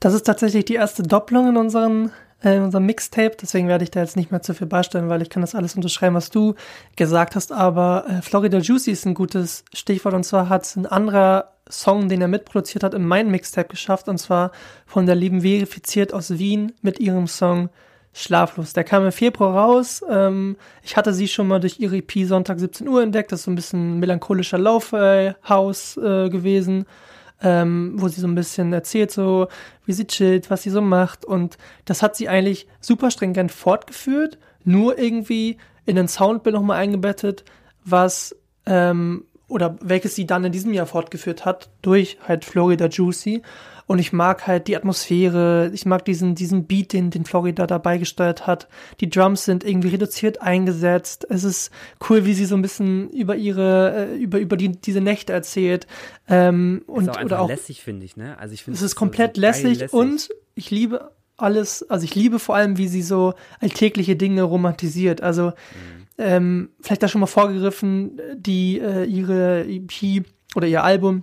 Das 0.00 0.14
ist 0.14 0.24
tatsächlich 0.24 0.64
die 0.64 0.74
erste 0.74 1.02
Doppelung 1.02 1.48
in 1.48 1.56
unseren 1.56 2.10
äh, 2.42 2.56
in 2.56 2.62
unserem 2.62 2.86
Mixtape. 2.86 3.36
Deswegen 3.40 3.68
werde 3.68 3.84
ich 3.84 3.90
da 3.90 4.00
jetzt 4.00 4.16
nicht 4.16 4.30
mehr 4.30 4.42
zu 4.42 4.54
viel 4.54 4.66
beistellen, 4.66 5.08
weil 5.08 5.22
ich 5.22 5.30
kann 5.30 5.40
das 5.40 5.54
alles 5.54 5.74
unterschreiben, 5.74 6.14
was 6.14 6.30
du 6.30 6.54
gesagt 6.96 7.34
hast. 7.34 7.52
Aber 7.52 8.04
äh, 8.08 8.22
Florida 8.22 8.58
Juicy 8.58 8.90
ist 8.90 9.06
ein 9.06 9.14
gutes 9.14 9.64
Stichwort. 9.72 10.14
Und 10.14 10.24
zwar 10.24 10.48
hat 10.48 10.74
ein 10.76 10.86
anderer 10.86 11.52
Song, 11.68 12.08
den 12.08 12.20
er 12.20 12.28
mitproduziert 12.28 12.84
hat, 12.84 12.94
in 12.94 13.06
mein 13.06 13.30
Mixtape 13.30 13.68
geschafft. 13.68 14.08
Und 14.08 14.18
zwar 14.18 14.52
von 14.86 15.06
der 15.06 15.14
lieben 15.14 15.42
Verifiziert 15.42 16.12
aus 16.12 16.38
Wien 16.38 16.72
mit 16.82 17.00
ihrem 17.00 17.26
Song 17.26 17.70
Schlaflos. 18.16 18.72
Der 18.72 18.84
kam 18.84 19.04
im 19.04 19.12
Februar 19.12 19.54
raus. 19.54 20.02
Ähm, 20.08 20.56
ich 20.82 20.96
hatte 20.96 21.12
sie 21.12 21.28
schon 21.28 21.48
mal 21.48 21.60
durch 21.60 21.78
ihre 21.80 21.98
EP 21.98 22.12
Sonntag 22.24 22.58
17 22.58 22.88
Uhr 22.88 23.02
entdeckt. 23.02 23.30
Das 23.30 23.40
ist 23.40 23.44
so 23.44 23.50
ein 23.50 23.56
bisschen 23.56 23.98
melancholischer 23.98 24.58
Laufhaus 24.58 25.96
äh, 25.96 26.28
gewesen 26.30 26.86
ähm, 27.42 27.94
wo 27.96 28.08
sie 28.08 28.20
so 28.20 28.26
ein 28.26 28.34
bisschen 28.34 28.72
erzählt, 28.72 29.10
so 29.10 29.48
wie 29.84 29.92
sie 29.92 30.06
chillt, 30.06 30.50
was 30.50 30.62
sie 30.62 30.70
so 30.70 30.80
macht. 30.80 31.24
Und 31.24 31.58
das 31.84 32.02
hat 32.02 32.16
sie 32.16 32.28
eigentlich 32.28 32.66
super 32.80 33.10
stringent 33.10 33.52
fortgeführt, 33.52 34.38
nur 34.64 34.98
irgendwie 34.98 35.58
in 35.84 35.98
ein 35.98 36.08
Soundbild 36.08 36.54
nochmal 36.54 36.78
eingebettet, 36.78 37.44
was 37.84 38.34
ähm, 38.64 39.24
oder 39.48 39.76
welches 39.80 40.16
sie 40.16 40.26
dann 40.26 40.44
in 40.44 40.52
diesem 40.52 40.72
Jahr 40.72 40.86
fortgeführt 40.86 41.44
hat 41.44 41.68
durch 41.82 42.18
halt 42.26 42.44
Florida 42.44 42.86
Juicy. 42.86 43.42
Und 43.86 44.00
ich 44.00 44.12
mag 44.12 44.46
halt 44.48 44.66
die 44.66 44.76
Atmosphäre, 44.76 45.70
ich 45.72 45.86
mag 45.86 46.04
diesen, 46.04 46.34
diesen 46.34 46.66
Beat, 46.66 46.92
den, 46.92 47.10
den 47.10 47.24
Florida 47.24 47.68
dabei 47.68 47.98
gesteuert 47.98 48.46
hat. 48.46 48.68
Die 49.00 49.08
Drums 49.08 49.44
sind 49.44 49.62
irgendwie 49.62 49.88
reduziert 49.88 50.42
eingesetzt. 50.42 51.24
Es 51.30 51.44
ist 51.44 51.70
cool, 52.08 52.24
wie 52.24 52.34
sie 52.34 52.46
so 52.46 52.56
ein 52.56 52.62
bisschen 52.62 53.10
über 53.10 53.36
ihre, 53.36 54.08
äh, 54.10 54.16
über, 54.16 54.38
über 54.40 54.56
die, 54.56 54.72
diese 54.72 55.00
Nächte 55.00 55.32
erzählt. 55.32 55.86
Ähm, 56.28 56.82
ist 56.82 56.88
und, 56.88 57.10
auch 57.10 57.24
oder 57.24 57.40
auch 57.40 57.48
lässig, 57.48 57.82
finde 57.82 58.04
ich, 58.04 58.16
ne? 58.16 58.36
Also 58.38 58.54
ich 58.54 58.64
finde 58.64 58.76
es 58.76 58.82
ist 58.82 58.96
komplett 58.96 59.36
so, 59.36 59.40
so 59.40 59.46
lässig, 59.46 59.78
lässig 59.78 59.92
und 59.92 60.30
ich 60.56 60.70
liebe 60.72 61.12
alles, 61.36 61.88
also 61.88 62.04
ich 62.04 62.14
liebe 62.14 62.38
vor 62.40 62.56
allem, 62.56 62.78
wie 62.78 62.88
sie 62.88 63.02
so 63.02 63.34
alltägliche 63.60 64.16
Dinge 64.16 64.42
romantisiert. 64.42 65.20
Also, 65.20 65.48
mhm. 65.48 65.52
ähm, 66.18 66.68
vielleicht 66.80 67.02
da 67.02 67.08
schon 67.08 67.20
mal 67.20 67.26
vorgegriffen, 67.26 68.20
die, 68.34 68.80
äh, 68.80 69.04
ihre 69.04 69.64
EP 69.68 70.24
oder 70.56 70.66
ihr 70.66 70.82
Album 70.82 71.22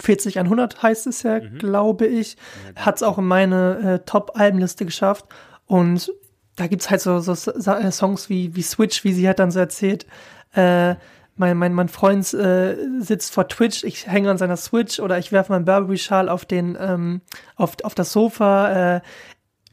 40 0.00 0.38
100 0.38 0.82
heißt 0.82 1.06
es 1.06 1.22
ja, 1.22 1.40
mhm. 1.40 1.58
glaube 1.58 2.06
ich. 2.06 2.36
Hat 2.76 2.96
es 2.96 3.02
auch 3.02 3.18
in 3.18 3.26
meine 3.26 4.00
äh, 4.00 4.04
Top-Albenliste 4.04 4.84
geschafft. 4.84 5.26
Und 5.66 6.12
da 6.56 6.66
gibt 6.66 6.82
es 6.82 6.90
halt 6.90 7.00
so, 7.00 7.18
so, 7.20 7.32
äh, 7.32 7.92
Songs 7.92 8.28
wie, 8.28 8.54
wie 8.54 8.62
Switch, 8.62 9.04
wie 9.04 9.12
sie 9.12 9.28
hat 9.28 9.38
dann 9.38 9.50
so 9.50 9.58
erzählt. 9.58 10.06
Äh, 10.54 10.96
mein, 11.36 11.56
mein, 11.56 11.72
mein 11.72 11.88
Freund 11.88 12.32
äh, 12.34 12.76
sitzt 13.00 13.32
vor 13.32 13.48
Twitch, 13.48 13.84
ich 13.84 14.06
hänge 14.06 14.30
an 14.30 14.38
seiner 14.38 14.56
Switch 14.56 15.00
oder 15.00 15.18
ich 15.18 15.32
werfe 15.32 15.52
meinen 15.52 15.64
Burberry-Schal 15.64 16.28
auf 16.28 16.44
den, 16.44 16.76
ähm, 16.78 17.22
auf, 17.56 17.76
auf 17.84 17.94
das 17.94 18.12
Sofa. 18.12 18.96
Äh, 18.96 19.00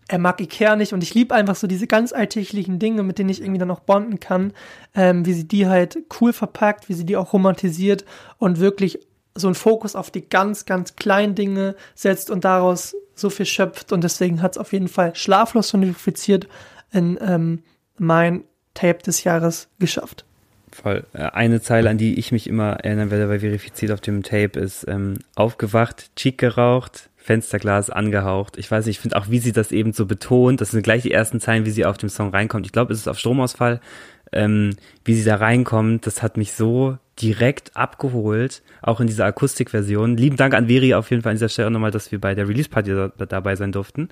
er 0.07 0.17
mag 0.17 0.41
Ikea 0.41 0.75
nicht 0.75 0.93
und 0.93 1.03
ich 1.03 1.13
liebe 1.13 1.35
einfach 1.35 1.55
so 1.55 1.67
diese 1.67 1.85
ganz 1.85 2.13
alltäglichen 2.13 2.79
Dinge, 2.79 3.03
mit 3.03 3.19
denen 3.19 3.29
ich 3.29 3.41
irgendwie 3.41 3.59
dann 3.59 3.69
auch 3.69 3.81
bonden 3.81 4.19
kann, 4.19 4.53
ähm, 4.95 5.25
wie 5.25 5.33
sie 5.33 5.47
die 5.47 5.67
halt 5.67 5.99
cool 6.19 6.33
verpackt, 6.33 6.89
wie 6.89 6.93
sie 6.93 7.05
die 7.05 7.15
auch 7.15 7.33
romantisiert 7.33 8.05
und 8.39 8.59
wirklich 8.59 8.99
so 9.39 9.47
einen 9.47 9.55
Fokus 9.55 9.95
auf 9.95 10.11
die 10.11 10.27
ganz, 10.27 10.65
ganz 10.65 10.95
kleinen 10.95 11.35
Dinge 11.35 11.75
setzt 11.95 12.29
und 12.29 12.45
daraus 12.45 12.95
so 13.15 13.29
viel 13.29 13.45
schöpft. 13.45 13.91
Und 13.91 14.03
deswegen 14.03 14.41
hat 14.41 14.53
es 14.53 14.57
auf 14.57 14.73
jeden 14.73 14.87
Fall 14.87 15.15
schlaflos 15.15 15.69
sonifiziert 15.69 16.47
in 16.91 17.17
ähm, 17.21 17.63
mein 17.97 18.43
Tape 18.73 19.03
des 19.03 19.23
Jahres 19.23 19.67
geschafft. 19.79 20.25
Voll. 20.71 21.05
Äh, 21.13 21.23
eine 21.23 21.61
Zeile, 21.61 21.89
an 21.89 21.97
die 21.97 22.19
ich 22.19 22.31
mich 22.31 22.47
immer 22.47 22.73
erinnern 22.73 23.11
werde, 23.11 23.29
weil 23.29 23.39
verifiziert 23.39 23.91
auf 23.91 24.01
dem 24.01 24.23
Tape 24.23 24.59
ist, 24.59 24.87
ähm, 24.87 25.15
aufgewacht, 25.35 26.15
cheek 26.15 26.37
geraucht, 26.37 27.09
Fensterglas 27.17 27.89
angehaucht. 27.89 28.57
Ich 28.57 28.69
weiß 28.71 28.85
nicht, 28.85 28.97
ich 28.97 29.01
finde 29.01 29.17
auch, 29.17 29.29
wie 29.29 29.39
sie 29.39 29.51
das 29.51 29.71
eben 29.71 29.93
so 29.93 30.05
betont. 30.05 30.61
Das 30.61 30.71
sind 30.71 30.83
gleich 30.83 31.03
die 31.03 31.11
ersten 31.11 31.39
Zeilen, 31.39 31.65
wie 31.65 31.71
sie 31.71 31.85
auf 31.85 31.97
dem 31.97 32.09
Song 32.09 32.29
reinkommt. 32.29 32.65
Ich 32.65 32.71
glaube, 32.71 32.93
es 32.93 32.99
ist 32.99 33.07
auf 33.07 33.19
Stromausfall. 33.19 33.81
Ähm, 34.31 34.75
wie 35.05 35.15
sie 35.15 35.23
da 35.23 35.35
reinkommt, 35.35 36.05
das 36.05 36.21
hat 36.21 36.37
mich 36.37 36.53
so 36.53 36.97
direkt 37.21 37.75
abgeholt, 37.75 38.61
auch 38.81 39.01
in 39.01 39.07
dieser 39.07 39.25
Akustikversion. 39.25 40.15
Lieben 40.15 40.37
Dank 40.37 40.53
an 40.53 40.67
Veri 40.67 40.93
auf 40.93 41.09
jeden 41.09 41.21
Fall 41.21 41.31
an 41.31 41.35
dieser 41.35 41.49
Stelle 41.49 41.69
nochmal, 41.69 41.91
dass 41.91 42.11
wir 42.11 42.21
bei 42.21 42.33
der 42.33 42.47
Release-Party 42.47 42.91
da, 42.91 43.25
dabei 43.25 43.55
sein 43.55 43.71
durften. 43.71 44.09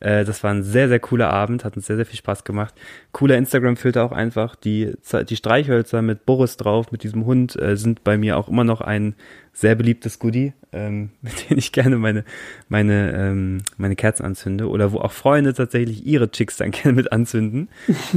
Äh, 0.00 0.24
das 0.24 0.44
war 0.44 0.50
ein 0.50 0.62
sehr, 0.62 0.88
sehr 0.88 1.00
cooler 1.00 1.30
Abend, 1.30 1.64
hat 1.64 1.76
uns 1.76 1.86
sehr, 1.86 1.96
sehr 1.96 2.06
viel 2.06 2.18
Spaß 2.18 2.44
gemacht. 2.44 2.74
Cooler 3.12 3.38
Instagram-Filter 3.38 4.04
auch 4.04 4.12
einfach. 4.12 4.56
Die, 4.56 4.92
die 5.28 5.36
Streichhölzer 5.36 6.02
mit 6.02 6.26
Boris 6.26 6.56
drauf, 6.56 6.92
mit 6.92 7.02
diesem 7.02 7.24
Hund, 7.24 7.60
äh, 7.60 7.76
sind 7.76 8.04
bei 8.04 8.18
mir 8.18 8.36
auch 8.36 8.48
immer 8.48 8.64
noch 8.64 8.82
ein 8.82 9.14
sehr 9.52 9.74
beliebtes 9.74 10.18
Goodie, 10.18 10.52
ähm, 10.72 11.10
mit 11.22 11.50
dem 11.50 11.58
ich 11.58 11.72
gerne 11.72 11.96
meine, 11.96 12.24
meine, 12.68 13.12
ähm, 13.12 13.58
meine 13.76 13.96
Kerzen 13.96 14.24
anzünde 14.24 14.68
oder 14.68 14.92
wo 14.92 14.98
auch 14.98 15.12
Freunde 15.12 15.54
tatsächlich 15.54 16.06
ihre 16.06 16.30
Chicks 16.30 16.56
dann 16.56 16.70
gerne 16.72 16.92
mit 16.92 17.12
anzünden. 17.12 17.68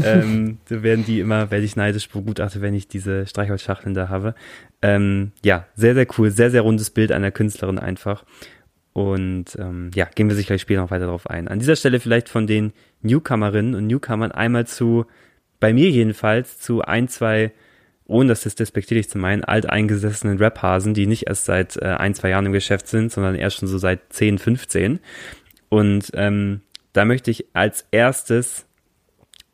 ähm, 0.04 0.58
so 0.70 0.84
werden 0.84 1.06
die 1.06 1.20
immer, 1.20 1.52
werde 1.52 1.66
ich 1.66 1.76
neidisch 1.76 2.10
begutachtet, 2.10 2.62
wenn 2.62 2.74
ich 2.74 2.88
diese 2.88 3.26
Streichholzschachteln 3.28 3.94
da 3.94 4.10
habe. 4.10 4.36
Ähm, 4.82 5.32
ja, 5.44 5.66
sehr, 5.76 5.94
sehr 5.94 6.08
cool, 6.18 6.32
sehr, 6.32 6.52
sehr 6.52 6.62
rundes 6.62 6.90
Bild 6.90 7.12
einer 7.12 7.32
Künstlerin 7.32 7.80
einfach. 7.80 8.24
Und 8.94 9.58
ähm, 9.58 9.90
ja, 9.96 10.06
gehen 10.06 10.30
wir 10.30 10.36
sicherlich 10.36 10.62
später 10.62 10.82
noch 10.82 10.92
weiter 10.92 11.06
darauf 11.06 11.28
ein. 11.28 11.48
An 11.48 11.58
dieser 11.58 11.76
Stelle 11.76 12.00
vielleicht 12.00 12.30
von 12.30 12.46
den 12.46 12.74
Newcomerinnen 13.02 13.74
und 13.74 13.88
Newcomern 13.88 14.32
einmal 14.32 14.68
zu, 14.68 15.06
bei 15.60 15.74
mir 15.74 15.90
jedenfalls, 15.90 16.60
zu 16.60 16.84
ein, 16.84 17.08
zwei 17.08 17.52
ohne 18.06 18.30
das 18.30 18.44
despektierlich 18.56 19.10
zu 19.10 19.18
meinen, 19.18 19.44
alteingesessenen 19.44 20.38
Rap-Hasen, 20.38 20.94
die 20.94 21.08
nicht 21.08 21.28
erst 21.28 21.46
seit 21.46 21.78
äh, 21.78 21.86
ein, 21.86 22.14
zwei 22.14 22.30
Jahren 22.30 22.46
im 22.46 22.54
Geschäft 22.54 22.88
sind, 22.88 23.12
sondern 23.12 23.36
erst 23.36 23.58
schon 23.58 23.68
so 23.68 23.78
seit 23.78 24.12
10, 24.12 24.40
15. 24.40 25.00
Und 25.70 26.12
ähm, 26.14 26.62
da 26.92 27.06
möchte 27.06 27.32
ich 27.32 27.46
als 27.54 27.86
erstes 27.92 28.66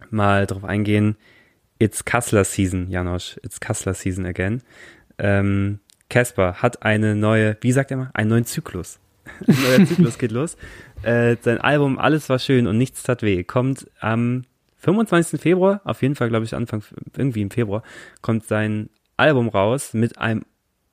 mal 0.10 0.48
drauf 0.48 0.64
eingehen, 0.64 1.16
It's 1.82 2.04
Kassler 2.04 2.44
Season, 2.44 2.90
Janosch. 2.90 3.38
It's 3.42 3.60
Kassler 3.60 3.94
Season 3.94 4.26
again. 4.26 4.62
Ähm, 5.18 5.80
Casper 6.10 6.56
hat 6.56 6.84
eine 6.84 7.16
neue, 7.16 7.56
wie 7.62 7.72
sagt 7.72 7.92
er 7.92 7.98
mal, 7.98 8.10
einen 8.14 8.30
neuen 8.30 8.46
Zyklus. 8.46 9.00
Ein 9.48 9.62
neuer 9.62 9.86
Zyklus 9.86 10.18
geht 10.18 10.32
los. 10.32 10.58
Äh, 11.04 11.38
sein 11.42 11.60
Album 11.60 12.00
Alles 12.00 12.30
war 12.30 12.40
schön 12.40 12.68
und 12.68 12.78
nichts 12.78 13.04
tat 13.04 13.22
weh 13.22 13.44
kommt 13.44 13.90
am 14.00 14.44
25. 14.80 15.40
Februar, 15.40 15.82
auf 15.84 16.02
jeden 16.02 16.16
Fall, 16.16 16.30
glaube 16.30 16.46
ich, 16.46 16.56
Anfang, 16.56 16.84
irgendwie 17.16 17.42
im 17.42 17.52
Februar, 17.52 17.84
kommt 18.22 18.46
sein 18.46 18.90
Album 19.18 19.50
raus 19.50 19.94
mit 19.94 20.18
einem 20.18 20.44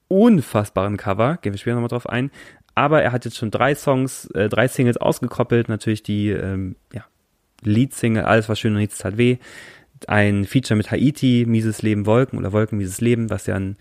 unfassbaren 0.09 0.97
Cover. 0.97 1.39
Gehen 1.41 1.53
wir 1.53 1.59
später 1.59 1.77
nochmal 1.77 1.89
drauf 1.89 2.09
ein. 2.09 2.31
Aber 2.75 3.03
er 3.03 3.13
hat 3.13 3.25
jetzt 3.25 3.37
schon 3.37 3.51
drei 3.51 3.75
Songs, 3.75 4.27
äh, 4.35 4.49
drei 4.49 4.69
Singles 4.69 4.99
ausgekoppelt. 4.99 5.69
Natürlich 5.69 6.03
die, 6.03 6.29
ähm, 6.31 6.77
ja, 6.93 7.05
Lead-Single, 7.63 8.25
Alles 8.25 8.49
war 8.49 8.57
schön 8.57 8.73
und 8.73 8.81
nichts 8.81 8.99
tat 8.99 9.17
weh. 9.17 9.39
Ein 10.07 10.45
Feature 10.45 10.77
mit 10.77 10.91
Haiti, 10.91 11.45
Mieses 11.47 11.81
Leben, 11.83 12.05
Wolken 12.05 12.39
oder 12.39 12.53
Wolken, 12.53 12.77
Mieses 12.79 13.01
Leben, 13.01 13.31
was 13.31 13.47
ja 13.47 13.55
ein 13.55 13.77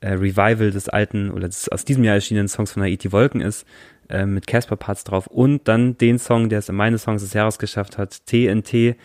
äh, 0.00 0.12
Revival 0.12 0.70
des 0.70 0.88
alten 0.88 1.30
oder 1.30 1.48
des 1.48 1.68
aus 1.68 1.84
diesem 1.84 2.04
Jahr 2.04 2.14
erschienenen 2.14 2.48
Songs 2.48 2.72
von 2.72 2.82
Haiti 2.82 3.10
Wolken 3.10 3.40
ist, 3.40 3.66
äh, 4.08 4.26
mit 4.26 4.46
Casper 4.46 4.76
Parts 4.76 5.04
drauf. 5.04 5.26
Und 5.26 5.66
dann 5.66 5.98
den 5.98 6.18
Song, 6.18 6.48
der 6.48 6.60
es 6.60 6.68
in 6.68 6.76
meine 6.76 6.98
Songs 6.98 7.22
des 7.22 7.32
Jahres 7.32 7.58
geschafft 7.58 7.98
hat, 7.98 8.26
TNT, 8.26 8.96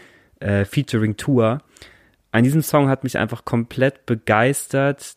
äh, 0.42 0.66
featuring 0.66 1.18
Tour. 1.18 1.62
An 2.32 2.44
diesem 2.44 2.62
Song 2.62 2.88
hat 2.90 3.04
mich 3.04 3.18
einfach 3.18 3.46
komplett 3.46 4.06
begeistert. 4.06 5.16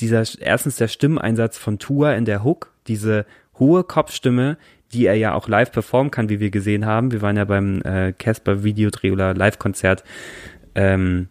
Dieser, 0.00 0.24
erstens 0.40 0.76
der 0.76 0.88
Stimmeinsatz 0.88 1.58
von 1.58 1.78
Tour 1.78 2.14
in 2.14 2.24
der 2.24 2.44
Hook, 2.44 2.72
diese 2.86 3.26
hohe 3.58 3.84
Kopfstimme, 3.84 4.56
die 4.92 5.06
er 5.06 5.14
ja 5.14 5.34
auch 5.34 5.48
live 5.48 5.72
performen 5.72 6.10
kann, 6.10 6.28
wie 6.28 6.40
wir 6.40 6.50
gesehen 6.50 6.86
haben. 6.86 7.12
Wir 7.12 7.22
waren 7.22 7.36
ja 7.36 7.44
beim 7.44 7.82
äh, 7.82 8.12
Casper 8.12 8.64
Videodreh 8.64 9.10
oder 9.10 9.34
Live-Konzert 9.34 10.04
ähm, 10.74 11.28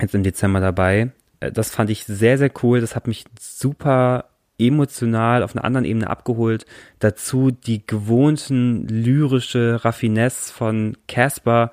jetzt 0.00 0.14
im 0.14 0.22
Dezember 0.22 0.60
dabei. 0.60 1.12
Äh, 1.40 1.52
das 1.52 1.70
fand 1.70 1.90
ich 1.90 2.04
sehr, 2.04 2.38
sehr 2.38 2.50
cool. 2.62 2.80
Das 2.80 2.96
hat 2.96 3.06
mich 3.06 3.24
super 3.38 4.26
emotional 4.58 5.42
auf 5.42 5.54
einer 5.54 5.64
anderen 5.64 5.84
Ebene 5.84 6.10
abgeholt. 6.10 6.66
Dazu 6.98 7.50
die 7.50 7.86
gewohnten 7.86 8.88
lyrische 8.88 9.84
Raffinesse 9.84 10.52
von 10.52 10.96
Casper, 11.06 11.70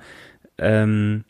ähm, 0.58 1.24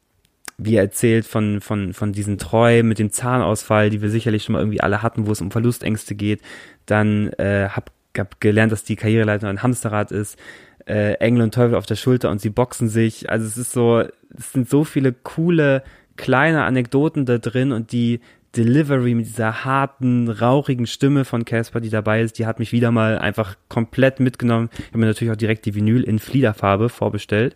wie 0.57 0.75
er 0.75 0.83
erzählt 0.83 1.25
von, 1.25 1.59
von, 1.59 1.93
von 1.93 2.13
diesen 2.13 2.37
Träumen 2.37 2.87
mit 2.87 2.99
dem 2.99 3.11
Zahnausfall, 3.11 3.89
die 3.89 4.01
wir 4.01 4.09
sicherlich 4.09 4.43
schon 4.43 4.53
mal 4.53 4.59
irgendwie 4.59 4.81
alle 4.81 5.01
hatten, 5.01 5.27
wo 5.27 5.31
es 5.31 5.41
um 5.41 5.51
Verlustängste 5.51 6.15
geht. 6.15 6.41
Dann 6.85 7.29
äh, 7.33 7.69
hab, 7.69 7.91
hab 8.17 8.39
gelernt, 8.39 8.71
dass 8.71 8.83
die 8.83 8.95
Karriereleiter 8.95 9.49
ein 9.49 9.63
Hamsterrad 9.63 10.11
ist. 10.11 10.39
Äh, 10.85 11.13
Engel 11.15 11.43
und 11.43 11.53
Teufel 11.53 11.75
auf 11.75 11.85
der 11.85 11.95
Schulter 11.95 12.29
und 12.29 12.39
sie 12.39 12.51
boxen 12.51 12.87
sich. 12.87 13.29
Also 13.29 13.45
es 13.45 13.57
ist 13.57 13.73
so, 13.73 14.03
es 14.37 14.51
sind 14.53 14.69
so 14.69 14.83
viele 14.83 15.11
coole 15.11 15.83
kleine 16.15 16.63
Anekdoten 16.63 17.25
da 17.25 17.37
drin 17.37 17.71
und 17.71 17.91
die 17.91 18.21
Delivery 18.55 19.15
mit 19.15 19.25
dieser 19.25 19.65
harten, 19.65 20.29
rauchigen 20.29 20.87
Stimme 20.87 21.25
von 21.25 21.43
Casper, 21.43 21.81
die 21.81 21.89
dabei 21.89 22.21
ist, 22.21 22.39
die 22.39 22.45
hat 22.45 22.59
mich 22.59 22.71
wieder 22.71 22.91
mal 22.91 23.17
einfach 23.17 23.57
komplett 23.67 24.21
mitgenommen. 24.21 24.69
Ich 24.77 24.87
habe 24.87 24.99
mir 24.99 25.07
natürlich 25.07 25.33
auch 25.33 25.37
direkt 25.37 25.65
die 25.65 25.75
Vinyl 25.75 26.03
in 26.03 26.19
Fliederfarbe 26.19 26.87
vorbestellt. 26.87 27.55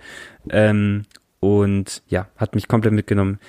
Ähm, 0.49 1.03
und 1.39 2.01
ja, 2.07 2.27
hat 2.37 2.55
mich 2.55 2.67
komplett 2.67 2.93
mitgenommen. 2.93 3.39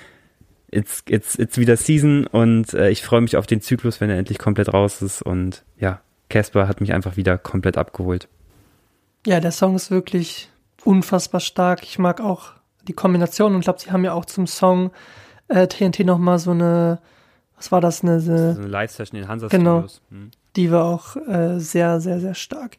It's, 0.71 1.03
it's, 1.09 1.37
it's 1.37 1.57
wieder 1.57 1.75
Season 1.75 2.25
und 2.27 2.73
äh, 2.73 2.89
ich 2.89 3.03
freue 3.03 3.21
mich 3.21 3.35
auf 3.35 3.45
den 3.45 3.59
Zyklus, 3.61 3.99
wenn 3.99 4.09
er 4.09 4.17
endlich 4.17 4.39
komplett 4.39 4.73
raus 4.73 5.01
ist. 5.01 5.21
Und 5.21 5.65
ja, 5.77 5.99
Casper 6.29 6.67
hat 6.67 6.79
mich 6.79 6.93
einfach 6.93 7.17
wieder 7.17 7.37
komplett 7.37 7.77
abgeholt. 7.77 8.29
Ja, 9.27 9.41
der 9.41 9.51
Song 9.51 9.75
ist 9.75 9.91
wirklich 9.91 10.49
unfassbar 10.85 11.41
stark. 11.41 11.83
Ich 11.83 11.99
mag 11.99 12.21
auch 12.21 12.53
die 12.87 12.93
Kombination 12.93 13.53
und 13.53 13.59
ich 13.59 13.65
glaube, 13.65 13.79
sie 13.79 13.91
haben 13.91 14.05
ja 14.05 14.13
auch 14.13 14.25
zum 14.25 14.47
Song 14.47 14.91
äh, 15.49 15.67
TNT 15.67 15.99
nochmal 16.05 16.39
so 16.39 16.51
eine, 16.51 16.99
was 17.57 17.71
war 17.71 17.81
das, 17.81 18.01
eine, 18.01 18.13
eine, 18.13 18.21
So 18.53 18.61
eine 18.61 18.67
Live-Session 18.67 19.19
in 19.19 19.27
Hansa 19.27 19.47
Genau. 19.47 19.79
Studios. 19.81 20.01
Hm. 20.09 20.31
die 20.55 20.71
war 20.71 20.85
auch 20.85 21.17
äh, 21.17 21.59
sehr, 21.59 21.99
sehr, 21.99 22.21
sehr 22.21 22.33
stark. 22.33 22.77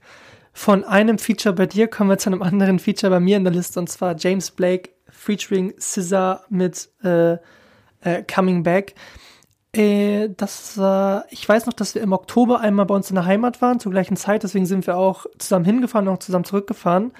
Von 0.55 0.85
einem 0.85 1.19
Feature 1.19 1.55
bei 1.55 1.67
dir 1.67 1.89
kommen 1.89 2.11
wir 2.11 2.19
zu 2.19 2.31
einem 2.31 2.43
anderen 2.43 2.79
Feature 2.79 3.11
bei 3.11 3.21
mir 3.21 3.37
in 3.37 3.45
der 3.45 3.53
Liste 3.53 3.79
und 3.79 3.89
zwar 3.89 4.17
James 4.19 4.51
Blake 4.51 4.91
featuring 5.23 5.73
Scissor 5.79 6.41
mit 6.49 6.91
äh, 7.05 7.35
äh, 8.01 8.23
Coming 8.33 8.65
Back. 8.65 8.95
Äh, 9.73 10.31
das 10.37 10.77
war, 10.77 11.27
ich 11.31 11.49
weiß 11.49 11.67
noch, 11.67 11.73
dass 11.73 11.95
wir 11.95 12.03
im 12.03 12.13
Oktober 12.13 12.61
einmal 12.61 12.87
bei 12.87 12.95
uns 12.95 13.09
in 13.09 13.15
der 13.15 13.25
Heimat 13.25 13.63
waren, 13.63 13.79
zur 13.79 13.93
gleichen 13.93 14.17
Zeit, 14.17 14.43
deswegen 14.43 14.67
sind 14.67 14.87
wir 14.87 14.97
auch 14.97 15.27
zusammen 15.39 15.65
hingefahren 15.65 16.09
und 16.09 16.15
auch 16.15 16.19
zusammen 16.19 16.45
zurückgefahren. 16.45 17.13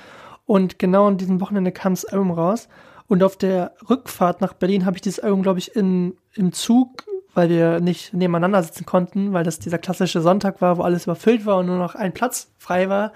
Und 0.45 0.81
genau 0.81 1.07
an 1.07 1.17
diesem 1.17 1.41
Wochenende 1.41 1.71
kam 1.71 1.95
das 1.95 2.05
Album 2.05 2.33
raus. 2.33 2.69
Und 3.07 3.23
auf 3.23 3.37
der 3.37 3.75
Rückfahrt 3.89 4.41
nach 4.41 4.55
Berlin 4.55 4.85
habe 4.85 4.97
ich 4.97 5.03
dieses 5.03 5.21
Album, 5.21 5.43
glaube 5.43 5.61
ich, 5.61 5.77
in, 5.77 6.17
im 6.35 6.53
Zug, 6.53 7.05
weil 7.35 7.49
wir 7.49 7.81
nicht 7.81 8.13
nebeneinander 8.13 8.63
sitzen 8.63 8.85
konnten, 8.85 9.33
weil 9.33 9.45
das 9.45 9.61
dieser 9.61 9.79
klassische 9.79 10.21
Sonntag 10.21 10.61
war, 10.61 10.77
wo 10.77 10.83
alles 10.83 11.05
überfüllt 11.05 11.47
war 11.47 11.59
und 11.59 11.67
nur 11.67 11.79
noch 11.79 11.95
ein 11.95 12.13
Platz 12.13 12.51
frei 12.59 12.89
war, 12.89 13.13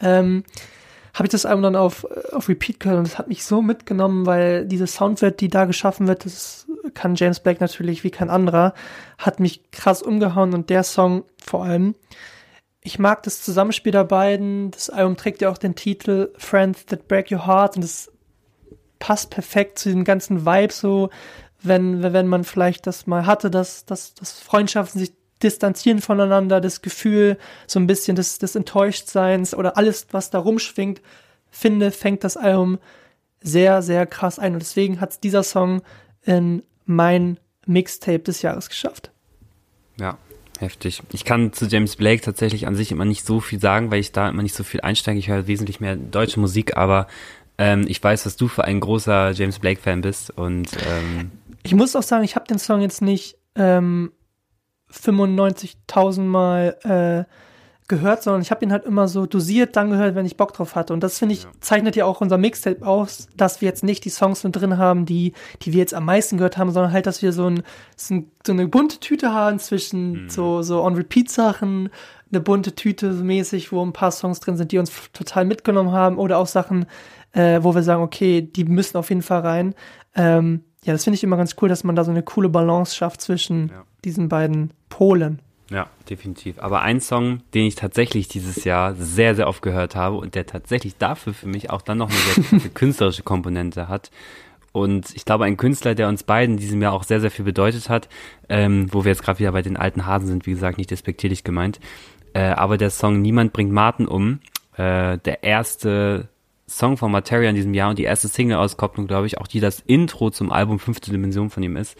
ähm, 0.00 0.44
habe 1.14 1.26
ich 1.26 1.30
das 1.30 1.46
Album 1.46 1.62
dann 1.62 1.76
auf, 1.76 2.04
auf 2.32 2.48
Repeat 2.48 2.80
gehört 2.80 2.98
und 2.98 3.08
das 3.08 3.18
hat 3.18 3.28
mich 3.28 3.44
so 3.44 3.62
mitgenommen, 3.62 4.26
weil 4.26 4.66
diese 4.66 4.86
Soundwelt, 4.86 5.40
die 5.40 5.48
da 5.48 5.64
geschaffen 5.64 6.06
wird, 6.06 6.24
das 6.24 6.66
kann 6.94 7.14
James 7.14 7.40
Blake 7.40 7.60
natürlich 7.60 8.04
wie 8.04 8.10
kein 8.10 8.30
anderer, 8.30 8.74
hat 9.18 9.40
mich 9.40 9.70
krass 9.70 10.02
umgehauen 10.02 10.54
und 10.54 10.70
der 10.70 10.82
Song 10.82 11.24
vor 11.44 11.64
allem. 11.64 11.94
Ich 12.82 12.98
mag 12.98 13.22
das 13.24 13.42
Zusammenspiel 13.42 13.92
der 13.92 14.04
beiden. 14.04 14.70
Das 14.70 14.88
Album 14.88 15.16
trägt 15.16 15.42
ja 15.42 15.50
auch 15.50 15.58
den 15.58 15.74
Titel 15.74 16.32
Friends 16.38 16.86
That 16.86 17.08
Break 17.08 17.30
Your 17.30 17.46
Heart 17.46 17.76
und 17.76 17.82
das 17.82 18.10
passt 18.98 19.30
perfekt 19.30 19.78
zu 19.78 19.90
dem 19.90 20.04
ganzen 20.04 20.46
Vibe 20.46 20.72
so, 20.72 21.10
wenn, 21.62 22.02
wenn 22.02 22.26
man 22.26 22.44
vielleicht 22.44 22.86
das 22.86 23.06
mal 23.06 23.26
hatte, 23.26 23.50
dass, 23.50 23.84
dass, 23.84 24.14
dass 24.14 24.40
Freundschaften 24.40 24.98
sich 24.98 25.12
distanzieren 25.42 26.00
voneinander, 26.00 26.60
das 26.60 26.82
Gefühl 26.82 27.38
so 27.66 27.80
ein 27.80 27.86
bisschen 27.86 28.16
des, 28.16 28.38
des 28.38 28.54
Enttäuschtseins 28.54 29.54
oder 29.54 29.76
alles, 29.76 30.06
was 30.10 30.30
da 30.30 30.38
rumschwingt, 30.38 31.00
finde, 31.50 31.90
fängt 31.90 32.24
das 32.24 32.36
Album 32.36 32.78
sehr, 33.42 33.82
sehr 33.82 34.06
krass 34.06 34.38
ein. 34.38 34.54
Und 34.54 34.60
deswegen 34.60 35.00
hat 35.00 35.22
dieser 35.24 35.42
Song 35.42 35.82
in 36.24 36.62
mein 36.86 37.38
Mixtape 37.66 38.20
des 38.20 38.42
Jahres 38.42 38.68
geschafft. 38.68 39.10
Ja, 39.98 40.18
heftig. 40.58 41.02
Ich 41.12 41.24
kann 41.24 41.52
zu 41.52 41.66
James 41.66 41.96
Blake 41.96 42.22
tatsächlich 42.22 42.66
an 42.66 42.74
sich 42.74 42.92
immer 42.92 43.04
nicht 43.04 43.24
so 43.24 43.40
viel 43.40 43.60
sagen, 43.60 43.90
weil 43.90 44.00
ich 44.00 44.12
da 44.12 44.28
immer 44.28 44.42
nicht 44.42 44.54
so 44.54 44.64
viel 44.64 44.80
einsteige. 44.80 45.18
Ich 45.18 45.28
höre 45.28 45.46
wesentlich 45.46 45.80
mehr 45.80 45.96
deutsche 45.96 46.40
Musik, 46.40 46.76
aber 46.76 47.06
ähm, 47.58 47.84
ich 47.88 48.02
weiß, 48.02 48.24
dass 48.24 48.36
du 48.36 48.48
für 48.48 48.64
ein 48.64 48.80
großer 48.80 49.32
James 49.32 49.58
Blake-Fan 49.58 50.00
bist 50.00 50.30
und 50.30 50.68
ähm, 50.88 51.30
Ich 51.62 51.74
muss 51.74 51.94
auch 51.96 52.02
sagen, 52.02 52.24
ich 52.24 52.34
habe 52.34 52.46
den 52.46 52.58
Song 52.58 52.80
jetzt 52.80 53.02
nicht 53.02 53.36
ähm, 53.54 54.12
95.000 54.92 56.20
Mal 56.22 56.76
äh, 57.28 57.30
gehört, 57.88 58.22
sondern 58.22 58.40
ich 58.40 58.52
habe 58.52 58.64
ihn 58.64 58.70
halt 58.70 58.84
immer 58.84 59.08
so 59.08 59.26
dosiert 59.26 59.74
dann 59.74 59.90
gehört, 59.90 60.14
wenn 60.14 60.24
ich 60.24 60.36
Bock 60.36 60.52
drauf 60.52 60.76
hatte. 60.76 60.92
Und 60.92 61.00
das 61.02 61.18
finde 61.18 61.34
ich, 61.34 61.42
Ja. 61.42 61.50
zeichnet 61.60 61.96
ja 61.96 62.04
auch 62.04 62.20
unser 62.20 62.38
Mixtape 62.38 62.86
aus, 62.86 63.26
dass 63.36 63.60
wir 63.60 63.66
jetzt 63.68 63.82
nicht 63.82 64.04
die 64.04 64.10
Songs 64.10 64.44
mit 64.44 64.54
drin 64.54 64.78
haben, 64.78 65.06
die, 65.06 65.32
die 65.62 65.72
wir 65.72 65.80
jetzt 65.80 65.94
am 65.94 66.04
meisten 66.04 66.36
gehört 66.36 66.56
haben, 66.56 66.70
sondern 66.70 66.92
halt, 66.92 67.06
dass 67.06 67.20
wir 67.20 67.32
so, 67.32 67.46
ein, 67.50 67.62
so, 67.96 68.14
ein, 68.14 68.30
so 68.46 68.52
eine 68.52 68.68
bunte 68.68 69.00
Tüte 69.00 69.32
haben 69.34 69.58
zwischen 69.58 70.28
so, 70.28 70.62
so 70.62 70.84
On-Repeat-Sachen, 70.84 71.90
eine 72.30 72.40
bunte 72.40 72.76
Tüte 72.76 73.10
mäßig, 73.12 73.72
wo 73.72 73.84
ein 73.84 73.92
paar 73.92 74.12
Songs 74.12 74.38
drin 74.38 74.56
sind, 74.56 74.70
die 74.70 74.78
uns 74.78 74.92
total 75.12 75.44
mitgenommen 75.44 75.90
haben 75.90 76.16
oder 76.16 76.38
auch 76.38 76.46
Sachen, 76.46 76.86
äh, 77.32 77.58
wo 77.62 77.74
wir 77.74 77.82
sagen, 77.82 78.02
okay, 78.04 78.40
die 78.40 78.64
müssen 78.64 78.98
auf 78.98 79.08
jeden 79.08 79.22
Fall 79.22 79.40
rein. 79.40 79.74
Ähm, 80.14 80.62
ja, 80.84 80.92
das 80.92 81.02
finde 81.04 81.16
ich 81.16 81.24
immer 81.24 81.36
ganz 81.36 81.56
cool, 81.60 81.68
dass 81.68 81.82
man 81.82 81.96
da 81.96 82.04
so 82.04 82.12
eine 82.12 82.22
coole 82.22 82.48
Balance 82.48 82.94
schafft 82.94 83.20
zwischen 83.20 83.68
Ja. 83.68 83.82
Diesen 84.04 84.28
beiden 84.28 84.72
Polen. 84.88 85.40
Ja, 85.70 85.88
definitiv. 86.08 86.58
Aber 86.58 86.82
ein 86.82 87.00
Song, 87.00 87.42
den 87.54 87.66
ich 87.66 87.76
tatsächlich 87.76 88.26
dieses 88.26 88.64
Jahr 88.64 88.94
sehr, 88.94 89.36
sehr 89.36 89.46
oft 89.46 89.62
gehört 89.62 89.94
habe 89.94 90.16
und 90.16 90.34
der 90.34 90.44
tatsächlich 90.44 90.96
dafür 90.96 91.32
für 91.32 91.46
mich 91.46 91.70
auch 91.70 91.82
dann 91.82 91.98
noch 91.98 92.10
eine 92.10 92.18
sehr 92.18 92.44
große 92.44 92.70
künstlerische 92.74 93.22
Komponente 93.22 93.88
hat. 93.88 94.10
Und 94.72 95.14
ich 95.14 95.24
glaube, 95.24 95.44
ein 95.44 95.56
Künstler, 95.56 95.94
der 95.94 96.08
uns 96.08 96.24
beiden 96.24 96.56
diesem 96.56 96.82
Jahr 96.82 96.92
auch 96.92 97.04
sehr, 97.04 97.20
sehr 97.20 97.30
viel 97.30 97.44
bedeutet 97.44 97.88
hat, 97.88 98.08
ähm, 98.48 98.88
wo 98.92 99.04
wir 99.04 99.10
jetzt 99.10 99.22
gerade 99.22 99.38
wieder 99.38 99.52
bei 99.52 99.62
den 99.62 99.76
alten 99.76 100.06
Hasen 100.06 100.28
sind, 100.28 100.46
wie 100.46 100.52
gesagt, 100.52 100.78
nicht 100.78 100.90
despektierlich 100.90 101.44
gemeint. 101.44 101.80
Äh, 102.34 102.50
aber 102.50 102.76
der 102.76 102.90
Song 102.90 103.20
Niemand 103.20 103.52
bringt 103.52 103.72
Martin 103.72 104.06
um, 104.06 104.40
äh, 104.76 105.18
der 105.18 105.42
erste 105.42 106.28
Song 106.68 106.96
von 106.96 107.10
Materia 107.10 107.50
in 107.50 107.56
diesem 107.56 107.74
Jahr 107.74 107.90
und 107.90 107.98
die 107.98 108.04
erste 108.04 108.28
Single-Auskopplung, 108.28 109.08
glaube 109.08 109.26
ich, 109.26 109.38
auch 109.38 109.48
die 109.48 109.58
das 109.58 109.80
Intro 109.80 110.30
zum 110.30 110.52
Album 110.52 110.78
Fünfte 110.78 111.10
Dimension 111.10 111.50
von 111.50 111.62
ihm 111.62 111.76
ist. 111.76 111.96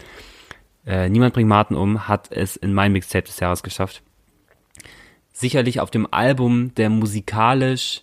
Äh, 0.85 1.09
Niemand 1.09 1.33
bringt 1.33 1.49
Martin 1.49 1.77
um, 1.77 2.07
hat 2.07 2.31
es 2.31 2.55
in 2.55 2.73
mein 2.73 2.91
Mixtape 2.91 3.25
des 3.25 3.39
Jahres 3.39 3.63
geschafft. 3.63 4.01
Sicherlich 5.31 5.79
auf 5.79 5.91
dem 5.91 6.11
Album 6.11 6.73
der 6.75 6.89
musikalisch 6.89 8.01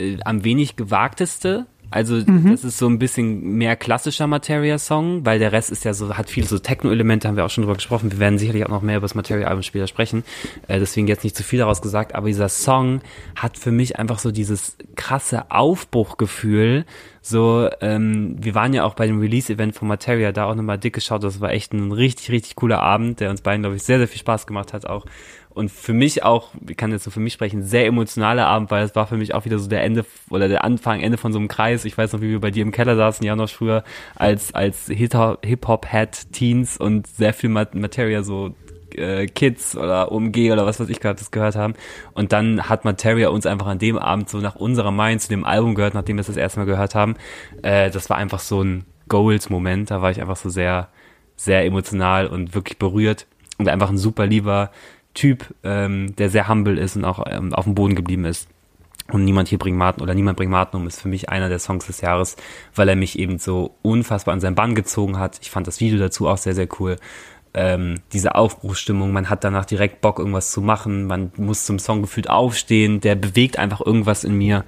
äh, 0.00 0.18
am 0.24 0.44
wenig 0.44 0.76
gewagteste. 0.76 1.66
Also 1.90 2.20
das 2.20 2.64
ist 2.64 2.78
so 2.78 2.86
ein 2.86 2.98
bisschen 2.98 3.56
mehr 3.56 3.74
klassischer 3.74 4.26
Materia-Song, 4.26 5.24
weil 5.24 5.38
der 5.38 5.52
Rest 5.52 5.70
ist 5.70 5.84
ja 5.84 5.94
so, 5.94 6.16
hat 6.16 6.28
viel 6.28 6.44
so 6.44 6.58
Techno-Elemente, 6.58 7.26
haben 7.26 7.36
wir 7.36 7.46
auch 7.46 7.50
schon 7.50 7.62
drüber 7.62 7.76
gesprochen. 7.76 8.12
Wir 8.12 8.18
werden 8.18 8.38
sicherlich 8.38 8.66
auch 8.66 8.70
noch 8.70 8.82
mehr 8.82 8.98
über 8.98 9.04
das 9.06 9.14
Materia-Album 9.14 9.62
später 9.62 9.86
sprechen. 9.86 10.22
Äh, 10.66 10.80
deswegen 10.80 11.06
jetzt 11.06 11.24
nicht 11.24 11.34
zu 11.34 11.42
viel 11.42 11.60
daraus 11.60 11.80
gesagt, 11.80 12.14
aber 12.14 12.26
dieser 12.26 12.50
Song 12.50 13.00
hat 13.36 13.56
für 13.56 13.70
mich 13.70 13.98
einfach 13.98 14.18
so 14.18 14.30
dieses 14.30 14.76
krasse 14.96 15.50
Aufbruchgefühl. 15.50 16.84
So, 17.22 17.68
ähm, 17.80 18.36
wir 18.38 18.54
waren 18.54 18.74
ja 18.74 18.84
auch 18.84 18.94
bei 18.94 19.06
dem 19.06 19.20
Release-Event 19.20 19.74
von 19.74 19.88
Materia, 19.88 20.32
da 20.32 20.44
auch 20.44 20.54
nochmal 20.54 20.78
dick 20.78 20.94
geschaut. 20.94 21.24
Das 21.24 21.40
war 21.40 21.52
echt 21.52 21.72
ein 21.72 21.92
richtig, 21.92 22.30
richtig 22.30 22.56
cooler 22.56 22.80
Abend, 22.80 23.20
der 23.20 23.30
uns 23.30 23.40
beiden, 23.40 23.62
glaube 23.62 23.76
ich, 23.76 23.82
sehr, 23.82 23.98
sehr 23.98 24.08
viel 24.08 24.20
Spaß 24.20 24.46
gemacht 24.46 24.72
hat 24.72 24.84
auch. 24.84 25.06
Und 25.58 25.72
für 25.72 25.92
mich 25.92 26.22
auch, 26.22 26.50
ich 26.68 26.76
kann 26.76 26.92
jetzt 26.92 27.02
so 27.02 27.10
für 27.10 27.18
mich 27.18 27.32
sprechen, 27.32 27.64
sehr 27.64 27.84
emotionaler 27.86 28.46
Abend, 28.46 28.70
weil 28.70 28.84
es 28.84 28.94
war 28.94 29.08
für 29.08 29.16
mich 29.16 29.34
auch 29.34 29.44
wieder 29.44 29.58
so 29.58 29.68
der 29.68 29.82
Ende 29.82 30.04
oder 30.30 30.46
der 30.46 30.62
Anfang, 30.62 31.00
Ende 31.00 31.18
von 31.18 31.32
so 31.32 31.40
einem 31.40 31.48
Kreis. 31.48 31.84
Ich 31.84 31.98
weiß 31.98 32.12
noch, 32.12 32.20
wie 32.20 32.30
wir 32.30 32.40
bei 32.40 32.52
dir 32.52 32.62
im 32.62 32.70
Keller 32.70 32.94
saßen, 32.94 33.26
ja 33.26 33.34
noch 33.34 33.50
früher, 33.50 33.82
als, 34.14 34.54
als 34.54 34.86
Hip-Hop-Head-Teens 34.86 36.76
und 36.76 37.08
sehr 37.08 37.34
viel 37.34 37.50
Mat- 37.50 37.74
Materia 37.74 38.22
so 38.22 38.54
äh, 38.94 39.26
Kids 39.26 39.76
oder 39.76 40.12
OMG 40.12 40.52
oder 40.52 40.64
was 40.64 40.78
weiß 40.78 40.88
ich 40.90 41.00
gerade 41.00 41.18
das 41.18 41.32
gehört 41.32 41.56
haben. 41.56 41.74
Und 42.14 42.32
dann 42.32 42.68
hat 42.68 42.84
Materia 42.84 43.30
uns 43.30 43.44
einfach 43.44 43.66
an 43.66 43.80
dem 43.80 43.98
Abend 43.98 44.28
so 44.28 44.38
nach 44.38 44.54
unserer 44.54 44.92
Meinung 44.92 45.18
zu 45.18 45.28
dem 45.28 45.44
Album 45.44 45.74
gehört, 45.74 45.94
nachdem 45.94 46.18
wir 46.18 46.20
es 46.20 46.28
das 46.28 46.36
erste 46.36 46.60
Mal 46.60 46.66
gehört 46.66 46.94
haben. 46.94 47.16
Äh, 47.62 47.90
das 47.90 48.08
war 48.10 48.16
einfach 48.16 48.38
so 48.38 48.62
ein 48.62 48.84
Goals-Moment. 49.08 49.90
Da 49.90 50.02
war 50.02 50.12
ich 50.12 50.20
einfach 50.20 50.36
so 50.36 50.50
sehr, 50.50 50.88
sehr 51.34 51.64
emotional 51.64 52.28
und 52.28 52.54
wirklich 52.54 52.78
berührt 52.78 53.26
und 53.58 53.68
einfach 53.68 53.90
ein 53.90 53.98
super 53.98 54.24
lieber 54.26 54.70
Typ, 55.18 55.52
ähm, 55.64 56.14
der 56.14 56.30
sehr 56.30 56.48
humble 56.48 56.78
ist 56.78 56.94
und 56.94 57.04
auch 57.04 57.24
ähm, 57.28 57.52
auf 57.52 57.64
dem 57.64 57.74
Boden 57.74 57.96
geblieben 57.96 58.24
ist. 58.24 58.48
Und 59.10 59.24
niemand 59.24 59.48
hier 59.48 59.58
bringt 59.58 59.76
Martin 59.76 60.02
oder 60.02 60.14
niemand 60.14 60.36
bringt 60.36 60.52
Martin 60.52 60.80
um 60.80 60.86
ist 60.86 61.00
für 61.00 61.08
mich 61.08 61.28
einer 61.28 61.48
der 61.48 61.58
Songs 61.58 61.86
des 61.86 62.02
Jahres, 62.02 62.36
weil 62.74 62.88
er 62.88 62.94
mich 62.94 63.18
eben 63.18 63.38
so 63.38 63.74
unfassbar 63.82 64.32
an 64.34 64.40
seinen 64.40 64.54
Bann 64.54 64.76
gezogen 64.76 65.18
hat. 65.18 65.40
Ich 65.42 65.50
fand 65.50 65.66
das 65.66 65.80
Video 65.80 65.98
dazu 65.98 66.28
auch 66.28 66.36
sehr, 66.36 66.54
sehr 66.54 66.68
cool. 66.78 66.98
Ähm, 67.52 67.96
diese 68.12 68.36
Aufbruchsstimmung, 68.36 69.10
man 69.10 69.28
hat 69.28 69.42
danach 69.42 69.64
direkt 69.64 70.02
Bock, 70.02 70.20
irgendwas 70.20 70.52
zu 70.52 70.60
machen, 70.60 71.06
man 71.06 71.32
muss 71.36 71.64
zum 71.64 71.80
Song 71.80 72.02
gefühlt 72.02 72.30
aufstehen, 72.30 73.00
der 73.00 73.16
bewegt 73.16 73.58
einfach 73.58 73.80
irgendwas 73.80 74.22
in 74.22 74.36
mir. 74.36 74.64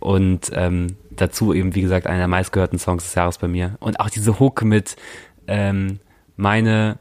Und 0.00 0.50
ähm, 0.52 0.96
dazu 1.10 1.54
eben, 1.54 1.74
wie 1.74 1.80
gesagt, 1.80 2.06
einer 2.06 2.18
der 2.18 2.28
meistgehörten 2.28 2.78
Songs 2.78 3.04
des 3.04 3.14
Jahres 3.14 3.38
bei 3.38 3.48
mir. 3.48 3.76
Und 3.80 4.00
auch 4.00 4.10
diese 4.10 4.38
Hook 4.38 4.62
mit 4.64 4.96
ähm, 5.46 6.00
meine, 6.36 6.98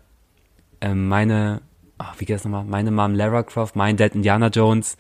ähm, 0.80 1.10
meine, 1.10 1.62
ach, 2.04 2.20
wie 2.20 2.26
geht 2.26 2.36
das 2.36 2.44
nochmal? 2.44 2.66
Meine 2.66 2.92
Mom 2.92 3.14
Lara 3.14 3.44
Croft, 3.44 3.76
mein 3.76 3.98
Dad 3.98 4.16
Indiana 4.16 4.48
Jones. 4.48 4.98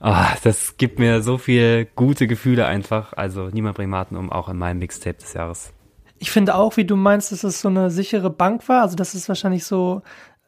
Ah, 0.00 0.34
das 0.44 0.76
gibt 0.76 0.98
mir 0.98 1.22
so 1.22 1.38
viel 1.38 1.86
gute 1.96 2.26
Gefühle 2.26 2.66
einfach. 2.66 3.12
Also 3.14 3.48
niemand 3.48 3.76
bringt 3.76 3.90
Martin 3.90 4.16
um, 4.16 4.30
auch 4.30 4.48
in 4.48 4.56
meinem 4.56 4.78
Mixtape 4.78 5.18
des 5.18 5.32
Jahres. 5.34 5.72
Ich 6.20 6.30
finde 6.30 6.54
auch, 6.54 6.76
wie 6.76 6.84
du 6.84 6.96
meinst, 6.96 7.32
dass 7.32 7.44
es 7.44 7.60
so 7.60 7.68
eine 7.68 7.90
sichere 7.90 8.30
Bank 8.30 8.68
war. 8.68 8.82
Also 8.82 8.96
das 8.96 9.14
ist 9.14 9.28
wahrscheinlich 9.28 9.64
so 9.64 10.02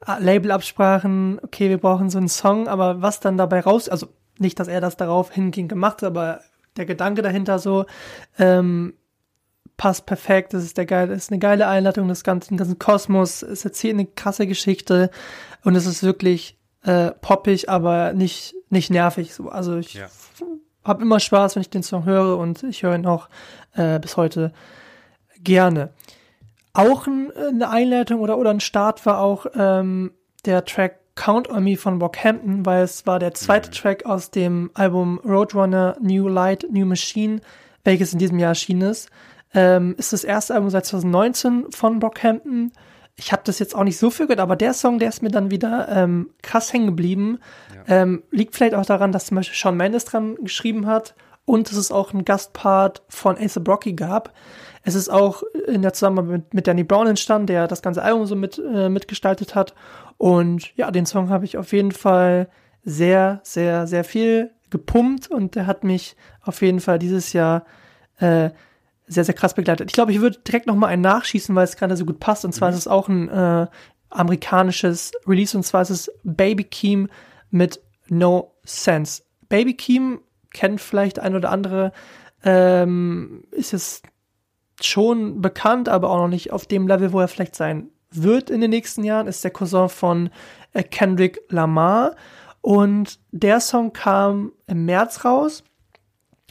äh, 0.06 0.22
Labelabsprachen, 0.22 1.40
okay, 1.42 1.68
wir 1.68 1.78
brauchen 1.78 2.10
so 2.10 2.18
einen 2.18 2.28
Song, 2.28 2.68
aber 2.68 3.02
was 3.02 3.20
dann 3.20 3.36
dabei 3.36 3.60
raus, 3.60 3.88
also 3.88 4.08
nicht, 4.38 4.58
dass 4.58 4.68
er 4.68 4.80
das 4.80 4.96
darauf 4.96 5.32
hingehend 5.32 5.68
gemacht 5.68 6.02
hat, 6.02 6.08
aber 6.08 6.40
der 6.76 6.86
Gedanke 6.86 7.22
dahinter 7.22 7.58
so, 7.58 7.86
ähm, 8.38 8.94
passt 9.76 10.06
perfekt, 10.06 10.52
das 10.52 10.62
ist 10.62 10.76
der 10.76 10.86
geile, 10.86 11.14
ist 11.14 11.30
eine 11.30 11.38
geile 11.38 11.66
Einladung 11.66 12.08
des 12.08 12.22
ganzen, 12.22 12.56
ganzen 12.56 12.78
Kosmos, 12.78 13.42
es 13.42 13.64
erzählt 13.64 13.94
eine 13.94 14.06
krasse 14.06 14.46
Geschichte 14.46 15.10
und 15.64 15.74
es 15.74 15.86
ist 15.86 16.02
wirklich 16.02 16.56
äh, 16.82 17.10
poppig, 17.20 17.68
aber 17.68 18.12
nicht, 18.12 18.54
nicht 18.70 18.90
nervig. 18.90 19.34
So. 19.34 19.48
Also 19.48 19.76
ich 19.76 19.94
Ja. 19.94 20.06
habe 20.84 21.02
immer 21.02 21.20
Spaß, 21.20 21.56
wenn 21.56 21.60
ich 21.62 21.70
den 21.70 21.82
Song 21.82 22.04
höre 22.04 22.38
und 22.38 22.62
ich 22.62 22.82
höre 22.82 22.94
ihn 22.94 23.06
auch 23.06 23.28
äh, 23.74 23.98
bis 23.98 24.16
heute 24.16 24.52
gerne. 25.42 25.90
Auch 26.72 27.06
ein, 27.06 27.30
eine 27.36 27.68
Einleitung 27.68 28.20
oder, 28.20 28.38
oder 28.38 28.50
ein 28.50 28.60
Start 28.60 29.04
war 29.04 29.20
auch 29.20 29.46
ähm, 29.54 30.12
der 30.44 30.64
Track 30.64 31.00
Count 31.16 31.50
on 31.50 31.64
Me 31.64 31.76
von 31.76 31.98
Brockhampton, 31.98 32.64
weil 32.64 32.82
es 32.84 33.06
war 33.06 33.18
der 33.18 33.34
zweite 33.34 33.68
mhm. 33.68 33.74
Track 33.74 34.06
aus 34.06 34.30
dem 34.30 34.70
Album 34.74 35.18
Roadrunner 35.24 35.96
New 36.00 36.28
Light, 36.28 36.66
New 36.70 36.86
Machine, 36.86 37.40
welches 37.84 38.12
in 38.12 38.18
diesem 38.18 38.38
Jahr 38.38 38.50
erschienen 38.50 38.90
ist. 38.90 39.10
Ähm, 39.52 39.94
ist 39.98 40.12
das 40.12 40.22
erste 40.24 40.54
Album 40.54 40.70
seit 40.70 40.86
2019 40.86 41.72
von 41.72 41.98
Brockhampton. 41.98 42.72
Ich 43.16 43.32
habe 43.32 43.42
das 43.44 43.58
jetzt 43.58 43.74
auch 43.74 43.84
nicht 43.84 43.98
so 43.98 44.10
viel 44.10 44.26
gehört, 44.26 44.40
aber 44.40 44.56
der 44.56 44.72
Song, 44.72 44.98
der 44.98 45.08
ist 45.08 45.22
mir 45.22 45.30
dann 45.30 45.50
wieder 45.50 45.88
ähm, 45.90 46.30
krass 46.42 46.72
hängen 46.72 46.86
geblieben. 46.86 47.38
Ja. 47.74 48.02
Ähm, 48.02 48.22
liegt 48.30 48.54
vielleicht 48.54 48.74
auch 48.74 48.86
daran, 48.86 49.12
dass 49.12 49.26
zum 49.26 49.36
Beispiel 49.36 49.58
Sean 49.58 49.76
Mendes 49.76 50.04
dran 50.06 50.36
geschrieben 50.36 50.86
hat 50.86 51.14
und 51.44 51.70
dass 51.70 51.76
es 51.76 51.92
auch 51.92 52.12
einen 52.12 52.24
Gastpart 52.24 53.02
von 53.08 53.36
Ace 53.36 53.60
Brocky 53.62 53.92
gab. 53.92 54.32
Es 54.82 54.94
ist 54.94 55.10
auch 55.10 55.42
in 55.66 55.82
der 55.82 55.92
Zusammenarbeit 55.92 56.30
mit, 56.30 56.54
mit 56.54 56.66
Danny 56.66 56.84
Brown 56.84 57.06
entstanden, 57.06 57.48
der 57.48 57.68
das 57.68 57.82
ganze 57.82 58.02
Album 58.02 58.26
so 58.26 58.36
mit, 58.36 58.58
äh, 58.58 58.88
mitgestaltet 58.88 59.54
hat. 59.54 59.74
Und 60.16 60.74
ja, 60.76 60.90
den 60.90 61.06
Song 61.06 61.28
habe 61.28 61.44
ich 61.44 61.58
auf 61.58 61.72
jeden 61.72 61.92
Fall 61.92 62.48
sehr, 62.84 63.40
sehr, 63.42 63.86
sehr 63.86 64.04
viel 64.04 64.52
gepumpt 64.70 65.30
und 65.30 65.54
der 65.54 65.66
hat 65.66 65.84
mich 65.84 66.16
auf 66.42 66.62
jeden 66.62 66.80
Fall 66.80 66.98
dieses 66.98 67.32
Jahr 67.32 67.64
äh, 68.18 68.50
sehr, 69.10 69.24
sehr 69.24 69.34
krass 69.34 69.54
begleitet. 69.54 69.90
Ich 69.90 69.94
glaube, 69.94 70.12
ich 70.12 70.20
würde 70.20 70.38
direkt 70.38 70.66
noch 70.66 70.76
mal 70.76 70.86
einen 70.86 71.02
nachschießen, 71.02 71.54
weil 71.54 71.64
es 71.64 71.76
gerade 71.76 71.96
so 71.96 72.06
gut 72.06 72.20
passt. 72.20 72.44
Und 72.44 72.52
zwar 72.52 72.68
mhm. 72.68 72.74
ist 72.74 72.80
es 72.80 72.88
auch 72.88 73.08
ein 73.08 73.28
äh, 73.28 73.66
amerikanisches 74.10 75.12
Release 75.26 75.56
und 75.56 75.62
zwar 75.62 75.82
ist 75.82 75.90
es 75.90 76.12
Baby 76.24 76.64
Keem 76.64 77.08
mit 77.50 77.80
No 78.08 78.54
Sense. 78.64 79.22
Baby 79.48 79.74
Keem 79.74 80.20
kennt 80.52 80.80
vielleicht 80.80 81.18
ein 81.18 81.34
oder 81.34 81.50
andere, 81.50 81.92
ähm, 82.44 83.44
ist 83.50 83.72
es 83.72 84.02
schon 84.80 85.40
bekannt, 85.40 85.88
aber 85.88 86.10
auch 86.10 86.18
noch 86.18 86.28
nicht 86.28 86.52
auf 86.52 86.66
dem 86.66 86.88
Level, 86.88 87.12
wo 87.12 87.20
er 87.20 87.28
vielleicht 87.28 87.54
sein 87.54 87.90
wird 88.10 88.50
in 88.50 88.60
den 88.60 88.70
nächsten 88.70 89.04
Jahren, 89.04 89.26
ist 89.26 89.44
der 89.44 89.52
Cousin 89.52 89.88
von 89.88 90.30
äh, 90.72 90.82
Kendrick 90.82 91.40
Lamar. 91.48 92.16
Und 92.62 93.18
der 93.30 93.60
Song 93.60 93.92
kam 93.92 94.52
im 94.66 94.84
März 94.84 95.24
raus. 95.24 95.62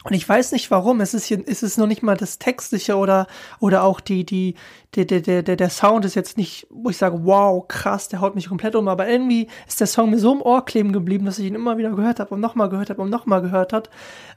Und 0.04 0.14
ich 0.14 0.28
weiß 0.28 0.52
nicht 0.54 0.72
warum. 0.72 1.02
Es 1.02 1.14
ist 1.14 1.26
hier, 1.26 1.46
ist 1.46 1.64
es 1.64 1.78
noch 1.78 1.88
nicht 1.88 2.04
mal 2.04 2.16
das 2.16 2.40
Textliche 2.40 2.96
oder, 2.96 3.28
oder 3.60 3.84
auch 3.84 4.00
die, 4.00 4.26
die, 4.26 4.56
der, 4.96 5.06
der, 5.06 5.44
der, 5.44 5.56
der 5.56 5.70
Sound 5.70 6.06
ist 6.06 6.16
jetzt 6.16 6.38
nicht, 6.38 6.68
wo 6.70 6.90
ich 6.90 6.98
sage, 6.98 7.26
wow, 7.26 7.68
krass, 7.68 8.08
der 8.08 8.22
haut 8.22 8.36
mich 8.36 8.48
komplett 8.48 8.76
um. 8.76 8.88
Aber 8.88 9.08
irgendwie 9.08 9.48
ist 9.68 9.80
der 9.80 9.88
Song 9.88 10.10
mir 10.10 10.20
so 10.20 10.34
im 10.34 10.42
Ohr 10.42 10.66
kleben 10.66 10.94
geblieben, 10.94 11.26
dass 11.26 11.40
ich 11.40 11.46
ihn 11.46 11.56
immer 11.56 11.78
wieder 11.78 11.92
gehört 11.92 12.20
habe 12.20 12.34
und 12.34 12.40
nochmal 12.40 12.70
gehört 12.70 12.90
habe 12.90 13.02
und 13.02 13.10
nochmal 13.10 13.42
gehört 13.42 13.74
hat, 13.74 13.90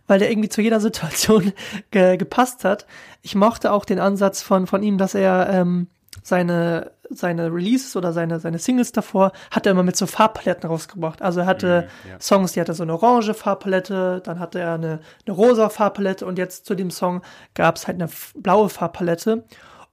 weil 0.06 0.18
der 0.18 0.30
irgendwie 0.30 0.48
zu 0.48 0.60
jeder 0.60 0.80
Situation 0.80 1.52
ge, 1.90 2.16
gepasst 2.16 2.64
hat. 2.64 2.86
Ich 3.22 3.34
mochte 3.34 3.72
auch 3.72 3.84
den 3.84 4.00
Ansatz 4.00 4.42
von, 4.42 4.66
von 4.66 4.82
ihm, 4.82 4.98
dass 4.98 5.14
er, 5.14 5.48
ähm, 5.50 5.86
seine, 6.22 6.92
seine 7.14 7.52
Releases 7.52 7.96
oder 7.96 8.12
seine, 8.12 8.40
seine 8.40 8.58
Singles 8.58 8.92
davor 8.92 9.32
hat 9.50 9.66
er 9.66 9.72
immer 9.72 9.82
mit 9.82 9.96
so 9.96 10.06
Farbpaletten 10.06 10.68
rausgebracht. 10.68 11.22
Also 11.22 11.40
er 11.40 11.46
hatte 11.46 11.88
mm, 12.04 12.08
ja. 12.08 12.20
Songs, 12.20 12.52
die 12.52 12.60
hatte 12.60 12.74
so 12.74 12.82
eine 12.82 12.94
orange 12.94 13.34
Farbpalette, 13.34 14.20
dann 14.24 14.38
hatte 14.38 14.60
er 14.60 14.74
eine, 14.74 15.00
eine 15.26 15.34
rosa 15.34 15.68
Farbpalette 15.68 16.26
und 16.26 16.38
jetzt 16.38 16.66
zu 16.66 16.74
dem 16.74 16.90
Song 16.90 17.22
gab 17.54 17.76
es 17.76 17.86
halt 17.86 18.00
eine 18.00 18.10
blaue 18.34 18.68
Farbpalette. 18.68 19.44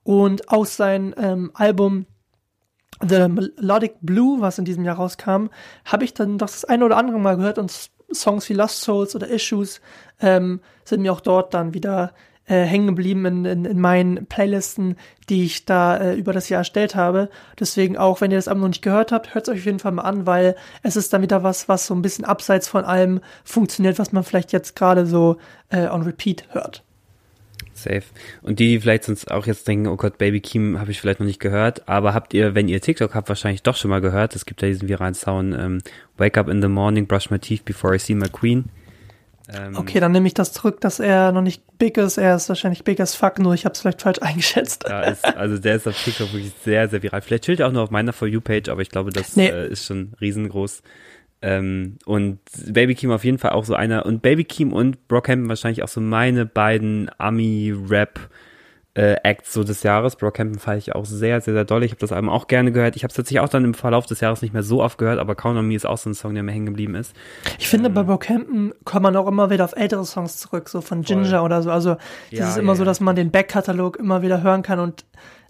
Und 0.04 0.50
aus 0.50 0.76
seinem 0.76 1.14
ähm, 1.18 1.52
Album 1.54 2.06
The 3.08 3.28
Melodic 3.30 3.96
Blue, 4.02 4.42
was 4.42 4.58
in 4.58 4.66
diesem 4.66 4.84
Jahr 4.84 4.98
rauskam, 4.98 5.48
habe 5.86 6.04
ich 6.04 6.14
dann 6.14 6.38
doch 6.38 6.48
das 6.48 6.66
eine 6.66 6.86
oder 6.86 6.98
andere 6.98 7.20
Mal 7.20 7.38
gehört 7.38 7.58
und 7.58 7.92
Songs 8.14 8.50
wie 8.50 8.54
Lost 8.54 8.82
Souls 8.82 9.16
oder 9.16 9.28
Issues 9.28 9.82
ähm, 10.20 10.62
sind 10.84 11.02
mir 11.02 11.14
auch 11.14 11.22
dort 11.22 11.54
dann 11.54 11.74
wieder 11.74 12.14
äh, 12.50 12.64
hängen 12.64 12.88
geblieben 12.88 13.26
in, 13.26 13.45
in, 13.45 13.66
in 13.66 13.80
meinen 13.80 14.26
Playlisten, 14.26 14.97
die 15.30 15.45
ich 15.45 15.66
da 15.66 15.97
äh, 15.97 16.16
über 16.16 16.34
das 16.34 16.50
Jahr 16.50 16.60
erstellt 16.60 16.95
habe. 16.95 17.30
Deswegen 17.60 17.95
auch, 17.95 18.22
wenn 18.22 18.32
ihr 18.32 18.38
das 18.38 18.47
Album 18.47 18.62
noch 18.62 18.70
nicht 18.70 18.82
gehört 18.82 19.12
habt, 19.12 19.36
hört 19.36 19.47
es 19.47 19.54
euch 19.54 19.60
auf 19.60 19.66
jeden 19.66 19.80
Fall 19.80 19.91
mal 19.91 20.02
an, 20.02 20.26
weil 20.26 20.56
es 20.82 20.95
ist 20.95 21.14
dann 21.14 21.22
wieder 21.22 21.43
was, 21.43 21.70
was 21.70 21.86
so 21.86 21.93
ein 21.93 22.02
bisschen 22.02 22.26
abseits 22.26 22.68
von 22.68 22.84
allem 22.84 23.22
funktioniert, 23.43 24.00
was 24.00 24.12
man 24.12 24.24
vielleicht 24.24 24.52
jetzt 24.52 24.76
gerade 24.76 25.06
so 25.06 25.38
äh, 25.70 25.88
on 25.88 26.02
repeat 26.02 26.45
hört. 26.50 26.84
Safe. 27.76 28.04
Und 28.41 28.60
die, 28.60 28.68
die 28.68 28.80
vielleicht 28.80 29.06
sonst 29.06 29.32
auch 29.32 29.45
jetzt 29.45 29.68
denken, 29.68 29.88
oh 29.88 29.95
Gott, 29.95 30.18
Baby 30.18 30.41
Keem 30.41 30.80
habe 30.80 30.91
ich 30.91 31.00
vielleicht 31.00 31.20
noch 31.20 31.28
nicht 31.28 31.39
gehört, 31.39 31.88
aber 31.88 32.14
habt 32.14 32.34
ihr, 32.34 32.56
wenn 32.56 32.68
ihr 32.68 32.82
TikTok 32.82 33.16
habt, 33.16 33.30
wahrscheinlich 33.30 33.64
doch 33.64 33.76
schon 33.76 33.89
mal 33.89 34.02
gehört. 34.02 34.36
Es 34.36 34.45
gibt 34.45 34.62
ja 34.62 34.68
diesen 34.68 34.89
viralen 34.89 35.14
Sound, 35.14 35.56
ähm, 35.58 35.82
Wake 36.18 36.38
up 36.38 36.50
in 36.50 36.62
the 36.62 36.68
morning, 36.68 37.06
brush 37.06 37.30
my 37.30 37.39
teeth 37.39 37.64
before 37.64 37.95
I 37.95 38.00
see 38.00 38.16
my 38.16 38.28
queen. 38.28 38.66
Ähm, 39.52 39.76
okay, 39.78 40.00
dann 40.00 40.12
nehme 40.12 40.28
ich 40.28 40.34
das 40.34 40.54
zurück, 40.54 40.80
dass 40.82 41.00
er 41.00 41.32
noch 41.32 41.41
nicht 41.41 41.64
big 41.78 41.97
ist. 41.97 42.18
Er 42.18 42.36
ist 42.36 42.50
wahrscheinlich 42.50 42.84
big 42.84 43.00
as 43.00 43.16
fuck, 43.16 43.39
nur 43.39 43.54
ich 43.54 43.66
habe 43.66 43.74
es 43.74 43.82
vielleicht 43.82 44.02
falsch 44.02 44.20
eingeschätzt. 44.22 44.86
Ja, 44.88 45.02
ist, 45.02 45.26
also 45.26 45.58
der 45.58 45.76
ist 45.76 45.88
auf 45.88 46.02
TikTok 46.02 46.34
wirklich 46.34 46.54
sehr, 46.64 46.88
sehr 46.89 47.02
viral. 47.02 47.22
Vielleicht 47.22 47.45
chillt 47.45 47.60
er 47.60 47.68
auch 47.68 47.72
nur 47.72 47.84
auf 47.84 47.91
meiner 47.91 48.14
For 48.14 48.28
You-Page, 48.28 48.70
aber 48.70 48.82
ich 48.82 48.89
glaube, 48.89 49.12
das 49.12 49.36
nee. 49.36 49.47
äh, 49.47 49.70
ist 49.72 49.86
schon 49.86 50.14
riesengroß. 50.22 50.84
Ähm, 51.41 51.97
und 52.06 52.39
Baby 52.68 52.95
Keem 52.95 53.12
auf 53.12 53.24
jeden 53.24 53.38
Fall 53.38 53.52
auch 53.52 53.66
so 53.66 53.74
einer. 53.74 54.06
Und 54.06 54.22
Baby 54.22 54.43
Keem 54.43 54.74
und 54.74 55.08
Brockhampton 55.08 55.50
wahrscheinlich 55.50 55.84
auch 55.84 55.88
so 55.88 56.02
meine 56.02 56.45
beiden 56.45 57.10
Ami-Rap- 57.18 58.30
äh, 59.00 59.16
Acts 59.24 59.54
so 59.54 59.64
des 59.64 59.84
Jahres. 59.84 60.18
Brockhampton 60.18 60.60
fand 60.60 60.80
ich 60.80 60.93
auch 60.93 61.06
sehr, 61.06 61.39
sehr, 61.39 61.54
sehr 61.54 61.64
doll. 61.64 61.86
Ich 61.86 61.91
habe 61.91 62.02
das 62.02 62.12
Album 62.12 62.30
auch 62.30 62.47
gerne 62.47 62.74
gehört. 62.74 62.97
Ich 62.97 63.04
habe 63.04 63.12
es 63.12 63.16
tatsächlich 63.16 63.39
auch 63.39 63.47
dann 63.47 63.64
im 63.64 63.74
Verlauf 63.74 64.06
des 64.06 64.20
Jahres 64.20 64.41
nicht 64.41 64.54
mehr 64.54 64.62
so 64.62 64.84
oft 64.84 64.97
gehört, 64.97 65.20
aber 65.20 65.36
Count 65.36 65.58
on 65.58 65.66
Me 65.66 65.76
ist 65.76 65.86
auch 65.86 65.97
so 65.97 66.10
ein 66.10 66.14
Song, 66.14 66.34
der 66.34 66.43
mir 66.43 66.52
hängen 66.52 66.66
geblieben 66.66 66.95
ist. 66.95 67.16
Ich 67.60 67.66
ähm, 67.66 67.70
finde, 67.70 67.89
bei 67.91 68.04
Brockhampton 68.04 68.74
kommt 68.84 69.04
man 69.04 69.16
auch 69.16 69.28
immer 69.28 69.50
wieder 69.50 69.64
auf 69.64 69.74
ältere 69.74 70.04
Songs 70.04 70.36
zurück, 70.36 70.68
so 70.68 70.82
von 70.82 71.04
Ginger 71.04 71.30
voll. 71.30 71.39
oder 71.45 71.62
so. 71.62 71.72
Also 71.72 71.95
das 72.30 72.39
ja, 72.39 72.50
ist 72.50 72.58
immer 72.58 72.74
ja, 72.74 72.78
so, 72.78 72.84
dass 72.84 73.00
man 73.00 73.16
den 73.16 73.32
Backkatalog 73.32 73.95
immer 73.95 74.22
wieder 74.22 74.43
hören 74.43 74.64
kann 74.64 74.80
und 74.80 75.06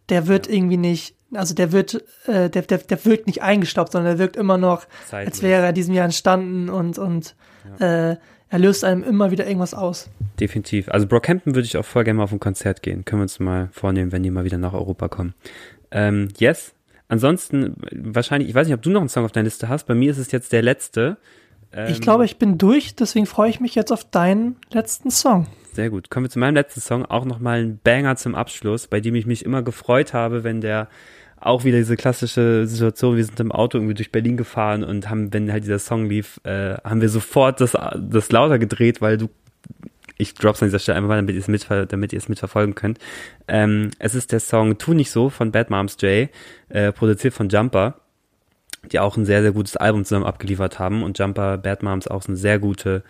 der 0.09 0.27
wird 0.27 0.47
irgendwie 0.47 0.77
nicht, 0.77 1.15
also 1.33 1.53
der 1.53 1.71
wird, 1.71 2.03
äh, 2.27 2.49
der, 2.49 2.63
der, 2.63 2.77
der 2.79 3.05
wirkt 3.05 3.27
nicht 3.27 3.41
eingestaubt, 3.41 3.91
sondern 3.91 4.17
der 4.17 4.19
wirkt 4.19 4.35
immer 4.35 4.57
noch, 4.57 4.85
Zeitlich. 5.07 5.33
als 5.33 5.41
wäre 5.41 5.63
er 5.63 5.69
in 5.69 5.75
diesem 5.75 5.93
Jahr 5.93 6.05
entstanden 6.05 6.69
und, 6.69 6.97
und 6.97 7.35
äh, 7.79 8.15
er 8.51 8.59
löst 8.59 8.83
einem 8.83 9.03
immer 9.03 9.31
wieder 9.31 9.45
irgendwas 9.45 9.73
aus. 9.73 10.09
Definitiv. 10.39 10.89
Also 10.89 11.05
Brockhampton 11.05 11.53
würde 11.53 11.65
ich 11.65 11.77
auch 11.77 11.85
voll 11.85 12.03
gerne 12.03 12.17
mal 12.17 12.23
auf 12.23 12.31
ein 12.31 12.39
Konzert 12.39 12.81
gehen. 12.81 13.05
Können 13.05 13.21
wir 13.21 13.23
uns 13.23 13.39
mal 13.39 13.69
vornehmen, 13.71 14.11
wenn 14.11 14.23
die 14.23 14.31
mal 14.31 14.43
wieder 14.43 14.57
nach 14.57 14.73
Europa 14.73 15.07
kommen. 15.07 15.35
Ähm, 15.91 16.29
yes. 16.37 16.73
Ansonsten, 17.07 17.75
wahrscheinlich, 17.91 18.49
ich 18.49 18.55
weiß 18.55 18.67
nicht, 18.67 18.75
ob 18.75 18.81
du 18.81 18.89
noch 18.89 19.01
einen 19.01 19.09
Song 19.09 19.25
auf 19.25 19.31
deiner 19.31 19.45
Liste 19.45 19.69
hast. 19.69 19.85
Bei 19.85 19.95
mir 19.95 20.11
ist 20.11 20.17
es 20.17 20.31
jetzt 20.31 20.51
der 20.51 20.61
letzte. 20.61 21.17
Ähm, 21.71 21.91
ich 21.91 22.01
glaube, 22.01 22.25
ich 22.25 22.37
bin 22.37 22.57
durch, 22.57 22.95
deswegen 22.95 23.25
freue 23.25 23.49
ich 23.49 23.59
mich 23.59 23.75
jetzt 23.75 23.91
auf 23.91 24.03
deinen 24.09 24.55
letzten 24.71 25.11
Song. 25.11 25.47
Sehr 25.73 25.89
gut. 25.91 26.09
Kommen 26.09 26.25
wir 26.25 26.29
zu 26.29 26.39
meinem 26.39 26.55
letzten 26.55 26.81
Song. 26.81 27.05
Auch 27.05 27.25
nochmal 27.25 27.61
ein 27.61 27.79
Banger 27.83 28.15
zum 28.15 28.33
Abschluss, 28.33 28.87
bei 28.87 28.99
dem 28.99 29.13
ich 29.15 29.25
mich 29.27 29.45
immer 29.45 29.61
gefreut 29.61 30.13
habe, 30.13 30.43
wenn 30.43 30.61
der 30.61 30.87
auch 31.41 31.63
wieder 31.63 31.77
diese 31.77 31.95
klassische 31.95 32.67
Situation, 32.67 33.15
wir 33.15 33.23
sind 33.23 33.39
im 33.39 33.51
Auto 33.51 33.77
irgendwie 33.77 33.93
durch 33.93 34.11
Berlin 34.11 34.37
gefahren 34.37 34.83
und 34.83 35.09
haben, 35.09 35.33
wenn 35.33 35.51
halt 35.51 35.63
dieser 35.63 35.79
Song 35.79 36.07
lief, 36.09 36.39
äh, 36.43 36.75
haben 36.83 37.01
wir 37.01 37.09
sofort 37.09 37.61
das, 37.61 37.77
das 37.97 38.31
lauter 38.31 38.59
gedreht, 38.59 39.01
weil 39.01 39.17
du 39.17 39.29
ich 40.19 40.33
drop's 40.33 40.61
an 40.61 40.67
dieser 40.67 40.79
Stelle 40.79 40.97
einfach 40.97 41.07
mal, 41.07 41.15
damit 41.15 41.33
ihr 41.33 41.39
es 41.39 41.47
mit, 41.47 41.65
damit 41.69 42.11
ihr 42.11 42.19
es 42.19 42.27
mitverfolgen 42.27 42.75
könnt. 42.75 42.99
Ähm, 43.47 43.91
es 43.99 44.15
ist 44.15 44.33
der 44.33 44.41
Song 44.41 44.77
Tu 44.77 44.93
nicht 44.93 45.11
so 45.11 45.29
von 45.29 45.51
Bad 45.51 45.69
Moms 45.69 45.95
J, 46.01 46.29
äh, 46.67 46.91
produziert 46.91 47.33
von 47.33 47.47
Jumper, 47.47 47.95
die 48.91 48.99
auch 48.99 49.15
ein 49.15 49.23
sehr, 49.23 49.41
sehr 49.41 49.53
gutes 49.53 49.77
Album 49.77 50.03
zusammen 50.03 50.25
abgeliefert 50.25 50.77
haben 50.77 51.03
und 51.03 51.17
Jumper, 51.17 51.57
Bad 51.57 51.83
Moms 51.83 52.09
auch 52.09 52.27
eine 52.27 52.35
sehr 52.35 52.59
gute 52.59 53.03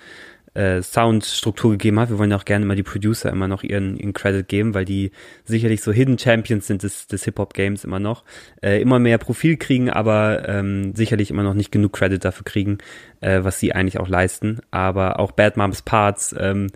äh, 0.53 0.81
Soundstruktur 0.81 1.71
gegeben 1.71 1.99
hat. 1.99 2.09
Wir 2.09 2.17
wollen 2.17 2.31
ja 2.31 2.37
auch 2.37 2.45
gerne 2.45 2.65
immer 2.65 2.75
die 2.75 2.83
Producer 2.83 3.29
immer 3.29 3.47
noch 3.47 3.63
ihren, 3.63 3.97
ihren 3.97 4.13
Credit 4.13 4.47
geben, 4.47 4.73
weil 4.73 4.85
die 4.85 5.11
sicherlich 5.45 5.81
so 5.81 5.91
Hidden 5.91 6.17
Champions 6.17 6.67
sind 6.67 6.83
des, 6.83 7.07
des 7.07 7.23
Hip-Hop-Games 7.25 7.83
immer 7.83 7.99
noch. 7.99 8.23
Äh, 8.61 8.81
immer 8.81 8.99
mehr 8.99 9.17
Profil 9.17 9.57
kriegen, 9.57 9.89
aber 9.89 10.47
ähm, 10.47 10.95
sicherlich 10.95 11.31
immer 11.31 11.43
noch 11.43 11.53
nicht 11.53 11.71
genug 11.71 11.93
Credit 11.93 12.23
dafür 12.23 12.43
kriegen, 12.45 12.79
äh, 13.21 13.43
was 13.43 13.59
sie 13.59 13.73
eigentlich 13.73 13.99
auch 13.99 14.07
leisten. 14.07 14.59
Aber 14.71 15.19
auch 15.19 15.31
Bad 15.31 15.57
Moms 15.57 15.81
Parts 15.81 16.35
ähm, 16.37 16.67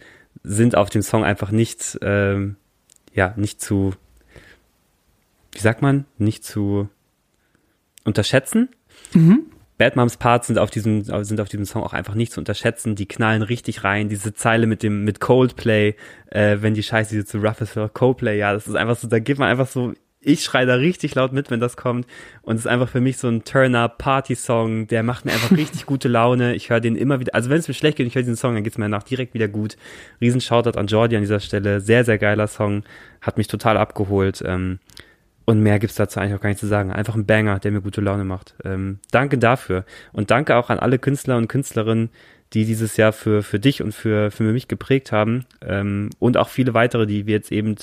sind 0.43 0.75
auf 0.75 0.89
dem 0.89 1.01
Song 1.01 1.23
einfach 1.23 1.51
nicht, 1.51 1.97
ähm, 2.01 2.55
ja, 3.13 3.33
nicht 3.37 3.61
zu, 3.61 3.93
wie 5.51 5.59
sagt 5.59 5.81
man, 5.81 6.05
nicht 6.17 6.43
zu 6.43 6.89
unterschätzen. 8.03 8.69
Mhm. 9.13 9.45
Bad 9.83 9.97
Moms 9.97 10.15
Parts 10.15 10.47
sind 10.47 10.59
auf 10.59 10.69
diesem 10.69 11.03
sind 11.03 11.41
auf 11.41 11.49
diesem 11.49 11.65
Song 11.65 11.83
auch 11.83 11.91
einfach 11.91 12.15
nicht 12.15 12.31
zu 12.31 12.39
unterschätzen. 12.39 12.95
Die 12.95 13.05
knallen 13.05 13.41
richtig 13.41 13.83
rein. 13.83 14.07
Diese 14.07 14.33
Zeile 14.33 14.65
mit 14.65 14.81
dem 14.81 15.03
mit 15.03 15.19
Coldplay, 15.19 15.95
äh, 16.31 16.59
wenn 16.61 16.73
die 16.73 16.83
Scheiße 16.83 17.13
hier 17.13 17.25
zu 17.25 17.39
rough 17.39 17.59
ist 17.59 17.71
für 17.71 17.89
Coldplay, 17.89 18.37
ja, 18.37 18.53
das 18.53 18.65
ist 18.65 18.75
einfach 18.75 18.95
so. 18.95 19.09
Da 19.09 19.19
gibt 19.19 19.39
man 19.39 19.49
einfach 19.49 19.67
so. 19.67 19.91
Ich 20.21 20.45
schreie 20.45 20.65
da 20.65 20.75
richtig 20.75 21.15
laut 21.15 21.33
mit, 21.33 21.51
wenn 21.51 21.59
das 21.59 21.75
kommt. 21.75 22.07
Und 22.43 22.55
es 22.55 22.61
ist 22.61 22.67
einfach 22.67 22.87
für 22.87 23.01
mich 23.01 23.17
so 23.17 23.27
ein 23.27 23.43
Turn-Up-Party-Song. 23.43 24.87
Der 24.87 25.03
macht 25.03 25.25
mir 25.25 25.33
einfach 25.33 25.51
richtig 25.57 25.85
gute 25.85 26.07
Laune. 26.07 26.55
Ich 26.55 26.69
höre 26.69 26.79
den 26.79 26.95
immer 26.95 27.19
wieder. 27.19 27.35
Also 27.35 27.49
wenn 27.49 27.59
es 27.59 27.67
mir 27.67 27.73
schlecht 27.73 27.97
geht 27.97 28.05
und 28.05 28.07
ich 28.07 28.15
höre 28.15 28.21
diesen 28.21 28.37
Song, 28.37 28.53
dann 28.53 28.63
geht's 28.63 28.77
mir 28.77 28.85
danach 28.85 29.03
direkt 29.03 29.33
wieder 29.33 29.49
gut. 29.49 29.75
Riesen 30.21 30.39
Shoutout 30.39 30.79
an 30.79 30.87
Jordi 30.87 31.17
an 31.17 31.23
dieser 31.23 31.41
Stelle. 31.41 31.81
Sehr, 31.81 32.05
sehr 32.05 32.19
geiler 32.19 32.47
Song. 32.47 32.83
Hat 33.19 33.37
mich 33.37 33.49
total 33.49 33.75
abgeholt. 33.75 34.41
Ähm, 34.45 34.79
und 35.45 35.61
mehr 35.61 35.79
gibt's 35.79 35.95
dazu 35.95 36.19
eigentlich 36.19 36.35
auch 36.35 36.41
gar 36.41 36.49
nicht 36.49 36.59
zu 36.59 36.67
sagen. 36.67 36.91
Einfach 36.91 37.15
ein 37.15 37.25
Banger, 37.25 37.59
der 37.59 37.71
mir 37.71 37.81
gute 37.81 38.01
Laune 38.01 38.23
macht. 38.23 38.55
Ähm, 38.63 38.99
danke 39.11 39.37
dafür. 39.37 39.85
Und 40.11 40.31
danke 40.31 40.55
auch 40.55 40.69
an 40.69 40.79
alle 40.79 40.99
Künstler 40.99 41.37
und 41.37 41.47
Künstlerinnen, 41.47 42.09
die 42.53 42.65
dieses 42.65 42.97
Jahr 42.97 43.11
für, 43.11 43.43
für 43.43 43.59
dich 43.59 43.81
und 43.81 43.93
für, 43.93 44.31
für 44.31 44.43
mich 44.43 44.67
geprägt 44.67 45.11
haben. 45.11 45.45
Ähm, 45.61 46.09
und 46.19 46.37
auch 46.37 46.49
viele 46.49 46.73
weitere, 46.73 47.05
die 47.05 47.25
wir 47.25 47.33
jetzt 47.33 47.51
eben 47.51 47.75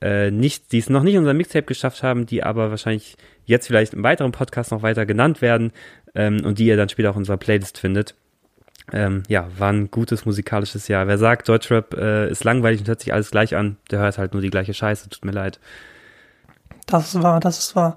äh, 0.00 0.30
nicht, 0.30 0.72
die 0.72 0.78
es 0.78 0.90
noch 0.90 1.02
nicht 1.02 1.14
in 1.14 1.20
unserem 1.20 1.36
Mixtape 1.36 1.66
geschafft 1.66 2.02
haben, 2.02 2.26
die 2.26 2.42
aber 2.42 2.70
wahrscheinlich 2.70 3.16
jetzt 3.44 3.66
vielleicht 3.66 3.94
im 3.94 4.02
weiteren 4.02 4.32
Podcast 4.32 4.72
noch 4.72 4.82
weiter 4.82 5.06
genannt 5.06 5.40
werden 5.40 5.72
ähm, 6.14 6.44
und 6.44 6.58
die 6.58 6.66
ihr 6.66 6.76
dann 6.76 6.88
später 6.88 7.10
auch 7.10 7.16
in 7.16 7.20
unserer 7.20 7.36
Playlist 7.36 7.78
findet. 7.78 8.14
Ähm, 8.92 9.22
ja, 9.28 9.48
war 9.58 9.70
ein 9.70 9.90
gutes 9.90 10.24
musikalisches 10.24 10.88
Jahr. 10.88 11.06
Wer 11.06 11.18
sagt, 11.18 11.48
Deutschrap 11.48 11.94
äh, 11.94 12.30
ist 12.30 12.44
langweilig 12.44 12.80
und 12.80 12.88
hört 12.88 13.00
sich 13.00 13.12
alles 13.12 13.30
gleich 13.30 13.54
an, 13.54 13.76
der 13.90 13.98
hört 13.98 14.18
halt 14.18 14.32
nur 14.32 14.42
die 14.42 14.50
gleiche 14.50 14.72
Scheiße, 14.72 15.10
tut 15.10 15.24
mir 15.24 15.32
leid. 15.32 15.60
Das 16.88 17.14
ist 17.14 17.22
wahr, 17.22 17.38
das 17.38 17.58
ist 17.58 17.76
wahr. 17.76 17.96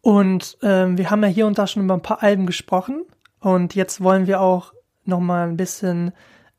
Und 0.00 0.56
ähm, 0.62 0.96
wir 0.96 1.10
haben 1.10 1.22
ja 1.22 1.28
hier 1.28 1.46
und 1.46 1.58
da 1.58 1.66
schon 1.66 1.82
über 1.82 1.94
ein 1.94 2.02
paar 2.02 2.22
Alben 2.22 2.46
gesprochen 2.46 3.04
und 3.40 3.74
jetzt 3.74 4.02
wollen 4.02 4.26
wir 4.26 4.40
auch 4.40 4.72
nochmal 5.04 5.48
ein 5.48 5.56
bisschen 5.56 6.12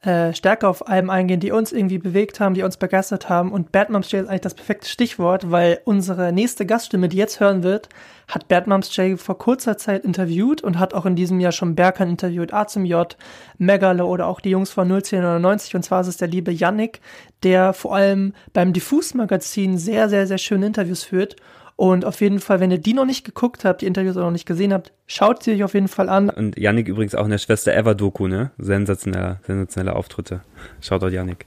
äh, 0.05 0.33
stärker 0.33 0.69
auf 0.69 0.87
Alben 0.87 1.09
eingehen, 1.09 1.39
die 1.39 1.51
uns 1.51 1.71
irgendwie 1.71 1.97
bewegt 1.97 2.39
haben, 2.39 2.53
die 2.53 2.63
uns 2.63 2.77
begeistert 2.77 3.27
haben. 3.27 3.51
Und 3.51 3.71
Bad 3.71 3.89
Moms 3.89 4.11
J 4.11 4.21
ist 4.21 4.29
eigentlich 4.29 4.41
das 4.41 4.53
perfekte 4.53 4.87
Stichwort, 4.87 5.49
weil 5.51 5.79
unsere 5.85 6.31
nächste 6.31 6.65
Gaststimme, 6.65 7.09
die 7.09 7.17
jetzt 7.17 7.39
hören 7.39 7.63
wird, 7.63 7.89
hat 8.27 8.47
Bad 8.47 8.67
Moms 8.67 8.95
J 8.95 9.19
vor 9.19 9.37
kurzer 9.37 9.77
Zeit 9.77 10.05
interviewt 10.05 10.61
und 10.61 10.79
hat 10.79 10.93
auch 10.93 11.05
in 11.05 11.15
diesem 11.15 11.39
Jahr 11.39 11.51
schon 11.51 11.75
Berkan 11.75 12.09
interviewt, 12.09 12.53
Azim 12.53 12.85
J, 12.85 13.17
Megalo 13.57 14.07
oder 14.07 14.27
auch 14.27 14.41
die 14.41 14.51
Jungs 14.51 14.71
von 14.71 14.87
01099. 14.87 15.75
Und 15.75 15.83
zwar 15.83 16.01
ist 16.01 16.07
es 16.07 16.17
der 16.17 16.27
liebe 16.27 16.51
Yannick, 16.51 17.01
der 17.43 17.73
vor 17.73 17.95
allem 17.95 18.33
beim 18.53 18.73
Diffus-Magazin 18.73 19.77
sehr, 19.77 20.09
sehr, 20.09 20.27
sehr 20.27 20.37
schöne 20.37 20.67
Interviews 20.67 21.03
führt. 21.03 21.35
Und 21.77 22.05
auf 22.05 22.21
jeden 22.21 22.39
Fall, 22.39 22.61
wenn 22.61 22.71
ihr 22.71 22.77
die 22.77 22.93
noch 22.93 23.05
nicht 23.05 23.25
geguckt 23.25 23.65
habt, 23.65 23.81
die 23.81 23.85
Interviews 23.85 24.15
auch 24.15 24.21
noch 24.21 24.31
nicht 24.31 24.45
gesehen 24.45 24.71
habt, 24.71 24.93
schaut 25.07 25.43
sie 25.43 25.53
euch 25.53 25.63
auf 25.63 25.73
jeden 25.73 25.89
Fall 25.89 26.07
an. 26.07 26.29
Und 26.29 26.57
Yannick 26.57 26.87
übrigens 26.87 27.15
auch 27.15 27.25
in 27.25 27.31
der 27.31 27.37
Schwester 27.37 27.73
Ever-Doku, 27.73 28.27
ne? 28.27 28.51
Sensationelle, 28.57 29.39
sensationelle 29.45 29.95
Auftritte. 29.95 30.41
Schaut 30.79 31.01
dort 31.01 31.11
Yannick. 31.11 31.45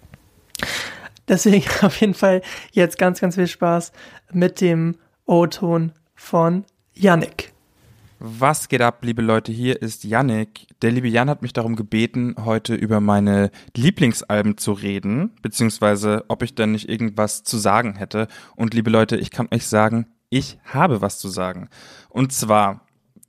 Deswegen 1.29 1.65
auf 1.83 2.01
jeden 2.01 2.15
Fall 2.15 2.43
jetzt 2.73 2.99
ganz, 2.99 3.21
ganz 3.21 3.37
viel 3.37 3.47
Spaß 3.47 3.93
mit 4.33 4.61
dem 4.61 4.97
O-Ton 5.25 5.93
von 6.15 6.65
Yannick. 6.95 7.53
Was 8.21 8.69
geht 8.69 8.83
ab, 8.83 8.99
liebe 9.03 9.23
Leute? 9.23 9.53
Hier 9.53 9.81
ist 9.81 10.03
Yannick. 10.03 10.67
Der 10.83 10.91
liebe 10.91 11.07
Jan 11.07 11.31
hat 11.31 11.41
mich 11.41 11.53
darum 11.53 11.77
gebeten, 11.77 12.35
heute 12.45 12.75
über 12.75 13.01
meine 13.01 13.53
Lieblingsalben 13.77 14.59
zu 14.59 14.73
reden, 14.73 15.31
beziehungsweise 15.41 16.25
ob 16.27 16.43
ich 16.43 16.57
denn 16.57 16.73
nicht 16.73 16.89
irgendwas 16.89 17.45
zu 17.45 17.59
sagen 17.59 17.95
hätte. 17.95 18.27
Und 18.57 18.75
liebe 18.75 18.91
Leute, 18.91 19.17
ich 19.17 19.31
kann 19.31 19.49
euch 19.53 19.69
sagen, 19.69 20.07
ich 20.31 20.59
habe 20.65 21.01
was 21.01 21.19
zu 21.19 21.29
sagen. 21.29 21.69
Und 22.09 22.33
zwar 22.33 22.89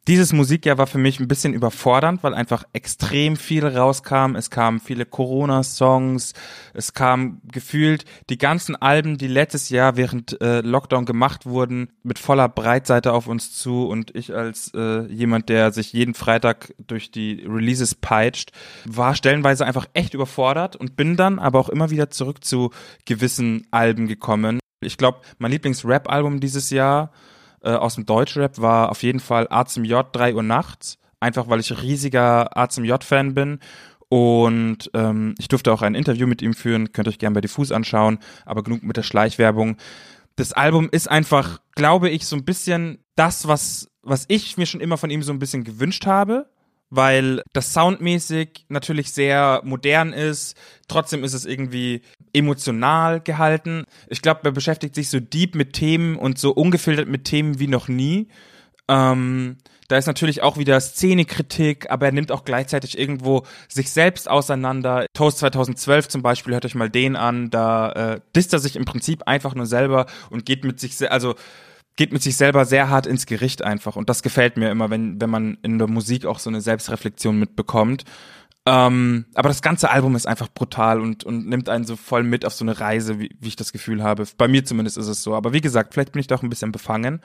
dieses 0.10 0.34
Musikjahr 0.34 0.80
war 0.80 0.88
für 0.88 0.98
mich 0.98 1.20
ein 1.20 1.28
bisschen 1.28 1.54
überfordernd, 1.54 2.24
weil 2.24 2.34
einfach 2.34 2.64
extrem 2.74 3.36
viel 3.36 3.64
rauskam. 3.64 4.36
Es 4.36 4.50
kamen 4.50 4.80
viele 4.80 5.06
Corona-Songs, 5.06 6.34
es 6.74 6.96
kam 6.96 7.42
gefühlt 7.44 8.06
die 8.32 8.40
ganzen 8.40 8.76
Alben, 8.76 9.20
die 9.20 9.28
letztes 9.28 9.70
Jahr 9.70 9.98
während 9.98 10.42
äh, 10.42 10.62
Lockdown 10.62 11.06
gemacht 11.06 11.46
wurden, 11.46 11.92
mit 12.02 12.18
voller 12.18 12.50
Breitseite 12.50 13.14
auf 13.14 13.28
uns 13.28 13.54
zu. 13.56 13.88
Und 13.88 14.16
ich 14.16 14.34
als 14.34 14.72
äh, 14.74 15.06
jemand, 15.14 15.48
der 15.48 15.72
sich 15.72 15.94
jeden 15.94 16.16
Freitag 16.16 16.74
durch 16.80 17.12
die 17.12 17.46
Releases 17.48 17.94
peitscht, 17.94 18.52
war 18.86 19.14
stellenweise 19.14 19.64
einfach 19.64 19.86
echt 19.94 20.16
überfordert 20.16 20.76
und 20.76 20.96
bin 20.96 21.18
dann 21.18 21.38
aber 21.38 21.60
auch 21.60 21.70
immer 21.70 21.92
wieder 21.92 22.10
zurück 22.10 22.44
zu 22.44 22.72
gewissen 23.06 23.68
Alben 23.70 24.08
gekommen. 24.08 24.59
Ich 24.82 24.98
glaube, 24.98 25.20
mein 25.38 25.52
Lieblings-Rap-Album 25.52 26.40
dieses 26.40 26.70
Jahr 26.70 27.12
äh, 27.62 27.72
aus 27.72 27.96
dem 27.96 28.06
Deutschrap 28.06 28.60
war 28.60 28.90
auf 28.90 29.04
jeden 29.04 29.20
Fall 29.20 29.48
A 29.50 29.66
zum 29.66 29.84
J 29.84 30.06
3 30.12 30.36
Uhr 30.36 30.44
nachts. 30.44 30.98
Einfach 31.20 31.50
weil 31.50 31.60
ich 31.60 31.82
riesiger 31.82 32.56
A 32.58 32.70
zum 32.70 32.86
J-Fan 32.86 33.34
bin. 33.34 33.60
Und 34.08 34.90
ähm, 34.94 35.36
ich 35.38 35.50
durfte 35.50 35.72
auch 35.72 35.82
ein 35.82 35.96
Interview 35.96 36.26
mit 36.26 36.42
ihm 36.42 36.54
führen, 36.54 36.94
könnt 36.94 37.08
euch 37.08 37.20
gerne 37.20 37.36
bei 37.36 37.42
Diffus 37.42 37.72
anschauen, 37.72 38.18
aber 38.46 38.64
genug 38.64 38.82
mit 38.82 38.98
der 38.98 39.04
Schleichwerbung. 39.04 39.78
Das 40.36 40.54
Album 40.54 40.90
ist 40.92 41.10
einfach, 41.10 41.60
glaube 41.76 42.10
ich, 42.10 42.26
so 42.26 42.36
ein 42.36 42.46
bisschen 42.46 43.04
das, 43.16 43.48
was, 43.48 43.92
was 44.02 44.26
ich 44.30 44.58
mir 44.58 44.66
schon 44.66 44.82
immer 44.82 44.98
von 44.98 45.10
ihm 45.12 45.22
so 45.22 45.32
ein 45.32 45.40
bisschen 45.40 45.64
gewünscht 45.64 46.08
habe 46.08 46.48
weil 46.90 47.42
das 47.54 47.74
soundmäßig 47.74 48.66
natürlich 48.70 49.12
sehr 49.12 49.62
modern 49.64 50.14
ist. 50.14 50.58
Trotzdem 50.88 51.24
ist 51.24 51.34
es 51.34 51.46
irgendwie 51.46 52.02
emotional 52.34 53.22
gehalten. 53.22 53.86
Ich 54.08 54.22
glaube, 54.22 54.42
er 54.44 54.52
beschäftigt 54.52 54.96
sich 54.96 55.10
so 55.10 55.20
deep 55.20 55.56
mit 55.56 55.74
Themen 55.74 56.16
und 56.16 56.40
so 56.40 56.52
ungefiltert 56.52 57.08
mit 57.08 57.26
Themen 57.26 57.60
wie 57.60 57.68
noch 57.68 57.88
nie. 57.88 58.28
Ähm, 58.88 59.58
da 59.88 59.98
ist 59.98 60.06
natürlich 60.06 60.44
auch 60.44 60.58
wieder 60.58 60.80
Szenekritik, 60.80 61.90
aber 61.90 62.08
er 62.08 62.12
nimmt 62.12 62.32
auch 62.32 62.46
gleichzeitig 62.46 62.98
irgendwo 62.98 63.44
sich 63.68 63.90
selbst 63.92 64.30
auseinander. 64.30 65.08
Toast 65.14 65.40
2012 65.40 66.08
zum 66.08 66.22
Beispiel, 66.22 66.54
hört 66.54 66.66
euch 66.66 66.76
mal 66.76 66.92
den 66.92 67.16
an, 67.16 67.50
da 67.50 67.92
äh, 67.92 68.22
disst 68.36 68.54
er 68.54 68.60
sich 68.60 68.76
im 68.76 68.86
Prinzip 68.86 69.24
einfach 69.28 69.56
nur 69.56 69.66
selber 69.66 70.06
und 70.30 70.46
geht 70.46 70.64
mit 70.64 70.80
sich, 70.80 71.12
also 71.12 71.34
geht 72.00 72.14
mit 72.14 72.24
sich 72.24 72.38
selber 72.38 72.64
sehr 72.64 72.90
hart 72.90 73.06
ins 73.06 73.26
Gericht 73.26 73.62
einfach. 73.62 73.98
Und 73.98 74.08
das 74.08 74.24
gefällt 74.24 74.56
mir 74.56 74.72
immer, 74.72 74.90
wenn, 74.90 75.20
wenn 75.20 75.30
man 75.30 75.58
in 75.64 75.78
der 75.80 75.90
Musik 75.90 76.26
auch 76.26 76.40
so 76.40 76.50
eine 76.50 76.62
Selbstreflexion 76.62 77.38
mitbekommt. 77.38 78.06
Ähm, 78.66 79.26
aber 79.36 79.50
das 79.50 79.62
ganze 79.62 79.90
Album 79.90 80.16
ist 80.16 80.26
einfach 80.26 80.48
brutal 80.48 81.02
und, 81.02 81.26
und 81.26 81.50
nimmt 81.50 81.68
einen 81.68 81.84
so 81.84 81.98
voll 81.98 82.24
mit 82.24 82.46
auf 82.46 82.54
so 82.54 82.64
eine 82.64 82.80
Reise, 82.80 83.20
wie, 83.20 83.36
wie 83.42 83.50
ich 83.50 83.58
das 83.58 83.74
Gefühl 83.74 84.02
habe. 84.02 84.26
Bei 84.38 84.48
mir 84.48 84.64
zumindest 84.64 84.98
ist 84.98 85.08
es 85.08 85.22
so. 85.22 85.36
Aber 85.36 85.52
wie 85.52 85.60
gesagt, 85.60 85.94
vielleicht 85.94 86.14
bin 86.14 86.22
ich 86.22 86.28
da 86.28 86.36
auch 86.36 86.42
ein 86.42 86.50
bisschen 86.50 86.72
befangen. 86.72 87.20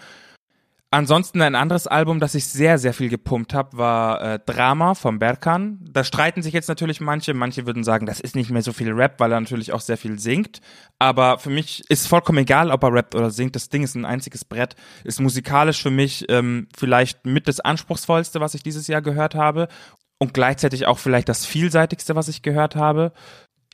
Ansonsten 0.95 1.43
ein 1.43 1.57
anderes 1.57 1.89
Album, 1.89 2.21
das 2.21 2.37
ich 2.37 2.47
sehr, 2.47 2.79
sehr 2.79 2.95
viel 2.95 3.09
gepumpt 3.09 3.53
habe, 3.53 3.77
war 3.77 4.23
äh, 4.23 4.39
Drama 4.39 4.95
von 4.95 5.19
Berkan. 5.19 5.81
Da 5.91 6.05
streiten 6.05 6.41
sich 6.41 6.55
jetzt 6.55 6.69
natürlich 6.69 7.01
manche. 7.01 7.35
Manche 7.35 7.67
würden 7.67 7.83
sagen, 7.83 8.07
das 8.07 8.21
ist 8.21 8.37
nicht 8.37 8.51
mehr 8.51 8.63
so 8.63 8.73
viel 8.73 8.93
Rap, 8.93 9.19
weil 9.19 9.33
er 9.33 9.41
natürlich 9.41 9.73
auch 9.73 9.81
sehr 9.81 9.97
viel 9.97 10.21
singt. 10.21 10.61
Aber 11.01 11.41
für 11.41 11.51
mich 11.51 11.83
ist 11.91 12.07
vollkommen 12.07 12.39
egal, 12.39 12.71
ob 12.71 12.85
er 12.85 12.93
rappt 12.93 13.17
oder 13.17 13.33
singt. 13.33 13.57
Das 13.57 13.71
Ding 13.71 13.83
ist 13.83 13.97
ein 13.97 14.05
einziges 14.05 14.45
Brett. 14.45 14.77
Ist 15.03 15.21
musikalisch 15.21 15.83
für 15.83 15.91
mich 15.91 16.27
ähm, 16.29 16.69
vielleicht 16.77 17.27
mit 17.27 17.49
das 17.49 17.59
anspruchsvollste, 17.59 18.39
was 18.39 18.55
ich 18.55 18.63
dieses 18.63 18.87
Jahr 18.87 19.03
gehört 19.03 19.35
habe. 19.35 19.67
Und 20.19 20.33
gleichzeitig 20.33 20.87
auch 20.87 21.01
vielleicht 21.01 21.29
das 21.29 21.45
vielseitigste, 21.45 22.15
was 22.15 22.29
ich 22.29 22.43
gehört 22.43 22.77
habe. 22.77 23.13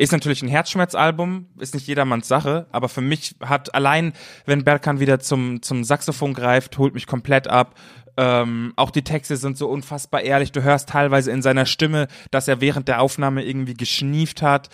Ist 0.00 0.12
natürlich 0.12 0.40
ein 0.40 0.48
Herzschmerzalbum, 0.48 1.48
ist 1.58 1.74
nicht 1.74 1.86
jedermanns 1.86 2.26
Sache, 2.26 2.66
aber 2.72 2.88
für 2.88 3.02
mich 3.02 3.34
hat 3.44 3.74
allein, 3.74 4.14
wenn 4.46 4.64
Berkan 4.64 4.98
wieder 4.98 5.20
zum, 5.20 5.60
zum 5.60 5.84
Saxophon 5.84 6.32
greift, 6.32 6.78
holt 6.78 6.94
mich 6.94 7.06
komplett 7.06 7.48
ab. 7.48 7.74
Ähm, 8.16 8.72
auch 8.76 8.92
die 8.92 9.04
Texte 9.04 9.36
sind 9.36 9.58
so 9.58 9.68
unfassbar 9.68 10.22
ehrlich. 10.22 10.52
Du 10.52 10.62
hörst 10.62 10.88
teilweise 10.88 11.30
in 11.30 11.42
seiner 11.42 11.66
Stimme, 11.66 12.08
dass 12.30 12.48
er 12.48 12.62
während 12.62 12.88
der 12.88 13.02
Aufnahme 13.02 13.44
irgendwie 13.44 13.74
geschnieft 13.74 14.40
hat. 14.40 14.70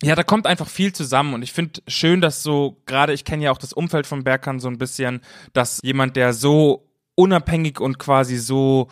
Ja, 0.00 0.14
da 0.14 0.22
kommt 0.22 0.46
einfach 0.46 0.70
viel 0.70 0.94
zusammen 0.94 1.34
und 1.34 1.42
ich 1.42 1.52
finde 1.52 1.82
schön, 1.86 2.22
dass 2.22 2.42
so, 2.42 2.80
gerade 2.86 3.12
ich 3.12 3.26
kenne 3.26 3.44
ja 3.44 3.52
auch 3.52 3.58
das 3.58 3.74
Umfeld 3.74 4.06
von 4.06 4.24
Berkan 4.24 4.58
so 4.58 4.68
ein 4.68 4.78
bisschen, 4.78 5.20
dass 5.52 5.80
jemand, 5.82 6.16
der 6.16 6.32
so 6.32 6.88
unabhängig 7.14 7.78
und 7.78 7.98
quasi 7.98 8.38
so, 8.38 8.88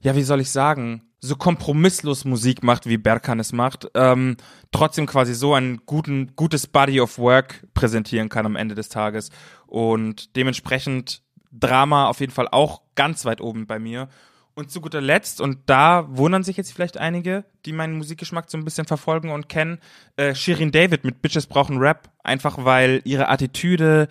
ja, 0.00 0.14
wie 0.14 0.22
soll 0.22 0.40
ich 0.40 0.52
sagen, 0.52 1.02
so 1.24 1.36
kompromisslos 1.36 2.26
Musik 2.26 2.62
macht, 2.62 2.86
wie 2.86 2.98
Berkan 2.98 3.40
es 3.40 3.52
macht, 3.52 3.88
ähm, 3.94 4.36
trotzdem 4.72 5.06
quasi 5.06 5.32
so 5.34 5.54
ein 5.54 5.80
guten, 5.86 6.36
gutes 6.36 6.66
Body 6.66 7.00
of 7.00 7.18
Work 7.18 7.66
präsentieren 7.72 8.28
kann 8.28 8.44
am 8.44 8.56
Ende 8.56 8.74
des 8.74 8.90
Tages. 8.90 9.30
Und 9.66 10.36
dementsprechend 10.36 11.22
Drama 11.50 12.08
auf 12.08 12.20
jeden 12.20 12.32
Fall 12.32 12.48
auch 12.50 12.82
ganz 12.94 13.24
weit 13.24 13.40
oben 13.40 13.66
bei 13.66 13.78
mir. 13.78 14.08
Und 14.56 14.70
zu 14.70 14.80
guter 14.80 15.00
Letzt, 15.00 15.40
und 15.40 15.58
da 15.66 16.06
wundern 16.10 16.44
sich 16.44 16.56
jetzt 16.56 16.72
vielleicht 16.72 16.96
einige, 16.98 17.44
die 17.64 17.72
meinen 17.72 17.96
Musikgeschmack 17.96 18.48
so 18.48 18.56
ein 18.56 18.64
bisschen 18.64 18.86
verfolgen 18.86 19.30
und 19.30 19.48
kennen, 19.48 19.78
äh, 20.16 20.34
Shirin 20.34 20.70
David 20.70 21.04
mit 21.04 21.22
Bitches 21.22 21.46
brauchen 21.46 21.78
Rap, 21.78 22.10
einfach 22.22 22.64
weil 22.64 23.00
ihre 23.04 23.28
Attitüde, 23.28 24.08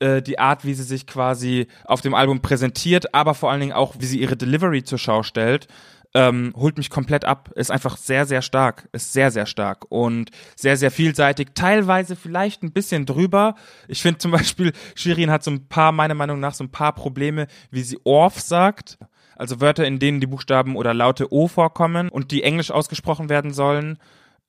äh, 0.00 0.20
die 0.20 0.38
Art, 0.38 0.66
wie 0.66 0.74
sie 0.74 0.82
sich 0.82 1.06
quasi 1.06 1.68
auf 1.84 2.02
dem 2.02 2.12
Album 2.12 2.42
präsentiert, 2.42 3.14
aber 3.14 3.32
vor 3.32 3.50
allen 3.50 3.60
Dingen 3.60 3.72
auch, 3.72 3.94
wie 3.98 4.04
sie 4.04 4.20
ihre 4.20 4.36
Delivery 4.36 4.84
zur 4.84 4.98
Schau 4.98 5.22
stellt, 5.22 5.68
ähm, 6.16 6.54
holt 6.56 6.78
mich 6.78 6.88
komplett 6.88 7.26
ab. 7.26 7.50
Ist 7.56 7.70
einfach 7.70 7.98
sehr, 7.98 8.24
sehr 8.24 8.40
stark. 8.40 8.88
Ist 8.92 9.12
sehr, 9.12 9.30
sehr 9.30 9.44
stark 9.44 9.84
und 9.90 10.30
sehr, 10.56 10.78
sehr 10.78 10.90
vielseitig. 10.90 11.48
Teilweise 11.54 12.16
vielleicht 12.16 12.62
ein 12.62 12.72
bisschen 12.72 13.04
drüber. 13.04 13.54
Ich 13.86 14.00
finde 14.00 14.18
zum 14.18 14.30
Beispiel, 14.32 14.72
Shirin 14.94 15.30
hat 15.30 15.44
so 15.44 15.50
ein 15.50 15.68
paar, 15.68 15.92
meiner 15.92 16.14
Meinung 16.14 16.40
nach, 16.40 16.54
so 16.54 16.64
ein 16.64 16.70
paar 16.70 16.94
Probleme, 16.94 17.48
wie 17.70 17.82
sie 17.82 17.98
Orf 18.04 18.40
sagt. 18.40 18.98
Also 19.36 19.60
Wörter, 19.60 19.86
in 19.86 19.98
denen 19.98 20.20
die 20.20 20.26
Buchstaben 20.26 20.74
oder 20.76 20.94
Laute 20.94 21.30
O 21.30 21.48
vorkommen 21.48 22.08
und 22.08 22.30
die 22.30 22.42
englisch 22.42 22.70
ausgesprochen 22.70 23.28
werden 23.28 23.52
sollen. 23.52 23.98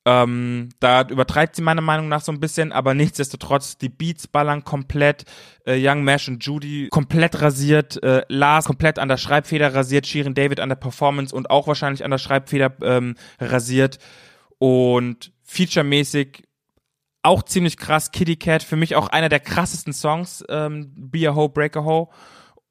Ähm, 0.04 0.70
da 0.80 1.02
übertreibt 1.02 1.56
sie 1.56 1.62
meiner 1.62 1.82
Meinung 1.82 2.08
nach 2.08 2.22
so 2.22 2.32
ein 2.32 2.40
bisschen, 2.40 2.72
aber 2.72 2.94
nichtsdestotrotz, 2.94 3.76
die 3.78 3.88
Beats 3.88 4.26
ballern 4.26 4.64
komplett. 4.64 5.24
Äh, 5.66 5.76
Young 5.78 6.02
Mash 6.02 6.28
und 6.28 6.44
Judy 6.44 6.88
komplett 6.90 7.42
rasiert. 7.42 8.02
Äh, 8.02 8.22
Lars 8.28 8.64
komplett 8.64 8.98
an 8.98 9.08
der 9.08 9.18
Schreibfeder 9.18 9.74
rasiert. 9.74 10.06
Shirin 10.06 10.34
David 10.34 10.60
an 10.60 10.70
der 10.70 10.76
Performance 10.76 11.34
und 11.34 11.50
auch 11.50 11.66
wahrscheinlich 11.66 12.04
an 12.04 12.10
der 12.10 12.18
Schreibfeder 12.18 12.74
ähm, 12.82 13.16
rasiert. 13.38 13.98
Und 14.58 15.32
featuremäßig 15.44 16.44
auch 17.22 17.42
ziemlich 17.42 17.76
krass. 17.76 18.10
Kitty 18.10 18.36
Cat, 18.36 18.62
für 18.62 18.76
mich 18.76 18.96
auch 18.96 19.08
einer 19.08 19.28
der 19.28 19.40
krassesten 19.40 19.92
Songs. 19.92 20.44
Ähm, 20.48 20.92
Be 20.96 21.28
a 21.28 21.34
Ho, 21.34 21.48
Break 21.48 21.76
a 21.76 21.84
Ho. 21.84 22.10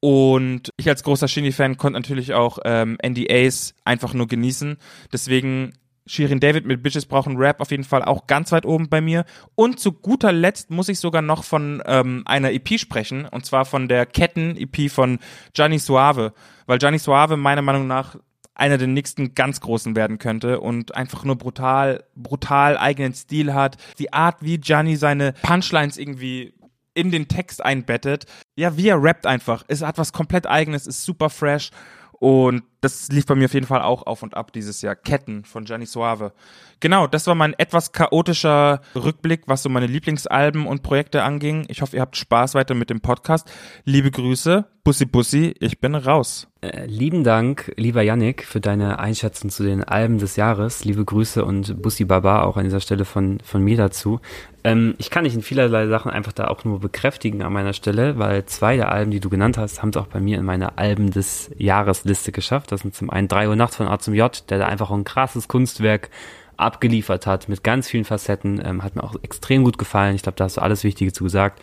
Und 0.00 0.72
ich 0.76 0.88
als 0.88 1.02
großer 1.02 1.28
Shindy-Fan 1.28 1.76
konnte 1.76 1.98
natürlich 1.98 2.32
auch 2.32 2.58
ähm, 2.64 2.98
NDAs 3.04 3.74
einfach 3.84 4.14
nur 4.14 4.28
genießen. 4.28 4.76
Deswegen 5.12 5.72
Shirin 6.08 6.40
David 6.40 6.66
mit 6.66 6.82
Bitches 6.82 7.06
brauchen 7.06 7.36
Rap 7.36 7.60
auf 7.60 7.70
jeden 7.70 7.84
Fall 7.84 8.02
auch 8.02 8.26
ganz 8.26 8.50
weit 8.50 8.66
oben 8.66 8.88
bei 8.88 9.00
mir. 9.00 9.24
Und 9.54 9.78
zu 9.78 9.92
guter 9.92 10.32
Letzt 10.32 10.70
muss 10.70 10.88
ich 10.88 10.98
sogar 10.98 11.22
noch 11.22 11.44
von 11.44 11.82
ähm, 11.86 12.22
einer 12.24 12.52
EP 12.52 12.78
sprechen, 12.78 13.26
und 13.26 13.44
zwar 13.44 13.64
von 13.64 13.88
der 13.88 14.06
Ketten-EP 14.06 14.90
von 14.90 15.18
Gianni 15.52 15.78
Suave, 15.78 16.32
weil 16.66 16.78
Gianni 16.78 16.98
Suave 16.98 17.36
meiner 17.36 17.62
Meinung 17.62 17.86
nach 17.86 18.16
einer 18.54 18.78
der 18.78 18.88
nächsten 18.88 19.34
ganz 19.34 19.60
großen 19.60 19.94
werden 19.94 20.18
könnte 20.18 20.60
und 20.60 20.96
einfach 20.96 21.24
nur 21.24 21.36
brutal, 21.36 22.04
brutal 22.16 22.76
eigenen 22.76 23.14
Stil 23.14 23.54
hat. 23.54 23.76
Die 23.98 24.12
Art, 24.12 24.38
wie 24.40 24.58
Gianni 24.58 24.96
seine 24.96 25.32
Punchlines 25.42 25.96
irgendwie 25.96 26.54
in 26.94 27.12
den 27.12 27.28
Text 27.28 27.64
einbettet. 27.64 28.26
Ja, 28.56 28.76
wie 28.76 28.88
er 28.88 29.00
rappt 29.00 29.26
einfach. 29.26 29.62
Es 29.68 29.82
hat 29.82 29.98
was 29.98 30.12
komplett 30.12 30.48
eigenes, 30.48 30.88
ist 30.88 31.04
super 31.04 31.30
fresh 31.30 31.70
und 32.18 32.64
das 32.80 33.08
lief 33.08 33.26
bei 33.26 33.34
mir 33.34 33.46
auf 33.46 33.54
jeden 33.54 33.66
Fall 33.66 33.82
auch 33.82 34.06
auf 34.06 34.22
und 34.22 34.36
ab 34.36 34.52
dieses 34.52 34.82
Jahr. 34.82 34.94
Ketten 34.94 35.44
von 35.44 35.64
Gianni 35.64 35.86
Suave. 35.86 36.32
Genau, 36.80 37.08
das 37.08 37.26
war 37.26 37.34
mein 37.34 37.54
etwas 37.54 37.92
chaotischer 37.92 38.80
Rückblick, 38.94 39.42
was 39.46 39.64
so 39.64 39.68
meine 39.68 39.86
Lieblingsalben 39.86 40.66
und 40.66 40.82
Projekte 40.82 41.24
anging. 41.24 41.66
Ich 41.68 41.82
hoffe, 41.82 41.96
ihr 41.96 42.02
habt 42.02 42.16
Spaß 42.16 42.54
weiter 42.54 42.74
mit 42.74 42.88
dem 42.88 43.00
Podcast. 43.00 43.50
Liebe 43.84 44.12
Grüße, 44.12 44.64
Bussi 44.84 45.06
Bussi, 45.06 45.54
ich 45.58 45.80
bin 45.80 45.96
raus. 45.96 46.46
Äh, 46.60 46.86
lieben 46.86 47.24
Dank, 47.24 47.72
lieber 47.76 48.02
Yannick, 48.02 48.44
für 48.44 48.60
deine 48.60 48.98
Einschätzung 48.98 49.50
zu 49.50 49.62
den 49.62 49.84
Alben 49.84 50.18
des 50.18 50.36
Jahres. 50.36 50.84
Liebe 50.84 51.04
Grüße 51.04 51.44
und 51.44 51.82
Bussi 51.82 52.04
Baba 52.04 52.42
auch 52.42 52.56
an 52.56 52.64
dieser 52.64 52.80
Stelle 52.80 53.04
von, 53.04 53.38
von 53.44 53.62
mir 53.62 53.76
dazu. 53.76 54.20
Ähm, 54.64 54.94
ich 54.98 55.10
kann 55.10 55.24
dich 55.24 55.34
in 55.34 55.42
vielerlei 55.42 55.88
Sachen 55.88 56.10
einfach 56.10 56.32
da 56.32 56.48
auch 56.48 56.64
nur 56.64 56.80
bekräftigen 56.80 57.42
an 57.42 57.52
meiner 57.52 57.74
Stelle, 57.74 58.18
weil 58.18 58.46
zwei 58.46 58.76
der 58.76 58.90
Alben, 58.90 59.10
die 59.10 59.20
du 59.20 59.28
genannt 59.28 59.58
hast, 59.58 59.82
haben 59.82 59.90
es 59.90 59.96
auch 59.96 60.06
bei 60.06 60.20
mir 60.20 60.38
in 60.38 60.44
meiner 60.44 60.78
Alben 60.78 61.10
des 61.10 61.50
Jahres 61.58 62.04
Liste 62.04 62.32
geschafft. 62.32 62.67
Das 62.72 62.80
sind 62.82 62.94
zum 62.94 63.10
einen 63.10 63.28
3 63.28 63.48
Uhr 63.48 63.56
nachts 63.56 63.76
von 63.76 63.88
A 63.88 63.98
zum 63.98 64.14
J, 64.14 64.42
der 64.50 64.58
da 64.58 64.66
einfach 64.66 64.90
ein 64.90 65.04
krasses 65.04 65.48
Kunstwerk 65.48 66.10
abgeliefert 66.56 67.26
hat 67.26 67.48
mit 67.48 67.62
ganz 67.62 67.88
vielen 67.88 68.04
Facetten. 68.04 68.60
Ähm, 68.64 68.82
hat 68.82 68.96
mir 68.96 69.04
auch 69.04 69.14
extrem 69.22 69.64
gut 69.64 69.78
gefallen. 69.78 70.14
Ich 70.14 70.22
glaube, 70.22 70.36
da 70.36 70.44
hast 70.44 70.56
du 70.56 70.62
alles 70.62 70.84
Wichtige 70.84 71.12
zu 71.12 71.24
gesagt. 71.24 71.62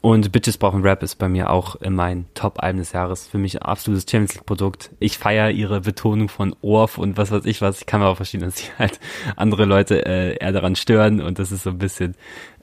Und 0.00 0.30
Bitches 0.30 0.58
brauchen 0.58 0.82
Rap 0.82 1.02
ist 1.02 1.16
bei 1.16 1.28
mir 1.28 1.50
auch 1.50 1.76
mein 1.88 2.26
Top-Album 2.34 2.78
des 2.78 2.92
Jahres. 2.92 3.26
Für 3.26 3.38
mich 3.38 3.56
ein 3.56 3.62
absolutes 3.62 4.08
Champions 4.08 4.34
League-Produkt. 4.34 4.90
Ich 5.00 5.18
feiere 5.18 5.50
ihre 5.50 5.80
Betonung 5.80 6.28
von 6.28 6.54
Orf 6.62 6.98
und 6.98 7.16
was 7.16 7.32
weiß 7.32 7.44
ich 7.46 7.60
was. 7.60 7.80
Ich 7.80 7.86
kann 7.86 8.00
mir 8.00 8.06
auch 8.06 8.16
verstehen, 8.16 8.42
dass 8.42 8.58
sich 8.58 8.70
halt 8.78 9.00
andere 9.36 9.64
Leute 9.64 10.06
äh, 10.06 10.36
eher 10.36 10.52
daran 10.52 10.76
stören 10.76 11.20
und 11.20 11.40
das 11.40 11.50
ist 11.50 11.64
so 11.64 11.70
ein 11.70 11.78
bisschen, 11.78 12.14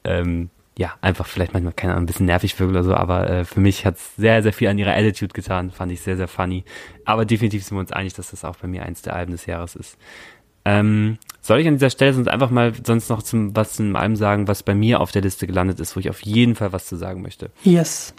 ähm, 0.05 0.49
ja, 0.77 0.93
einfach 1.01 1.25
vielleicht 1.25 1.53
manchmal, 1.53 1.73
keine 1.73 1.93
Ahnung, 1.93 2.03
ein 2.03 2.07
bisschen 2.07 2.25
nervig 2.25 2.59
wirkt 2.59 2.71
oder 2.71 2.83
so, 2.83 2.93
aber 2.93 3.29
äh, 3.29 3.45
für 3.45 3.61
mich 3.61 3.85
hat's 3.85 4.15
sehr, 4.17 4.43
sehr 4.43 4.51
viel 4.51 4.67
an 4.67 4.77
ihrer 4.77 4.93
Attitude 4.93 5.33
getan. 5.33 5.71
Fand 5.71 5.91
ich 5.91 6.01
sehr, 6.01 6.17
sehr 6.17 6.27
funny. 6.27 6.65
Aber 7.05 7.25
definitiv 7.25 7.63
sind 7.63 7.77
wir 7.77 7.79
uns 7.79 7.93
einig, 7.93 8.13
dass 8.13 8.31
das 8.31 8.43
auch 8.43 8.57
bei 8.57 8.67
mir 8.67 8.83
eins 8.83 9.01
der 9.01 9.15
Alben 9.15 9.31
des 9.31 9.45
Jahres 9.45 9.75
ist. 9.75 9.97
Ähm, 10.65 11.17
soll 11.41 11.59
ich 11.59 11.67
an 11.67 11.75
dieser 11.75 11.91
Stelle 11.91 12.13
sonst 12.13 12.27
einfach 12.27 12.49
mal 12.49 12.73
sonst 12.83 13.09
noch 13.09 13.21
zum 13.21 13.55
was 13.55 13.73
zum 13.73 13.95
allem 13.95 14.15
sagen, 14.15 14.47
was 14.47 14.63
bei 14.63 14.73
mir 14.73 14.99
auf 14.99 15.11
der 15.11 15.21
Liste 15.21 15.47
gelandet 15.47 15.79
ist, 15.79 15.95
wo 15.95 15.99
ich 15.99 16.09
auf 16.09 16.21
jeden 16.21 16.55
Fall 16.55 16.73
was 16.73 16.87
zu 16.87 16.97
sagen 16.97 17.21
möchte? 17.21 17.51
Yes. 17.63 18.13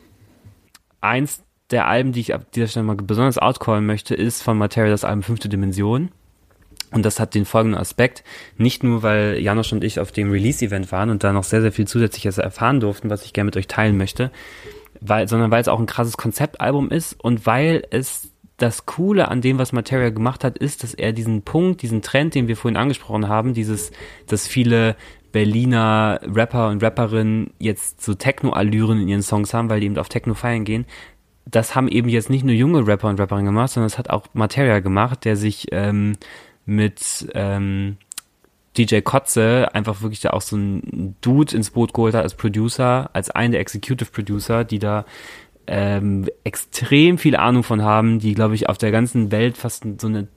Eins 1.00 1.42
der 1.70 1.88
Alben, 1.88 2.12
die 2.12 2.20
ich 2.20 2.32
ab 2.32 2.52
dieser 2.52 2.68
Stelle 2.68 2.86
mal 2.86 2.96
besonders 2.96 3.38
outcallen 3.38 3.84
möchte, 3.84 4.14
ist 4.14 4.42
von 4.42 4.56
Materia 4.56 4.90
das 4.90 5.04
Album 5.04 5.24
Fünfte 5.24 5.48
Dimension. 5.48 6.10
Und 6.96 7.02
das 7.04 7.20
hat 7.20 7.34
den 7.34 7.44
folgenden 7.44 7.78
Aspekt. 7.78 8.24
Nicht 8.56 8.82
nur, 8.82 9.02
weil 9.02 9.38
Janosch 9.38 9.70
und 9.74 9.84
ich 9.84 10.00
auf 10.00 10.12
dem 10.12 10.30
Release-Event 10.30 10.90
waren 10.92 11.10
und 11.10 11.22
da 11.22 11.30
noch 11.34 11.44
sehr, 11.44 11.60
sehr 11.60 11.70
viel 11.70 11.86
Zusätzliches 11.86 12.38
erfahren 12.38 12.80
durften, 12.80 13.10
was 13.10 13.26
ich 13.26 13.34
gerne 13.34 13.44
mit 13.44 13.56
euch 13.58 13.66
teilen 13.66 13.98
möchte, 13.98 14.30
weil, 15.02 15.28
sondern 15.28 15.50
weil 15.50 15.60
es 15.60 15.68
auch 15.68 15.78
ein 15.78 15.84
krasses 15.84 16.16
Konzeptalbum 16.16 16.90
ist 16.90 17.12
und 17.22 17.44
weil 17.44 17.86
es 17.90 18.30
das 18.56 18.86
Coole 18.86 19.28
an 19.28 19.42
dem, 19.42 19.58
was 19.58 19.72
Materia 19.72 20.08
gemacht 20.08 20.42
hat, 20.42 20.56
ist, 20.56 20.84
dass 20.84 20.94
er 20.94 21.12
diesen 21.12 21.42
Punkt, 21.42 21.82
diesen 21.82 22.00
Trend, 22.00 22.34
den 22.34 22.48
wir 22.48 22.56
vorhin 22.56 22.78
angesprochen 22.78 23.28
haben, 23.28 23.52
dieses, 23.52 23.92
dass 24.26 24.48
viele 24.48 24.96
Berliner 25.32 26.18
Rapper 26.26 26.70
und 26.70 26.82
Rapperinnen 26.82 27.50
jetzt 27.58 28.02
so 28.02 28.14
Techno-Allüren 28.14 29.02
in 29.02 29.08
ihren 29.08 29.22
Songs 29.22 29.52
haben, 29.52 29.68
weil 29.68 29.80
die 29.80 29.86
eben 29.86 29.98
auf 29.98 30.08
Techno 30.08 30.32
feiern 30.32 30.64
gehen. 30.64 30.86
Das 31.44 31.74
haben 31.74 31.88
eben 31.88 32.08
jetzt 32.08 32.30
nicht 32.30 32.42
nur 32.42 32.54
junge 32.54 32.86
Rapper 32.86 33.08
und 33.08 33.20
Rapperinnen 33.20 33.44
gemacht, 33.44 33.70
sondern 33.70 33.90
das 33.90 33.98
hat 33.98 34.08
auch 34.08 34.28
Materia 34.32 34.80
gemacht, 34.80 35.26
der 35.26 35.36
sich 35.36 35.66
ähm, 35.72 36.14
mit 36.66 37.28
ähm, 37.34 37.96
DJ 38.76 39.00
Kotze 39.00 39.68
einfach 39.72 40.02
wirklich 40.02 40.20
da 40.20 40.30
auch 40.30 40.42
so 40.42 40.56
ein 40.56 41.16
Dude 41.20 41.56
ins 41.56 41.70
Boot 41.70 41.94
geholt 41.94 42.14
hat 42.14 42.24
als 42.24 42.34
Producer, 42.34 43.10
als 43.14 43.30
einen 43.30 43.52
der 43.52 43.60
Executive 43.60 44.10
Producer, 44.10 44.64
die 44.64 44.78
da 44.78 45.06
ähm, 45.66 46.28
extrem 46.44 47.18
viel 47.18 47.36
Ahnung 47.36 47.62
von 47.62 47.82
haben, 47.82 48.18
die, 48.18 48.34
glaube 48.34 48.54
ich, 48.54 48.68
auf 48.68 48.78
der 48.78 48.90
ganzen 48.90 49.32
Welt 49.32 49.56
fast 49.56 49.84
so 50.00 50.06
eine 50.06 50.28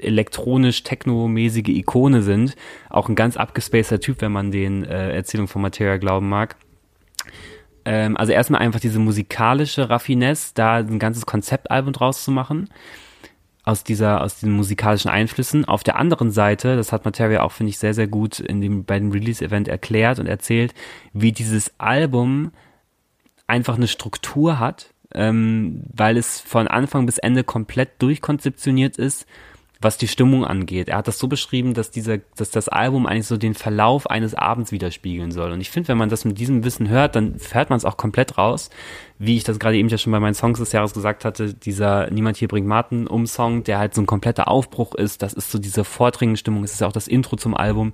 elektronisch-technomäßige 0.00 1.68
Ikone 1.68 2.22
sind. 2.22 2.54
Auch 2.88 3.08
ein 3.08 3.14
ganz 3.14 3.36
abgespaceter 3.36 4.00
Typ, 4.00 4.20
wenn 4.20 4.32
man 4.32 4.50
den 4.50 4.84
äh, 4.84 5.14
Erzählungen 5.14 5.48
von 5.48 5.62
Materia 5.62 5.96
glauben 5.96 6.28
mag. 6.28 6.56
Ähm, 7.84 8.16
also 8.16 8.32
erstmal 8.32 8.60
einfach 8.60 8.80
diese 8.80 8.98
musikalische 8.98 9.90
Raffinesse, 9.90 10.52
da 10.54 10.76
ein 10.76 10.98
ganzes 10.98 11.26
Konzeptalbum 11.26 11.92
draus 11.92 12.24
zu 12.24 12.30
machen 12.30 12.68
aus 13.68 13.84
dieser, 13.84 14.22
aus 14.22 14.40
den 14.40 14.52
musikalischen 14.52 15.10
Einflüssen. 15.10 15.66
Auf 15.66 15.84
der 15.84 15.96
anderen 15.96 16.30
Seite, 16.30 16.76
das 16.76 16.90
hat 16.90 17.04
Materia 17.04 17.42
auch, 17.42 17.52
finde 17.52 17.68
ich, 17.68 17.76
sehr, 17.76 17.92
sehr 17.92 18.06
gut 18.08 18.40
in 18.40 18.62
dem, 18.62 18.84
bei 18.84 18.98
dem 18.98 19.12
Release-Event 19.12 19.68
erklärt 19.68 20.18
und 20.18 20.26
erzählt, 20.26 20.72
wie 21.12 21.32
dieses 21.32 21.72
Album 21.76 22.52
einfach 23.46 23.76
eine 23.76 23.86
Struktur 23.86 24.58
hat, 24.58 24.94
ähm, 25.14 25.82
weil 25.92 26.16
es 26.16 26.40
von 26.40 26.66
Anfang 26.66 27.04
bis 27.04 27.18
Ende 27.18 27.44
komplett 27.44 28.00
durchkonzeptioniert 28.00 28.96
ist, 28.96 29.26
was 29.80 29.96
die 29.96 30.08
Stimmung 30.08 30.44
angeht. 30.44 30.88
Er 30.88 30.98
hat 30.98 31.06
das 31.06 31.18
so 31.18 31.28
beschrieben, 31.28 31.72
dass 31.72 31.92
dieser, 31.92 32.18
dass 32.36 32.50
das 32.50 32.68
Album 32.68 33.06
eigentlich 33.06 33.28
so 33.28 33.36
den 33.36 33.54
Verlauf 33.54 34.10
eines 34.10 34.34
Abends 34.34 34.72
widerspiegeln 34.72 35.30
soll. 35.30 35.52
Und 35.52 35.60
ich 35.60 35.70
finde, 35.70 35.88
wenn 35.88 35.98
man 35.98 36.08
das 36.08 36.24
mit 36.24 36.38
diesem 36.38 36.64
Wissen 36.64 36.88
hört, 36.88 37.14
dann 37.14 37.36
hört 37.52 37.70
man 37.70 37.76
es 37.76 37.84
auch 37.84 37.96
komplett 37.96 38.38
raus. 38.38 38.70
Wie 39.18 39.36
ich 39.36 39.44
das 39.44 39.60
gerade 39.60 39.76
eben 39.76 39.88
ja 39.88 39.96
schon 39.96 40.12
bei 40.12 40.18
meinen 40.18 40.34
Songs 40.34 40.58
des 40.58 40.72
Jahres 40.72 40.94
gesagt 40.94 41.24
hatte, 41.24 41.54
dieser 41.54 42.10
Niemand 42.10 42.36
hier 42.36 42.48
bringt 42.48 42.66
Martin 42.66 43.06
um 43.06 43.26
Song, 43.26 43.62
der 43.62 43.78
halt 43.78 43.94
so 43.94 44.02
ein 44.02 44.06
kompletter 44.06 44.48
Aufbruch 44.48 44.96
ist. 44.96 45.22
Das 45.22 45.32
ist 45.32 45.52
so 45.52 45.58
diese 45.58 45.84
vordringende 45.84 46.38
Stimmung. 46.38 46.64
Es 46.64 46.72
ist 46.72 46.80
ja 46.80 46.88
auch 46.88 46.92
das 46.92 47.06
Intro 47.06 47.36
zum 47.36 47.56
Album. 47.56 47.92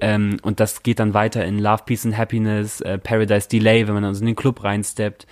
Ähm, 0.00 0.38
und 0.42 0.60
das 0.60 0.82
geht 0.82 0.98
dann 0.98 1.12
weiter 1.12 1.44
in 1.44 1.58
Love, 1.58 1.82
Peace 1.84 2.06
and 2.06 2.16
Happiness, 2.16 2.80
äh, 2.80 2.98
Paradise 2.98 3.48
Delay, 3.48 3.86
wenn 3.86 3.94
man 3.94 4.02
dann 4.02 4.14
so 4.14 4.20
in 4.20 4.26
den 4.26 4.36
Club 4.36 4.64
reinsteppt. 4.64 5.26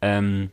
Ähm, 0.00 0.50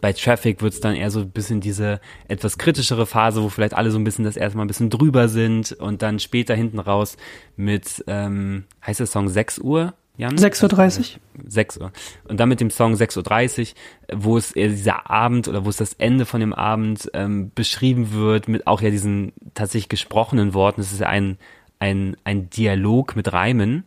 bei 0.00 0.12
Traffic 0.12 0.62
wird 0.62 0.74
es 0.74 0.80
dann 0.80 0.94
eher 0.94 1.10
so 1.10 1.20
ein 1.20 1.30
bisschen 1.30 1.60
diese 1.60 2.00
etwas 2.28 2.58
kritischere 2.58 3.06
Phase, 3.06 3.42
wo 3.42 3.48
vielleicht 3.48 3.74
alle 3.74 3.90
so 3.90 3.98
ein 3.98 4.04
bisschen 4.04 4.24
das 4.24 4.36
erstmal 4.36 4.64
ein 4.64 4.68
bisschen 4.68 4.90
drüber 4.90 5.28
sind 5.28 5.72
und 5.72 6.02
dann 6.02 6.18
später 6.18 6.54
hinten 6.54 6.78
raus 6.78 7.16
mit, 7.56 8.04
ähm, 8.06 8.64
heißt 8.86 9.00
der 9.00 9.06
Song 9.06 9.28
6 9.28 9.58
Uhr? 9.58 9.94
Jan? 10.18 10.34
6.30 10.36 10.98
Uhr. 10.98 11.20
6 11.46 11.78
Uhr. 11.78 11.92
Und 12.26 12.40
dann 12.40 12.48
mit 12.48 12.60
dem 12.60 12.70
Song 12.70 12.94
6.30 12.94 13.74
Uhr, 14.12 14.22
wo 14.22 14.38
es 14.38 14.52
eher 14.52 14.68
dieser 14.68 15.10
Abend 15.10 15.46
oder 15.46 15.66
wo 15.66 15.68
es 15.68 15.76
das 15.76 15.92
Ende 15.94 16.24
von 16.24 16.40
dem 16.40 16.54
Abend 16.54 17.10
ähm, 17.12 17.50
beschrieben 17.54 18.12
wird, 18.12 18.48
mit 18.48 18.66
auch 18.66 18.80
ja 18.80 18.88
diesen 18.88 19.32
tatsächlich 19.52 19.90
gesprochenen 19.90 20.54
Worten. 20.54 20.80
Es 20.80 20.92
ist 20.92 21.00
ja 21.00 21.08
ein 21.08 21.36
ein, 21.78 22.16
ein 22.24 22.50
Dialog 22.50 23.16
mit 23.16 23.32
Reimen, 23.32 23.84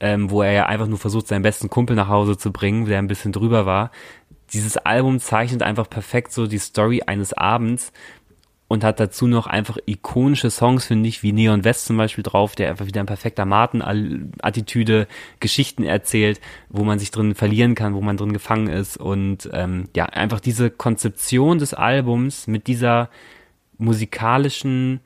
ähm, 0.00 0.30
wo 0.30 0.42
er 0.42 0.52
ja 0.52 0.66
einfach 0.66 0.86
nur 0.86 0.98
versucht, 0.98 1.26
seinen 1.26 1.42
besten 1.42 1.70
Kumpel 1.70 1.96
nach 1.96 2.08
Hause 2.08 2.36
zu 2.36 2.52
bringen, 2.52 2.86
der 2.86 2.98
ein 2.98 3.08
bisschen 3.08 3.32
drüber 3.32 3.66
war. 3.66 3.90
Dieses 4.52 4.76
Album 4.76 5.18
zeichnet 5.20 5.62
einfach 5.62 5.88
perfekt 5.88 6.32
so 6.32 6.46
die 6.46 6.58
Story 6.58 7.02
eines 7.06 7.32
Abends 7.32 7.92
und 8.68 8.82
hat 8.82 8.98
dazu 8.98 9.26
noch 9.26 9.46
einfach 9.46 9.78
ikonische 9.86 10.50
Songs, 10.50 10.86
finde 10.86 11.08
ich, 11.08 11.22
wie 11.22 11.32
Neon 11.32 11.64
West 11.64 11.86
zum 11.86 11.96
Beispiel 11.96 12.24
drauf, 12.24 12.56
der 12.56 12.68
einfach 12.68 12.86
wieder 12.86 13.00
ein 13.00 13.06
perfekter 13.06 13.44
Martin-Attitüde 13.44 15.06
Geschichten 15.38 15.84
erzählt, 15.84 16.40
wo 16.68 16.82
man 16.82 16.98
sich 16.98 17.10
drin 17.12 17.34
verlieren 17.34 17.74
kann, 17.76 17.94
wo 17.94 18.00
man 18.00 18.16
drin 18.16 18.32
gefangen 18.32 18.68
ist. 18.68 18.96
Und 18.96 19.48
ähm, 19.52 19.88
ja, 19.94 20.06
einfach 20.06 20.40
diese 20.40 20.70
Konzeption 20.70 21.58
des 21.58 21.74
Albums 21.74 22.48
mit 22.48 22.66
dieser 22.66 23.08
musikalischen 23.78 25.00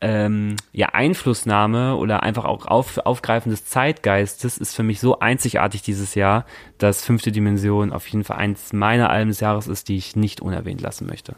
ähm, 0.00 0.56
ja, 0.72 0.88
Einflussnahme 0.90 1.96
oder 1.96 2.22
einfach 2.22 2.44
auch 2.44 2.66
auf, 2.66 2.98
Aufgreifen 2.98 3.50
des 3.50 3.64
Zeitgeistes 3.64 4.58
ist 4.58 4.76
für 4.76 4.84
mich 4.84 5.00
so 5.00 5.18
einzigartig 5.18 5.82
dieses 5.82 6.14
Jahr, 6.14 6.44
dass 6.78 7.04
fünfte 7.04 7.32
Dimension 7.32 7.92
auf 7.92 8.06
jeden 8.08 8.24
Fall 8.24 8.36
eins 8.36 8.72
meiner 8.72 9.10
Alben 9.10 9.30
des 9.30 9.40
Jahres 9.40 9.66
ist, 9.66 9.88
die 9.88 9.96
ich 9.96 10.14
nicht 10.14 10.40
unerwähnt 10.40 10.80
lassen 10.80 11.06
möchte. 11.06 11.34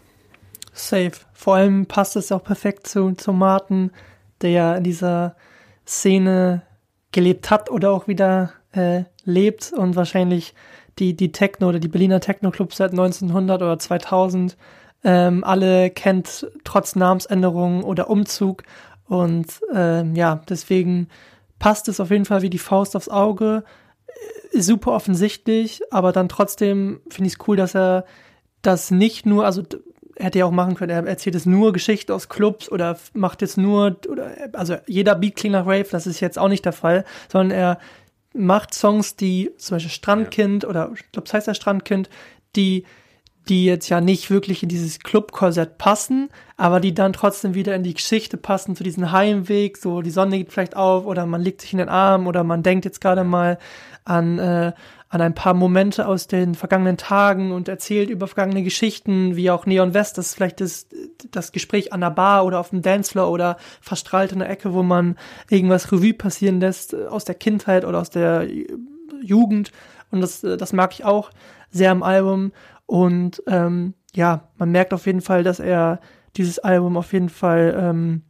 Safe. 0.73 1.13
Vor 1.33 1.57
allem 1.57 1.87
passt 1.87 2.17
es 2.17 2.31
auch 2.33 2.45
perfekt 2.45 2.87
zu, 2.87 3.13
zu 3.13 3.33
Martin, 3.33 3.91
der 4.43 4.51
ja 4.51 4.75
in 4.75 4.85
dieser 4.85 5.37
Szene 5.87 6.63
gelebt 7.13 7.51
hat 7.51 7.71
oder 7.71 7.91
auch 7.91 8.09
wieder 8.09 8.53
äh, 8.73 9.05
lebt 9.25 9.73
und 9.73 9.97
wahrscheinlich 9.97 10.55
die, 10.99 11.17
die 11.17 11.33
Techno 11.33 11.69
oder 11.69 11.81
die 11.81 11.89
Berliner 11.89 12.21
Techno-Clubs 12.21 12.77
seit 12.77 12.91
1900 12.93 13.63
oder 13.63 13.79
2000 13.79 14.57
ähm, 15.05 15.45
alle 15.45 15.91
kennt, 15.91 16.51
trotz 16.65 16.97
Namensänderung 16.97 17.85
oder 17.85 18.11
Umzug. 18.11 18.63
Und 19.07 19.47
ähm, 19.75 20.15
ja, 20.15 20.43
deswegen 20.49 21.09
passt 21.59 21.89
es 21.89 22.01
auf 22.01 22.11
jeden 22.11 22.25
Fall 22.25 22.43
wie 22.43 22.51
die 22.51 22.59
Faust 22.59 22.97
aufs 22.97 23.09
Auge. 23.09 23.65
Ist 24.51 24.67
super 24.67 24.93
offensichtlich, 24.93 25.81
aber 25.91 26.13
dann 26.13 26.29
trotzdem 26.29 27.01
finde 27.09 27.29
ich 27.29 27.35
es 27.35 27.49
cool, 27.49 27.57
dass 27.57 27.75
er 27.75 28.05
das 28.63 28.91
nicht 28.91 29.27
nur, 29.27 29.45
also 29.47 29.63
er 30.17 30.27
hätte 30.27 30.41
ja 30.41 30.45
auch 30.45 30.51
machen 30.51 30.75
können, 30.75 30.91
er 30.91 31.07
erzählt 31.07 31.35
jetzt 31.35 31.47
nur 31.47 31.73
Geschichten 31.73 32.13
aus 32.13 32.29
Clubs 32.29 32.71
oder 32.71 32.99
macht 33.15 33.41
jetzt 33.41 33.57
nur, 33.57 33.97
oder, 34.09 34.33
also 34.53 34.77
jeder 34.87 35.15
Beat 35.15 35.37
klingt 35.37 35.55
nach 35.55 35.67
Rave, 35.67 35.87
das 35.91 36.07
ist 36.07 36.21
jetzt 36.21 36.39
auch 36.39 36.49
nicht 36.49 36.65
der 36.65 36.73
Fall, 36.73 37.05
sondern 37.31 37.57
er 37.57 37.79
macht 38.35 38.75
Songs, 38.75 39.17
die 39.17 39.51
zum 39.57 39.77
Beispiel 39.77 39.91
Strandkind 39.91 40.65
ja. 40.65 40.69
oder 40.69 40.91
ich 40.95 41.11
glaube, 41.11 41.27
es 41.27 41.35
heißt 41.35 41.47
ja 41.47 41.55
Strandkind, 41.55 42.11
die 42.55 42.85
die 43.49 43.65
jetzt 43.65 43.89
ja 43.89 44.01
nicht 44.01 44.31
wirklich 44.31 44.63
in 44.63 44.69
dieses 44.69 45.01
Club-Korsett 45.01 45.79
passen, 45.79 46.29
aber 46.57 46.79
die 46.79 46.95
dann 46.95 47.13
trotzdem 47.13 47.55
wieder 47.55 47.75
in 47.75 47.83
die 47.83 47.95
Geschichte 47.95 48.37
passen, 48.37 48.77
zu 48.77 48.85
diesem 48.85 49.13
Heimweg, 49.13 49.79
so 49.79 50.03
die 50.03 50.11
Sonne 50.11 50.39
geht 50.39 50.53
vielleicht 50.53 50.77
auf 50.77 51.07
oder 51.07 51.27
man 51.27 51.41
legt 51.41 51.63
sich 51.63 51.73
in 51.73 51.79
den 51.79 51.89
Arm 51.89 52.27
oder 52.27 52.45
man 52.45 52.63
denkt 52.63 52.85
jetzt 52.85 53.01
gerade 53.01 53.25
mal 53.25 53.59
an, 54.05 54.39
äh, 54.39 54.73
an 55.09 55.21
ein 55.21 55.35
paar 55.35 55.55
Momente 55.55 56.07
aus 56.07 56.29
den 56.29 56.55
vergangenen 56.55 56.97
Tagen 56.97 57.51
und 57.51 57.69
erzählt 57.69 58.11
über 58.11 58.29
vergangene 58.29 58.63
Geschichten, 58.63 59.35
wie 59.35 59.51
auch 59.51 59.67
Neon 59.67 59.95
West, 59.95 60.19
das 60.19 60.27
ist 60.27 60.35
vielleicht 60.35 60.61
das, 60.61 60.87
das 61.31 61.51
Gespräch 61.51 61.93
an 61.93 62.01
der 62.01 62.11
Bar 62.11 62.45
oder 62.45 62.61
auf 62.61 62.71
dem 62.71 62.83
Dancefloor 62.83 63.31
oder 63.31 63.57
verstrahlt 63.81 64.33
in 64.33 64.39
der 64.39 64.51
Ecke, 64.51 64.73
wo 64.73 64.83
man 64.83 65.17
irgendwas 65.49 65.91
Revue 65.91 66.15
passieren 66.15 66.61
lässt 66.61 66.95
aus 66.95 67.25
der 67.25 67.35
Kindheit 67.35 67.85
oder 67.85 67.99
aus 67.99 68.11
der 68.11 68.47
Jugend. 69.21 69.73
Und 70.13 70.21
das, 70.21 70.41
das 70.43 70.73
mag 70.73 70.93
ich 70.93 71.05
auch 71.05 71.31
sehr 71.71 71.91
am 71.91 72.03
Album 72.03 72.53
und 72.91 73.41
ähm, 73.47 73.95
ja, 74.17 74.49
man 74.59 74.73
merkt 74.73 74.93
auf 74.93 75.07
jeden 75.07 75.21
Fall, 75.21 75.45
dass 75.45 75.61
er 75.61 76.01
dieses 76.37 76.59
Album 76.59 76.97
auf 76.97 77.13
jeden 77.13 77.29
Fall, 77.29 77.73
ähm, 77.79 78.23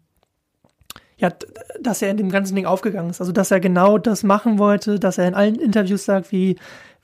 ja, 1.16 1.32
dass 1.80 2.02
er 2.02 2.10
in 2.10 2.18
dem 2.18 2.28
ganzen 2.28 2.56
Ding 2.56 2.66
aufgegangen 2.66 3.08
ist. 3.08 3.22
Also, 3.22 3.32
dass 3.32 3.50
er 3.50 3.58
genau 3.60 3.96
das 3.96 4.22
machen 4.22 4.58
wollte, 4.58 5.00
dass 5.00 5.16
er 5.16 5.28
in 5.28 5.34
allen 5.34 5.54
Interviews 5.54 6.04
sagt, 6.04 6.30
wie, 6.30 6.56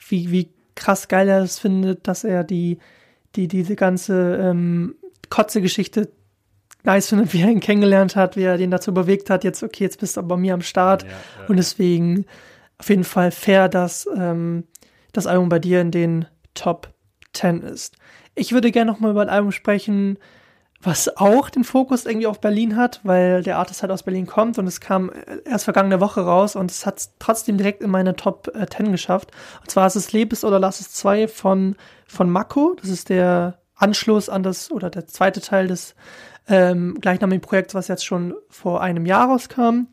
wie, 0.07 0.31
wie 0.31 0.53
krass 0.75 1.09
geil 1.09 1.31
er 1.31 1.41
es 1.41 1.59
findet, 1.59 2.07
dass 2.07 2.25
er 2.25 2.45
die, 2.45 2.77
die, 3.37 3.49
diese 3.49 3.75
ganze 3.75 4.37
ähm, 4.37 4.97
Kotze-Geschichte 5.31 6.11
nice 6.85 7.09
findet, 7.09 7.33
wie 7.33 7.41
er 7.41 7.49
ihn 7.49 7.61
kennengelernt 7.61 8.17
hat, 8.17 8.37
wie 8.37 8.43
er 8.43 8.59
den 8.59 8.71
dazu 8.71 8.93
bewegt 8.93 9.31
hat, 9.31 9.45
jetzt, 9.45 9.63
okay, 9.63 9.85
jetzt 9.85 9.99
bist 9.99 10.19
du 10.19 10.23
bei 10.23 10.37
mir 10.37 10.53
am 10.53 10.61
Start. 10.61 11.05
Ja, 11.05 11.09
ja. 11.09 11.17
Und 11.49 11.57
deswegen 11.57 12.27
auf 12.77 12.91
jeden 12.91 13.05
Fall 13.05 13.31
fair, 13.31 13.71
dass 13.71 14.07
ähm, 14.15 14.65
das 15.15 15.27
Album 15.27 15.49
bei 15.49 15.59
dir 15.59 15.81
in 15.81 15.91
den 15.91 16.27
Top 16.53 16.93
10 17.37 17.63
ist. 17.63 17.97
Ich 18.35 18.53
würde 18.53 18.71
gerne 18.71 18.91
noch 18.91 19.01
mal 19.01 19.11
über 19.11 19.23
ein 19.23 19.29
Album 19.29 19.53
sprechen, 19.53 20.19
was 20.83 21.17
auch 21.17 21.49
den 21.49 21.65
Fokus 21.65 22.05
irgendwie 22.05 22.27
auf 22.27 22.41
Berlin 22.41 22.77
hat, 22.77 23.01
weil 23.03 23.43
der 23.43 23.59
Artist 23.59 23.83
halt 23.83 23.91
aus 23.91 24.03
Berlin 24.03 24.27
kommt 24.27 24.59
und 24.59 24.67
es 24.67 24.81
kam 24.81 25.11
erst 25.45 25.65
vergangene 25.65 26.01
Woche 26.01 26.21
raus 26.21 26.55
und 26.55 26.71
es 26.71 26.85
hat 26.87 27.09
trotzdem 27.19 27.57
direkt 27.57 27.83
in 27.83 27.91
meine 27.91 28.15
Top 28.15 28.53
10 28.53 28.87
äh, 28.87 28.91
geschafft. 28.91 29.31
Und 29.61 29.71
zwar 29.71 29.87
ist 29.87 29.97
es 29.97 30.13
Lebes 30.13 30.45
oder 30.45 30.59
Lass 30.59 30.81
es 30.81 30.93
2 30.93 31.29
von, 31.29 31.77
von 32.07 32.31
Mako. 32.31 32.77
Das 32.81 32.91
ist 32.91 33.09
der 33.09 33.59
Anschluss 33.75 34.29
an 34.29 34.43
das 34.43 34.71
oder 34.71 34.91
der 34.91 35.07
zweite 35.07 35.41
Teil 35.41 35.67
des 35.67 35.95
ähm, 36.49 36.99
gleichnamigen 37.01 37.41
Projekts, 37.41 37.75
was 37.75 37.89
jetzt 37.89 38.05
schon 38.05 38.35
vor 38.49 38.81
einem 38.81 39.07
Jahr 39.07 39.29
rauskam. 39.29 39.87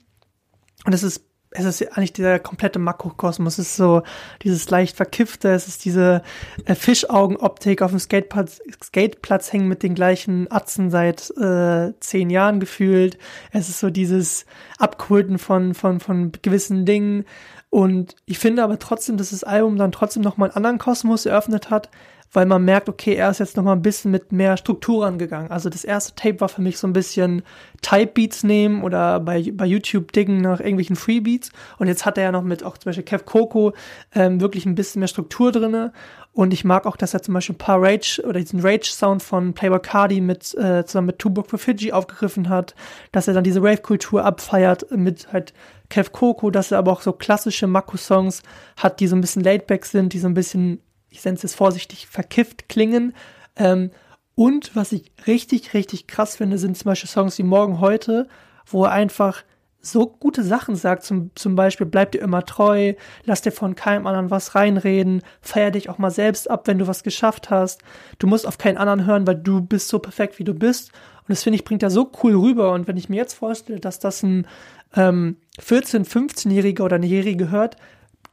Und 0.85 0.93
es 0.93 1.03
ist 1.03 1.25
es 1.53 1.65
ist 1.65 1.97
eigentlich 1.97 2.13
dieser 2.13 2.39
komplette 2.39 2.79
Makrokosmos. 2.79 3.57
Es 3.57 3.67
ist 3.67 3.75
so 3.75 4.03
dieses 4.41 4.69
leicht 4.69 4.95
verkiffte, 4.95 5.49
es 5.49 5.67
ist 5.67 5.85
diese 5.85 6.21
äh, 6.65 6.75
Fischaugenoptik 6.75 7.81
auf 7.81 7.91
dem 7.91 7.99
Skateplatz, 7.99 8.61
Skateplatz 8.83 9.53
hängen 9.53 9.67
mit 9.67 9.83
den 9.83 9.95
gleichen 9.95 10.51
Atzen 10.51 10.89
seit 10.89 11.29
äh, 11.37 11.93
zehn 11.99 12.29
Jahren 12.29 12.59
gefühlt. 12.59 13.17
Es 13.51 13.69
ist 13.69 13.79
so 13.79 13.89
dieses 13.89 14.45
Abkulten 14.77 15.37
von, 15.37 15.73
von, 15.73 15.99
von 15.99 16.31
gewissen 16.41 16.85
Dingen. 16.85 17.25
Und 17.69 18.15
ich 18.25 18.39
finde 18.39 18.63
aber 18.63 18.77
trotzdem, 18.77 19.17
dass 19.17 19.31
das 19.31 19.43
Album 19.43 19.77
dann 19.77 19.91
trotzdem 19.91 20.21
nochmal 20.21 20.49
einen 20.49 20.57
anderen 20.57 20.77
Kosmos 20.77 21.25
eröffnet 21.25 21.69
hat, 21.69 21.89
weil 22.33 22.47
man 22.47 22.65
merkt, 22.65 22.89
okay, 22.89 23.13
er 23.13 23.29
ist 23.29 23.39
jetzt 23.39 23.55
noch 23.55 23.63
mal 23.63 23.73
ein 23.73 23.81
bisschen 23.83 24.11
mit 24.11 24.31
mehr 24.31 24.57
Struktur 24.57 25.05
angegangen. 25.05 25.51
Also 25.51 25.69
das 25.69 25.83
erste 25.83 26.15
Tape 26.15 26.41
war 26.41 26.49
für 26.49 26.61
mich 26.61 26.79
so 26.79 26.87
ein 26.87 26.93
bisschen 26.93 27.43
Type-Beats 27.83 28.43
nehmen 28.43 28.83
oder 28.83 29.19
bei, 29.19 29.51
bei 29.53 29.65
YouTube 29.65 30.11
diggen 30.11 30.41
nach 30.41 30.59
irgendwelchen 30.59 30.95
Freebeats. 30.95 31.51
Und 31.77 31.87
jetzt 31.87 32.05
hat 32.05 32.17
er 32.17 32.25
ja 32.25 32.31
noch 32.31 32.41
mit 32.41 32.63
auch 32.63 32.77
zum 32.77 32.89
Beispiel 32.89 33.03
Kev 33.03 33.23
Coco 33.25 33.73
ähm, 34.15 34.41
wirklich 34.41 34.65
ein 34.65 34.75
bisschen 34.75 34.99
mehr 34.99 35.07
Struktur 35.07 35.51
drinne. 35.51 35.93
Und 36.33 36.51
ich 36.51 36.65
mag 36.65 36.87
auch, 36.87 36.97
dass 36.97 37.13
er 37.13 37.21
zum 37.21 37.35
Beispiel 37.35 37.53
ein 37.53 37.59
paar 37.59 37.79
Rage 37.79 38.23
oder 38.27 38.39
diesen 38.39 38.61
Rage-Sound 38.61 39.21
von 39.21 39.53
Playboy 39.53 39.79
Cardi 39.79 40.19
mit, 40.19 40.55
äh, 40.55 40.83
zusammen 40.83 41.07
mit 41.07 41.19
Tupac 41.19 41.47
for 41.47 41.59
Fiji 41.59 41.91
aufgegriffen 41.91 42.49
hat, 42.49 42.73
dass 43.11 43.27
er 43.27 43.35
dann 43.35 43.43
diese 43.43 43.61
Rave-Kultur 43.61 44.25
abfeiert 44.25 44.89
mit 44.89 45.31
halt 45.31 45.53
Kev 45.89 46.09
Coco, 46.11 46.49
dass 46.49 46.71
er 46.71 46.79
aber 46.79 46.91
auch 46.91 47.01
so 47.01 47.13
klassische 47.13 47.67
Mako-Songs 47.67 48.41
hat, 48.77 48.99
die 48.99 49.05
so 49.05 49.15
ein 49.15 49.21
bisschen 49.21 49.43
laidback 49.43 49.85
sind, 49.85 50.13
die 50.13 50.19
so 50.19 50.27
ein 50.27 50.33
bisschen 50.33 50.81
ich 51.13 51.23
nenne 51.23 51.37
es 51.41 51.55
vorsichtig, 51.55 52.07
verkifft 52.07 52.69
klingen. 52.69 53.13
Ähm, 53.55 53.91
und 54.35 54.75
was 54.75 54.91
ich 54.91 55.11
richtig, 55.27 55.73
richtig 55.73 56.07
krass 56.07 56.37
finde, 56.37 56.57
sind 56.57 56.77
zum 56.77 56.89
Beispiel 56.89 57.09
Songs 57.09 57.37
wie 57.37 57.43
Morgen 57.43 57.79
heute, 57.79 58.27
wo 58.65 58.85
er 58.85 58.91
einfach 58.91 59.43
so 59.85 60.07
gute 60.07 60.43
Sachen 60.43 60.75
sagt, 60.75 61.03
zum, 61.03 61.31
zum 61.35 61.55
Beispiel 61.55 61.85
bleib 61.85 62.13
dir 62.13 62.21
immer 62.21 62.45
treu, 62.45 62.93
lass 63.25 63.41
dir 63.41 63.51
von 63.51 63.75
keinem 63.75 64.07
anderen 64.07 64.31
was 64.31 64.55
reinreden, 64.55 65.21
feier 65.41 65.71
dich 65.71 65.89
auch 65.89 65.97
mal 65.97 66.09
selbst 66.09 66.49
ab, 66.49 66.67
wenn 66.67 66.79
du 66.79 66.87
was 66.87 67.03
geschafft 67.03 67.49
hast. 67.49 67.81
Du 68.17 68.25
musst 68.25 68.47
auf 68.47 68.57
keinen 68.57 68.77
anderen 68.77 69.05
hören, 69.05 69.27
weil 69.27 69.35
du 69.35 69.61
bist 69.61 69.89
so 69.89 69.99
perfekt, 69.99 70.39
wie 70.39 70.45
du 70.45 70.53
bist. 70.53 70.91
Und 71.19 71.29
das 71.29 71.43
finde 71.43 71.55
ich, 71.55 71.65
bringt 71.65 71.83
er 71.83 71.89
so 71.89 72.09
cool 72.23 72.33
rüber. 72.33 72.71
Und 72.71 72.87
wenn 72.87 72.97
ich 72.97 73.09
mir 73.09 73.17
jetzt 73.17 73.33
vorstelle, 73.33 73.81
dass 73.81 73.99
das 73.99 74.23
ein 74.23 74.47
ähm, 74.95 75.35
14-, 75.61 76.07
15-Jähriger 76.07 76.81
oder 76.83 76.95
eine 76.95 77.05
Jährige 77.05 77.51
hört, 77.51 77.75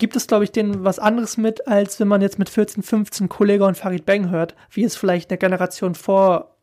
gibt 0.00 0.16
es, 0.16 0.26
glaube 0.26 0.44
ich, 0.44 0.50
denen 0.50 0.82
was 0.82 0.98
anderes 0.98 1.36
mit, 1.36 1.68
als 1.68 2.00
wenn 2.00 2.08
man 2.08 2.22
jetzt 2.22 2.38
mit 2.38 2.48
14, 2.48 2.82
15 2.82 3.28
Kollega 3.28 3.66
und 3.66 3.76
Farid 3.76 4.04
Bang 4.04 4.30
hört, 4.30 4.56
wie 4.70 4.82
es 4.82 4.96
vielleicht 4.96 5.30
eine 5.30 5.38
Generation 5.38 5.94
vor 5.94 6.56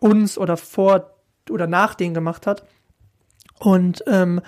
uns 0.00 0.36
oder 0.36 0.58
vor 0.58 1.14
oder 1.48 1.66
nach 1.66 1.94
denen 1.94 2.14
gemacht 2.14 2.46
hat. 2.46 2.66
Und 3.58 4.04
ähm, 4.06 4.40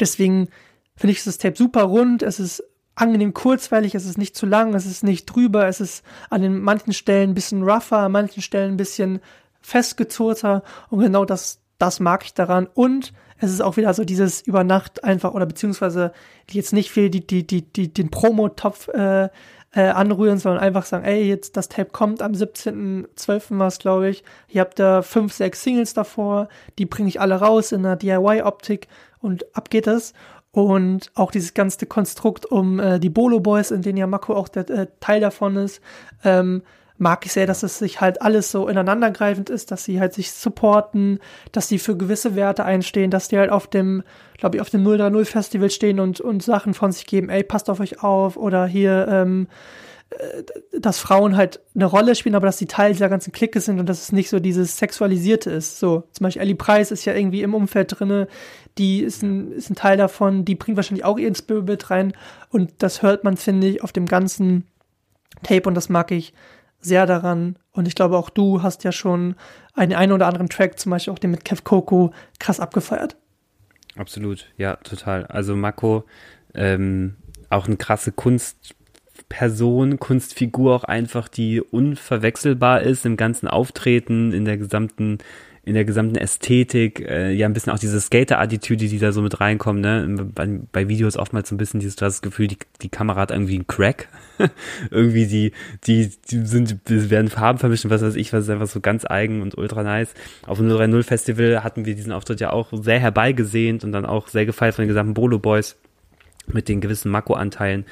deswegen 0.00 0.48
finde 0.96 1.12
ich 1.12 1.22
das 1.22 1.38
Tape 1.38 1.56
super 1.56 1.84
rund. 1.84 2.22
Es 2.22 2.40
ist 2.40 2.64
angenehm 2.94 3.34
kurzweilig, 3.34 3.94
es 3.94 4.06
ist 4.06 4.18
nicht 4.18 4.34
zu 4.34 4.46
lang, 4.46 4.74
es 4.74 4.86
ist 4.86 5.04
nicht 5.04 5.26
drüber, 5.26 5.68
es 5.68 5.80
ist 5.80 6.02
an 6.30 6.40
den 6.40 6.58
manchen 6.58 6.94
Stellen 6.94 7.30
ein 7.30 7.34
bisschen 7.34 7.62
rougher, 7.62 7.98
an 7.98 8.12
manchen 8.12 8.42
Stellen 8.42 8.74
ein 8.74 8.78
bisschen 8.78 9.20
festgezurrter 9.60 10.62
und 10.88 11.00
genau 11.00 11.24
das, 11.24 11.60
das 11.78 12.00
mag 12.00 12.24
ich 12.24 12.32
daran. 12.32 12.68
Und 12.72 13.12
es 13.38 13.52
ist 13.52 13.60
auch 13.60 13.76
wieder 13.76 13.92
so 13.94 14.04
dieses 14.04 14.40
über 14.42 14.64
Nacht 14.64 15.04
einfach 15.04 15.34
oder 15.34 15.46
beziehungsweise 15.46 16.12
jetzt 16.50 16.72
nicht 16.72 16.90
viel 16.90 17.10
die, 17.10 17.26
die, 17.26 17.46
die, 17.46 17.62
die, 17.62 17.92
den 17.92 18.10
Promo-Topf 18.10 18.88
äh, 18.88 19.28
äh, 19.72 19.88
anrühren, 19.88 20.38
sondern 20.38 20.62
einfach 20.62 20.86
sagen, 20.86 21.04
ey, 21.04 21.28
jetzt 21.28 21.56
das 21.56 21.68
Tape 21.68 21.90
kommt 21.90 22.22
am 22.22 22.32
17.12. 22.32 23.58
war 23.58 23.66
es, 23.66 23.78
glaube 23.78 24.08
ich. 24.08 24.24
Ihr 24.48 24.62
habt 24.62 24.78
da 24.78 25.02
fünf, 25.02 25.34
sechs 25.34 25.62
Singles 25.62 25.92
davor, 25.92 26.48
die 26.78 26.86
bringe 26.86 27.08
ich 27.08 27.20
alle 27.20 27.34
raus 27.36 27.72
in 27.72 27.84
einer 27.84 27.96
DIY-Optik 27.96 28.88
und 29.20 29.44
ab 29.54 29.68
geht 29.68 29.86
es. 29.86 30.14
Und 30.50 31.10
auch 31.14 31.30
dieses 31.30 31.52
ganze 31.52 31.84
Konstrukt 31.84 32.46
um 32.46 32.80
äh, 32.80 32.98
die 32.98 33.10
Bolo 33.10 33.40
Boys, 33.40 33.70
in 33.70 33.82
denen 33.82 33.98
ja 33.98 34.06
Mako 34.06 34.34
auch 34.34 34.48
der 34.48 34.70
äh, 34.70 34.86
Teil 35.00 35.20
davon 35.20 35.56
ist, 35.56 35.82
ähm, 36.24 36.62
mag 36.98 37.26
ich 37.26 37.32
sehr, 37.32 37.46
dass 37.46 37.62
es 37.62 37.78
sich 37.78 38.00
halt 38.00 38.22
alles 38.22 38.50
so 38.50 38.68
ineinandergreifend 38.68 39.50
ist, 39.50 39.70
dass 39.70 39.84
sie 39.84 40.00
halt 40.00 40.14
sich 40.14 40.32
supporten, 40.32 41.18
dass 41.52 41.68
sie 41.68 41.78
für 41.78 41.96
gewisse 41.96 42.36
Werte 42.36 42.64
einstehen, 42.64 43.10
dass 43.10 43.28
die 43.28 43.38
halt 43.38 43.50
auf 43.50 43.66
dem, 43.66 44.02
glaube 44.38 44.56
ich, 44.56 44.62
auf 44.62 44.70
dem 44.70 44.84
030 44.84 45.28
Festival 45.28 45.70
stehen 45.70 46.00
und, 46.00 46.20
und 46.20 46.42
Sachen 46.42 46.74
von 46.74 46.92
sich 46.92 47.06
geben, 47.06 47.28
ey, 47.28 47.44
passt 47.44 47.68
auf 47.68 47.80
euch 47.80 48.02
auf. 48.02 48.36
Oder 48.36 48.66
hier, 48.66 49.06
ähm, 49.10 49.48
äh, 50.10 50.42
dass 50.80 50.98
Frauen 50.98 51.36
halt 51.36 51.60
eine 51.74 51.84
Rolle 51.84 52.14
spielen, 52.14 52.34
aber 52.34 52.46
dass 52.46 52.58
sie 52.58 52.66
Teil 52.66 52.92
dieser 52.92 53.08
ganzen 53.08 53.32
Clique 53.32 53.60
sind 53.60 53.78
und 53.78 53.88
dass 53.88 54.02
es 54.02 54.12
nicht 54.12 54.30
so 54.30 54.40
dieses 54.40 54.78
Sexualisierte 54.78 55.50
ist. 55.50 55.78
So, 55.78 56.04
zum 56.12 56.24
Beispiel 56.24 56.42
Ellie 56.42 56.54
Price 56.54 56.90
ist 56.92 57.04
ja 57.04 57.14
irgendwie 57.14 57.42
im 57.42 57.54
Umfeld 57.54 57.98
drinne, 57.98 58.28
die 58.78 59.00
ist 59.00 59.22
ein, 59.22 59.52
ist 59.52 59.70
ein 59.70 59.74
Teil 59.74 59.96
davon, 59.96 60.44
die 60.44 60.54
bringt 60.54 60.76
wahrscheinlich 60.76 61.04
auch 61.04 61.18
ihren 61.18 61.34
Spirit 61.34 61.90
rein. 61.90 62.12
Und 62.50 62.72
das 62.78 63.02
hört 63.02 63.24
man, 63.24 63.36
finde 63.36 63.66
ich, 63.66 63.82
auf 63.82 63.92
dem 63.92 64.06
ganzen 64.06 64.66
Tape 65.42 65.68
und 65.68 65.74
das 65.74 65.88
mag 65.88 66.10
ich 66.10 66.32
sehr 66.86 67.06
daran. 67.06 67.58
Und 67.72 67.86
ich 67.86 67.94
glaube, 67.94 68.16
auch 68.16 68.30
du 68.30 68.62
hast 68.62 68.84
ja 68.84 68.92
schon 68.92 69.34
einen 69.74 69.92
einen 69.92 70.12
oder 70.12 70.26
anderen 70.26 70.48
Track, 70.48 70.78
zum 70.78 70.90
Beispiel 70.90 71.12
auch 71.12 71.18
den 71.18 71.30
mit 71.30 71.44
Kev 71.44 71.62
Coco, 71.64 72.12
krass 72.38 72.60
abgefeiert. 72.60 73.16
Absolut, 73.96 74.46
ja, 74.56 74.76
total. 74.76 75.26
Also 75.26 75.56
Mako, 75.56 76.04
ähm, 76.54 77.16
auch 77.50 77.66
eine 77.66 77.76
krasse 77.76 78.12
Kunstperson, 78.12 79.98
Kunstfigur 79.98 80.74
auch 80.74 80.84
einfach, 80.84 81.28
die 81.28 81.60
unverwechselbar 81.60 82.82
ist 82.82 83.06
im 83.06 83.16
ganzen 83.16 83.48
Auftreten, 83.48 84.32
in 84.32 84.44
der 84.44 84.58
gesamten 84.58 85.18
in 85.66 85.74
der 85.74 85.84
gesamten 85.84 86.14
Ästhetik, 86.14 87.00
äh, 87.00 87.32
ja 87.32 87.44
ein 87.44 87.52
bisschen 87.52 87.72
auch 87.72 87.78
diese 87.78 88.00
Skater-Attitüde, 88.00 88.86
die 88.86 89.00
da 89.00 89.10
so 89.10 89.20
mit 89.20 89.40
reinkommt, 89.40 89.80
ne? 89.80 90.30
Bei, 90.32 90.46
bei 90.70 90.88
Videos 90.88 91.16
oftmals 91.16 91.48
so 91.48 91.56
ein 91.56 91.58
bisschen 91.58 91.80
dieses, 91.80 91.96
du 91.96 92.06
hast 92.06 92.14
das 92.14 92.22
Gefühl, 92.22 92.46
die, 92.46 92.56
die 92.82 92.88
Kamera 92.88 93.22
hat 93.22 93.32
irgendwie 93.32 93.56
einen 93.56 93.66
Crack. 93.66 94.08
irgendwie 94.92 95.26
die, 95.26 95.52
die, 95.84 96.12
die 96.30 96.46
sind, 96.46 96.88
die 96.88 97.10
werden 97.10 97.28
Farben 97.28 97.58
vermischt 97.58 97.84
und 97.84 97.90
was 97.90 98.00
weiß 98.00 98.14
ich, 98.14 98.32
was 98.32 98.44
ist 98.44 98.50
einfach 98.50 98.68
so 98.68 98.80
ganz 98.80 99.04
eigen 99.04 99.42
und 99.42 99.58
ultra 99.58 99.82
nice. 99.82 100.14
Auf 100.46 100.58
dem 100.58 100.68
030 100.68 101.04
Festival 101.04 101.64
hatten 101.64 101.84
wir 101.84 101.96
diesen 101.96 102.12
Auftritt 102.12 102.38
ja 102.38 102.52
auch 102.52 102.68
sehr 102.72 103.00
herbeigesehnt 103.00 103.82
und 103.82 103.90
dann 103.90 104.06
auch 104.06 104.28
sehr 104.28 104.46
gefeiert 104.46 104.76
von 104.76 104.84
den 104.84 104.88
gesamten 104.88 105.14
Bolo 105.14 105.40
Boys 105.40 105.76
mit 106.46 106.68
den 106.68 106.80
gewissen 106.80 107.10
Mako-Anteilen. 107.10 107.86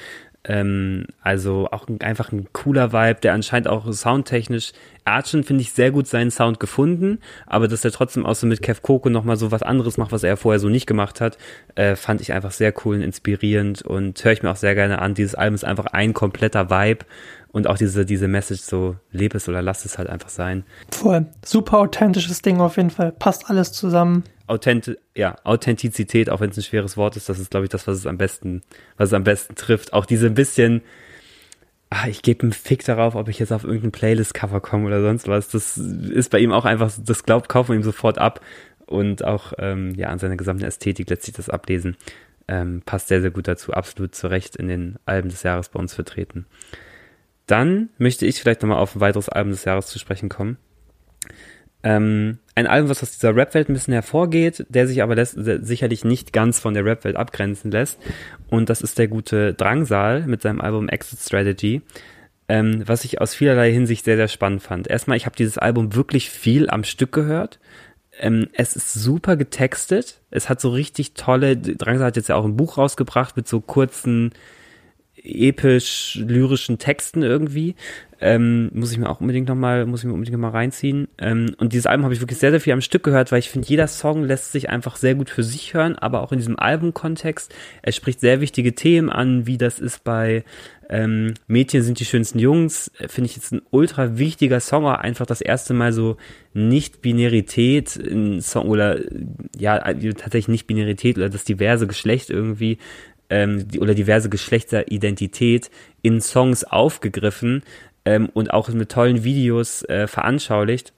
Ähm, 0.46 1.06
also 1.22 1.68
auch 1.70 1.88
ein, 1.88 2.00
einfach 2.02 2.30
ein 2.30 2.48
cooler 2.52 2.92
Vibe, 2.92 3.20
der 3.20 3.32
anscheinend 3.32 3.68
auch 3.68 3.90
soundtechnisch, 3.90 4.72
er 5.06 5.16
hat 5.16 5.28
schon, 5.28 5.44
finde 5.44 5.62
ich, 5.62 5.72
sehr 5.72 5.90
gut 5.90 6.06
seinen 6.06 6.30
Sound 6.30 6.60
gefunden, 6.60 7.18
aber 7.46 7.68
dass 7.68 7.84
er 7.84 7.92
trotzdem 7.92 8.26
auch 8.26 8.34
so 8.34 8.46
mit 8.46 8.62
Kev 8.62 8.80
Coco 8.82 9.08
nochmal 9.08 9.36
so 9.36 9.50
was 9.50 9.62
anderes 9.62 9.96
macht, 9.96 10.12
was 10.12 10.22
er 10.22 10.36
vorher 10.36 10.60
so 10.60 10.68
nicht 10.68 10.86
gemacht 10.86 11.20
hat, 11.20 11.38
äh, 11.74 11.96
fand 11.96 12.20
ich 12.20 12.32
einfach 12.32 12.52
sehr 12.52 12.74
cool 12.84 12.96
und 12.96 13.02
inspirierend 13.02 13.82
und 13.82 14.22
höre 14.22 14.32
ich 14.32 14.42
mir 14.42 14.50
auch 14.50 14.56
sehr 14.56 14.74
gerne 14.74 15.00
an. 15.00 15.14
Dieses 15.14 15.34
Album 15.34 15.54
ist 15.54 15.64
einfach 15.64 15.86
ein 15.86 16.12
kompletter 16.14 16.70
Vibe 16.70 17.06
und 17.52 17.68
auch 17.68 17.78
diese, 17.78 18.04
diese 18.04 18.28
Message 18.28 18.62
so, 18.62 18.96
lebe 19.12 19.36
es 19.36 19.48
oder 19.48 19.62
lass 19.62 19.84
es 19.84 19.96
halt 19.96 20.10
einfach 20.10 20.28
sein. 20.28 20.64
Voll. 20.90 21.26
Super 21.44 21.78
authentisches 21.78 22.42
Ding 22.42 22.60
auf 22.60 22.76
jeden 22.76 22.90
Fall. 22.90 23.12
Passt 23.12 23.48
alles 23.48 23.72
zusammen. 23.72 24.24
Authent 24.46 24.98
ja, 25.14 25.36
Authentizität, 25.44 26.28
auch 26.30 26.40
wenn 26.40 26.50
es 26.50 26.56
ein 26.56 26.62
schweres 26.62 26.96
Wort 26.96 27.16
ist, 27.16 27.28
das 27.28 27.38
ist, 27.38 27.50
glaube 27.50 27.64
ich, 27.64 27.70
das, 27.70 27.86
was 27.86 27.96
es 27.96 28.06
am 28.06 28.18
besten, 28.18 28.62
was 28.96 29.10
es 29.10 29.14
am 29.14 29.24
besten 29.24 29.54
trifft. 29.54 29.92
Auch 29.92 30.06
diese 30.06 30.26
ein 30.26 30.34
bisschen, 30.34 30.82
ah, 31.90 32.08
ich 32.08 32.22
gebe 32.22 32.42
einen 32.42 32.52
Fick 32.52 32.84
darauf, 32.84 33.14
ob 33.14 33.28
ich 33.28 33.38
jetzt 33.38 33.52
auf 33.52 33.64
irgendein 33.64 33.92
Playlist-Cover 33.92 34.60
komme 34.60 34.86
oder 34.86 35.00
sonst 35.00 35.28
was. 35.28 35.48
Das 35.48 35.78
ist 35.78 36.30
bei 36.30 36.40
ihm 36.40 36.52
auch 36.52 36.64
einfach, 36.64 36.92
das 37.02 37.24
glaubt, 37.24 37.48
kaufen 37.48 37.74
ihm 37.74 37.82
sofort 37.82 38.18
ab. 38.18 38.40
Und 38.86 39.24
auch, 39.24 39.54
ähm, 39.58 39.94
ja, 39.94 40.08
an 40.08 40.18
seiner 40.18 40.36
gesamten 40.36 40.64
Ästhetik 40.64 41.08
lässt 41.08 41.22
sich 41.22 41.34
das 41.34 41.48
ablesen. 41.48 41.96
Ähm, 42.46 42.82
passt 42.84 43.08
sehr, 43.08 43.22
sehr 43.22 43.30
gut 43.30 43.48
dazu, 43.48 43.72
absolut 43.72 44.14
zu 44.14 44.26
Recht 44.26 44.56
in 44.56 44.68
den 44.68 44.96
Alben 45.06 45.30
des 45.30 45.42
Jahres 45.42 45.70
bei 45.70 45.80
uns 45.80 45.94
vertreten. 45.94 46.44
Dann 47.46 47.88
möchte 47.96 48.26
ich 48.26 48.40
vielleicht 48.40 48.60
nochmal 48.60 48.78
auf 48.78 48.94
ein 48.94 49.00
weiteres 49.00 49.30
Album 49.30 49.52
des 49.52 49.64
Jahres 49.64 49.86
zu 49.86 49.98
sprechen 49.98 50.28
kommen. 50.28 50.58
Ähm, 51.84 52.38
ein 52.54 52.66
Album, 52.66 52.88
was 52.88 53.02
aus 53.02 53.12
dieser 53.12 53.36
Rap-Welt 53.36 53.68
ein 53.68 53.74
bisschen 53.74 53.92
hervorgeht, 53.92 54.64
der 54.70 54.86
sich 54.88 55.02
aber 55.02 55.14
lässt, 55.14 55.36
sicherlich 55.36 56.02
nicht 56.04 56.32
ganz 56.32 56.58
von 56.58 56.72
der 56.72 56.84
Rap-Welt 56.84 57.16
abgrenzen 57.16 57.70
lässt. 57.70 57.98
Und 58.48 58.70
das 58.70 58.80
ist 58.80 58.98
der 58.98 59.06
gute 59.06 59.52
Drangsal 59.52 60.22
mit 60.26 60.40
seinem 60.40 60.62
Album 60.62 60.88
Exit 60.88 61.20
Strategy, 61.20 61.82
ähm, 62.48 62.82
was 62.86 63.04
ich 63.04 63.20
aus 63.20 63.34
vielerlei 63.34 63.70
Hinsicht 63.70 64.06
sehr, 64.06 64.16
sehr 64.16 64.28
spannend 64.28 64.62
fand. 64.62 64.88
Erstmal, 64.88 65.18
ich 65.18 65.26
habe 65.26 65.36
dieses 65.36 65.58
Album 65.58 65.94
wirklich 65.94 66.30
viel 66.30 66.70
am 66.70 66.84
Stück 66.84 67.12
gehört. 67.12 67.60
Ähm, 68.18 68.48
es 68.54 68.76
ist 68.76 68.94
super 68.94 69.36
getextet. 69.36 70.20
Es 70.30 70.48
hat 70.48 70.62
so 70.62 70.70
richtig 70.70 71.12
tolle, 71.12 71.56
Drangsal 71.58 72.06
hat 72.06 72.16
jetzt 72.16 72.30
ja 72.30 72.36
auch 72.36 72.46
ein 72.46 72.56
Buch 72.56 72.78
rausgebracht 72.78 73.36
mit 73.36 73.46
so 73.46 73.60
kurzen, 73.60 74.32
episch 75.16 76.18
lyrischen 76.20 76.78
Texten 76.78 77.22
irgendwie. 77.22 77.74
Ähm, 78.26 78.70
muss 78.72 78.90
ich 78.90 78.96
mir 78.96 79.10
auch 79.10 79.20
unbedingt 79.20 79.48
nochmal, 79.48 79.84
muss 79.84 80.00
ich 80.00 80.06
mir 80.06 80.14
unbedingt 80.14 80.38
mal 80.38 80.48
reinziehen. 80.48 81.08
Ähm, 81.18 81.54
und 81.58 81.74
dieses 81.74 81.84
Album 81.84 82.04
habe 82.04 82.14
ich 82.14 82.22
wirklich 82.22 82.38
sehr, 82.38 82.52
sehr 82.52 82.60
viel 82.60 82.72
am 82.72 82.80
Stück 82.80 83.02
gehört, 83.02 83.30
weil 83.30 83.38
ich 83.38 83.50
finde, 83.50 83.68
jeder 83.68 83.86
Song 83.86 84.24
lässt 84.24 84.50
sich 84.50 84.70
einfach 84.70 84.96
sehr 84.96 85.14
gut 85.14 85.28
für 85.28 85.42
sich 85.42 85.74
hören, 85.74 85.94
aber 85.96 86.22
auch 86.22 86.32
in 86.32 86.38
diesem 86.38 86.58
Albumkontext. 86.58 87.54
Er 87.82 87.92
spricht 87.92 88.20
sehr 88.20 88.40
wichtige 88.40 88.74
Themen 88.74 89.10
an, 89.10 89.46
wie 89.46 89.58
das 89.58 89.78
ist 89.78 90.04
bei 90.04 90.42
ähm, 90.88 91.34
Mädchen 91.48 91.82
sind 91.82 92.00
die 92.00 92.06
schönsten 92.06 92.38
Jungs. 92.38 92.90
Finde 93.08 93.28
ich 93.28 93.36
jetzt 93.36 93.52
ein 93.52 93.60
ultra 93.70 94.16
wichtiger 94.16 94.60
Song, 94.60 94.86
auch 94.86 94.94
einfach 94.94 95.26
das 95.26 95.42
erste 95.42 95.74
Mal 95.74 95.92
so 95.92 96.16
Nicht-Binarität 96.54 97.96
in 97.96 98.40
Song 98.40 98.68
oder 98.68 99.00
ja, 99.54 99.80
tatsächlich 99.80 100.48
Nicht-Binarität 100.48 101.18
oder 101.18 101.28
das 101.28 101.44
diverse 101.44 101.86
Geschlecht 101.86 102.30
irgendwie 102.30 102.78
ähm, 103.28 103.68
die, 103.68 103.80
oder 103.80 103.94
diverse 103.94 104.30
Geschlechteridentität 104.30 105.70
in 106.00 106.22
Songs 106.22 106.64
aufgegriffen 106.64 107.62
ähm, 108.04 108.28
und 108.32 108.52
auch 108.52 108.68
mit 108.68 108.90
tollen 108.90 109.24
Videos 109.24 109.82
äh, 109.88 110.06
veranschaulicht 110.06 110.92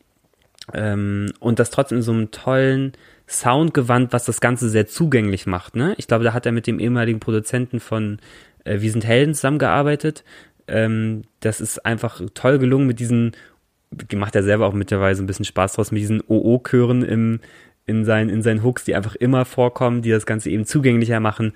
ähm, 0.74 1.32
und 1.40 1.59
das 1.59 1.70
trotzdem 1.70 1.98
in 1.98 2.02
so 2.02 2.12
einem 2.12 2.30
tollen 2.30 2.92
Soundgewand, 3.28 4.12
was 4.12 4.24
das 4.24 4.40
Ganze 4.40 4.68
sehr 4.68 4.86
zugänglich 4.86 5.46
macht. 5.46 5.76
Ne? 5.76 5.94
Ich 5.98 6.07
glaube, 6.07 6.24
da 6.24 6.32
hat 6.32 6.46
er 6.46 6.52
mit 6.52 6.66
dem 6.66 6.78
ehemaligen 6.78 7.20
Produzenten 7.20 7.80
von 7.80 8.18
äh, 8.64 8.80
Wir 8.80 8.90
sind 8.90 9.04
Helden 9.04 9.34
zusammengearbeitet. 9.34 10.24
Ähm, 10.68 11.22
das 11.40 11.61
ist 11.61 11.84
einfach 11.84 12.20
toll 12.34 12.59
gelungen 12.59 12.86
mit 12.86 13.00
diesen, 13.00 13.32
macht 14.14 14.34
er 14.34 14.42
selber 14.42 14.66
auch 14.66 14.72
mittlerweile 14.72 15.16
ein 15.16 15.26
bisschen 15.26 15.44
Spaß 15.44 15.74
draus, 15.74 15.92
mit 15.92 16.02
diesen 16.02 16.22
OO-Chören 16.26 17.02
im, 17.02 17.40
in 17.84 18.04
seinen, 18.04 18.30
in 18.30 18.42
seinen 18.42 18.64
Hooks, 18.64 18.84
die 18.84 18.94
einfach 18.96 19.14
immer 19.14 19.44
vorkommen, 19.44 20.02
die 20.02 20.11
das 20.11 20.26
Ganze 20.26 20.50
eben 20.50 20.64
zugänglicher 20.64 21.20
machen. 21.20 21.52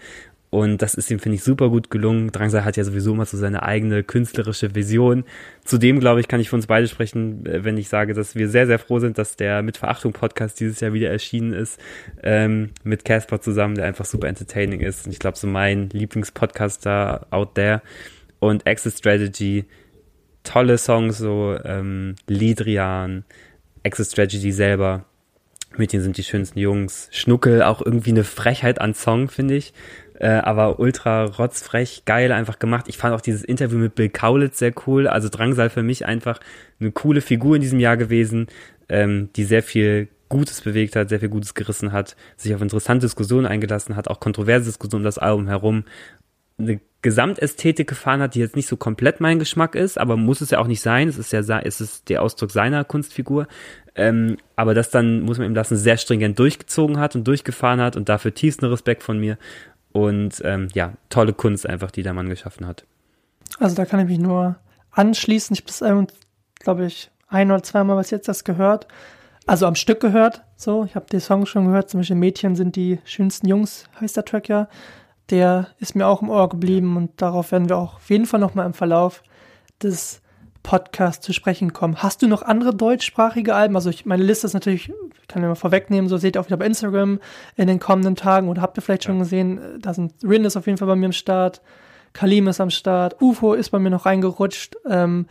Und 0.51 0.83
das 0.83 0.95
ist 0.95 1.09
ihm, 1.13 1.21
finde 1.21 1.37
ich, 1.37 1.45
super 1.45 1.71
gut 1.71 1.91
gelungen. 1.91 2.33
Drangsal 2.33 2.65
hat 2.65 2.77
ja 2.77 2.83
sowieso 2.83 3.13
immer 3.13 3.25
so 3.25 3.37
seine 3.37 3.63
eigene 3.63 4.03
künstlerische 4.03 4.75
Vision. 4.75 5.25
Zudem, 5.65 6.01
glaube 6.01 6.19
ich, 6.21 6.27
kann 6.27 6.41
ich 6.41 6.51
für 6.51 6.57
uns 6.57 6.67
beide 6.67 6.89
sprechen, 6.89 7.47
äh, 7.47 7.65
wenn 7.65 7.79
ich 7.79 7.89
sage, 7.89 8.15
dass 8.15 8.35
wir 8.35 8.49
sehr, 8.49 8.67
sehr 8.67 8.81
froh 8.81 8.99
sind, 8.99 9.17
dass 9.17 9.37
der 9.37 9.63
Mit 9.63 9.77
Verachtung 9.77 10.13
Podcast 10.13 10.59
dieses 10.59 10.81
Jahr 10.81 10.93
wieder 10.93 11.09
erschienen 11.09 11.53
ist, 11.53 11.81
ähm, 12.25 12.71
mit 12.83 13.05
Casper 13.05 13.41
zusammen, 13.41 13.77
der 13.77 13.85
einfach 13.85 14.05
super 14.05 14.27
entertaining 14.27 14.81
ist. 14.81 15.07
Und 15.07 15.13
ich 15.13 15.21
glaube, 15.21 15.39
so 15.39 15.47
mein 15.47 15.89
Lieblingspodcaster 15.91 17.29
out 17.31 17.55
there. 17.55 17.81
Und 18.41 18.67
Exit 18.67 18.95
Strategy, 18.99 19.67
tolle 20.43 20.79
Songs, 20.79 21.19
so 21.19 21.57
ähm, 21.65 22.17
Lidrian, 22.27 23.25
Exit 23.85 24.09
Strategy 24.09 24.51
selber. 24.51 25.05
Mädchen 25.77 26.03
sind 26.03 26.17
die 26.17 26.25
schönsten 26.25 26.59
Jungs. 26.59 27.09
Schnuckel, 27.13 27.63
auch 27.63 27.81
irgendwie 27.81 28.11
eine 28.11 28.25
Frechheit 28.25 28.81
an 28.81 28.95
Song, 28.95 29.29
finde 29.29 29.55
ich 29.55 29.73
äh, 30.21 30.29
aber 30.29 30.79
ultra 30.79 31.25
rotzfrech, 31.25 32.03
geil 32.05 32.31
einfach 32.31 32.59
gemacht. 32.59 32.87
Ich 32.89 32.99
fand 32.99 33.15
auch 33.15 33.23
dieses 33.23 33.43
Interview 33.43 33.79
mit 33.79 33.95
Bill 33.95 34.11
Kaulitz 34.11 34.59
sehr 34.59 34.73
cool. 34.87 35.09
Also 35.09 35.31
Drangsal 35.31 35.71
für 35.71 35.83
mich 35.83 36.05
einfach 36.05 36.41
eine 36.79 36.93
coole 36.93 37.23
Figur 37.23 37.57
in 37.57 37.63
diesem 37.63 37.81
Jahr 37.81 37.97
gewesen, 37.97 38.47
ähm, 38.91 39.31
die 39.35 39.45
sehr 39.45 39.63
viel 39.63 40.09
Gutes 40.29 40.61
bewegt 40.61 40.95
hat, 40.95 41.09
sehr 41.09 41.21
viel 41.21 41.31
Gutes 41.31 41.55
gerissen 41.55 41.93
hat, 41.93 42.17
sich 42.37 42.55
auf 42.55 42.61
interessante 42.61 43.07
Diskussionen 43.07 43.47
eingelassen 43.47 43.97
hat, 43.97 44.09
auch 44.09 44.21
kontroverse 44.21 44.67
Diskussionen 44.67 45.03
um 45.03 45.07
das 45.07 45.19
Album 45.19 45.49
herum, 45.49 45.85
eine 46.59 46.81
Gesamtästhetik 47.03 47.89
gefahren 47.89 48.21
hat, 48.21 48.35
die 48.35 48.41
jetzt 48.41 48.57
nicht 48.57 48.69
so 48.69 48.77
komplett 48.77 49.21
mein 49.21 49.39
Geschmack 49.39 49.75
ist, 49.75 49.99
aber 49.99 50.19
muss 50.19 50.43
es 50.43 50.51
ja 50.51 50.59
auch 50.59 50.67
nicht 50.67 50.83
sein. 50.83 51.09
Es 51.09 51.17
ist 51.17 51.33
ja 51.33 51.41
es 51.61 51.81
ist 51.81 52.11
der 52.11 52.23
Ausdruck 52.23 52.51
seiner 52.51 52.85
Kunstfigur. 52.85 53.49
Ähm, 53.95 54.37
aber 54.55 54.75
das 54.75 54.91
dann, 54.91 55.23
muss 55.23 55.39
man 55.39 55.47
ihm 55.47 55.55
lassen, 55.55 55.77
sehr 55.77 55.97
stringent 55.97 56.39
durchgezogen 56.39 56.99
hat 56.99 57.17
und 57.17 57.27
durchgefahren 57.27 57.81
hat 57.81 57.97
und 57.97 58.09
dafür 58.09 58.35
tiefsten 58.35 58.67
Respekt 58.67 59.03
von 59.03 59.19
mir. 59.19 59.37
Und 59.93 60.41
ähm, 60.45 60.69
ja, 60.75 60.93
tolle 61.09 61.33
Kunst 61.33 61.67
einfach, 61.67 61.91
die 61.91 62.03
der 62.03 62.15
Mann 62.15 62.29
geschaffen 62.29 62.67
hat. 62.67 62.85
Also 63.59 63.75
da 63.75 63.85
kann 63.85 64.01
ich 64.01 64.07
mich 64.07 64.19
nur 64.19 64.57
anschließen. 64.93 65.55
Ich 65.55 65.63
habe 65.63 66.07
es, 66.07 66.15
glaube 66.61 66.87
ich, 66.87 67.11
ein 67.29 67.51
oder 67.51 67.63
zweimal 67.63 67.97
was 67.97 68.11
jetzt 68.11 68.29
das 68.29 68.45
gehört. 68.45 68.87
Also 69.47 69.67
am 69.67 69.75
Stück 69.75 70.01
gehört. 70.01 70.43
So, 70.57 70.85
ich 70.85 70.95
habe 70.95 71.07
den 71.07 71.21
Song 71.21 71.47
schon 71.47 71.67
gehört. 71.67 71.91
Zum 71.91 72.01
Beispiel 72.01 72.17
Mädchen 72.17 72.55
sind 72.55 72.77
die 72.77 72.99
schönsten 73.05 73.49
Jungs, 73.49 73.85
heißt 74.01 74.17
der 74.17 74.25
Track 74.25 74.49
ja. 74.49 74.69
Der 75.31 75.69
ist 75.79 75.95
mir 75.95 76.07
auch 76.07 76.23
im 76.23 76.29
Ohr 76.29 76.49
geblieben 76.49 76.97
und 76.97 77.21
darauf 77.23 77.53
werden 77.53 77.69
wir 77.69 77.77
auch 77.77 77.97
auf 77.97 78.11
jeden 78.11 78.27
Fall 78.27 78.41
nochmal 78.41 78.67
im 78.67 78.75
Verlauf 78.75 79.23
des 79.83 80.20
Podcast 80.63 81.23
zu 81.23 81.33
sprechen 81.33 81.73
kommen. 81.73 82.03
Hast 82.03 82.23
du 82.23 82.29
noch 82.29 82.43
andere 82.43 82.75
deutschsprachige 82.75 83.55
Alben? 83.55 83.77
Also 83.77 83.91
ich, 83.91 84.07
meine 84.07 84.23
Liste 84.23 84.47
ist 84.47 84.55
natürlich, 84.55 84.93
ich 85.21 85.29
kann 85.29 85.43
ja 85.43 85.49
mal 85.49 85.55
vorwegnehmen, 85.55 86.09
so 86.09 86.17
seht 86.17 86.37
ihr 86.37 86.41
auch 86.41 86.47
wieder 86.47 86.57
bei 86.57 86.67
Instagram 86.67 87.21
in 87.57 87.67
den 87.67 87.81
kommenden 87.81 88.17
Tagen 88.17 88.49
oder 88.49 88.63
habt 88.63 88.79
ihr 88.79 88.83
vielleicht 88.83 89.05
schon 89.05 89.19
gesehen, 89.19 89.61
da 89.81 89.95
sind 89.95 90.13
Rin 90.23 90.45
ist 90.45 90.57
auf 90.57 90.67
jeden 90.67 90.79
Fall 90.79 90.89
bei 90.89 90.97
mir 90.97 91.07
im 91.07 91.13
Start, 91.13 91.63
Kalim 92.13 92.49
ist 92.49 92.61
am 92.61 92.71
Start, 92.71 93.21
UFO 93.21 93.55
ist 93.55 93.71
bei 93.71 93.79
mir 93.79 93.91
noch 93.91 94.07
reingerutscht. 94.07 94.77
Ähm, 94.89 95.27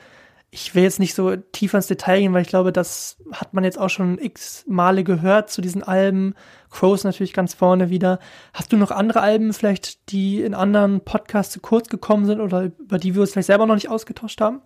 ich 0.52 0.74
will 0.74 0.84
jetzt 0.84 1.00
nicht 1.00 1.14
so 1.14 1.36
tief 1.36 1.74
ins 1.74 1.88
Detail 1.88 2.22
gehen, 2.22 2.34
weil 2.34 2.42
ich 2.42 2.48
glaube, 2.48 2.72
das 2.72 3.18
hat 3.32 3.54
man 3.54 3.64
jetzt 3.64 3.78
auch 3.78 3.90
schon 3.90 4.18
x 4.18 4.64
Male 4.68 5.04
gehört 5.04 5.52
zu 5.52 5.62
diesen 5.62 5.84
Alben. 5.84 6.34
Crows 6.72 7.04
natürlich 7.04 7.34
ganz 7.34 7.54
vorne 7.54 7.90
wieder. 7.90 8.20
Hast 8.54 8.74
du 8.74 8.78
noch 8.78 8.92
andere 8.92 9.22
Alben 9.22 9.54
vielleicht, 9.54 10.10
die 10.12 10.42
in 10.42 10.56
anderen 10.56 11.02
Podcasts 11.02 11.54
zu 11.54 11.60
kurz 11.60 11.88
gekommen 11.90 12.26
sind 12.26 12.40
oder 12.40 12.64
über 12.80 12.98
die 12.98 13.14
wir 13.14 13.22
uns 13.22 13.32
vielleicht 13.32 13.48
selber 13.48 13.68
noch 13.68 13.76
nicht 13.76 13.90
ausgetauscht 13.90 14.42
haben? 14.42 14.62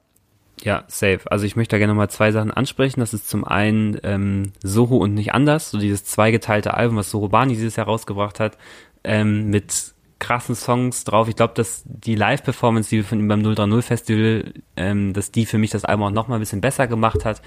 Ja, 0.64 0.86
safe. 0.88 1.20
Also 1.26 1.46
ich 1.46 1.58
möchte 1.58 1.76
da 1.76 1.78
gerne 1.78 1.92
nochmal 1.92 2.10
zwei 2.10 2.32
Sachen 2.32 2.52
ansprechen. 2.52 3.02
Das 3.02 3.14
ist 3.14 3.30
zum 3.30 3.44
einen 3.44 4.00
ähm, 4.04 4.54
Soho 4.64 4.96
und 4.98 5.14
nicht 5.14 5.34
anders, 5.34 5.72
so 5.72 5.78
dieses 5.78 6.06
zweigeteilte 6.06 6.74
Album, 6.74 6.96
was 6.96 7.12
Soho 7.12 7.28
Bani 7.28 7.54
dieses 7.54 7.76
Jahr 7.76 7.88
rausgebracht 7.88 8.40
hat, 8.40 8.58
ähm, 9.04 9.50
mit 9.50 9.94
krassen 10.20 10.56
Songs 10.56 11.04
drauf. 11.04 11.28
Ich 11.28 11.36
glaube, 11.36 11.54
dass 11.54 11.84
die 11.86 12.16
Live-Performance, 12.16 12.90
die 12.90 12.98
wir 12.98 13.04
von 13.04 13.20
ihm 13.20 13.28
beim 13.28 13.44
030 13.44 13.86
Festival, 13.86 14.54
ähm, 14.78 15.12
dass 15.12 15.32
die 15.32 15.46
für 15.46 15.58
mich 15.58 15.72
das 15.72 15.84
Album 15.84 16.06
auch 16.06 16.12
nochmal 16.12 16.38
ein 16.38 16.42
bisschen 16.42 16.62
besser 16.62 16.88
gemacht 16.88 17.26
hat. 17.26 17.42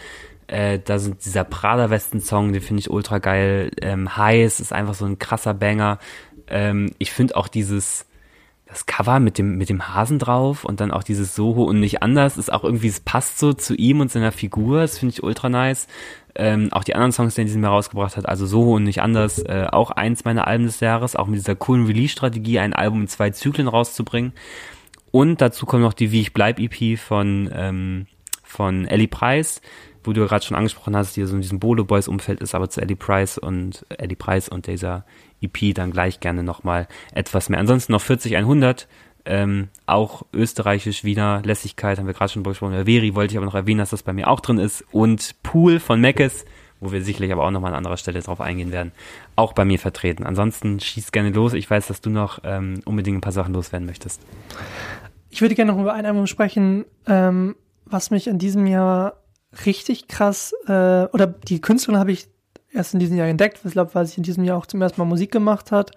Äh, 0.46 0.78
da 0.84 0.98
sind 0.98 1.24
dieser 1.24 1.44
Prada-Westen-Song, 1.44 2.52
den 2.52 2.60
finde 2.60 2.80
ich 2.80 2.90
ultra 2.90 3.18
geil. 3.18 3.70
Ähm, 3.80 4.14
Heiß 4.14 4.60
ist 4.60 4.74
einfach 4.74 4.94
so 4.94 5.06
ein 5.06 5.18
krasser 5.18 5.54
Banger. 5.54 5.98
Ähm, 6.48 6.92
ich 6.98 7.12
finde 7.12 7.36
auch 7.36 7.48
dieses 7.48 8.05
das 8.76 8.84
Cover 8.84 9.20
mit 9.20 9.38
dem, 9.38 9.56
mit 9.56 9.70
dem 9.70 9.88
Hasen 9.88 10.18
drauf 10.18 10.62
und 10.62 10.80
dann 10.80 10.90
auch 10.90 11.02
dieses 11.02 11.34
Soho 11.34 11.64
und 11.64 11.80
nicht 11.80 12.02
anders 12.02 12.36
ist 12.36 12.52
auch 12.52 12.62
irgendwie, 12.62 12.88
es 12.88 13.00
passt 13.00 13.38
so 13.38 13.54
zu 13.54 13.74
ihm 13.74 14.00
und 14.00 14.10
seiner 14.10 14.32
Figur, 14.32 14.82
das 14.82 14.98
finde 14.98 15.14
ich 15.14 15.22
ultra 15.22 15.48
nice. 15.48 15.86
Ähm, 16.34 16.68
auch 16.72 16.84
die 16.84 16.94
anderen 16.94 17.12
Songs, 17.12 17.34
die 17.34 17.40
er 17.40 17.46
Jahr 17.46 17.72
rausgebracht 17.72 18.18
hat, 18.18 18.28
also 18.28 18.44
Soho 18.44 18.74
und 18.74 18.84
nicht 18.84 19.00
anders, 19.00 19.38
äh, 19.38 19.66
auch 19.72 19.92
eins 19.92 20.26
meiner 20.26 20.46
Alben 20.46 20.66
des 20.66 20.80
Jahres, 20.80 21.16
auch 21.16 21.26
mit 21.26 21.38
dieser 21.38 21.54
coolen 21.54 21.86
Release-Strategie, 21.86 22.58
ein 22.58 22.74
Album 22.74 23.00
in 23.00 23.08
zwei 23.08 23.30
Zyklen 23.30 23.66
rauszubringen. 23.66 24.34
Und 25.10 25.40
dazu 25.40 25.64
kommt 25.64 25.82
noch 25.82 25.94
die 25.94 26.12
Wie 26.12 26.20
ich 26.20 26.34
bleib 26.34 26.58
EP 26.60 26.98
von, 26.98 27.48
ähm, 27.54 28.06
von 28.44 28.84
Ellie 28.84 29.08
Price, 29.08 29.62
wo 30.04 30.12
du 30.12 30.26
gerade 30.26 30.44
schon 30.44 30.56
angesprochen 30.56 30.94
hast, 30.94 31.16
die 31.16 31.24
so 31.24 31.34
in 31.34 31.40
diesem 31.40 31.60
Bolo 31.60 31.86
Boys 31.86 32.08
Umfeld 32.08 32.42
ist, 32.42 32.54
aber 32.54 32.68
zu 32.68 32.82
Ellie 32.82 32.96
Price 32.96 33.38
und 33.38 33.86
Ellie 33.88 34.16
Price 34.16 34.50
und 34.50 34.66
dieser 34.66 35.06
EP 35.40 35.74
dann 35.74 35.90
gleich 35.90 36.20
gerne 36.20 36.42
nochmal 36.42 36.88
etwas 37.12 37.48
mehr. 37.48 37.60
Ansonsten 37.60 37.92
noch 37.92 38.02
40 38.02 38.36
100 38.36 38.88
Ähm, 39.28 39.70
auch 39.86 40.22
österreichisch, 40.32 41.02
Wiener 41.02 41.42
Lässigkeit, 41.44 41.98
haben 41.98 42.06
wir 42.06 42.14
gerade 42.14 42.32
schon 42.32 42.44
besprochen. 42.44 42.86
Veri 42.86 43.16
wollte 43.16 43.32
ich 43.32 43.38
aber 43.38 43.46
noch 43.46 43.56
erwähnen, 43.56 43.80
dass 43.80 43.90
das 43.90 44.04
bei 44.04 44.12
mir 44.12 44.28
auch 44.28 44.38
drin 44.38 44.58
ist. 44.58 44.84
Und 44.92 45.34
Pool 45.42 45.80
von 45.80 46.00
Meckes, 46.00 46.44
wo 46.78 46.92
wir 46.92 47.02
sicherlich 47.02 47.32
aber 47.32 47.44
auch 47.44 47.50
nochmal 47.50 47.72
an 47.72 47.78
anderer 47.78 47.96
Stelle 47.96 48.20
drauf 48.20 48.40
eingehen 48.40 48.70
werden, 48.70 48.92
auch 49.34 49.52
bei 49.52 49.64
mir 49.64 49.80
vertreten. 49.80 50.24
Ansonsten 50.24 50.78
schieß 50.78 51.10
gerne 51.10 51.30
los. 51.30 51.54
Ich 51.54 51.68
weiß, 51.68 51.88
dass 51.88 52.00
du 52.00 52.08
noch 52.08 52.38
ähm, 52.44 52.82
unbedingt 52.84 53.18
ein 53.18 53.20
paar 53.20 53.32
Sachen 53.32 53.52
loswerden 53.52 53.86
möchtest. 53.86 54.22
Ich 55.28 55.40
würde 55.40 55.56
gerne 55.56 55.72
noch 55.72 55.80
über 55.80 55.92
ein 55.94 56.06
Album 56.06 56.28
sprechen, 56.28 56.84
ähm, 57.08 57.56
was 57.84 58.12
mich 58.12 58.28
in 58.28 58.38
diesem 58.38 58.66
Jahr 58.66 59.24
richtig 59.64 60.06
krass, 60.06 60.54
äh, 60.68 61.06
oder 61.12 61.26
die 61.26 61.60
Künstlerin 61.60 61.98
habe 61.98 62.12
ich 62.12 62.28
erst 62.76 62.94
in 62.94 63.00
diesem 63.00 63.16
Jahr 63.16 63.28
entdeckt, 63.28 63.60
ich 63.64 63.72
glaube, 63.72 63.94
weil 63.94 64.06
sie 64.06 64.18
in 64.18 64.22
diesem 64.22 64.44
Jahr 64.44 64.58
auch 64.58 64.66
zum 64.66 64.82
ersten 64.82 65.00
Mal 65.00 65.06
Musik 65.06 65.32
gemacht 65.32 65.72
hat 65.72 65.92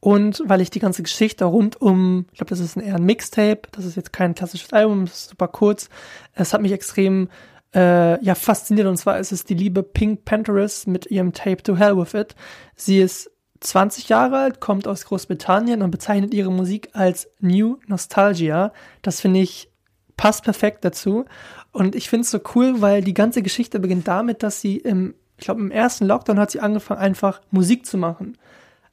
und 0.00 0.42
weil 0.46 0.60
ich 0.60 0.70
die 0.70 0.80
ganze 0.80 1.02
Geschichte 1.02 1.44
rund 1.44 1.80
um, 1.80 2.26
ich 2.32 2.38
glaube, 2.38 2.50
das 2.50 2.60
ist 2.60 2.76
ein, 2.76 2.82
eher 2.82 2.96
ein 2.96 3.04
Mixtape, 3.04 3.62
das 3.70 3.84
ist 3.84 3.96
jetzt 3.96 4.12
kein 4.12 4.34
klassisches 4.34 4.72
Album, 4.72 5.04
das 5.04 5.14
ist 5.14 5.30
super 5.30 5.48
kurz, 5.48 5.88
es 6.32 6.52
hat 6.52 6.62
mich 6.62 6.72
extrem 6.72 7.28
äh, 7.74 8.22
ja 8.24 8.34
fasziniert 8.34 8.88
und 8.88 8.96
zwar 8.96 9.18
ist 9.18 9.32
es 9.32 9.44
die 9.44 9.54
liebe 9.54 9.82
Pink 9.82 10.24
Panthers 10.24 10.86
mit 10.86 11.06
ihrem 11.06 11.32
Tape 11.32 11.62
To 11.62 11.76
Hell 11.76 11.96
With 11.96 12.14
It. 12.14 12.34
Sie 12.74 13.00
ist 13.00 13.30
20 13.60 14.08
Jahre 14.08 14.38
alt, 14.38 14.60
kommt 14.60 14.88
aus 14.88 15.04
Großbritannien 15.04 15.82
und 15.82 15.90
bezeichnet 15.90 16.34
ihre 16.34 16.50
Musik 16.50 16.90
als 16.92 17.30
New 17.38 17.78
Nostalgia. 17.86 18.72
Das 19.02 19.20
finde 19.20 19.40
ich 19.40 19.72
passt 20.16 20.44
perfekt 20.44 20.84
dazu. 20.84 21.24
Und 21.72 21.94
ich 21.94 22.08
finde 22.08 22.22
es 22.22 22.30
so 22.30 22.40
cool, 22.54 22.80
weil 22.80 23.02
die 23.02 23.14
ganze 23.14 23.42
Geschichte 23.42 23.80
beginnt 23.80 24.06
damit, 24.08 24.42
dass 24.42 24.60
sie 24.60 24.76
im, 24.76 25.14
ich 25.42 25.46
glaube, 25.46 25.60
im 25.60 25.72
ersten 25.72 26.06
Lockdown 26.06 26.38
hat 26.38 26.52
sie 26.52 26.60
angefangen, 26.60 27.00
einfach 27.00 27.40
Musik 27.50 27.84
zu 27.84 27.98
machen. 27.98 28.38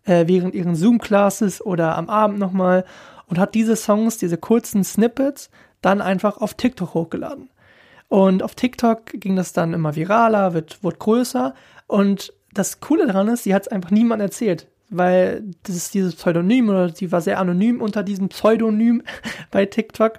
Äh, 0.03 0.25
während 0.25 0.55
ihren 0.55 0.73
Zoom-Classes 0.73 1.63
oder 1.63 1.95
am 1.95 2.09
Abend 2.09 2.39
nochmal. 2.39 2.85
Und 3.27 3.37
hat 3.37 3.53
diese 3.53 3.75
Songs, 3.75 4.17
diese 4.17 4.39
kurzen 4.39 4.83
Snippets, 4.83 5.51
dann 5.83 6.01
einfach 6.01 6.37
auf 6.37 6.55
TikTok 6.55 6.95
hochgeladen. 6.95 7.51
Und 8.07 8.41
auf 8.41 8.55
TikTok 8.55 9.05
ging 9.13 9.35
das 9.35 9.53
dann 9.53 9.75
immer 9.75 9.95
viraler, 9.95 10.55
wird, 10.55 10.83
wird 10.83 10.97
größer. 10.97 11.53
Und 11.85 12.33
das 12.51 12.79
Coole 12.79 13.05
daran 13.05 13.27
ist, 13.27 13.43
sie 13.43 13.53
hat 13.53 13.61
es 13.61 13.67
einfach 13.67 13.91
niemand 13.91 14.19
erzählt. 14.19 14.67
Weil 14.89 15.43
das 15.61 15.75
ist 15.75 15.93
dieses 15.93 16.15
Pseudonym 16.15 16.69
oder 16.69 16.89
sie 16.89 17.11
war 17.11 17.21
sehr 17.21 17.37
anonym 17.37 17.79
unter 17.79 18.01
diesem 18.01 18.29
Pseudonym 18.29 19.03
bei 19.51 19.67
TikTok 19.67 20.13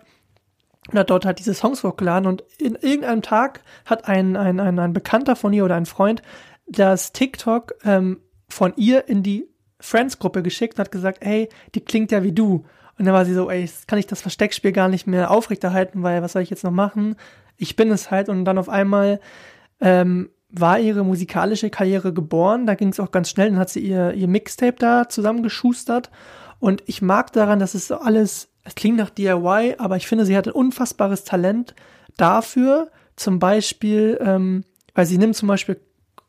und 0.91 0.99
hat 0.99 1.11
dort 1.11 1.25
halt 1.25 1.39
diese 1.39 1.55
Songs 1.55 1.85
hochgeladen 1.85 2.27
und 2.27 2.45
in 2.59 2.75
irgendeinem 2.75 3.23
Tag 3.23 3.61
hat 3.85 4.09
ein, 4.09 4.37
ein, 4.37 4.61
ein, 4.61 4.79
ein 4.79 4.93
Bekannter 4.93 5.37
von 5.37 5.53
ihr 5.53 5.65
oder 5.65 5.77
ein 5.77 5.87
Freund 5.87 6.23
das 6.67 7.13
TikTok 7.13 7.75
ähm, 7.85 8.21
von 8.49 8.73
ihr 8.77 9.09
in 9.09 9.23
die 9.23 9.49
Friends-Gruppe 9.81 10.43
geschickt 10.43 10.75
und 10.75 10.81
hat 10.81 10.93
gesagt, 10.93 11.25
hey, 11.25 11.49
die 11.75 11.81
klingt 11.81 12.13
ja 12.13 12.23
wie 12.23 12.33
du. 12.33 12.65
Und 12.99 13.07
dann 13.07 13.15
war 13.15 13.25
sie 13.25 13.35
so, 13.35 13.51
ey, 13.51 13.69
kann 13.87 13.99
ich 13.99 14.07
das 14.07 14.21
Versteckspiel 14.21 14.73
gar 14.73 14.89
nicht 14.89 15.07
mehr 15.07 15.31
aufrechterhalten, 15.31 16.03
weil 16.03 16.23
was 16.23 16.33
soll 16.33 16.43
ich 16.43 16.51
jetzt 16.51 16.65
noch 16.65 16.71
machen? 16.71 17.17
Ich 17.57 17.77
bin 17.77 17.91
es 17.91 18.11
halt 18.11 18.29
und 18.29 18.45
dann 18.45 18.59
auf 18.59 18.69
einmal 18.69 19.21
ähm, 19.81 20.31
war 20.51 20.79
ihre 20.79 21.05
musikalische 21.05 21.71
Karriere 21.71 22.13
geboren. 22.13 22.67
Da 22.67 22.75
ging 22.75 22.89
es 22.89 23.01
auch 23.01 23.11
ganz 23.11 23.31
schnell. 23.31 23.51
Dann 23.51 23.59
hat 23.59 23.71
sie 23.71 23.81
ihr, 23.81 24.13
ihr 24.13 24.29
Mixtape 24.29 24.77
da 24.79 25.09
zusammengeschustert. 25.09 26.11
Und 26.59 26.83
ich 26.87 27.01
mag 27.01 27.33
daran, 27.33 27.59
dass 27.59 27.75
es 27.75 27.91
alles 27.91 28.50
es 28.65 28.75
klingt 28.75 28.99
nach 28.99 29.11
DIY, 29.11 29.77
aber 29.79 29.97
ich 29.97 30.07
finde, 30.07 30.27
sie 30.27 30.37
hat 30.37 30.47
ein 30.47 30.53
unfassbares 30.53 31.25
Talent 31.25 31.75
dafür, 32.17 32.91
zum 33.17 33.39
Beispiel, 33.39 34.19
ähm, 34.21 34.65
weil 34.95 35.07
sie 35.07 35.19
nimmt 35.19 35.37
zum 35.37 35.49
Beispiel 35.49 35.81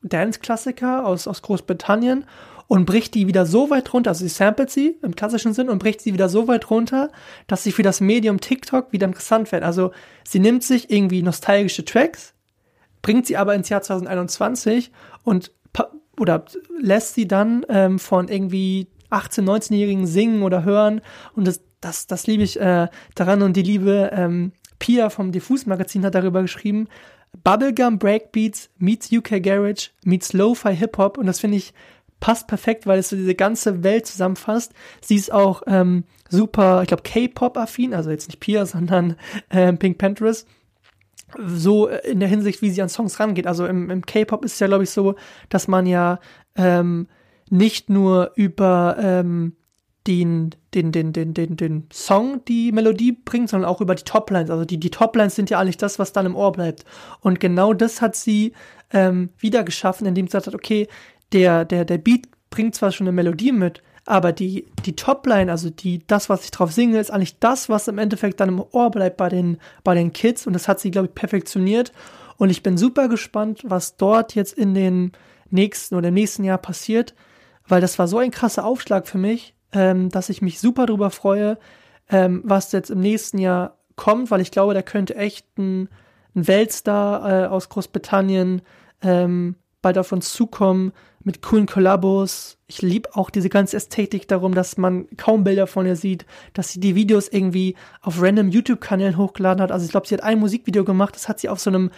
Dance-Klassiker 0.04 1.06
aus, 1.06 1.28
aus 1.28 1.42
Großbritannien 1.42 2.26
und 2.68 2.86
bricht 2.86 3.16
die 3.16 3.28
wieder 3.28 3.46
so 3.46 3.70
weit 3.70 3.94
runter, 3.94 4.12
also 4.12 4.24
sie 4.24 4.30
samplet 4.30 4.70
sie 4.70 4.98
im 5.02 5.16
klassischen 5.16 5.54
Sinn 5.54 5.70
und 5.70 5.80
bricht 5.80 6.02
sie 6.02 6.14
wieder 6.14 6.30
so 6.30 6.48
weit 6.48 6.70
runter, 6.70 7.12
dass 7.48 7.64
sie 7.64 7.72
für 7.72 7.84
das 7.84 8.00
Medium 8.00 8.40
TikTok 8.40 8.94
wieder 8.94 9.08
interessant 9.08 9.52
wird. 9.52 9.64
Also 9.64 9.92
sie 10.26 10.40
nimmt 10.40 10.64
sich 10.64 10.90
irgendwie 10.90 11.22
nostalgische 11.22 11.84
Tracks, 11.84 12.34
bringt 13.02 13.28
sie 13.28 13.36
aber 13.36 13.56
ins 13.56 13.70
Jahr 13.70 13.82
2021 13.82 14.92
und 15.24 15.52
oder 16.20 16.46
lässt 16.80 17.16
sie 17.16 17.28
dann 17.28 17.66
ähm, 17.68 18.00
von 18.00 18.28
irgendwie 18.28 18.88
18-, 19.10 19.44
19-Jährigen 19.44 20.08
singen 20.08 20.44
oder 20.44 20.64
hören 20.64 21.02
und 21.36 21.48
das 21.48 21.62
das, 21.82 22.08
das 22.08 22.28
liebe 22.28 22.44
ich 22.44 22.60
äh, 22.60 22.88
daran 23.16 23.42
und 23.42 23.58
die 23.58 23.64
liebe 23.64 24.12
ähm, 24.14 24.54
Pia 24.80 25.10
vom 25.10 25.32
Diffus 25.32 25.66
Magazin 25.66 26.06
hat 26.06 26.16
darüber 26.16 26.42
geschrieben, 26.42 26.88
Bubblegum 27.44 27.98
Breakbeats 27.98 28.70
meets 28.78 29.12
UK 29.12 29.42
Garage 29.42 29.90
meets 30.04 30.34
Lo-Fi 30.34 30.76
Hip-Hop 30.76 31.18
und 31.18 31.26
das 31.26 31.40
finde 31.40 31.58
ich 31.58 31.74
passt 32.22 32.48
perfekt, 32.48 32.88
weil 32.88 33.00
es 33.00 33.10
so 33.10 33.18
diese 33.18 33.36
ganze 33.36 33.84
Welt 33.84 34.06
zusammenfasst. 34.06 34.74
Sie 35.02 35.16
ist 35.16 35.34
auch 35.34 35.64
ähm, 35.68 36.06
super, 36.30 36.82
ich 36.84 36.88
glaube, 36.88 37.04
K-Pop-affin, 37.04 37.94
also 37.94 38.12
jetzt 38.12 38.28
nicht 38.30 38.40
Pia, 38.40 38.66
sondern 38.68 39.18
äh, 39.50 39.74
Pink 39.74 39.98
Panthers. 39.98 40.46
So 41.38 41.88
in 41.88 42.20
der 42.20 42.30
Hinsicht, 42.30 42.62
wie 42.62 42.70
sie 42.70 42.82
an 42.82 42.90
Songs 42.90 43.20
rangeht. 43.20 43.48
Also 43.48 43.66
im, 43.66 43.90
im 43.90 44.06
K-Pop 44.06 44.46
ist 44.46 44.54
es 44.54 44.60
ja, 44.60 44.68
glaube 44.68 44.84
ich, 44.84 44.92
so, 44.92 45.16
dass 45.50 45.68
man 45.68 45.86
ja 45.86 46.20
ähm, 46.56 47.08
nicht 47.50 47.90
nur 47.90 48.32
über 48.36 48.98
ähm, 49.00 49.56
den, 50.08 50.52
den, 50.74 50.92
den, 50.92 51.14
den, 51.14 51.34
den, 51.34 51.58
den 51.58 51.88
Song 51.94 52.44
die 52.46 52.72
Melodie 52.72 53.12
bringt, 53.12 53.50
sondern 53.50 53.70
auch 53.70 53.82
über 53.82 53.96
die 53.96 54.04
Toplines. 54.04 54.50
Also 54.50 54.66
die, 54.66 54.80
die 54.80 54.90
Toplines 54.90 55.36
sind 55.36 55.50
ja 55.50 55.60
eigentlich 55.60 55.78
das, 55.78 56.00
was 56.00 56.12
dann 56.12 56.26
im 56.26 56.36
Ohr 56.36 56.52
bleibt. 56.52 56.86
Und 57.20 57.40
genau 57.40 57.74
das 57.74 58.02
hat 58.02 58.16
sie 58.16 58.54
ähm, 58.92 59.30
wieder 59.38 59.64
geschaffen, 59.64 60.08
indem 60.08 60.26
sie 60.26 60.32
gesagt 60.32 60.48
hat, 60.48 60.56
okay, 60.56 60.88
der, 61.34 61.66
der, 61.66 61.86
der 61.86 62.00
Beat 62.00 62.28
bringt 62.50 62.76
zwar 62.76 62.92
schon 62.92 63.08
eine 63.08 63.14
Melodie 63.14 63.52
mit, 63.52 63.82
aber 64.06 64.32
die, 64.32 64.66
die 64.86 64.96
Topline, 64.96 65.52
also 65.52 65.70
die, 65.70 66.06
das, 66.08 66.30
was 66.30 66.44
ich 66.44 66.52
drauf 66.52 66.72
singe, 66.72 67.00
ist 67.00 67.12
eigentlich 67.12 67.40
das, 67.40 67.70
was 67.70 67.88
im 67.88 68.00
Endeffekt 68.00 68.40
dann 68.40 68.50
im 68.50 68.64
Ohr 68.72 68.90
bleibt 68.90 69.18
bei 69.18 69.30
den, 69.30 69.58
bei 69.84 69.94
den 69.94 70.12
Kids. 70.12 70.48
Und 70.48 70.54
das 70.54 70.68
hat 70.68 70.80
sie, 70.80 70.90
glaube 70.90 71.08
ich, 71.08 71.16
perfektioniert. 71.16 71.92
Und 72.38 72.50
ich 72.50 72.64
bin 72.64 72.78
super 72.78 73.08
gespannt, 73.08 73.62
was 73.64 73.98
dort 73.98 74.34
jetzt 74.34 74.54
in 74.54 74.74
den 74.74 75.12
nächsten 75.52 75.96
oder 75.96 76.08
im 76.08 76.16
nächsten 76.16 76.44
Jahr 76.44 76.58
passiert, 76.58 77.14
weil 77.68 77.82
das 77.82 78.00
war 78.00 78.08
so 78.08 78.18
ein 78.18 78.32
krasser 78.32 78.66
Aufschlag 78.66 79.08
für 79.08 79.20
mich, 79.20 79.54
ähm, 79.74 80.10
dass 80.10 80.30
ich 80.30 80.42
mich 80.42 80.60
super 80.60 80.86
drüber 80.86 81.10
freue, 81.10 81.58
ähm, 82.10 82.42
was 82.44 82.72
jetzt 82.72 82.90
im 82.90 83.00
nächsten 83.00 83.38
Jahr 83.38 83.78
kommt, 83.96 84.32
weil 84.32 84.42
ich 84.42 84.52
glaube, 84.52 84.74
da 84.74 84.82
könnte 84.82 85.16
echt 85.16 85.46
ein, 85.58 85.90
ein 86.36 86.48
Weltstar 86.48 87.44
äh, 87.44 87.48
aus 87.48 87.70
Großbritannien 87.70 88.62
ähm, 89.02 89.56
bald 89.82 89.98
auf 89.98 90.12
uns 90.12 90.34
zukommen 90.34 90.92
mit 91.24 91.42
coolen 91.42 91.66
Kollabos. 91.66 92.58
Ich 92.68 92.82
liebe 92.82 93.16
auch 93.16 93.30
diese 93.30 93.50
ganze 93.50 93.78
Ästhetik 93.78 94.28
darum, 94.28 94.54
dass 94.54 94.78
man 94.78 95.08
kaum 95.18 95.44
Bilder 95.44 95.68
von 95.68 95.86
ihr 95.86 95.96
sieht, 95.96 96.26
dass 96.54 96.72
sie 96.72 96.80
die 96.80 96.96
Videos 96.96 97.28
irgendwie 97.28 97.76
auf 98.02 98.22
random 98.22 98.50
YouTube-Kanälen 98.50 99.18
hochgeladen 99.18 99.62
hat. 99.62 99.72
Also 99.72 99.86
ich 99.86 99.92
glaube, 99.92 100.08
sie 100.08 100.16
hat 100.16 100.24
ein 100.24 100.40
Musikvideo 100.40 100.84
gemacht, 100.84 101.16
das 101.16 101.30
hat 101.30 101.40
sie 101.40 101.50
auf 101.50 101.60
so 101.60 101.70
einem 101.70 101.92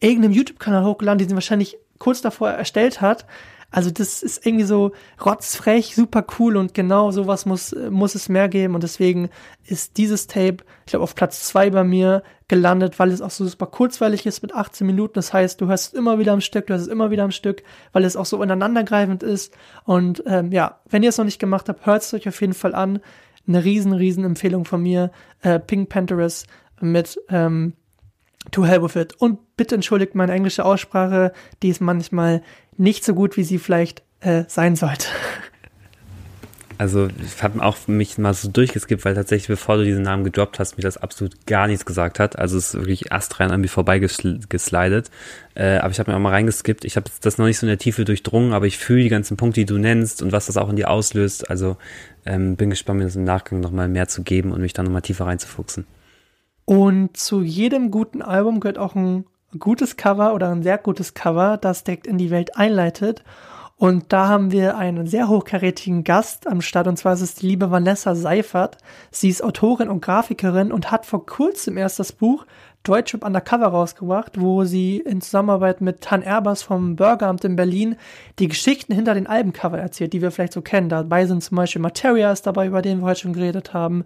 irgendeinem 0.00 0.32
YouTube-Kanal 0.32 0.84
hochgeladen, 0.84 1.18
den 1.18 1.28
sie 1.28 1.34
wahrscheinlich 1.34 1.78
kurz 1.98 2.20
davor 2.20 2.50
erstellt 2.50 3.00
hat. 3.00 3.26
Also 3.72 3.90
das 3.90 4.22
ist 4.22 4.46
irgendwie 4.46 4.66
so 4.66 4.92
rotzfrech, 5.24 5.94
super 5.96 6.24
cool 6.38 6.56
und 6.58 6.74
genau 6.74 7.10
sowas 7.10 7.46
muss, 7.46 7.74
muss 7.90 8.14
es 8.14 8.28
mehr 8.28 8.48
geben 8.48 8.74
und 8.74 8.82
deswegen 8.82 9.30
ist 9.64 9.96
dieses 9.96 10.26
Tape, 10.26 10.58
ich 10.84 10.90
glaube, 10.90 11.02
auf 11.02 11.14
Platz 11.14 11.48
zwei 11.48 11.70
bei 11.70 11.82
mir 11.82 12.22
gelandet, 12.48 12.98
weil 12.98 13.10
es 13.10 13.22
auch 13.22 13.30
so 13.30 13.46
super 13.46 13.66
kurzweilig 13.66 14.26
ist 14.26 14.42
mit 14.42 14.54
18 14.54 14.86
Minuten. 14.86 15.14
Das 15.14 15.32
heißt, 15.32 15.58
du 15.58 15.68
hörst 15.68 15.88
es 15.88 15.98
immer 15.98 16.18
wieder 16.18 16.34
am 16.34 16.42
Stück, 16.42 16.66
du 16.66 16.74
hörst 16.74 16.86
es 16.86 16.92
immer 16.92 17.10
wieder 17.10 17.24
am 17.24 17.30
Stück, 17.30 17.62
weil 17.92 18.04
es 18.04 18.14
auch 18.14 18.26
so 18.26 18.42
ineinandergreifend 18.42 19.22
ist. 19.22 19.56
Und 19.84 20.22
ähm, 20.26 20.52
ja, 20.52 20.80
wenn 20.90 21.02
ihr 21.02 21.08
es 21.08 21.16
noch 21.16 21.24
nicht 21.24 21.38
gemacht 21.38 21.70
habt, 21.70 21.86
hört 21.86 22.02
es 22.02 22.12
euch 22.12 22.28
auf 22.28 22.38
jeden 22.42 22.52
Fall 22.52 22.74
an. 22.74 23.00
Eine 23.48 23.64
riesen, 23.64 23.94
riesen 23.94 24.24
Empfehlung 24.24 24.66
von 24.66 24.82
mir. 24.82 25.10
Äh, 25.40 25.60
Pink 25.60 25.88
Panthers 25.88 26.44
mit 26.78 27.18
ähm, 27.30 27.72
To 28.50 28.64
Hell 28.64 28.82
With 28.82 28.96
It. 28.96 29.14
Und 29.18 29.56
bitte 29.56 29.74
entschuldigt 29.74 30.14
meine 30.14 30.32
englische 30.32 30.64
Aussprache, 30.64 31.32
die 31.62 31.68
ist 31.68 31.80
manchmal 31.80 32.42
nicht 32.76 33.04
so 33.04 33.14
gut, 33.14 33.36
wie 33.36 33.44
sie 33.44 33.58
vielleicht 33.58 34.02
äh, 34.20 34.44
sein 34.48 34.76
sollte. 34.76 35.06
Also 36.82 37.06
ich 37.24 37.40
habe 37.44 37.62
auch 37.62 37.76
mich 37.86 38.18
mal 38.18 38.34
so 38.34 38.48
durchgeskippt, 38.48 39.04
weil 39.04 39.14
tatsächlich, 39.14 39.46
bevor 39.46 39.76
du 39.76 39.84
diesen 39.84 40.02
Namen 40.02 40.24
gedroppt 40.24 40.58
hast, 40.58 40.78
mir 40.78 40.82
das 40.82 40.96
absolut 40.96 41.46
gar 41.46 41.68
nichts 41.68 41.84
gesagt 41.84 42.18
hat. 42.18 42.36
Also 42.36 42.58
es 42.58 42.74
ist 42.74 42.80
wirklich 42.80 43.12
astrein 43.12 43.52
an 43.52 43.60
mir 43.60 43.68
vorbeigeslidet. 43.68 45.10
Äh, 45.54 45.76
aber 45.76 45.90
ich 45.92 46.00
habe 46.00 46.10
mir 46.10 46.16
auch 46.16 46.20
mal 46.20 46.30
reingeskippt. 46.30 46.84
Ich 46.84 46.96
habe 46.96 47.08
das 47.20 47.38
noch 47.38 47.46
nicht 47.46 47.58
so 47.58 47.66
in 47.66 47.68
der 47.68 47.78
Tiefe 47.78 48.04
durchdrungen, 48.04 48.52
aber 48.52 48.66
ich 48.66 48.78
fühle 48.78 49.04
die 49.04 49.10
ganzen 49.10 49.36
Punkte, 49.36 49.60
die 49.60 49.66
du 49.66 49.78
nennst 49.78 50.22
und 50.22 50.32
was 50.32 50.46
das 50.46 50.56
auch 50.56 50.70
in 50.70 50.74
dir 50.74 50.90
auslöst. 50.90 51.48
Also 51.48 51.76
ähm, 52.26 52.56
bin 52.56 52.70
gespannt, 52.70 52.98
mir 52.98 53.04
das 53.04 53.14
im 53.14 53.22
Nachgang 53.22 53.60
nochmal 53.60 53.86
mehr 53.86 54.08
zu 54.08 54.24
geben 54.24 54.50
und 54.50 54.60
mich 54.60 54.72
da 54.72 54.82
nochmal 54.82 55.02
tiefer 55.02 55.26
reinzufuchsen. 55.26 55.86
Und 56.64 57.16
zu 57.16 57.42
jedem 57.42 57.90
guten 57.90 58.22
Album 58.22 58.60
gehört 58.60 58.78
auch 58.78 58.94
ein 58.94 59.26
gutes 59.58 59.96
Cover 59.96 60.34
oder 60.34 60.50
ein 60.50 60.62
sehr 60.62 60.78
gutes 60.78 61.14
Cover, 61.14 61.56
das 61.56 61.84
direkt 61.84 62.06
in 62.06 62.18
die 62.18 62.30
Welt 62.30 62.56
einleitet. 62.56 63.24
Und 63.76 64.12
da 64.12 64.28
haben 64.28 64.52
wir 64.52 64.76
einen 64.76 65.08
sehr 65.08 65.28
hochkarätigen 65.28 66.04
Gast 66.04 66.46
am 66.46 66.60
Start, 66.60 66.86
und 66.86 66.98
zwar 66.98 67.14
ist 67.14 67.20
es 67.20 67.34
die 67.34 67.48
liebe 67.48 67.72
Vanessa 67.72 68.14
Seifert. 68.14 68.78
Sie 69.10 69.28
ist 69.28 69.42
Autorin 69.42 69.88
und 69.88 70.02
Grafikerin 70.02 70.70
und 70.70 70.92
hat 70.92 71.04
vor 71.04 71.26
kurzem 71.26 71.76
erst 71.76 71.98
das 71.98 72.12
Buch 72.12 72.46
Deutschrap 72.84 73.24
Undercover 73.24 73.66
rausgebracht, 73.66 74.40
wo 74.40 74.62
sie 74.62 74.98
in 74.98 75.20
Zusammenarbeit 75.20 75.80
mit 75.80 76.00
Tan 76.00 76.22
Erbers 76.22 76.62
vom 76.62 76.94
Bürgeramt 76.94 77.44
in 77.44 77.56
Berlin 77.56 77.96
die 78.38 78.46
Geschichten 78.46 78.94
hinter 78.94 79.14
den 79.14 79.26
Albencover 79.26 79.78
erzählt, 79.78 80.12
die 80.12 80.22
wir 80.22 80.30
vielleicht 80.30 80.52
so 80.52 80.62
kennen. 80.62 80.88
Dabei 80.88 81.26
sind 81.26 81.42
zum 81.42 81.56
Beispiel 81.56 81.82
Materia 81.82 82.30
ist 82.30 82.46
dabei, 82.46 82.68
über 82.68 82.82
den 82.82 83.00
wir 83.00 83.06
heute 83.06 83.20
schon 83.20 83.32
geredet 83.32 83.74
haben. 83.74 84.04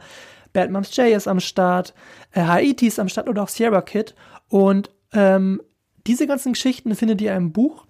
Bad 0.57 0.70
Moms 0.70 0.97
J 0.97 1.09
ist 1.09 1.28
am 1.28 1.39
Start, 1.39 1.93
äh, 2.33 2.41
Haiti 2.41 2.87
ist 2.87 2.99
am 2.99 3.11
Start 3.11 3.28
oder 3.28 3.43
auch 3.43 3.49
Sierra 3.49 3.83
Kid. 3.83 4.15
Und 4.49 4.91
ähm, 5.12 5.61
diese 6.07 6.27
ganzen 6.27 6.55
Geschichten 6.55 6.95
findet 6.95 7.20
ihr 7.20 7.35
im 7.35 7.53
Buch 7.53 7.85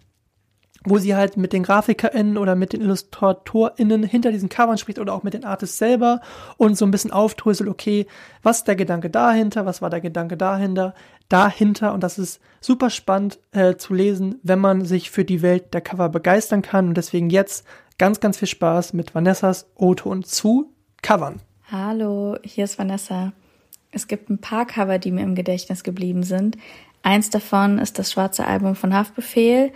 wo 0.89 0.99
sie 0.99 1.17
halt 1.17 1.37
mit 1.37 1.53
den 1.53 1.65
GrafikerInnen 1.65 2.39
oder 2.39 2.55
mit 2.55 2.73
den 2.73 2.81
IllustratorInnen 2.81 4.05
hinter 4.05 4.31
diesen 4.31 4.49
Covern 4.49 4.79
spricht 4.79 5.01
oder 5.01 5.13
auch 5.13 5.25
mit 5.25 5.35
den 5.35 5.45
Artists 5.45 5.79
selber 5.79 6.21
und 6.59 6.79
so 6.79 6.85
ein 6.85 6.93
bisschen 6.93 7.11
aufdröselt, 7.11 7.69
okay, 7.69 8.07
was 8.43 8.59
ist 8.59 8.69
der 8.69 8.77
Gedanke 8.77 9.11
dahinter, 9.11 9.67
was 9.67 9.83
war 9.83 9.91
der 9.91 10.01
Gedanke 10.01 10.37
dahinter, 10.37 10.95
dahinter 11.29 11.93
und 11.93 12.03
das 12.03 12.19
ist 12.19 12.41
super 12.61 12.91
spannend 12.91 13.41
äh, 13.51 13.75
zu 13.77 13.95
lesen, 13.95 14.39
wenn 14.45 14.61
man 14.61 14.85
sich 14.85 15.11
für 15.11 15.25
die 15.25 15.43
Welt 15.43 15.75
der 15.75 15.81
Cover 15.81 16.09
begeistern 16.09 16.63
kann 16.63 16.87
und 16.87 16.97
deswegen 16.97 17.31
jetzt 17.31 17.67
ganz, 17.99 18.21
ganz 18.21 18.39
viel 18.39 18.49
Spaß 18.49 18.93
mit 18.93 19.13
Vanessas 19.13 19.67
O-Ton 19.75 20.23
zu 20.23 20.73
Covern. 21.03 21.41
Hallo, 21.73 22.37
hier 22.45 22.63
ist 22.63 22.79
Vanessa. 22.79 23.33
Es 23.91 24.07
gibt 24.07 24.31
ein 24.31 24.39
paar 24.39 24.67
Cover, 24.67 25.01
die 25.01 25.11
mir 25.11 25.25
im 25.25 25.35
Gedächtnis 25.35 25.83
geblieben 25.83 26.23
sind. 26.23 26.57
Eins 27.03 27.29
davon 27.29 27.81
ist 27.81 27.99
das 27.99 28.13
schwarze 28.13 28.47
Album 28.47 28.77
von 28.77 28.95
Haftbefehl. 28.95 29.73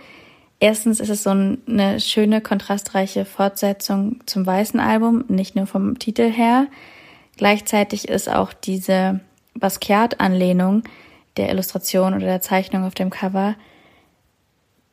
Erstens 0.61 1.01
ist 1.01 1.09
es 1.09 1.23
so 1.23 1.31
eine 1.31 1.99
schöne, 1.99 2.39
kontrastreiche 2.39 3.25
Fortsetzung 3.25 4.21
zum 4.25 4.45
weißen 4.45 4.79
Album, 4.79 5.25
nicht 5.27 5.57
nur 5.57 5.67
vom 5.67 5.99
Titel 5.99 6.31
her. 6.31 6.67
Gleichzeitig 7.35 8.07
ist 8.07 8.29
auch 8.29 8.53
diese 8.53 9.19
Basquiat-Anlehnung 9.55 10.83
der 11.35 11.49
Illustration 11.49 12.13
oder 12.13 12.25
der 12.25 12.41
Zeichnung 12.41 12.85
auf 12.85 12.93
dem 12.93 13.09
Cover 13.09 13.55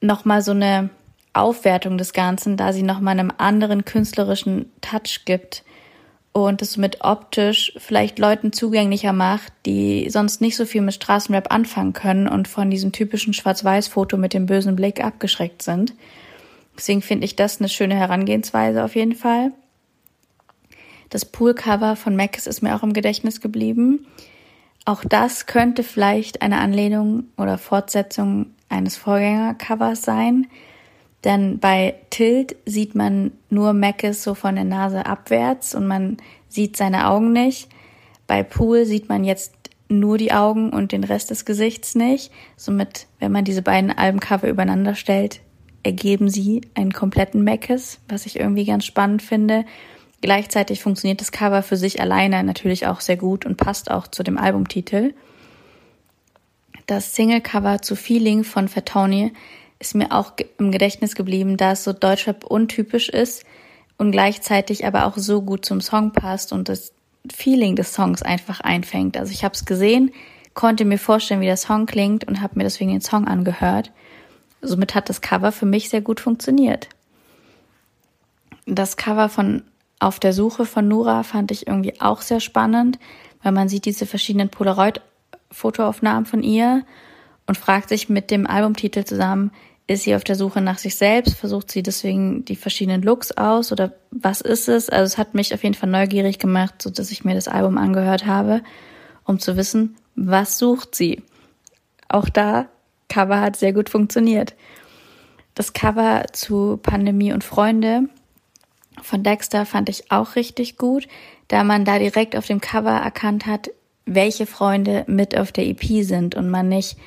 nochmal 0.00 0.42
so 0.42 0.50
eine 0.50 0.90
Aufwertung 1.32 1.96
des 1.96 2.12
Ganzen, 2.12 2.56
da 2.56 2.72
sie 2.72 2.82
nochmal 2.82 3.20
einem 3.20 3.32
anderen 3.38 3.84
künstlerischen 3.84 4.72
Touch 4.80 5.24
gibt 5.26 5.62
und 6.46 6.62
es 6.62 6.72
somit 6.72 6.98
optisch 7.00 7.72
vielleicht 7.78 8.18
Leuten 8.18 8.52
zugänglicher 8.52 9.12
macht, 9.12 9.52
die 9.66 10.08
sonst 10.10 10.40
nicht 10.40 10.56
so 10.56 10.64
viel 10.64 10.82
mit 10.82 10.94
Straßenrap 10.94 11.52
anfangen 11.52 11.92
können 11.92 12.28
und 12.28 12.48
von 12.48 12.70
diesem 12.70 12.92
typischen 12.92 13.32
Schwarz-Weiß-Foto 13.32 14.16
mit 14.16 14.34
dem 14.34 14.46
bösen 14.46 14.76
Blick 14.76 15.04
abgeschreckt 15.04 15.62
sind. 15.62 15.94
Deswegen 16.76 17.02
finde 17.02 17.24
ich 17.24 17.34
das 17.36 17.60
eine 17.60 17.68
schöne 17.68 17.96
Herangehensweise 17.96 18.84
auf 18.84 18.94
jeden 18.94 19.14
Fall. 19.14 19.52
Das 21.10 21.24
Poolcover 21.24 21.96
von 21.96 22.14
Max 22.14 22.46
ist 22.46 22.62
mir 22.62 22.76
auch 22.76 22.82
im 22.82 22.92
Gedächtnis 22.92 23.40
geblieben. 23.40 24.06
Auch 24.84 25.04
das 25.04 25.46
könnte 25.46 25.82
vielleicht 25.82 26.42
eine 26.42 26.58
Anlehnung 26.58 27.24
oder 27.36 27.58
Fortsetzung 27.58 28.46
eines 28.68 28.96
Vorgängercovers 28.96 30.02
sein. 30.02 30.46
Denn 31.24 31.58
bei 31.58 31.94
Tilt 32.10 32.56
sieht 32.64 32.94
man 32.94 33.32
nur 33.50 33.72
Mackes 33.72 34.22
so 34.22 34.34
von 34.34 34.54
der 34.54 34.64
Nase 34.64 35.06
abwärts 35.06 35.74
und 35.74 35.86
man 35.86 36.16
sieht 36.48 36.76
seine 36.76 37.08
Augen 37.08 37.32
nicht. 37.32 37.68
Bei 38.26 38.42
Pool 38.42 38.84
sieht 38.84 39.08
man 39.08 39.24
jetzt 39.24 39.54
nur 39.88 40.18
die 40.18 40.32
Augen 40.32 40.70
und 40.70 40.92
den 40.92 41.02
Rest 41.02 41.30
des 41.30 41.44
Gesichts 41.44 41.94
nicht. 41.94 42.30
Somit, 42.56 43.06
wenn 43.18 43.32
man 43.32 43.44
diese 43.44 43.62
beiden 43.62 43.90
Albencover 43.90 44.48
übereinander 44.48 44.94
stellt, 44.94 45.40
ergeben 45.82 46.28
sie 46.28 46.60
einen 46.74 46.92
kompletten 46.92 47.42
Mackes, 47.42 47.98
was 48.08 48.26
ich 48.26 48.38
irgendwie 48.38 48.64
ganz 48.64 48.84
spannend 48.84 49.22
finde. 49.22 49.64
Gleichzeitig 50.20 50.82
funktioniert 50.82 51.20
das 51.20 51.32
Cover 51.32 51.62
für 51.62 51.76
sich 51.76 52.00
alleine 52.00 52.42
natürlich 52.44 52.86
auch 52.86 53.00
sehr 53.00 53.16
gut 53.16 53.46
und 53.46 53.56
passt 53.56 53.90
auch 53.90 54.08
zu 54.08 54.22
dem 54.22 54.36
Albumtitel. 54.36 55.14
Das 56.86 57.14
Singlecover 57.14 57.82
zu 57.82 57.96
Feeling 57.96 58.44
von 58.44 58.68
Fatoni 58.68 59.32
ist 59.78 59.94
mir 59.94 60.12
auch 60.12 60.32
im 60.58 60.72
Gedächtnis 60.72 61.14
geblieben, 61.14 61.56
da 61.56 61.72
es 61.72 61.84
so 61.84 61.92
Deutschrap 61.92 62.44
untypisch 62.44 63.08
ist 63.08 63.44
und 63.96 64.12
gleichzeitig 64.12 64.86
aber 64.86 65.06
auch 65.06 65.16
so 65.16 65.42
gut 65.42 65.64
zum 65.64 65.80
Song 65.80 66.12
passt 66.12 66.52
und 66.52 66.68
das 66.68 66.92
Feeling 67.32 67.76
des 67.76 67.92
Songs 67.92 68.22
einfach 68.22 68.60
einfängt. 68.60 69.16
Also 69.16 69.32
ich 69.32 69.44
habe 69.44 69.54
es 69.54 69.64
gesehen, 69.64 70.12
konnte 70.54 70.84
mir 70.84 70.98
vorstellen, 70.98 71.40
wie 71.40 71.46
der 71.46 71.56
Song 71.56 71.86
klingt 71.86 72.24
und 72.24 72.40
habe 72.40 72.54
mir 72.56 72.64
deswegen 72.64 72.90
den 72.90 73.00
Song 73.00 73.26
angehört. 73.26 73.92
Somit 74.62 74.94
hat 74.94 75.08
das 75.08 75.20
Cover 75.20 75.52
für 75.52 75.66
mich 75.66 75.88
sehr 75.88 76.00
gut 76.00 76.20
funktioniert. 76.20 76.88
Das 78.66 78.96
Cover 78.96 79.28
von 79.28 79.62
Auf 80.00 80.20
der 80.20 80.32
Suche 80.32 80.64
von 80.64 80.88
Nura 80.88 81.22
fand 81.22 81.50
ich 81.50 81.66
irgendwie 81.66 82.00
auch 82.00 82.22
sehr 82.22 82.40
spannend, 82.40 82.98
weil 83.42 83.52
man 83.52 83.68
sieht 83.68 83.84
diese 83.84 84.06
verschiedenen 84.06 84.48
Polaroid-Fotoaufnahmen 84.48 86.26
von 86.26 86.42
ihr 86.42 86.84
und 87.48 87.56
fragt 87.56 87.88
sich 87.88 88.08
mit 88.08 88.30
dem 88.30 88.46
Albumtitel 88.46 89.02
zusammen, 89.04 89.50
ist 89.88 90.02
sie 90.02 90.14
auf 90.14 90.22
der 90.22 90.36
Suche 90.36 90.60
nach 90.60 90.76
sich 90.76 90.96
selbst? 90.96 91.34
Versucht 91.34 91.70
sie 91.70 91.82
deswegen 91.82 92.44
die 92.44 92.56
verschiedenen 92.56 93.00
Looks 93.00 93.32
aus 93.32 93.72
oder 93.72 93.94
was 94.10 94.42
ist 94.42 94.68
es? 94.68 94.90
Also 94.90 95.04
es 95.06 95.18
hat 95.18 95.34
mich 95.34 95.54
auf 95.54 95.62
jeden 95.62 95.74
Fall 95.74 95.88
neugierig 95.88 96.38
gemacht, 96.38 96.82
so 96.82 96.90
dass 96.90 97.10
ich 97.10 97.24
mir 97.24 97.34
das 97.34 97.48
Album 97.48 97.78
angehört 97.78 98.26
habe, 98.26 98.62
um 99.24 99.38
zu 99.38 99.56
wissen, 99.56 99.96
was 100.14 100.58
sucht 100.58 100.94
sie? 100.94 101.22
Auch 102.06 102.28
da, 102.28 102.68
Cover 103.08 103.40
hat 103.40 103.56
sehr 103.56 103.72
gut 103.72 103.88
funktioniert. 103.88 104.54
Das 105.54 105.72
Cover 105.72 106.26
zu 106.32 106.76
Pandemie 106.76 107.32
und 107.32 107.44
Freunde 107.44 108.10
von 109.00 109.22
Dexter 109.22 109.64
fand 109.64 109.88
ich 109.88 110.12
auch 110.12 110.36
richtig 110.36 110.76
gut, 110.76 111.08
da 111.48 111.64
man 111.64 111.86
da 111.86 111.98
direkt 111.98 112.36
auf 112.36 112.46
dem 112.46 112.60
Cover 112.60 112.90
erkannt 112.90 113.46
hat, 113.46 113.70
welche 114.04 114.44
Freunde 114.44 115.04
mit 115.06 115.34
auf 115.34 115.50
der 115.50 115.66
EP 115.66 116.04
sind 116.04 116.34
und 116.34 116.50
man 116.50 116.68
nicht 116.68 116.98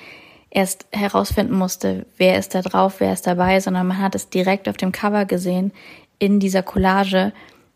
erst 0.51 0.85
herausfinden 0.91 1.55
musste, 1.55 2.05
wer 2.17 2.37
ist 2.37 2.53
da 2.53 2.61
drauf, 2.61 2.95
wer 2.99 3.13
ist 3.13 3.25
dabei, 3.25 3.59
sondern 3.59 3.87
man 3.87 3.97
hat 3.97 4.13
es 4.15 4.29
direkt 4.29 4.69
auf 4.69 4.77
dem 4.77 4.91
Cover 4.91 5.25
gesehen, 5.25 5.71
in 6.19 6.39
dieser 6.39 6.61
Collage, 6.61 7.33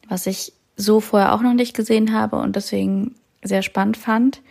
was 0.08 0.28
ich 0.28 0.54
so 0.76 1.00
vorher 1.00 1.34
auch 1.34 1.42
noch 1.42 1.54
nicht 1.54 1.76
gesehen 1.76 2.14
habe 2.14 2.36
und 2.36 2.56
deswegen 2.56 3.16
sehr 3.42 3.64
spannend 3.64 3.98
fand. 3.98 4.42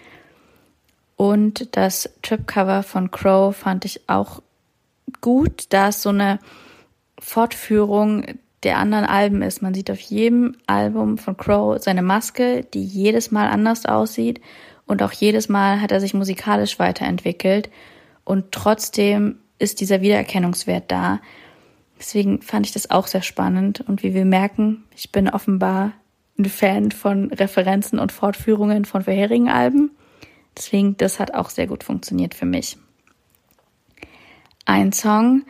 Und 1.16 1.76
das 1.76 2.10
Trip-Cover 2.22 2.82
von 2.82 3.10
Crow 3.10 3.55
fand 3.55 3.84
ich 3.84 4.09
auch 4.09 4.42
gut, 5.20 5.66
da 5.68 5.88
es 5.88 6.02
so 6.02 6.09
eine 6.09 6.40
Fortführung 7.20 8.24
der 8.64 8.78
anderen 8.78 9.05
Alben 9.05 9.42
ist. 9.42 9.62
Man 9.62 9.74
sieht 9.74 9.90
auf 9.90 10.01
jedem 10.01 10.56
Album 10.66 11.18
von 11.18 11.36
Crow 11.36 11.80
seine 11.80 12.02
Maske, 12.02 12.64
die 12.64 12.82
jedes 12.82 13.30
Mal 13.30 13.48
anders 13.48 13.84
aussieht 13.84 14.40
und 14.86 15.02
auch 15.02 15.12
jedes 15.12 15.48
Mal 15.48 15.80
hat 15.80 15.92
er 15.92 16.01
sich 16.01 16.14
musikalisch 16.14 16.78
weiterentwickelt 16.78 17.70
und 18.24 18.52
trotzdem 18.52 19.40
ist 19.59 19.80
dieser 19.80 20.01
Wiedererkennungswert 20.01 20.90
da. 20.90 21.20
Deswegen 21.98 22.42
fand 22.42 22.66
ich 22.66 22.72
das 22.72 22.90
auch 22.90 23.06
sehr 23.06 23.22
spannend. 23.22 23.80
Und 23.86 24.02
wie 24.02 24.14
wir 24.14 24.24
merken, 24.24 24.84
ich 24.96 25.12
bin 25.12 25.28
offenbar 25.28 25.92
ein 26.38 26.46
Fan 26.46 26.90
von 26.90 27.32
Referenzen 27.32 27.98
und 27.98 28.12
Fortführungen 28.12 28.84
von 28.84 29.02
vorherigen 29.02 29.48
Alben. 29.48 29.90
Deswegen, 30.56 30.96
das 30.96 31.20
hat 31.20 31.34
auch 31.34 31.51
sehr 31.51 31.66
gut 31.66 31.84
funktioniert 31.84 32.34
für 32.34 32.46
mich. 32.46 32.76
Ein 34.64 34.92
Song, 34.92 35.42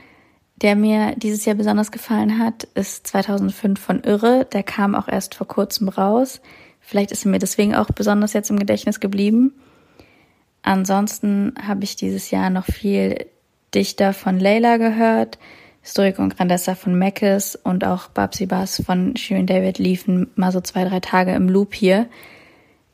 der 0.56 0.76
mir 0.76 1.14
dieses 1.16 1.44
Jahr 1.44 1.56
besonders 1.56 1.92
gefallen 1.92 2.38
hat, 2.38 2.64
ist 2.74 3.06
2005 3.06 3.80
von 3.80 4.00
Irre. 4.00 4.46
Der 4.52 4.62
kam 4.62 4.94
auch 4.94 5.08
erst 5.08 5.34
vor 5.34 5.46
kurzem 5.46 5.88
raus. 5.88 6.40
Vielleicht 6.80 7.12
ist 7.12 7.24
er 7.24 7.30
mir 7.30 7.38
deswegen 7.38 7.74
auch 7.74 7.86
besonders 7.86 8.32
jetzt 8.32 8.50
im 8.50 8.58
Gedächtnis 8.58 9.00
geblieben. 9.00 9.54
Ansonsten 10.64 11.52
habe 11.62 11.84
ich 11.84 11.94
dieses 11.94 12.30
Jahr 12.30 12.48
noch 12.48 12.64
viel 12.64 13.26
Dichter 13.74 14.14
von 14.14 14.40
Leila 14.40 14.78
gehört, 14.78 15.38
Historik 15.82 16.18
und 16.18 16.34
Grandessa 16.34 16.74
von 16.74 16.98
Meckes 16.98 17.54
und 17.54 17.84
auch 17.84 18.08
Babsi 18.08 18.46
Bass 18.46 18.82
von 18.84 19.14
Shirin 19.16 19.46
David 19.46 19.78
liefen 19.78 20.30
mal 20.36 20.52
so 20.52 20.62
zwei, 20.62 20.84
drei 20.84 21.00
Tage 21.00 21.34
im 21.34 21.50
Loop 21.50 21.74
hier. 21.74 22.06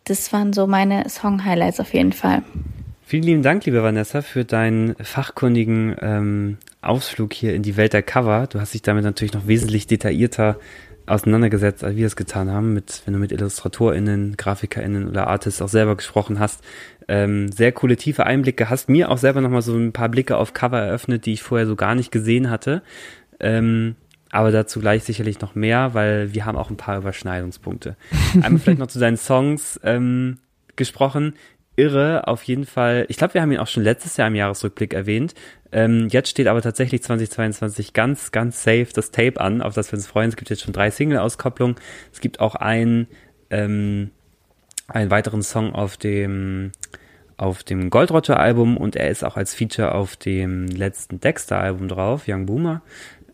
Das 0.03 0.33
waren 0.33 0.53
so 0.53 0.67
meine 0.67 1.09
Song-Highlights 1.09 1.79
auf 1.79 1.95
jeden 1.95 2.13
Fall. 2.13 2.43
Vielen 3.05 3.23
lieben 3.23 3.43
Dank, 3.43 3.65
liebe 3.65 3.85
Vanessa, 3.85 4.23
für 4.23 4.45
deinen 4.45 4.97
fachkundigen 4.97 5.95
ähm, 6.01 6.59
Ausflug 6.83 7.33
hier 7.33 7.55
in 7.55 7.63
die 7.63 7.77
Welt 7.77 7.93
der 7.93 8.03
Cover. 8.03 8.49
Du 8.49 8.61
hast 8.61 8.75
dich 8.75 8.83
damit 8.83 9.05
natürlich 9.05 9.33
noch 9.33 9.47
wesentlich 9.47 9.87
detaillierter 9.87 10.59
auseinandergesetzt, 11.11 11.85
als 11.85 11.97
wir 11.97 12.07
es 12.07 12.17
getan 12.17 12.51
haben, 12.51 12.73
mit, 12.73 13.03
wenn 13.05 13.15
du 13.15 13.21
mit 13.21 13.33
IllustratorInnen, 13.33 14.37
GrafikerInnen 14.37 15.09
oder 15.09 15.27
Artists 15.27 15.61
auch 15.61 15.69
selber 15.69 15.97
gesprochen 15.97 16.39
hast. 16.39 16.63
Ähm, 17.11 17.51
sehr 17.51 17.73
coole, 17.73 17.97
tiefe 17.97 18.25
Einblicke. 18.25 18.71
Hast 18.71 18.89
mir 18.89 19.11
auch 19.11 19.19
selber 19.19 19.41
nochmal 19.41 19.63
so 19.63 19.77
ein 19.77 19.93
paar 19.93 20.09
Blicke 20.09 20.37
auf 20.37 20.55
Cover 20.55 20.79
eröffnet, 20.79 21.27
die 21.27 21.33
ich 21.33 21.43
vorher 21.43 21.67
so 21.67 21.75
gar 21.75 21.97
nicht 21.97 22.13
gesehen 22.13 22.51
hatte. 22.51 22.83
Ähm, 23.41 23.97
aber 24.31 24.53
dazu 24.53 24.79
gleich 24.79 25.03
sicherlich 25.03 25.41
noch 25.41 25.57
mehr, 25.57 25.93
weil 25.93 26.33
wir 26.33 26.47
haben 26.47 26.57
auch 26.57 26.71
ein 26.71 26.77
paar 26.77 26.99
Überschneidungspunkte. 26.99 27.97
Einmal 28.43 28.61
vielleicht 28.61 28.79
noch 28.79 28.87
zu 28.87 29.01
deinen 29.01 29.17
Songs 29.17 29.81
ähm, 29.83 30.39
gesprochen 30.77 31.35
irre, 31.81 32.29
auf 32.29 32.43
jeden 32.43 32.67
Fall. 32.67 33.07
Ich 33.09 33.17
glaube, 33.17 33.35
wir 33.35 33.43
haben 33.43 33.51
ihn 33.51 33.59
auch 33.59 33.67
schon 33.67 33.83
letztes 33.83 34.17
Jahr 34.17 34.29
im 34.29 34.35
Jahresrückblick 34.35 34.93
erwähnt. 34.93 35.35
Ähm, 35.73 36.09
jetzt 36.11 36.29
steht 36.29 36.47
aber 36.47 36.61
tatsächlich 36.61 37.03
2022 37.03 37.93
ganz, 37.95 38.33
ganz 38.33 38.63
safe 38.63 38.89
das 38.93 39.11
Tape 39.11 39.41
an, 39.41 39.63
auf 39.63 39.75
das 39.75 39.91
wir 39.91 39.97
uns 39.97 40.07
freuen. 40.07 40.29
Es 40.29 40.37
gibt 40.37 40.51
jetzt 40.51 40.63
schon 40.63 40.75
drei 40.75 40.91
Single-Auskopplungen. 40.91 41.77
Es 42.13 42.21
gibt 42.21 42.41
auch 42.41 42.55
einen, 42.55 43.07
ähm, 43.49 44.11
einen 44.89 45.11
weiteren 45.11 45.43
Song 45.43 45.75
auf 45.75 45.97
dem 45.97 46.73
auf 47.41 47.63
dem 47.63 47.91
Gold 47.91 48.11
Album 48.31 48.77
und 48.77 48.97
er 48.97 49.09
ist 49.09 49.25
auch 49.25 49.37
als 49.37 49.55
Feature 49.55 49.95
auf 49.95 50.17
dem 50.17 50.67
letzten 50.67 51.21
Dexter 51.21 51.59
Album 51.59 51.89
drauf, 51.89 52.25
Young 52.29 52.47
Boomer. 52.47 52.83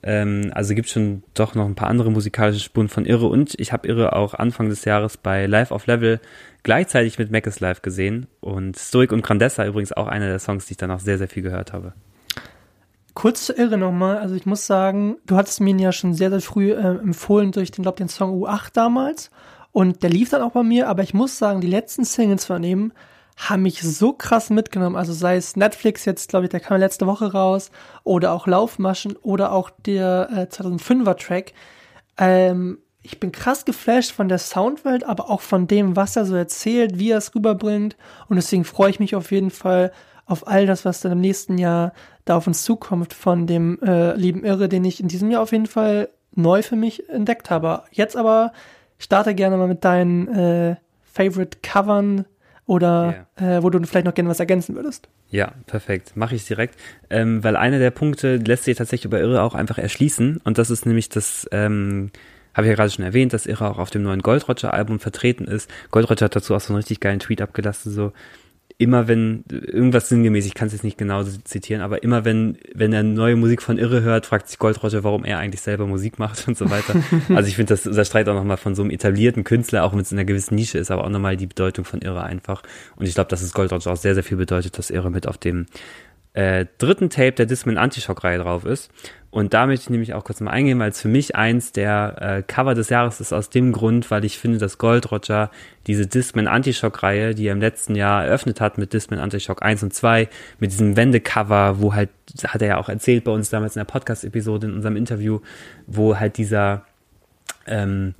Ähm, 0.02 0.52
also 0.54 0.74
gibt 0.74 0.88
schon 0.88 1.24
doch 1.34 1.56
noch 1.56 1.66
ein 1.66 1.74
paar 1.74 1.88
andere 1.88 2.12
musikalische 2.12 2.60
Spuren 2.60 2.88
von 2.88 3.04
Irre 3.04 3.26
und 3.26 3.58
ich 3.58 3.72
habe 3.72 3.88
Irre 3.88 4.14
auch 4.14 4.34
Anfang 4.34 4.68
des 4.68 4.84
Jahres 4.84 5.16
bei 5.16 5.46
Live 5.46 5.72
of 5.72 5.86
Level 5.86 6.20
gleichzeitig 6.62 7.18
mit 7.18 7.32
Mac 7.32 7.46
is 7.46 7.58
Live 7.58 7.82
gesehen 7.82 8.26
und 8.40 8.78
Stoic 8.78 9.10
und 9.10 9.22
Grandessa 9.22 9.66
übrigens 9.66 9.92
auch 9.92 10.06
einer 10.06 10.28
der 10.28 10.38
Songs, 10.38 10.66
die 10.66 10.72
ich 10.72 10.78
danach 10.78 11.00
sehr, 11.00 11.18
sehr 11.18 11.28
viel 11.28 11.42
gehört 11.42 11.72
habe. 11.72 11.92
Kurz 13.14 13.46
zur 13.46 13.58
Irre 13.58 13.78
nochmal, 13.78 14.18
also 14.18 14.36
ich 14.36 14.46
muss 14.46 14.66
sagen, 14.66 15.16
du 15.26 15.36
hattest 15.36 15.60
mir 15.60 15.70
ihn 15.70 15.78
ja 15.78 15.90
schon 15.90 16.14
sehr, 16.14 16.30
sehr 16.30 16.40
früh 16.40 16.72
äh, 16.72 16.76
empfohlen 16.76 17.50
durch 17.50 17.72
den, 17.72 17.82
glaub, 17.82 17.96
den 17.96 18.08
Song 18.08 18.30
U8 18.40 18.70
damals 18.72 19.30
und 19.72 20.04
der 20.04 20.10
lief 20.10 20.30
dann 20.30 20.42
auch 20.42 20.52
bei 20.52 20.62
mir, 20.62 20.88
aber 20.88 21.02
ich 21.02 21.14
muss 21.14 21.38
sagen, 21.38 21.60
die 21.60 21.66
letzten 21.66 22.04
Singles 22.04 22.44
von 22.44 22.62
haben 23.36 23.62
mich 23.62 23.82
so 23.82 24.12
krass 24.12 24.50
mitgenommen. 24.50 24.96
Also 24.96 25.12
sei 25.12 25.36
es 25.36 25.56
Netflix 25.56 26.04
jetzt, 26.04 26.30
glaube 26.30 26.46
ich, 26.46 26.50
der 26.50 26.60
kam 26.60 26.80
letzte 26.80 27.06
Woche 27.06 27.32
raus, 27.32 27.70
oder 28.02 28.32
auch 28.32 28.46
Laufmaschen 28.46 29.16
oder 29.16 29.52
auch 29.52 29.70
der 29.70 30.28
äh, 30.32 30.40
2005er 30.42 31.16
Track. 31.16 31.52
Ähm, 32.16 32.78
ich 33.02 33.20
bin 33.20 33.30
krass 33.30 33.64
geflasht 33.64 34.10
von 34.10 34.28
der 34.28 34.38
Soundwelt, 34.38 35.04
aber 35.04 35.30
auch 35.30 35.40
von 35.40 35.68
dem, 35.68 35.94
was 35.94 36.16
er 36.16 36.24
so 36.24 36.34
erzählt, 36.34 36.98
wie 36.98 37.10
er 37.10 37.18
es 37.18 37.34
rüberbringt. 37.34 37.96
Und 38.28 38.36
deswegen 38.36 38.64
freue 38.64 38.90
ich 38.90 38.98
mich 38.98 39.14
auf 39.14 39.30
jeden 39.30 39.50
Fall 39.50 39.92
auf 40.24 40.48
all 40.48 40.66
das, 40.66 40.84
was 40.84 41.02
dann 41.02 41.12
im 41.12 41.20
nächsten 41.20 41.56
Jahr 41.56 41.92
da 42.24 42.36
auf 42.36 42.48
uns 42.48 42.64
zukommt 42.64 43.14
von 43.14 43.46
dem 43.46 43.80
äh, 43.80 44.16
lieben 44.16 44.44
Irre, 44.44 44.68
den 44.68 44.84
ich 44.84 44.98
in 44.98 45.06
diesem 45.06 45.30
Jahr 45.30 45.42
auf 45.42 45.52
jeden 45.52 45.66
Fall 45.66 46.08
neu 46.34 46.62
für 46.62 46.74
mich 46.74 47.08
entdeckt 47.08 47.48
habe. 47.48 47.84
Jetzt 47.92 48.16
aber 48.16 48.52
starte 48.98 49.34
gerne 49.34 49.56
mal 49.56 49.68
mit 49.68 49.84
deinen 49.84 50.26
äh, 50.28 50.76
Favorite 51.04 51.58
Covern 51.62 52.24
oder 52.66 53.26
yeah. 53.40 53.58
äh, 53.58 53.62
wo 53.62 53.70
du 53.70 53.82
vielleicht 53.84 54.06
noch 54.06 54.14
gerne 54.14 54.28
was 54.28 54.40
ergänzen 54.40 54.74
würdest. 54.74 55.08
Ja, 55.30 55.52
perfekt. 55.66 56.16
Mache 56.16 56.34
ich 56.34 56.46
direkt. 56.46 56.78
Ähm, 57.10 57.42
weil 57.44 57.56
einer 57.56 57.78
der 57.78 57.92
Punkte 57.92 58.36
lässt 58.36 58.64
sich 58.64 58.76
tatsächlich 58.76 59.06
über 59.06 59.20
Irre 59.20 59.42
auch 59.42 59.54
einfach 59.54 59.78
erschließen. 59.78 60.40
Und 60.42 60.58
das 60.58 60.70
ist 60.70 60.84
nämlich 60.84 61.08
das, 61.08 61.48
ähm, 61.52 62.10
habe 62.54 62.66
ich 62.66 62.70
ja 62.70 62.76
gerade 62.76 62.90
schon 62.90 63.04
erwähnt, 63.04 63.32
dass 63.32 63.46
Irre 63.46 63.68
auch 63.70 63.78
auf 63.78 63.90
dem 63.90 64.02
neuen 64.02 64.22
Gold 64.22 64.48
Roger 64.48 64.74
Album 64.74 64.98
vertreten 64.98 65.44
ist. 65.44 65.70
Gold 65.90 66.10
Roger 66.10 66.24
hat 66.24 66.36
dazu 66.36 66.54
auch 66.54 66.60
so 66.60 66.72
einen 66.72 66.78
richtig 66.78 67.00
geilen 67.00 67.20
Tweet 67.20 67.40
abgelassen, 67.40 67.92
so, 67.92 68.12
immer 68.78 69.08
wenn, 69.08 69.44
irgendwas 69.50 70.08
sinngemäß, 70.08 70.44
ich 70.44 70.54
kann 70.54 70.66
es 70.66 70.74
jetzt 70.74 70.84
nicht 70.84 70.98
genau 70.98 71.22
zitieren, 71.22 71.80
aber 71.80 72.02
immer 72.02 72.26
wenn, 72.26 72.58
wenn 72.74 72.92
er 72.92 73.02
neue 73.02 73.36
Musik 73.36 73.62
von 73.62 73.78
Irre 73.78 74.02
hört, 74.02 74.26
fragt 74.26 74.48
sich 74.48 74.58
Goldroger, 74.58 75.02
warum 75.02 75.24
er 75.24 75.38
eigentlich 75.38 75.62
selber 75.62 75.86
Musik 75.86 76.18
macht 76.18 76.46
und 76.46 76.58
so 76.58 76.68
weiter. 76.68 76.94
also 77.34 77.48
ich 77.48 77.56
finde, 77.56 77.72
das 77.72 77.86
unterstreicht 77.86 78.28
auch 78.28 78.34
nochmal 78.34 78.58
von 78.58 78.74
so 78.74 78.82
einem 78.82 78.90
etablierten 78.90 79.44
Künstler, 79.44 79.84
auch 79.84 79.92
wenn 79.92 80.00
es 80.00 80.12
in 80.12 80.18
einer 80.18 80.26
gewissen 80.26 80.56
Nische 80.56 80.78
ist, 80.78 80.90
aber 80.90 81.04
auch 81.04 81.08
nochmal 81.08 81.38
die 81.38 81.46
Bedeutung 81.46 81.86
von 81.86 82.02
Irre 82.02 82.22
einfach. 82.22 82.62
Und 82.96 83.06
ich 83.06 83.14
glaube, 83.14 83.30
dass 83.30 83.40
es 83.40 83.54
Goldroger 83.54 83.90
auch 83.90 83.96
sehr, 83.96 84.14
sehr 84.14 84.24
viel 84.24 84.36
bedeutet, 84.36 84.76
dass 84.76 84.90
Irre 84.90 85.10
mit 85.10 85.26
auf 85.26 85.38
dem 85.38 85.66
äh, 86.34 86.66
dritten 86.76 87.08
Tape 87.08 87.32
der 87.32 87.46
Discman 87.46 87.78
Antishock-Reihe 87.78 88.38
drauf 88.38 88.66
ist. 88.66 88.90
Und 89.36 89.52
da 89.52 89.66
möchte 89.66 89.82
ich 89.82 89.90
nämlich 89.90 90.14
auch 90.14 90.24
kurz 90.24 90.40
mal 90.40 90.50
eingehen, 90.50 90.78
weil 90.78 90.88
es 90.88 91.02
für 91.02 91.08
mich 91.08 91.36
eins 91.36 91.70
der 91.70 92.16
äh, 92.38 92.42
Cover 92.42 92.74
des 92.74 92.88
Jahres 92.88 93.20
ist 93.20 93.34
aus 93.34 93.50
dem 93.50 93.70
Grund, 93.70 94.10
weil 94.10 94.24
ich 94.24 94.38
finde, 94.38 94.56
dass 94.56 94.78
Gold 94.78 95.12
Roger 95.12 95.50
diese 95.86 96.06
Discman 96.06 96.48
Antishock-Reihe, 96.48 97.34
die 97.34 97.46
er 97.46 97.52
im 97.52 97.60
letzten 97.60 97.96
Jahr 97.96 98.24
eröffnet 98.24 98.62
hat 98.62 98.78
mit 98.78 98.94
Discman 98.94 99.20
Antishock 99.20 99.62
1 99.62 99.82
und 99.82 99.92
2, 99.92 100.30
mit 100.58 100.72
diesem 100.72 100.96
Wendecover, 100.96 101.82
wo 101.82 101.92
halt, 101.92 102.08
hat 102.46 102.62
er 102.62 102.68
ja 102.68 102.78
auch 102.78 102.88
erzählt 102.88 103.24
bei 103.24 103.30
uns 103.30 103.50
damals 103.50 103.76
in 103.76 103.80
der 103.80 103.84
Podcast-Episode, 103.84 104.68
in 104.68 104.72
unserem 104.72 104.96
Interview, 104.96 105.40
wo 105.86 106.18
halt 106.18 106.38
dieser 106.38 106.86
ähm, 107.66 108.14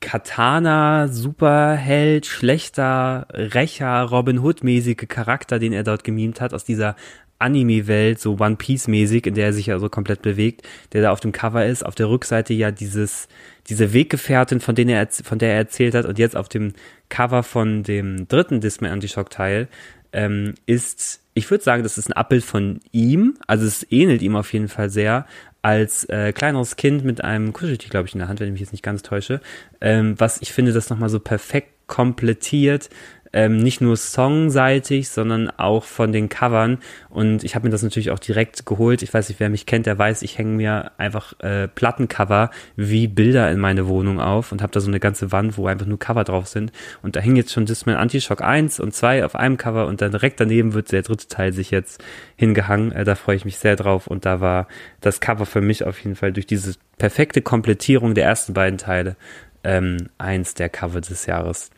Katana, 0.00 1.08
Superheld, 1.08 2.26
schlechter 2.26 3.28
Rächer, 3.32 4.02
Robin 4.02 4.40
Hood-mäßige 4.40 5.08
Charakter, 5.08 5.58
den 5.58 5.72
er 5.72 5.84
dort 5.84 6.04
gemimt 6.04 6.42
hat, 6.42 6.52
aus 6.52 6.64
dieser 6.64 6.96
Anime-Welt, 7.42 8.20
so 8.20 8.38
One 8.38 8.56
Piece-mäßig, 8.56 9.26
in 9.26 9.34
der 9.34 9.46
er 9.46 9.52
sich 9.52 9.66
ja 9.66 9.78
so 9.78 9.88
komplett 9.88 10.22
bewegt, 10.22 10.62
der 10.92 11.02
da 11.02 11.10
auf 11.12 11.20
dem 11.20 11.32
Cover 11.32 11.66
ist. 11.66 11.84
Auf 11.84 11.94
der 11.94 12.08
Rückseite 12.08 12.54
ja 12.54 12.70
dieses, 12.70 13.28
diese 13.68 13.92
Weggefährtin, 13.92 14.60
von, 14.60 14.74
denen 14.74 14.90
er, 14.90 15.06
von 15.08 15.38
der 15.38 15.50
er 15.50 15.56
erzählt 15.56 15.94
hat, 15.94 16.06
und 16.06 16.18
jetzt 16.18 16.36
auf 16.36 16.48
dem 16.48 16.72
Cover 17.08 17.42
von 17.42 17.82
dem 17.82 18.28
dritten 18.28 18.60
Disney 18.60 18.88
Anti-Shock-Teil 18.88 19.68
ähm, 20.12 20.54
ist, 20.66 21.20
ich 21.34 21.50
würde 21.50 21.64
sagen, 21.64 21.82
das 21.82 21.98
ist 21.98 22.08
ein 22.08 22.14
Abbild 22.14 22.44
von 22.44 22.80
ihm, 22.92 23.38
also 23.46 23.66
es 23.66 23.86
ähnelt 23.90 24.22
ihm 24.22 24.36
auf 24.36 24.52
jeden 24.52 24.68
Fall 24.68 24.90
sehr, 24.90 25.26
als 25.62 26.04
äh, 26.08 26.32
kleineres 26.32 26.76
Kind 26.76 27.04
mit 27.04 27.22
einem 27.22 27.52
Kuscheltier, 27.52 27.88
glaube 27.88 28.08
ich, 28.08 28.14
in 28.14 28.18
der 28.18 28.28
Hand, 28.28 28.40
wenn 28.40 28.48
ich 28.48 28.52
mich 28.52 28.60
jetzt 28.60 28.72
nicht 28.72 28.82
ganz 28.82 29.02
täusche, 29.02 29.40
ähm, 29.80 30.14
was 30.18 30.42
ich 30.42 30.52
finde, 30.52 30.72
das 30.72 30.90
nochmal 30.90 31.08
so 31.08 31.20
perfekt 31.20 31.70
komplettiert, 31.86 32.90
ähm, 33.32 33.58
nicht 33.58 33.80
nur 33.80 33.96
songseitig, 33.96 35.08
sondern 35.08 35.50
auch 35.50 35.84
von 35.84 36.12
den 36.12 36.28
Covern. 36.28 36.78
Und 37.08 37.44
ich 37.44 37.54
habe 37.54 37.66
mir 37.66 37.70
das 37.70 37.82
natürlich 37.82 38.10
auch 38.10 38.18
direkt 38.18 38.66
geholt. 38.66 39.02
Ich 39.02 39.12
weiß 39.12 39.28
nicht, 39.28 39.40
wer 39.40 39.48
mich 39.48 39.66
kennt, 39.66 39.86
der 39.86 39.98
weiß, 39.98 40.22
ich 40.22 40.38
hänge 40.38 40.56
mir 40.56 40.92
einfach 40.98 41.38
äh, 41.40 41.68
Plattencover 41.68 42.50
wie 42.76 43.08
Bilder 43.08 43.50
in 43.50 43.58
meine 43.58 43.86
Wohnung 43.86 44.20
auf 44.20 44.52
und 44.52 44.62
habe 44.62 44.72
da 44.72 44.80
so 44.80 44.88
eine 44.88 45.00
ganze 45.00 45.32
Wand, 45.32 45.56
wo 45.56 45.66
einfach 45.66 45.86
nur 45.86 45.98
Cover 45.98 46.24
drauf 46.24 46.46
sind. 46.46 46.72
Und 47.02 47.16
da 47.16 47.20
hängt 47.20 47.36
jetzt 47.36 47.52
schon 47.52 47.66
Discman 47.66 47.96
Anti-Shock 47.96 48.42
1 48.42 48.80
und 48.80 48.94
2 48.94 49.24
auf 49.24 49.34
einem 49.34 49.56
Cover 49.56 49.86
und 49.86 50.00
dann 50.02 50.12
direkt 50.12 50.40
daneben 50.40 50.74
wird 50.74 50.92
der 50.92 51.02
dritte 51.02 51.28
Teil 51.28 51.52
sich 51.52 51.70
jetzt 51.70 52.02
hingehangen. 52.36 52.92
Äh, 52.92 53.04
da 53.04 53.14
freue 53.14 53.36
ich 53.36 53.44
mich 53.44 53.58
sehr 53.58 53.76
drauf. 53.76 54.06
Und 54.06 54.26
da 54.26 54.40
war 54.40 54.68
das 55.00 55.20
Cover 55.20 55.46
für 55.46 55.60
mich 55.60 55.84
auf 55.84 55.98
jeden 56.00 56.16
Fall 56.16 56.32
durch 56.32 56.46
diese 56.46 56.74
perfekte 56.98 57.42
Komplettierung 57.42 58.14
der 58.14 58.24
ersten 58.24 58.52
beiden 58.52 58.78
Teile 58.78 59.16
ähm, 59.64 60.08
eins 60.18 60.54
der 60.54 60.68
Cover 60.68 61.00
des 61.00 61.26
Jahres. 61.26 61.70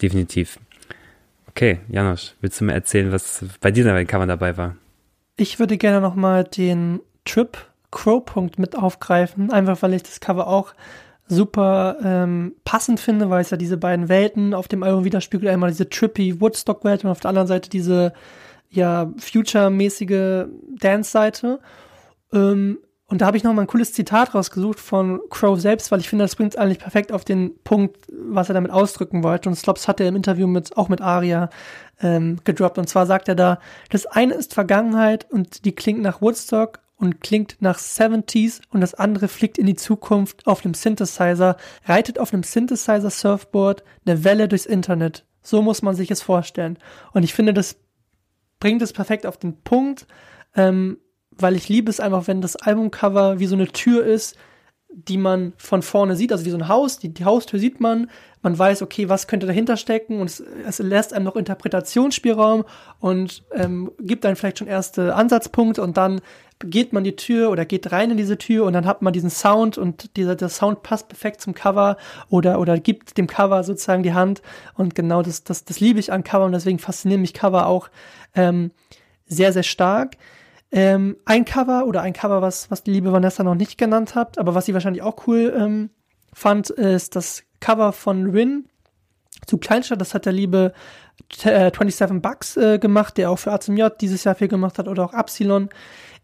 Definitiv. 0.00 0.58
Okay, 1.54 1.80
Janosch, 1.88 2.34
willst 2.40 2.60
du 2.60 2.64
mir 2.64 2.72
erzählen, 2.72 3.12
was 3.12 3.44
bei 3.60 3.70
dir 3.70 3.84
dabei 3.84 4.06
Cover 4.06 4.26
dabei 4.26 4.56
war? 4.56 4.76
Ich 5.36 5.58
würde 5.58 5.76
gerne 5.76 6.00
nochmal 6.00 6.44
den 6.44 7.00
Trip 7.26 7.58
Crow-Punkt 7.90 8.58
mit 8.58 8.74
aufgreifen, 8.74 9.52
einfach 9.52 9.82
weil 9.82 9.92
ich 9.92 10.02
das 10.02 10.20
Cover 10.20 10.46
auch 10.46 10.74
super 11.28 11.98
ähm, 12.02 12.54
passend 12.64 13.00
finde, 13.00 13.28
weil 13.28 13.42
es 13.42 13.50
ja 13.50 13.58
diese 13.58 13.76
beiden 13.76 14.08
Welten 14.08 14.54
auf 14.54 14.66
dem 14.66 14.82
Album 14.82 15.04
widerspiegelt. 15.04 15.52
Einmal 15.52 15.70
diese 15.70 15.88
trippy 15.88 16.40
Woodstock-Welt 16.40 17.04
und 17.04 17.10
auf 17.10 17.20
der 17.20 17.28
anderen 17.28 17.48
Seite 17.48 17.68
diese 17.68 18.14
ja 18.70 19.12
future-mäßige 19.18 20.46
Dance-Seite. 20.80 21.60
Ähm, 22.32 22.78
und 23.12 23.18
da 23.20 23.26
habe 23.26 23.36
ich 23.36 23.44
noch 23.44 23.52
mal 23.52 23.60
ein 23.60 23.66
cooles 23.66 23.92
Zitat 23.92 24.34
rausgesucht 24.34 24.80
von 24.80 25.20
Crow 25.28 25.60
selbst, 25.60 25.92
weil 25.92 26.00
ich 26.00 26.08
finde, 26.08 26.24
das 26.24 26.34
bringt 26.34 26.54
es 26.54 26.58
eigentlich 26.58 26.78
perfekt 26.78 27.12
auf 27.12 27.26
den 27.26 27.52
Punkt, 27.62 28.06
was 28.10 28.48
er 28.48 28.54
damit 28.54 28.70
ausdrücken 28.70 29.22
wollte. 29.22 29.50
Und 29.50 29.54
Slops 29.54 29.86
hat 29.86 30.00
er 30.00 30.08
im 30.08 30.16
Interview 30.16 30.46
mit, 30.46 30.78
auch 30.78 30.88
mit 30.88 31.02
Aria 31.02 31.50
ähm, 32.00 32.38
gedroppt. 32.44 32.78
Und 32.78 32.88
zwar 32.88 33.04
sagt 33.04 33.28
er 33.28 33.34
da, 33.34 33.58
das 33.90 34.06
eine 34.06 34.32
ist 34.32 34.54
Vergangenheit 34.54 35.30
und 35.30 35.66
die 35.66 35.72
klingt 35.72 36.00
nach 36.00 36.22
Woodstock 36.22 36.78
und 36.96 37.20
klingt 37.20 37.58
nach 37.60 37.78
70s 37.78 38.62
und 38.70 38.80
das 38.80 38.94
andere 38.94 39.28
fliegt 39.28 39.58
in 39.58 39.66
die 39.66 39.76
Zukunft 39.76 40.46
auf 40.46 40.64
einem 40.64 40.72
Synthesizer, 40.72 41.58
reitet 41.84 42.18
auf 42.18 42.32
einem 42.32 42.44
Synthesizer-Surfboard 42.44 43.84
eine 44.06 44.24
Welle 44.24 44.48
durchs 44.48 44.64
Internet. 44.64 45.26
So 45.42 45.60
muss 45.60 45.82
man 45.82 45.94
sich 45.94 46.10
es 46.10 46.22
vorstellen. 46.22 46.78
Und 47.12 47.24
ich 47.24 47.34
finde, 47.34 47.52
das 47.52 47.76
bringt 48.58 48.80
es 48.80 48.94
perfekt 48.94 49.26
auf 49.26 49.36
den 49.36 49.60
Punkt. 49.60 50.06
Ähm, 50.56 50.96
weil 51.38 51.56
ich 51.56 51.68
liebe 51.68 51.90
es 51.90 52.00
einfach, 52.00 52.26
wenn 52.26 52.40
das 52.40 52.56
Albumcover 52.56 53.38
wie 53.38 53.46
so 53.46 53.54
eine 53.54 53.68
Tür 53.68 54.04
ist, 54.04 54.36
die 54.94 55.16
man 55.16 55.54
von 55.56 55.82
vorne 55.82 56.16
sieht, 56.16 56.32
also 56.32 56.44
wie 56.44 56.50
so 56.50 56.58
ein 56.58 56.68
Haus, 56.68 56.98
die, 56.98 57.08
die 57.14 57.24
Haustür 57.24 57.58
sieht 57.58 57.80
man, 57.80 58.10
man 58.42 58.58
weiß, 58.58 58.82
okay, 58.82 59.08
was 59.08 59.26
könnte 59.26 59.46
dahinter 59.46 59.76
stecken 59.76 60.20
und 60.20 60.28
es, 60.28 60.40
es 60.66 60.78
lässt 60.80 61.14
einem 61.14 61.24
noch 61.24 61.36
Interpretationsspielraum 61.36 62.64
und 63.00 63.44
ähm, 63.52 63.90
gibt 64.00 64.24
dann 64.24 64.36
vielleicht 64.36 64.58
schon 64.58 64.68
erste 64.68 65.14
Ansatzpunkte 65.14 65.82
und 65.82 65.96
dann 65.96 66.20
geht 66.58 66.92
man 66.92 67.04
die 67.04 67.16
Tür 67.16 67.50
oder 67.50 67.64
geht 67.64 67.90
rein 67.90 68.10
in 68.10 68.16
diese 68.16 68.38
Tür 68.38 68.64
und 68.64 68.74
dann 68.74 68.86
hat 68.86 69.02
man 69.02 69.12
diesen 69.12 69.30
Sound 69.30 69.78
und 69.78 70.16
dieser 70.16 70.36
der 70.36 70.48
Sound 70.48 70.82
passt 70.82 71.08
perfekt 71.08 71.40
zum 71.40 71.54
Cover 71.54 71.96
oder 72.28 72.60
oder 72.60 72.78
gibt 72.78 73.16
dem 73.16 73.26
Cover 73.26 73.64
sozusagen 73.64 74.02
die 74.02 74.14
Hand 74.14 74.42
und 74.74 74.94
genau 74.94 75.22
das 75.22 75.42
das 75.42 75.64
das 75.64 75.80
liebe 75.80 75.98
ich 75.98 76.12
an 76.12 76.22
Cover 76.22 76.44
und 76.44 76.52
deswegen 76.52 76.78
faszinieren 76.78 77.22
mich 77.22 77.34
Cover 77.34 77.66
auch 77.66 77.88
ähm, 78.34 78.70
sehr 79.26 79.52
sehr 79.52 79.64
stark. 79.64 80.16
Ähm, 80.72 81.16
ein 81.26 81.44
Cover 81.44 81.86
oder 81.86 82.00
ein 82.00 82.14
Cover, 82.14 82.40
was, 82.40 82.70
was 82.70 82.82
die 82.82 82.92
liebe 82.92 83.12
Vanessa 83.12 83.42
noch 83.44 83.54
nicht 83.54 83.76
genannt 83.76 84.14
hat, 84.14 84.38
aber 84.38 84.54
was 84.54 84.66
sie 84.66 84.74
wahrscheinlich 84.74 85.02
auch 85.02 85.26
cool 85.26 85.54
ähm, 85.56 85.90
fand, 86.32 86.70
ist 86.70 87.14
das 87.14 87.44
Cover 87.60 87.92
von 87.92 88.30
Rin 88.30 88.64
zu 89.46 89.58
Kleinstadt. 89.58 90.00
Das 90.00 90.14
hat 90.14 90.24
der 90.24 90.32
liebe 90.32 90.72
äh, 91.44 91.70
27 91.70 92.22
Bucks 92.22 92.56
äh, 92.56 92.78
gemacht, 92.78 93.16
der 93.18 93.30
auch 93.30 93.38
für 93.38 93.52
ACMJ 93.52 93.88
dieses 94.00 94.24
Jahr 94.24 94.34
viel 94.34 94.48
gemacht 94.48 94.78
hat 94.78 94.88
oder 94.88 95.04
auch 95.04 95.14
Epsilon. 95.14 95.68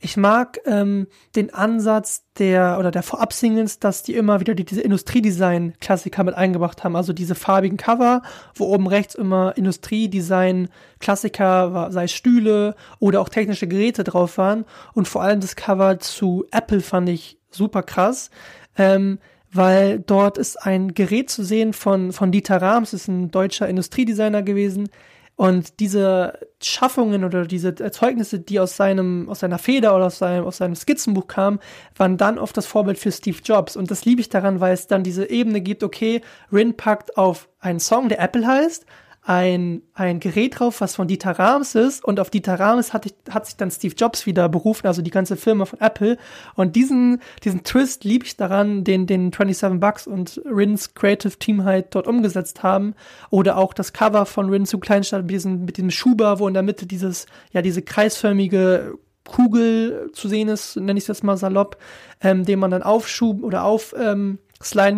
Ich 0.01 0.17
mag 0.17 0.61
ähm, 0.65 1.09
den 1.35 1.53
Ansatz 1.53 2.23
der 2.39 2.79
oder 2.79 2.93
der 2.93 3.03
Vorab-Singles, 3.03 3.81
dass 3.81 4.05
die 4.05 4.15
immer 4.15 4.39
wieder 4.39 4.55
die, 4.55 4.65
diese 4.65 4.81
Industriedesign-Klassiker 4.81 6.23
mit 6.23 6.37
eingebracht 6.37 6.85
haben. 6.85 6.95
Also 6.95 7.13
diese 7.13 7.35
farbigen 7.35 7.77
Cover, 7.77 8.23
wo 8.55 8.67
oben 8.67 8.87
rechts 8.87 9.17
immer 9.17 9.57
Industriedesign-Klassiker, 9.57 11.89
sei 11.91 12.05
es 12.05 12.13
Stühle 12.13 12.77
oder 13.01 13.21
auch 13.21 13.29
technische 13.29 13.67
Geräte 13.67 14.05
drauf 14.05 14.39
waren. 14.39 14.67
Und 14.95 15.09
vor 15.09 15.23
allem 15.23 15.41
das 15.41 15.57
Cover 15.57 15.99
zu 15.99 16.47
Apple 16.53 16.81
fand 16.81 17.09
ich 17.09 17.41
super 17.51 17.83
krass. 17.83 18.31
Ähm, 18.77 19.19
weil 19.51 19.99
dort 19.99 20.39
ist 20.39 20.57
ein 20.57 20.95
Gerät 20.95 21.31
zu 21.31 21.43
sehen 21.43 21.73
von, 21.73 22.13
von 22.13 22.31
Dieter 22.31 22.61
Rams, 22.61 22.93
ist 22.93 23.09
ein 23.09 23.31
deutscher 23.31 23.69
Industriedesigner 23.69 24.43
gewesen, 24.43 24.91
Und 25.39 25.79
diese 25.79 26.37
Schaffungen 26.61 27.23
oder 27.23 27.47
diese 27.47 27.69
Erzeugnisse, 27.79 28.41
die 28.41 28.59
aus 28.59 28.77
seinem, 28.77 29.29
aus 29.29 29.39
seiner 29.39 29.59
Feder 29.61 29.95
oder 29.95 30.07
aus 30.07 30.19
seinem, 30.19 30.45
aus 30.45 30.57
seinem 30.57 30.75
Skizzenbuch 30.75 31.29
kamen, 31.29 31.61
waren 31.97 32.17
dann 32.17 32.41
oft 32.41 32.57
das 32.57 32.67
Vorbild 32.67 32.99
für 32.99 33.13
Steve 33.13 33.39
Jobs. 33.45 33.77
Und 33.77 33.93
das 33.93 34.05
liebe 34.05 34.21
ich 34.21 34.31
daran, 34.31 34.59
weil 34.59 34.75
es 34.75 34.89
dann 34.89 35.05
diese 35.05 35.31
Ebene 35.31 35.61
gibt, 35.61 35.85
okay, 35.85 36.23
Rin 36.53 36.77
packt 36.77 37.17
auf 37.17 37.49
einen 37.61 37.79
Song, 37.79 38.09
der 38.09 38.19
Apple 38.19 38.45
heißt, 38.45 38.85
ein, 39.29 39.83
ein 39.93 40.21
Gerät 40.21 40.59
drauf, 40.59 40.81
was 40.81 40.97
von 40.97 41.07
Dieter 41.07 41.33
Rams 41.33 41.75
ist. 41.75 42.03
Und 42.03 42.19
auf 42.19 42.31
Dieter 42.31 42.59
Rams 42.59 42.95
hat, 42.95 43.13
hat 43.29 43.45
sich 43.45 43.57
dann 43.57 43.71
Steve 43.71 43.95
Jobs 43.95 44.25
wieder 44.25 44.49
berufen, 44.49 44.87
also 44.87 45.03
die 45.03 45.11
ganze 45.11 45.37
Firma 45.37 45.67
von 45.67 45.79
Apple. 45.83 46.17
Und 46.55 46.77
diesen, 46.77 47.21
diesen 47.45 47.63
Twist 47.63 48.05
liebe 48.05 48.25
ich 48.25 48.39
daran, 48.39 48.85
den, 48.85 49.07
den 49.07 49.31
27 49.31 49.81
Bucks 49.81 50.07
und 50.07 50.41
Rins 50.47 50.95
Creative 50.95 51.39
Team 51.39 51.65
halt 51.65 51.95
dort 51.95 52.07
umgesetzt 52.07 52.63
haben. 52.63 52.95
Oder 53.29 53.59
auch 53.59 53.75
das 53.75 53.93
Cover 53.93 54.25
von 54.25 54.49
Rin 54.49 54.65
zu 54.65 54.79
Kleinstadt 54.79 55.25
mit 55.25 55.33
diesem, 55.33 55.65
mit 55.67 55.77
diesem 55.77 55.91
Schuber, 55.91 56.39
wo 56.39 56.49
in 56.49 56.55
der 56.55 56.63
Mitte 56.63 56.87
dieses, 56.87 57.27
ja, 57.53 57.61
diese 57.61 57.83
kreisförmige 57.83 58.95
Kugel 59.25 60.11
zu 60.15 60.29
sehen 60.29 60.49
ist, 60.49 60.77
nenne 60.77 60.97
ich 60.97 61.05
es 61.05 61.09
jetzt 61.09 61.23
mal 61.23 61.37
salopp, 61.37 61.77
ähm, 62.23 62.47
den 62.47 62.59
man 62.59 62.71
dann 62.71 62.83
aufschuben 62.83 63.45
oder 63.45 63.65
auf 63.65 63.95
ähm, 63.99 64.39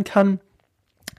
kann. 0.04 0.38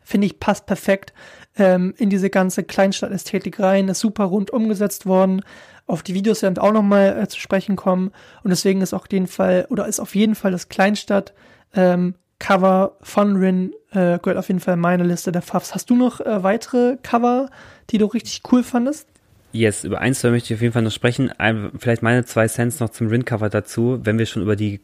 Finde 0.05 0.27
ich 0.27 0.39
passt 0.39 0.65
perfekt 0.65 1.13
ähm, 1.57 1.93
in 1.97 2.09
diese 2.09 2.29
ganze 2.29 2.63
Kleinstadtästhetik 2.63 3.59
rein, 3.59 3.89
ist 3.89 3.99
super 3.99 4.25
rund 4.25 4.51
umgesetzt 4.51 5.05
worden. 5.05 5.41
Auf 5.87 6.03
die 6.03 6.13
Videos 6.13 6.41
werden 6.41 6.55
wir 6.55 6.63
auch 6.63 6.71
nochmal 6.71 7.17
äh, 7.17 7.27
zu 7.27 7.39
sprechen 7.39 7.75
kommen. 7.75 8.11
Und 8.43 8.49
deswegen 8.49 8.81
ist 8.81 8.93
auf 8.93 9.05
jeden 9.11 9.27
Fall, 9.27 9.67
oder 9.69 9.87
ist 9.87 9.99
auf 9.99 10.15
jeden 10.15 10.35
Fall 10.35 10.51
das 10.51 10.69
Kleinstadt 10.69 11.33
ähm, 11.73 12.15
Cover 12.39 12.97
von 13.01 13.35
Rin 13.35 13.73
äh, 13.91 14.17
gehört 14.19 14.37
auf 14.37 14.47
jeden 14.47 14.59
Fall 14.59 14.73
in 14.73 14.79
meine 14.79 15.03
Liste 15.03 15.31
der 15.31 15.41
Favs. 15.41 15.75
Hast 15.75 15.89
du 15.89 15.95
noch 15.95 16.19
äh, 16.21 16.43
weitere 16.43 16.97
Cover, 17.03 17.49
die 17.91 17.97
du 17.97 18.07
richtig 18.07 18.41
cool 18.51 18.63
fandest? 18.63 19.07
Yes, 19.51 19.83
über 19.83 19.99
eins 19.99 20.23
möchte 20.23 20.53
ich 20.53 20.57
auf 20.57 20.61
jeden 20.61 20.73
Fall 20.73 20.81
noch 20.81 20.91
sprechen. 20.91 21.31
Ein, 21.37 21.71
vielleicht 21.77 22.01
meine 22.01 22.25
zwei 22.25 22.47
Cents 22.47 22.79
noch 22.79 22.89
zum 22.89 23.07
Rin-Cover 23.07 23.49
dazu, 23.49 23.99
wenn 24.03 24.17
wir 24.17 24.25
schon 24.25 24.41
über 24.41 24.55
die 24.55 24.79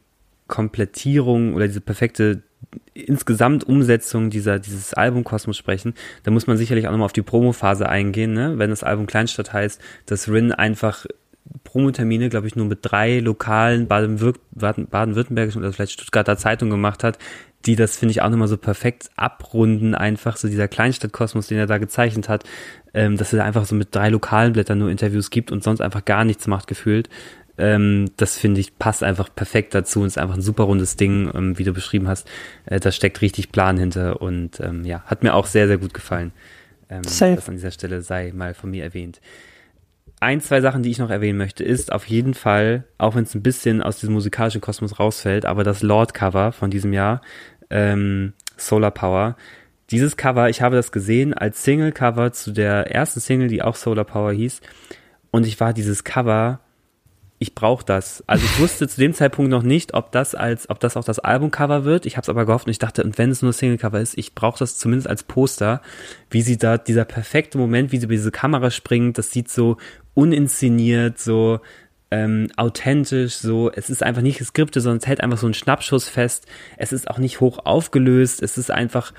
Komplettierung 0.47 1.53
oder 1.53 1.67
diese 1.67 1.81
perfekte 1.81 2.43
insgesamt 2.93 3.63
Umsetzung 3.63 4.29
dieser, 4.29 4.59
dieses 4.59 4.93
Albumkosmos 4.93 5.57
sprechen, 5.57 5.93
da 6.23 6.31
muss 6.31 6.47
man 6.47 6.57
sicherlich 6.57 6.87
auch 6.87 6.91
nochmal 6.91 7.05
auf 7.05 7.13
die 7.13 7.21
Promophase 7.21 7.87
eingehen, 7.87 8.33
ne? 8.33 8.57
wenn 8.57 8.69
das 8.69 8.83
Album 8.83 9.05
Kleinstadt 9.05 9.53
heißt, 9.53 9.81
dass 10.05 10.29
Rin 10.29 10.51
einfach 10.51 11.05
Promotermine, 11.63 12.29
glaube 12.29 12.47
ich, 12.47 12.55
nur 12.55 12.65
mit 12.65 12.79
drei 12.81 13.19
lokalen 13.19 13.87
baden-württembergischen 13.87 15.61
oder 15.61 15.71
vielleicht 15.71 15.93
Stuttgarter 15.93 16.37
Zeitungen 16.37 16.71
gemacht 16.71 17.03
hat, 17.03 17.17
die 17.65 17.75
das, 17.75 17.97
finde 17.97 18.11
ich, 18.11 18.21
auch 18.21 18.29
nochmal 18.29 18.47
so 18.47 18.57
perfekt 18.57 19.09
abrunden, 19.15 19.95
einfach 19.95 20.37
so 20.37 20.47
dieser 20.47 20.67
Kleinstadtkosmos, 20.67 21.47
den 21.47 21.57
er 21.57 21.67
da 21.67 21.77
gezeichnet 21.77 22.29
hat, 22.29 22.43
ähm, 22.93 23.17
dass 23.17 23.33
er 23.33 23.43
einfach 23.43 23.65
so 23.65 23.75
mit 23.75 23.93
drei 23.95 24.09
lokalen 24.09 24.53
Blättern 24.53 24.79
nur 24.79 24.89
Interviews 24.89 25.29
gibt 25.29 25.51
und 25.51 25.63
sonst 25.63 25.81
einfach 25.81 26.05
gar 26.05 26.23
nichts 26.23 26.47
macht, 26.47 26.67
gefühlt. 26.67 27.09
Ähm, 27.57 28.11
das 28.17 28.37
finde 28.37 28.61
ich 28.61 28.77
passt 28.77 29.03
einfach 29.03 29.33
perfekt 29.33 29.73
dazu 29.73 30.01
und 30.01 30.07
ist 30.07 30.17
einfach 30.17 30.35
ein 30.35 30.41
super 30.41 30.63
rundes 30.63 30.95
Ding, 30.95 31.31
ähm, 31.33 31.57
wie 31.57 31.63
du 31.63 31.73
beschrieben 31.73 32.07
hast. 32.07 32.29
Äh, 32.65 32.79
da 32.79 32.91
steckt 32.91 33.21
richtig 33.21 33.51
Plan 33.51 33.77
hinter 33.77 34.21
und 34.21 34.59
ähm, 34.59 34.85
ja, 34.85 35.03
hat 35.05 35.23
mir 35.23 35.33
auch 35.33 35.47
sehr, 35.47 35.67
sehr 35.67 35.77
gut 35.77 35.93
gefallen. 35.93 36.31
Ähm, 36.89 37.03
Safe. 37.03 37.35
Das 37.35 37.49
an 37.49 37.55
dieser 37.55 37.71
Stelle 37.71 38.01
sei 38.01 38.31
mal 38.33 38.53
von 38.53 38.69
mir 38.69 38.83
erwähnt. 38.83 39.19
Ein, 40.19 40.41
zwei 40.41 40.61
Sachen, 40.61 40.81
die 40.81 40.89
ich 40.89 40.97
noch 40.97 41.11
erwähnen 41.11 41.37
möchte, 41.37 41.63
ist 41.63 41.91
auf 41.91 42.05
jeden 42.05 42.33
Fall, 42.33 42.85
auch 42.97 43.15
wenn 43.15 43.23
es 43.23 43.35
ein 43.35 43.43
bisschen 43.43 43.83
aus 43.83 43.99
diesem 43.99 44.13
musikalischen 44.13 44.61
Kosmos 44.61 44.99
rausfällt, 44.99 45.45
aber 45.45 45.63
das 45.63 45.83
Lord-Cover 45.83 46.51
von 46.51 46.71
diesem 46.71 46.91
Jahr, 46.91 47.21
ähm, 47.69 48.33
Solar 48.55 48.91
Power, 48.91 49.35
dieses 49.91 50.17
Cover, 50.17 50.49
ich 50.49 50.61
habe 50.61 50.75
das 50.75 50.91
gesehen 50.91 51.33
als 51.33 51.63
Single-Cover 51.63 52.33
zu 52.33 52.51
der 52.51 52.91
ersten 52.93 53.19
Single, 53.19 53.47
die 53.47 53.61
auch 53.61 53.75
Solar 53.75 54.05
Power 54.05 54.33
hieß. 54.33 54.61
Und 55.31 55.45
ich 55.45 55.59
war 55.59 55.73
dieses 55.73 56.03
Cover 56.03 56.61
ich 57.39 57.53
brauche 57.53 57.85
das. 57.85 58.23
Also 58.25 58.45
ich 58.45 58.59
wusste 58.59 58.87
zu 58.87 58.99
dem 58.99 59.13
Zeitpunkt 59.13 59.51
noch 59.51 59.61
nicht, 59.61 59.93
ob 59.93 60.11
das 60.11 60.33
als, 60.33 60.69
ob 60.69 60.79
das 60.79 60.97
auch 60.97 61.03
das 61.03 61.19
Albumcover 61.19 61.85
wird. 61.85 62.05
Ich 62.07 62.17
habe 62.17 62.23
es 62.23 62.29
aber 62.29 62.45
gehofft 62.45 62.65
und 62.65 62.71
ich 62.71 62.79
dachte, 62.79 63.03
und 63.03 63.17
wenn 63.17 63.29
es 63.29 63.43
nur 63.43 63.53
Singlecover 63.53 63.99
ist, 63.99 64.17
ich 64.17 64.33
brauche 64.33 64.57
das 64.57 64.77
zumindest 64.77 65.07
als 65.07 65.23
Poster, 65.23 65.81
wie 66.31 66.41
sie 66.41 66.57
da, 66.57 66.77
dieser 66.77 67.05
perfekte 67.05 67.59
Moment, 67.59 67.91
wie 67.91 67.97
sie 67.97 68.05
über 68.05 68.15
diese 68.15 68.31
Kamera 68.31 68.71
springt, 68.71 69.19
das 69.19 69.31
sieht 69.31 69.49
so 69.49 69.77
uninszeniert, 70.15 71.19
so 71.19 71.59
ähm, 72.09 72.47
authentisch, 72.55 73.35
so, 73.35 73.71
es 73.71 73.91
ist 73.91 74.01
einfach 74.01 74.21
nicht 74.23 74.39
geskriptet, 74.39 74.81
sondern 74.81 74.99
es 74.99 75.07
hält 75.07 75.21
einfach 75.21 75.37
so 75.37 75.45
einen 75.45 75.53
Schnappschuss 75.53 76.09
fest. 76.09 76.47
Es 76.77 76.91
ist 76.91 77.07
auch 77.07 77.19
nicht 77.19 77.39
hoch 77.39 77.59
aufgelöst, 77.65 78.41
es 78.41 78.57
ist 78.57 78.71
einfach, 78.71 79.13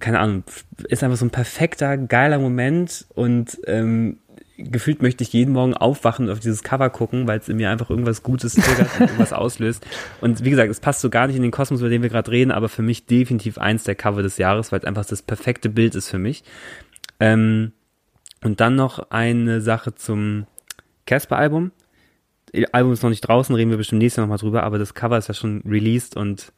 keine 0.00 0.18
Ahnung, 0.18 0.44
ist 0.88 1.02
einfach 1.02 1.16
so 1.16 1.24
ein 1.24 1.30
perfekter, 1.30 1.96
geiler 1.96 2.38
Moment 2.38 3.06
und 3.14 3.58
ähm, 3.66 4.18
gefühlt 4.56 5.02
möchte 5.02 5.24
ich 5.24 5.32
jeden 5.32 5.52
Morgen 5.52 5.74
aufwachen 5.74 6.26
und 6.26 6.32
auf 6.32 6.40
dieses 6.40 6.62
Cover 6.62 6.88
gucken, 6.90 7.26
weil 7.26 7.38
es 7.38 7.48
in 7.48 7.56
mir 7.56 7.70
einfach 7.70 7.90
irgendwas 7.90 8.22
Gutes 8.22 8.54
triggert 8.54 8.88
und 8.94 9.00
irgendwas 9.00 9.32
auslöst. 9.32 9.84
Und 10.20 10.44
wie 10.44 10.50
gesagt, 10.50 10.70
es 10.70 10.80
passt 10.80 11.00
so 11.00 11.10
gar 11.10 11.26
nicht 11.26 11.36
in 11.36 11.42
den 11.42 11.50
Kosmos, 11.50 11.80
über 11.80 11.90
den 11.90 12.02
wir 12.02 12.08
gerade 12.08 12.30
reden, 12.30 12.52
aber 12.52 12.68
für 12.68 12.82
mich 12.82 13.06
definitiv 13.06 13.58
eins 13.58 13.84
der 13.84 13.94
Cover 13.94 14.22
des 14.22 14.38
Jahres, 14.38 14.70
weil 14.70 14.78
es 14.78 14.84
einfach 14.84 15.04
das 15.04 15.22
perfekte 15.22 15.68
Bild 15.68 15.94
ist 15.94 16.08
für 16.08 16.18
mich. 16.18 16.44
Ähm, 17.18 17.72
und 18.42 18.60
dann 18.60 18.76
noch 18.76 19.10
eine 19.10 19.60
Sache 19.60 19.94
zum 19.94 20.46
Casper-Album. 21.06 21.72
Album 22.72 22.92
ist 22.92 23.02
noch 23.02 23.10
nicht 23.10 23.22
draußen, 23.22 23.54
reden 23.54 23.70
wir 23.70 23.78
bestimmt 23.78 24.00
nächstes 24.00 24.18
Jahr 24.18 24.26
nochmal 24.26 24.38
drüber, 24.38 24.62
aber 24.62 24.78
das 24.78 24.94
Cover 24.94 25.18
ist 25.18 25.28
ja 25.28 25.34
schon 25.34 25.62
released 25.66 26.16
und 26.16 26.52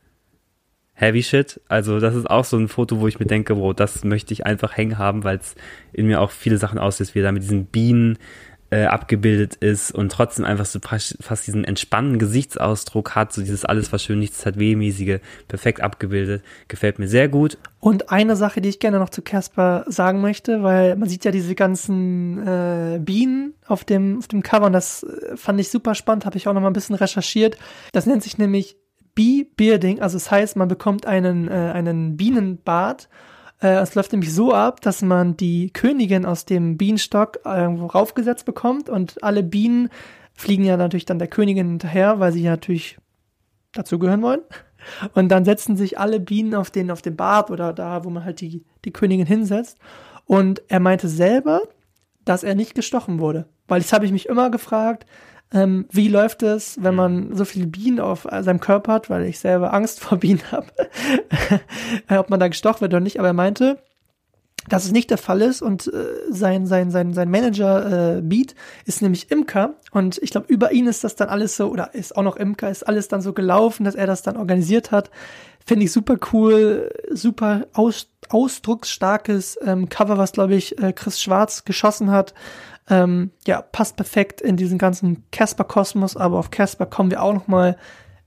Heavy 0.98 1.22
Shit. 1.22 1.60
Also 1.68 2.00
das 2.00 2.14
ist 2.14 2.28
auch 2.28 2.44
so 2.44 2.56
ein 2.56 2.68
Foto, 2.68 3.00
wo 3.00 3.06
ich 3.06 3.20
mir 3.20 3.26
denke, 3.26 3.56
wow, 3.56 3.74
das 3.74 4.02
möchte 4.02 4.32
ich 4.32 4.46
einfach 4.46 4.76
hängen 4.76 4.98
haben, 4.98 5.24
weil 5.24 5.36
es 5.36 5.54
in 5.92 6.06
mir 6.06 6.20
auch 6.20 6.30
viele 6.30 6.56
Sachen 6.56 6.78
auslöst, 6.78 7.14
wie 7.14 7.20
er 7.20 7.24
da 7.24 7.32
mit 7.32 7.42
diesen 7.42 7.66
Bienen 7.66 8.18
äh, 8.70 8.86
abgebildet 8.86 9.56
ist 9.56 9.92
und 9.92 10.10
trotzdem 10.10 10.44
einfach 10.44 10.64
so 10.64 10.80
fast 10.80 11.46
diesen 11.46 11.64
entspannten 11.64 12.18
Gesichtsausdruck 12.18 13.14
hat, 13.14 13.32
so 13.32 13.42
dieses 13.42 13.64
alles, 13.64 13.92
was 13.92 14.02
schön 14.02 14.18
nichts 14.18 14.44
hat, 14.44 14.58
wehmäßige, 14.58 15.20
perfekt 15.46 15.82
abgebildet. 15.82 16.42
Gefällt 16.66 16.98
mir 16.98 17.08
sehr 17.08 17.28
gut. 17.28 17.58
Und 17.78 18.10
eine 18.10 18.34
Sache, 18.34 18.60
die 18.62 18.70
ich 18.70 18.80
gerne 18.80 18.98
noch 18.98 19.10
zu 19.10 19.22
Casper 19.22 19.84
sagen 19.86 20.20
möchte, 20.20 20.62
weil 20.62 20.96
man 20.96 21.08
sieht 21.08 21.24
ja 21.24 21.30
diese 21.30 21.54
ganzen 21.54 22.44
äh, 22.44 22.98
Bienen 23.00 23.54
auf 23.66 23.84
dem, 23.84 24.18
auf 24.18 24.28
dem 24.28 24.42
Cover 24.42 24.66
und 24.66 24.72
das 24.72 25.04
äh, 25.04 25.36
fand 25.36 25.60
ich 25.60 25.68
super 25.70 25.94
spannend, 25.94 26.24
habe 26.24 26.38
ich 26.38 26.48
auch 26.48 26.54
noch 26.54 26.62
mal 26.62 26.70
ein 26.70 26.72
bisschen 26.72 26.96
recherchiert. 26.96 27.58
Das 27.92 28.06
nennt 28.06 28.22
sich 28.22 28.38
nämlich 28.38 28.76
Bee-Bearding, 29.16 30.00
also 30.00 30.16
das 30.16 30.30
heißt, 30.30 30.54
man 30.54 30.68
bekommt 30.68 31.06
einen, 31.06 31.48
äh, 31.48 31.72
einen 31.74 32.16
Bienenbad. 32.16 33.08
Äh, 33.60 33.78
es 33.78 33.96
läuft 33.96 34.12
nämlich 34.12 34.32
so 34.32 34.52
ab, 34.52 34.80
dass 34.82 35.02
man 35.02 35.36
die 35.36 35.72
Königin 35.72 36.24
aus 36.24 36.44
dem 36.44 36.76
Bienenstock 36.76 37.40
irgendwo 37.44 37.86
raufgesetzt 37.86 38.44
bekommt 38.44 38.88
und 38.88 39.20
alle 39.24 39.42
Bienen 39.42 39.88
fliegen 40.34 40.64
ja 40.64 40.76
natürlich 40.76 41.06
dann 41.06 41.18
der 41.18 41.28
Königin 41.28 41.68
hinterher, 41.70 42.20
weil 42.20 42.30
sie 42.30 42.42
ja 42.42 42.50
natürlich 42.50 42.98
dazugehören 43.72 44.22
wollen. 44.22 44.42
Und 45.14 45.30
dann 45.30 45.44
setzen 45.44 45.76
sich 45.76 45.98
alle 45.98 46.20
Bienen 46.20 46.54
auf 46.54 46.70
den, 46.70 46.90
auf 46.90 47.02
den 47.02 47.16
Bart 47.16 47.50
oder 47.50 47.72
da, 47.72 48.04
wo 48.04 48.10
man 48.10 48.24
halt 48.24 48.40
die, 48.40 48.64
die 48.84 48.92
Königin 48.92 49.26
hinsetzt. 49.26 49.78
Und 50.26 50.62
er 50.68 50.78
meinte 50.78 51.08
selber, 51.08 51.62
dass 52.24 52.44
er 52.44 52.54
nicht 52.54 52.74
gestochen 52.74 53.18
wurde. 53.18 53.46
Weil 53.66 53.80
das 53.80 53.92
habe 53.92 54.04
ich 54.04 54.12
mich 54.12 54.26
immer 54.26 54.50
gefragt, 54.50 55.06
ähm, 55.52 55.86
wie 55.90 56.08
läuft 56.08 56.42
es, 56.42 56.82
wenn 56.82 56.94
man 56.94 57.34
so 57.36 57.44
viele 57.44 57.66
Bienen 57.66 58.00
auf 58.00 58.26
seinem 58.40 58.60
Körper 58.60 58.94
hat, 58.94 59.10
weil 59.10 59.24
ich 59.24 59.38
selber 59.38 59.72
Angst 59.72 60.00
vor 60.04 60.18
Bienen 60.18 60.42
habe, 60.50 60.66
ob 62.08 62.30
man 62.30 62.40
da 62.40 62.48
gestochen 62.48 62.80
wird 62.80 62.92
oder 62.92 63.00
nicht. 63.00 63.18
Aber 63.18 63.28
er 63.28 63.34
meinte, 63.34 63.78
dass 64.68 64.84
es 64.84 64.92
nicht 64.92 65.10
der 65.10 65.18
Fall 65.18 65.42
ist 65.42 65.62
und 65.62 65.86
äh, 65.86 66.06
sein, 66.30 66.66
sein, 66.66 66.90
sein, 66.90 67.14
sein 67.14 67.30
Manager 67.30 68.16
äh, 68.16 68.22
Beat 68.22 68.54
ist 68.84 69.02
nämlich 69.02 69.30
Imker 69.30 69.74
und 69.92 70.18
ich 70.18 70.30
glaube, 70.30 70.46
über 70.48 70.72
ihn 70.72 70.88
ist 70.88 71.04
das 71.04 71.14
dann 71.14 71.28
alles 71.28 71.56
so, 71.56 71.68
oder 71.70 71.94
ist 71.94 72.16
auch 72.16 72.22
noch 72.22 72.36
Imker, 72.36 72.70
ist 72.70 72.86
alles 72.86 73.08
dann 73.08 73.20
so 73.20 73.32
gelaufen, 73.32 73.84
dass 73.84 73.94
er 73.94 74.06
das 74.06 74.22
dann 74.22 74.36
organisiert 74.36 74.90
hat. 74.90 75.10
Finde 75.64 75.84
ich 75.84 75.92
super 75.92 76.16
cool, 76.32 76.90
super 77.10 77.66
aus, 77.72 78.08
ausdrucksstarkes 78.28 79.58
ähm, 79.64 79.88
Cover, 79.88 80.18
was, 80.18 80.32
glaube 80.32 80.54
ich, 80.54 80.80
äh, 80.80 80.92
Chris 80.92 81.20
Schwarz 81.20 81.64
geschossen 81.64 82.10
hat. 82.10 82.34
Ähm, 82.88 83.32
ja, 83.46 83.62
passt 83.62 83.96
perfekt 83.96 84.40
in 84.40 84.56
diesen 84.56 84.78
ganzen 84.78 85.24
Casper-Kosmos, 85.32 86.16
aber 86.16 86.38
auf 86.38 86.50
Casper 86.50 86.86
kommen 86.86 87.10
wir 87.10 87.22
auch 87.22 87.34
noch 87.34 87.48
mal 87.48 87.76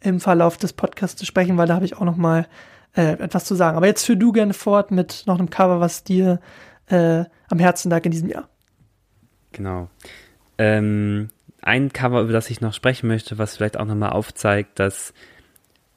im 0.02 0.20
Verlauf 0.20 0.58
des 0.58 0.74
Podcasts 0.74 1.18
zu 1.18 1.26
sprechen, 1.26 1.58
weil 1.58 1.68
da 1.68 1.76
habe 1.76 1.86
ich 1.86 1.98
auch 1.98 2.06
noch 2.06 2.18
mal 2.18 2.48
äh, 2.96 3.14
etwas 3.14 3.46
zu 3.46 3.56
sagen. 3.56 3.78
Aber 3.78 3.88
jetzt 3.88 4.06
für 4.06 4.18
du 4.18 4.32
gerne 4.32 4.54
fort 4.54 4.92
mit 4.92 5.24
noch 5.26 5.40
einem 5.40 5.50
Cover, 5.50 5.80
was 5.80 6.04
dir 6.04 6.40
äh, 6.88 7.24
am 7.50 7.60
Herzen 7.60 7.90
lag 7.90 8.04
in 8.06 8.12
diesem 8.12 8.30
Jahr. 8.30 8.50
Genau. 9.52 9.90
Ähm, 10.58 11.30
ein 11.62 11.92
Cover, 11.94 12.22
über 12.22 12.34
das 12.34 12.50
ich 12.50 12.62
noch 12.62 12.74
sprechen 12.74 13.08
möchte, 13.08 13.38
was 13.38 13.56
vielleicht 13.56 13.78
auch 13.78 13.86
nochmal 13.86 14.12
aufzeigt, 14.12 14.80
dass 14.80 15.14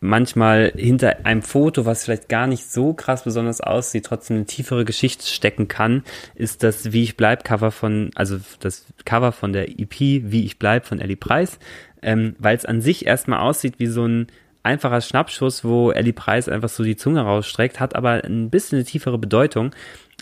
manchmal 0.03 0.73
hinter 0.77 1.25
einem 1.25 1.43
Foto, 1.43 1.87
was 1.87 2.05
vielleicht 2.05 2.29
gar 2.29 2.47
nicht 2.47 2.71
so 2.71 2.93
krass 2.93 3.25
besonders 3.25 3.61
aussieht, 3.61 4.05
trotzdem 4.05 4.37
eine 4.37 4.47
tiefere 4.47 4.85
Geschichte 4.85 5.27
stecken 5.27 5.69
kann, 5.69 6.03
ist 6.35 6.63
das 6.63 6.93
Wie 6.93 7.05
ich 7.05 7.17
bleib 7.17 7.45
Cover 7.45 7.71
von, 7.71 8.11
also 8.15 8.39
das 8.61 8.87
Cover 9.05 9.33
von 9.33 9.53
der 9.53 9.69
EP 9.69 9.99
Wie 10.01 10.45
ich 10.45 10.59
bleib 10.59 10.87
von 10.87 11.01
Ellie 11.01 11.17
Preis, 11.17 11.59
ähm, 12.03 12.37
weil 12.39 12.57
es 12.57 12.67
an 12.67 12.81
sich 12.81 13.07
erstmal 13.07 13.41
aussieht 13.41 13.79
wie 13.79 13.87
so 13.87 14.05
ein 14.05 14.27
einfacher 14.63 15.01
Schnappschuss, 15.01 15.65
wo 15.65 15.91
Ellie 15.91 16.13
Preis 16.13 16.49
einfach 16.49 16.69
so 16.69 16.85
die 16.85 16.97
Zunge 16.97 17.23
rausstreckt, 17.23 17.81
hat 17.81 17.95
aber 17.97 18.25
ein 18.25 18.51
bisschen 18.51 18.79
eine 18.79 18.85
tiefere 18.85 19.19
Bedeutung. 19.19 19.75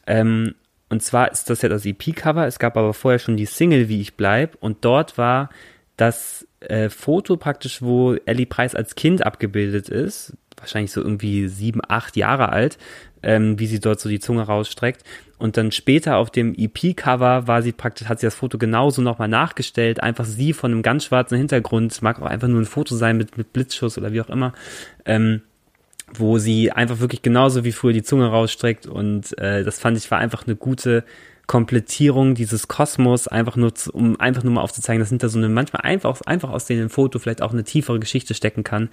Ähm, 0.06 0.54
Und 0.90 1.02
zwar 1.02 1.30
ist 1.30 1.48
das 1.48 1.62
ja 1.62 1.68
das 1.68 1.86
EP-Cover. 1.86 2.46
Es 2.46 2.58
gab 2.58 2.76
aber 2.76 2.94
vorher 2.94 3.20
schon 3.20 3.36
die 3.36 3.46
Single 3.46 3.88
Wie 3.88 4.00
ich 4.00 4.16
bleib. 4.16 4.56
Und 4.60 4.84
dort 4.84 5.16
war 5.18 5.50
das 5.96 6.46
äh, 6.60 6.88
Foto 6.90 7.36
praktisch, 7.36 7.82
wo 7.82 8.14
Ellie 8.26 8.46
Price 8.46 8.74
als 8.74 8.94
Kind 8.94 9.24
abgebildet 9.24 9.88
ist. 9.88 10.34
Wahrscheinlich 10.56 10.92
so 10.92 11.00
irgendwie 11.00 11.48
sieben, 11.48 11.80
acht 11.88 12.16
Jahre 12.16 12.50
alt, 12.50 12.76
ähm, 13.22 13.58
wie 13.58 13.66
sie 13.66 13.80
dort 13.80 14.00
so 14.00 14.08
die 14.08 14.20
Zunge 14.20 14.42
rausstreckt. 14.42 15.04
Und 15.38 15.56
dann 15.56 15.72
später 15.72 16.18
auf 16.18 16.30
dem 16.30 16.54
EP-Cover 16.54 17.46
war 17.46 17.62
sie 17.62 17.72
praktisch, 17.72 18.08
hat 18.08 18.20
sie 18.20 18.26
das 18.26 18.34
Foto 18.34 18.58
genauso 18.58 19.00
nochmal 19.00 19.28
nachgestellt. 19.28 20.02
Einfach 20.02 20.26
sie 20.26 20.52
von 20.52 20.70
einem 20.70 20.82
ganz 20.82 21.06
schwarzen 21.06 21.38
Hintergrund. 21.38 22.02
Mag 22.02 22.20
auch 22.20 22.26
einfach 22.26 22.48
nur 22.48 22.60
ein 22.60 22.66
Foto 22.66 22.94
sein 22.94 23.16
mit, 23.16 23.38
mit 23.38 23.54
Blitzschuss 23.54 23.96
oder 23.96 24.12
wie 24.12 24.20
auch 24.20 24.28
immer. 24.28 24.52
Ähm, 25.06 25.40
wo 26.12 26.38
sie 26.38 26.72
einfach 26.72 27.00
wirklich 27.00 27.22
genauso 27.22 27.64
wie 27.64 27.72
früher 27.72 27.92
die 27.92 28.02
Zunge 28.02 28.26
rausstreckt 28.26 28.86
und 28.86 29.38
äh, 29.38 29.62
das 29.62 29.78
fand 29.78 29.96
ich 29.96 30.10
war 30.10 30.18
einfach 30.18 30.44
eine 30.44 30.56
gute 30.56 31.04
Komplettierung 31.50 32.36
dieses 32.36 32.68
Kosmos, 32.68 33.26
einfach 33.26 33.56
nur, 33.56 33.74
zu, 33.74 33.90
um 33.90 34.20
einfach 34.20 34.44
nur 34.44 34.52
mal 34.52 34.60
aufzuzeigen, 34.60 35.00
dass 35.00 35.08
hinter 35.08 35.28
so 35.28 35.36
eine 35.36 35.48
manchmal 35.48 35.82
einfach, 35.82 36.20
einfach 36.20 36.50
aus 36.50 36.66
dem 36.66 36.88
Foto 36.88 37.18
vielleicht 37.18 37.42
auch 37.42 37.52
eine 37.52 37.64
tiefere 37.64 37.98
Geschichte 37.98 38.34
stecken 38.34 38.62
kann, 38.62 38.88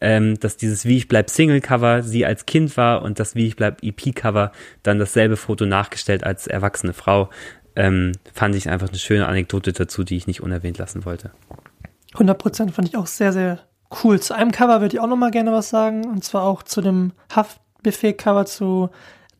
ähm, 0.00 0.40
dass 0.40 0.56
dieses 0.56 0.86
Wie 0.86 0.96
ich 0.96 1.08
bleib 1.08 1.28
Single-Cover 1.28 2.02
sie 2.02 2.24
als 2.24 2.46
Kind 2.46 2.78
war 2.78 3.02
und 3.02 3.20
das 3.20 3.34
Wie 3.34 3.46
ich 3.46 3.56
bleib 3.56 3.82
EP-Cover 3.82 4.52
dann 4.82 4.98
dasselbe 4.98 5.36
Foto 5.36 5.66
nachgestellt 5.66 6.24
als 6.24 6.46
erwachsene 6.46 6.94
Frau, 6.94 7.28
ähm, 7.76 8.12
fand 8.32 8.54
ich 8.54 8.70
einfach 8.70 8.88
eine 8.88 8.96
schöne 8.96 9.26
Anekdote 9.26 9.74
dazu, 9.74 10.02
die 10.02 10.16
ich 10.16 10.26
nicht 10.26 10.42
unerwähnt 10.42 10.78
lassen 10.78 11.04
wollte. 11.04 11.32
100% 12.14 12.70
fand 12.70 12.88
ich 12.88 12.96
auch 12.96 13.06
sehr, 13.06 13.34
sehr 13.34 13.58
Cool. 14.02 14.18
Zu 14.18 14.34
einem 14.34 14.50
Cover 14.50 14.80
würde 14.80 14.96
ich 14.96 15.00
auch 15.00 15.06
noch 15.06 15.16
mal 15.16 15.30
gerne 15.30 15.52
was 15.52 15.68
sagen. 15.68 16.06
Und 16.06 16.24
zwar 16.24 16.44
auch 16.44 16.62
zu 16.62 16.80
dem 16.80 17.12
Haftbefehl-Cover 17.34 18.46
zu 18.46 18.88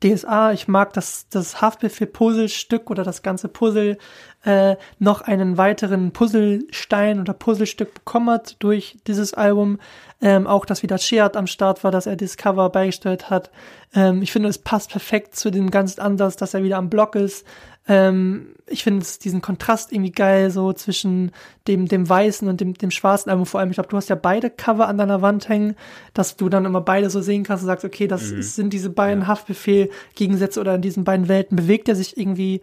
DSA. 0.03 0.53
Ich 0.53 0.69
mag, 0.69 0.93
dass 0.93 1.29
das 1.29 1.61
Haftbefehl-Puzzlestück 1.61 2.91
oder 2.91 3.05
das 3.05 3.23
ganze 3.23 3.49
Puzzle 3.49 3.99
äh, 4.45 4.77
noch 4.99 5.23
einen 5.23 5.57
weiteren 5.57 6.13
Puzzlestein 6.13 7.21
oder 7.21 7.33
Puzzlestück 7.33 7.95
bekommen 7.95 8.31
hat 8.31 8.57
durch 8.61 8.99
dieses 9.07 9.35
Album. 9.35 9.79
Ähm, 10.21 10.47
auch, 10.47 10.65
dass 10.65 10.83
wieder 10.83 10.99
Sheard 10.99 11.37
am 11.37 11.47
Start 11.47 11.85
war, 11.85 11.91
dass 11.91 12.07
er 12.07 12.17
das 12.17 12.37
Cover 12.37 12.71
beigesteuert 12.71 13.31
hat. 13.31 13.51
Ähm, 13.95 14.23
ich 14.23 14.33
finde, 14.33 14.49
es 14.49 14.59
passt 14.59 14.91
perfekt 14.91 15.37
zu 15.37 15.51
dem 15.51 15.71
ganzen 15.71 16.01
Ansatz, 16.01 16.37
dass 16.37 16.55
er 16.55 16.63
wieder 16.63 16.77
am 16.77 16.91
Block 16.91 17.15
ist. 17.15 17.47
Ähm, 17.89 18.55
ich 18.67 18.85
finde 18.85 19.05
diesen 19.23 19.41
Kontrast 19.41 19.93
irgendwie 19.93 20.13
geil, 20.13 20.51
so 20.51 20.73
zwischen 20.75 21.33
dem, 21.67 21.89
dem 21.89 22.09
weißen 22.09 22.47
und 22.47 22.61
dem, 22.61 22.75
dem 22.75 22.91
schwarzen 22.91 23.31
Album. 23.31 23.47
Vor 23.47 23.61
allem, 23.61 23.71
ich 23.71 23.77
glaube, 23.77 23.89
du 23.89 23.97
hast 23.97 24.11
ja 24.11 24.15
beide 24.15 24.51
Cover 24.51 24.87
an 24.87 24.99
deiner 24.99 25.23
Wand 25.23 25.49
hängen, 25.49 25.75
dass 26.13 26.37
du 26.37 26.51
dann 26.51 26.67
immer 26.67 26.83
beide 26.83 27.09
so 27.09 27.23
sehen 27.23 27.45
kannst 27.45 27.65
und 27.65 27.69
sagst, 27.69 27.87
okay, 27.87 28.07
das 28.07 28.31
mhm. 28.31 28.43
sind 28.43 28.73
diese 28.73 28.91
beiden 28.91 29.23
ja. 29.23 29.29
Haftbefehl-Gegensätze 29.29 30.61
oder 30.61 30.75
in 30.75 30.83
diesen 30.83 31.05
beiden 31.05 31.29
Welten 31.29 31.57
bewegt 31.57 31.89
er 31.89 31.97
sich 31.97 32.17
irgendwie. 32.17 32.61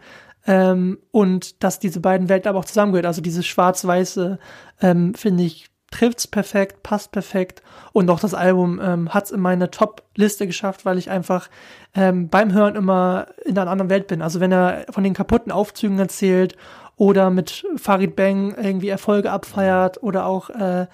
Ähm, 0.48 1.00
und 1.10 1.64
dass 1.64 1.80
diese 1.80 2.00
beiden 2.00 2.30
Welten 2.30 2.50
aber 2.50 2.60
auch 2.60 2.66
zusammengehört. 2.66 3.08
Also 3.08 3.22
dieses 3.22 3.48
schwarz-weiße, 3.48 4.38
ähm, 4.82 5.16
finde 5.16 5.44
ich, 5.44 5.72
trifft's 5.96 6.28
perfekt, 6.28 6.84
passt 6.84 7.12
perfekt 7.12 7.62
und 7.94 8.10
auch 8.10 8.20
das 8.20 8.34
Album 8.34 8.82
ähm, 8.84 9.14
hat's 9.14 9.32
in 9.32 9.40
meine 9.40 9.72
Top-Liste 9.72 10.46
geschafft, 10.46 10.86
weil 10.86 10.98
ich 10.98 11.10
einfach 11.10 11.50
ähm, 11.94 12.28
beim 12.28 12.54
Hören 12.54 12.76
immer 12.76 13.28
in 13.46 13.58
einer 13.58 13.72
anderen 13.72 13.90
Welt 13.90 14.08
bin. 14.08 14.22
Also 14.22 14.40
wenn 14.40 14.52
er 14.52 14.86
von 14.90 15.04
den 15.04 15.14
kaputten 15.14 15.52
Aufzügen 15.52 15.98
erzählt 15.98 16.58
oder 16.98 17.30
mit 17.30 17.66
Farid 17.78 18.16
Bang 18.16 18.56
irgendwie 18.56 18.90
Erfolge 18.90 19.32
abfeiert 19.32 20.04
oder 20.04 20.26
auch 20.26 20.50
äh, 20.50 20.88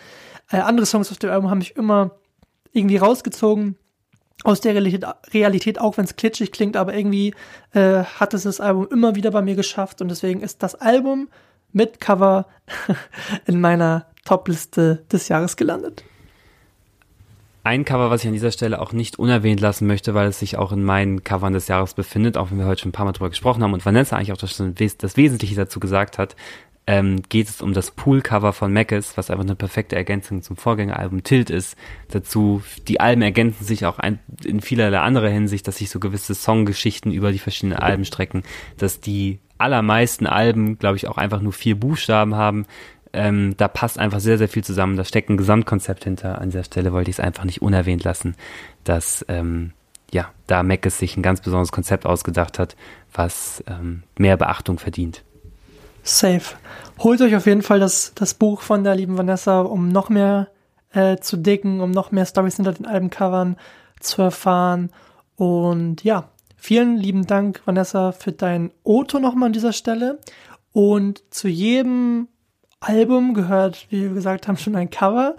äh, 0.52 0.57
andere 0.57 0.86
Songs 0.86 1.11
auf 1.11 1.18
dem 1.18 1.32
Album 1.32 1.49
haben 1.49 1.60
mich 1.60 1.76
immer 1.76 2.11
irgendwie 2.72 2.98
rausgezogen 2.98 3.78
aus 4.44 4.61
der 4.61 4.76
Realität, 4.76 5.80
auch 5.80 5.98
wenn 5.98 6.06
es 6.06 6.15
klitschig 6.15 6.52
klingt, 6.52 6.78
aber 6.78 6.95
irgendwie 6.95 7.34
äh, 7.73 8.03
hat 8.03 8.34
es 8.34 8.44
das 8.44 8.60
Album 8.60 8.88
immer 8.91 9.15
wieder 9.15 9.32
bei 9.32 9.41
mir 9.41 9.56
geschafft 9.56 10.02
und 10.02 10.10
deswegen 10.10 10.41
ist 10.41 10.64
das 10.64 10.76
Album 10.76 11.28
mit 11.73 11.99
Cover 11.99 12.48
in 13.45 13.60
meiner 13.61 14.06
Top-Liste 14.26 15.03
des 15.11 15.27
Jahres 15.27 15.57
gelandet. 15.57 16.03
Ein 17.64 17.85
Cover, 17.85 18.10
was 18.10 18.22
ich 18.22 18.27
an 18.27 18.34
dieser 18.34 18.52
Stelle 18.52 18.81
auch 18.81 18.91
nicht 18.91 19.19
unerwähnt 19.19 19.61
lassen 19.61 19.85
möchte, 19.85 20.15
weil 20.15 20.27
es 20.27 20.39
sich 20.39 20.57
auch 20.57 20.72
in 20.72 20.84
meinen 20.84 21.23
Covern 21.23 21.53
des 21.53 21.68
Jahres 21.68 21.93
befindet, 21.93 22.35
auch 22.35 22.49
wenn 22.49 22.57
wir 22.57 22.65
heute 22.65 22.81
schon 22.81 22.89
ein 22.89 22.93
paar 22.93 23.06
Mal 23.06 23.11
drüber 23.11 23.30
gesprochen 23.30 23.61
haben 23.61 23.73
und 23.73 23.85
Vanessa 23.85 24.15
eigentlich 24.15 24.34
auch 24.34 24.38
das, 24.38 24.61
das 24.98 25.18
Wesentliche 25.18 25.56
dazu 25.56 25.80
gesagt 25.80 26.18
hat, 26.18 26.35
ähm, 26.91 27.22
geht 27.30 27.47
es 27.47 27.61
um 27.61 27.72
das 27.72 27.89
Pool-Cover 27.91 28.51
von 28.51 28.73
Mackes, 28.73 29.15
was 29.15 29.31
einfach 29.31 29.45
eine 29.45 29.55
perfekte 29.55 29.95
Ergänzung 29.95 30.41
zum 30.41 30.57
Vorgängeralbum 30.57 31.23
Tilt 31.23 31.49
ist. 31.49 31.77
Dazu, 32.09 32.61
die 32.89 32.99
Alben 32.99 33.22
ergänzen 33.22 33.63
sich 33.63 33.85
auch 33.85 33.97
ein, 33.97 34.19
in 34.43 34.59
vielerlei 34.59 34.99
anderer 34.99 35.30
Hinsicht, 35.30 35.65
dass 35.69 35.77
sich 35.77 35.89
so 35.89 36.01
gewisse 36.01 36.35
Songgeschichten 36.35 37.13
über 37.13 37.31
die 37.31 37.39
verschiedenen 37.39 37.80
Alben 37.80 38.03
strecken, 38.03 38.43
dass 38.76 38.99
die 38.99 39.39
allermeisten 39.57 40.27
Alben, 40.27 40.80
glaube 40.80 40.97
ich, 40.97 41.07
auch 41.07 41.18
einfach 41.18 41.39
nur 41.39 41.53
vier 41.53 41.80
Buchstaben 41.80 42.35
haben, 42.35 42.65
ähm, 43.13 43.55
da 43.55 43.69
passt 43.69 43.97
einfach 43.97 44.19
sehr, 44.19 44.38
sehr 44.38 44.49
viel 44.49 44.65
zusammen. 44.65 44.97
Da 44.97 45.05
steckt 45.05 45.30
ein 45.30 45.38
Gesamtkonzept 45.38 46.03
hinter. 46.03 46.41
An 46.41 46.49
dieser 46.49 46.65
Stelle 46.65 46.91
wollte 46.91 47.09
ich 47.09 47.19
es 47.19 47.23
einfach 47.23 47.45
nicht 47.45 47.61
unerwähnt 47.61 48.03
lassen, 48.03 48.35
dass 48.84 49.26
ähm, 49.30 49.72
ja, 50.11 50.30
da 50.47 50.61
Mac 50.61 50.85
sich 50.91 51.15
ein 51.15 51.23
ganz 51.23 51.39
besonderes 51.39 51.72
Konzept 51.72 52.05
ausgedacht 52.05 52.59
hat, 52.59 52.76
was 53.13 53.63
ähm, 53.68 54.03
mehr 54.18 54.35
Beachtung 54.35 54.77
verdient. 54.77 55.23
Safe. 56.03 56.56
Holt 56.99 57.22
euch 57.22 57.36
auf 57.36 57.45
jeden 57.45 57.61
Fall 57.61 57.80
das, 57.80 58.14
das 58.15 58.34
Buch 58.34 58.61
von 58.61 58.84
der 58.84 58.95
lieben 58.95 59.18
Vanessa, 59.18 59.61
um 59.61 59.90
noch 59.90 60.10
mehr 60.10 60.49
äh, 60.94 61.18
zu 61.18 61.38
dicken, 61.38 61.82
um 61.82 61.91
noch 61.91 62.11
mehr 62.11 62.26
Stories 62.26 62.57
hinter 62.57 62.73
den 62.73 62.86
Albencovern 62.86 63.57
zu 63.99 64.22
erfahren. 64.22 64.91
Und 65.36 66.03
ja, 66.03 66.30
vielen 66.57 66.98
lieben 66.98 67.26
Dank, 67.26 67.61
Vanessa, 67.65 68.11
für 68.11 68.32
dein 68.32 68.72
Oto 68.84 69.19
nochmal 69.19 69.48
an 69.48 69.53
dieser 69.53 69.73
Stelle. 69.73 70.19
Und 70.73 71.23
zu 71.32 71.48
jedem 71.48 72.28
Album 72.80 73.34
gehört, 73.34 73.88
wie 73.90 74.03
wir 74.03 74.14
gesagt 74.14 74.48
haben, 74.48 74.57
schon 74.57 74.76
ein 74.76 74.90
Cover. 74.90 75.36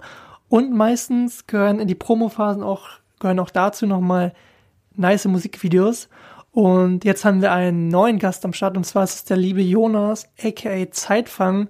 Und 0.49 0.71
meistens 0.73 1.47
gehören 1.47 1.79
in 1.79 1.87
die 1.87 1.95
Promophasen 1.95 2.63
auch, 2.63 2.87
gehören 3.19 3.39
auch 3.39 3.49
dazu 3.49 3.85
nochmal 3.85 4.33
nice 4.95 5.25
Musikvideos. 5.25 6.09
Und 6.53 7.03
jetzt 7.03 7.25
haben 7.25 7.41
wir 7.41 7.51
einen 7.51 7.87
neuen 7.87 8.19
Gast 8.19 8.45
am 8.45 8.53
Start 8.53 8.77
und 8.77 8.85
zwar 8.85 9.03
ist 9.05 9.15
es 9.15 9.23
der 9.23 9.37
liebe 9.37 9.61
Jonas, 9.61 10.29
aka 10.41 10.91
Zeitfang, 10.91 11.67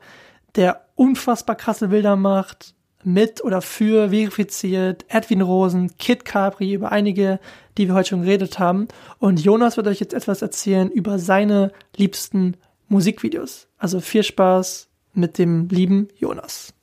der 0.57 0.85
unfassbar 0.95 1.55
krasse 1.55 1.87
Bilder 1.87 2.17
macht, 2.17 2.75
mit 3.05 3.41
oder 3.43 3.61
für 3.61 4.09
verifiziert, 4.09 5.05
Edwin 5.07 5.41
Rosen, 5.41 5.97
Kid 5.97 6.25
Capri, 6.25 6.73
über 6.73 6.91
einige, 6.91 7.39
die 7.77 7.87
wir 7.87 7.95
heute 7.95 8.09
schon 8.09 8.23
geredet 8.23 8.59
haben. 8.59 8.89
Und 9.19 9.39
Jonas 9.39 9.77
wird 9.77 9.87
euch 9.87 10.01
jetzt 10.01 10.13
etwas 10.13 10.41
erzählen 10.41 10.91
über 10.91 11.17
seine 11.17 11.71
liebsten 11.95 12.57
Musikvideos. 12.89 13.67
Also 13.77 14.01
viel 14.01 14.23
Spaß 14.23 14.89
mit 15.13 15.37
dem 15.37 15.69
lieben 15.69 16.09
Jonas. 16.17 16.73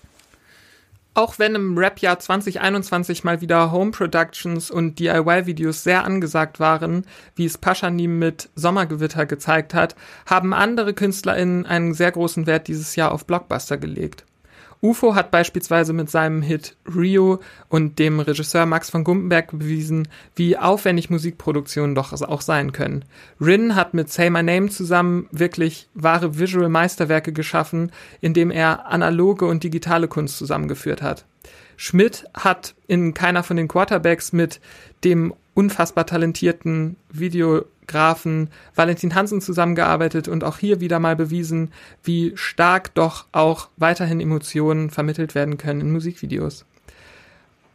Auch 1.13 1.41
wenn 1.41 1.57
im 1.57 1.77
Rap-Jahr 1.77 2.21
2021 2.21 3.25
mal 3.25 3.41
wieder 3.41 3.73
Home 3.73 3.91
Productions 3.91 4.71
und 4.71 5.01
DIY-Videos 5.01 5.83
sehr 5.83 6.05
angesagt 6.05 6.61
waren, 6.61 7.05
wie 7.35 7.47
es 7.47 7.59
Paschanim 7.59 8.21
mit 8.21 8.49
Sommergewitter 8.55 9.27
gezeigt 9.27 9.75
hat, 9.75 9.97
haben 10.27 10.55
andere 10.55 10.95
KünstlerInnen 10.95 11.67
einen 11.67 11.95
sehr 11.95 12.13
großen 12.13 12.47
Wert 12.47 12.69
dieses 12.69 12.95
Jahr 12.95 13.11
auf 13.11 13.27
Blockbuster 13.27 13.77
gelegt. 13.77 14.25
UFO 14.83 15.15
hat 15.15 15.31
beispielsweise 15.31 15.93
mit 15.93 16.09
seinem 16.09 16.41
Hit 16.41 16.77
Rio 16.87 17.41
und 17.69 17.99
dem 17.99 18.19
Regisseur 18.19 18.65
Max 18.65 18.89
von 18.89 19.05
Gumpenberg 19.05 19.51
bewiesen, 19.51 20.09
wie 20.37 20.57
aufwendig 20.57 21.11
Musikproduktionen 21.11 21.95
doch 21.95 22.13
auch 22.13 22.41
sein 22.41 22.73
können. 22.73 23.05
Rin 23.41 23.77
hat 23.77 23.93
mit 23.93 24.11
Say 24.11 24.31
My 24.31 24.43
Name 24.43 24.71
zusammen 24.71 25.29
wirklich 25.33 25.89
wahre 25.95 26.39
Visual 26.39 26.71
Meisterwerke 26.71 27.33
geschaffen, 27.33 27.93
indem 28.23 28.51
er 28.51 28.87
analoge 28.87 29.45
und 29.45 29.65
digitale 29.65 30.09
Kunst 30.09 30.39
zusammengeführt 30.39 31.03
hat. 31.03 31.27
Schmidt 31.77 32.25
hat 32.35 32.75
in 32.87 33.13
keiner 33.15 33.43
von 33.43 33.57
den 33.57 33.69
Quarterbacks 33.69 34.33
mit 34.33 34.61
dem 35.05 35.35
unfassbar 35.55 36.07
talentierten 36.07 36.97
Videografen 37.91 38.49
Valentin 38.75 39.15
Hansen 39.15 39.41
zusammengearbeitet 39.41 40.29
und 40.29 40.45
auch 40.45 40.59
hier 40.59 40.81
wieder 40.81 40.99
mal 41.01 41.17
bewiesen, 41.17 41.73
wie 42.05 42.33
stark 42.37 42.95
doch 42.95 43.27
auch 43.33 43.69
weiterhin 43.77 44.21
Emotionen 44.21 44.91
vermittelt 44.91 45.35
werden 45.35 45.59
können 45.59 45.81
in 45.81 45.93
Musikvideos. 45.93 46.65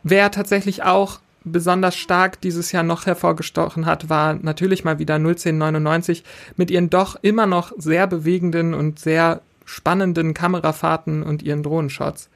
Wer 0.04 0.32
tatsächlich 0.32 0.84
auch 0.84 1.20
besonders 1.44 1.96
stark 1.96 2.42
dieses 2.42 2.72
Jahr 2.72 2.84
noch 2.84 3.06
hervorgestochen 3.06 3.86
hat, 3.86 4.10
war 4.10 4.36
natürlich 4.36 4.84
mal 4.84 5.00
wieder 5.00 5.16
01099 5.16 6.24
mit 6.56 6.72
ihren 6.72 6.90
doch 6.90 7.18
immer 7.22 7.46
noch 7.46 7.72
sehr 7.78 8.08
bewegenden 8.08 8.74
und 8.74 9.00
sehr 9.00 9.42
spannenden 9.66 10.34
Kamerafahrten 10.34 11.24
und 11.24 11.44
ihren 11.44 11.64
Drohnenshots. 11.64 12.30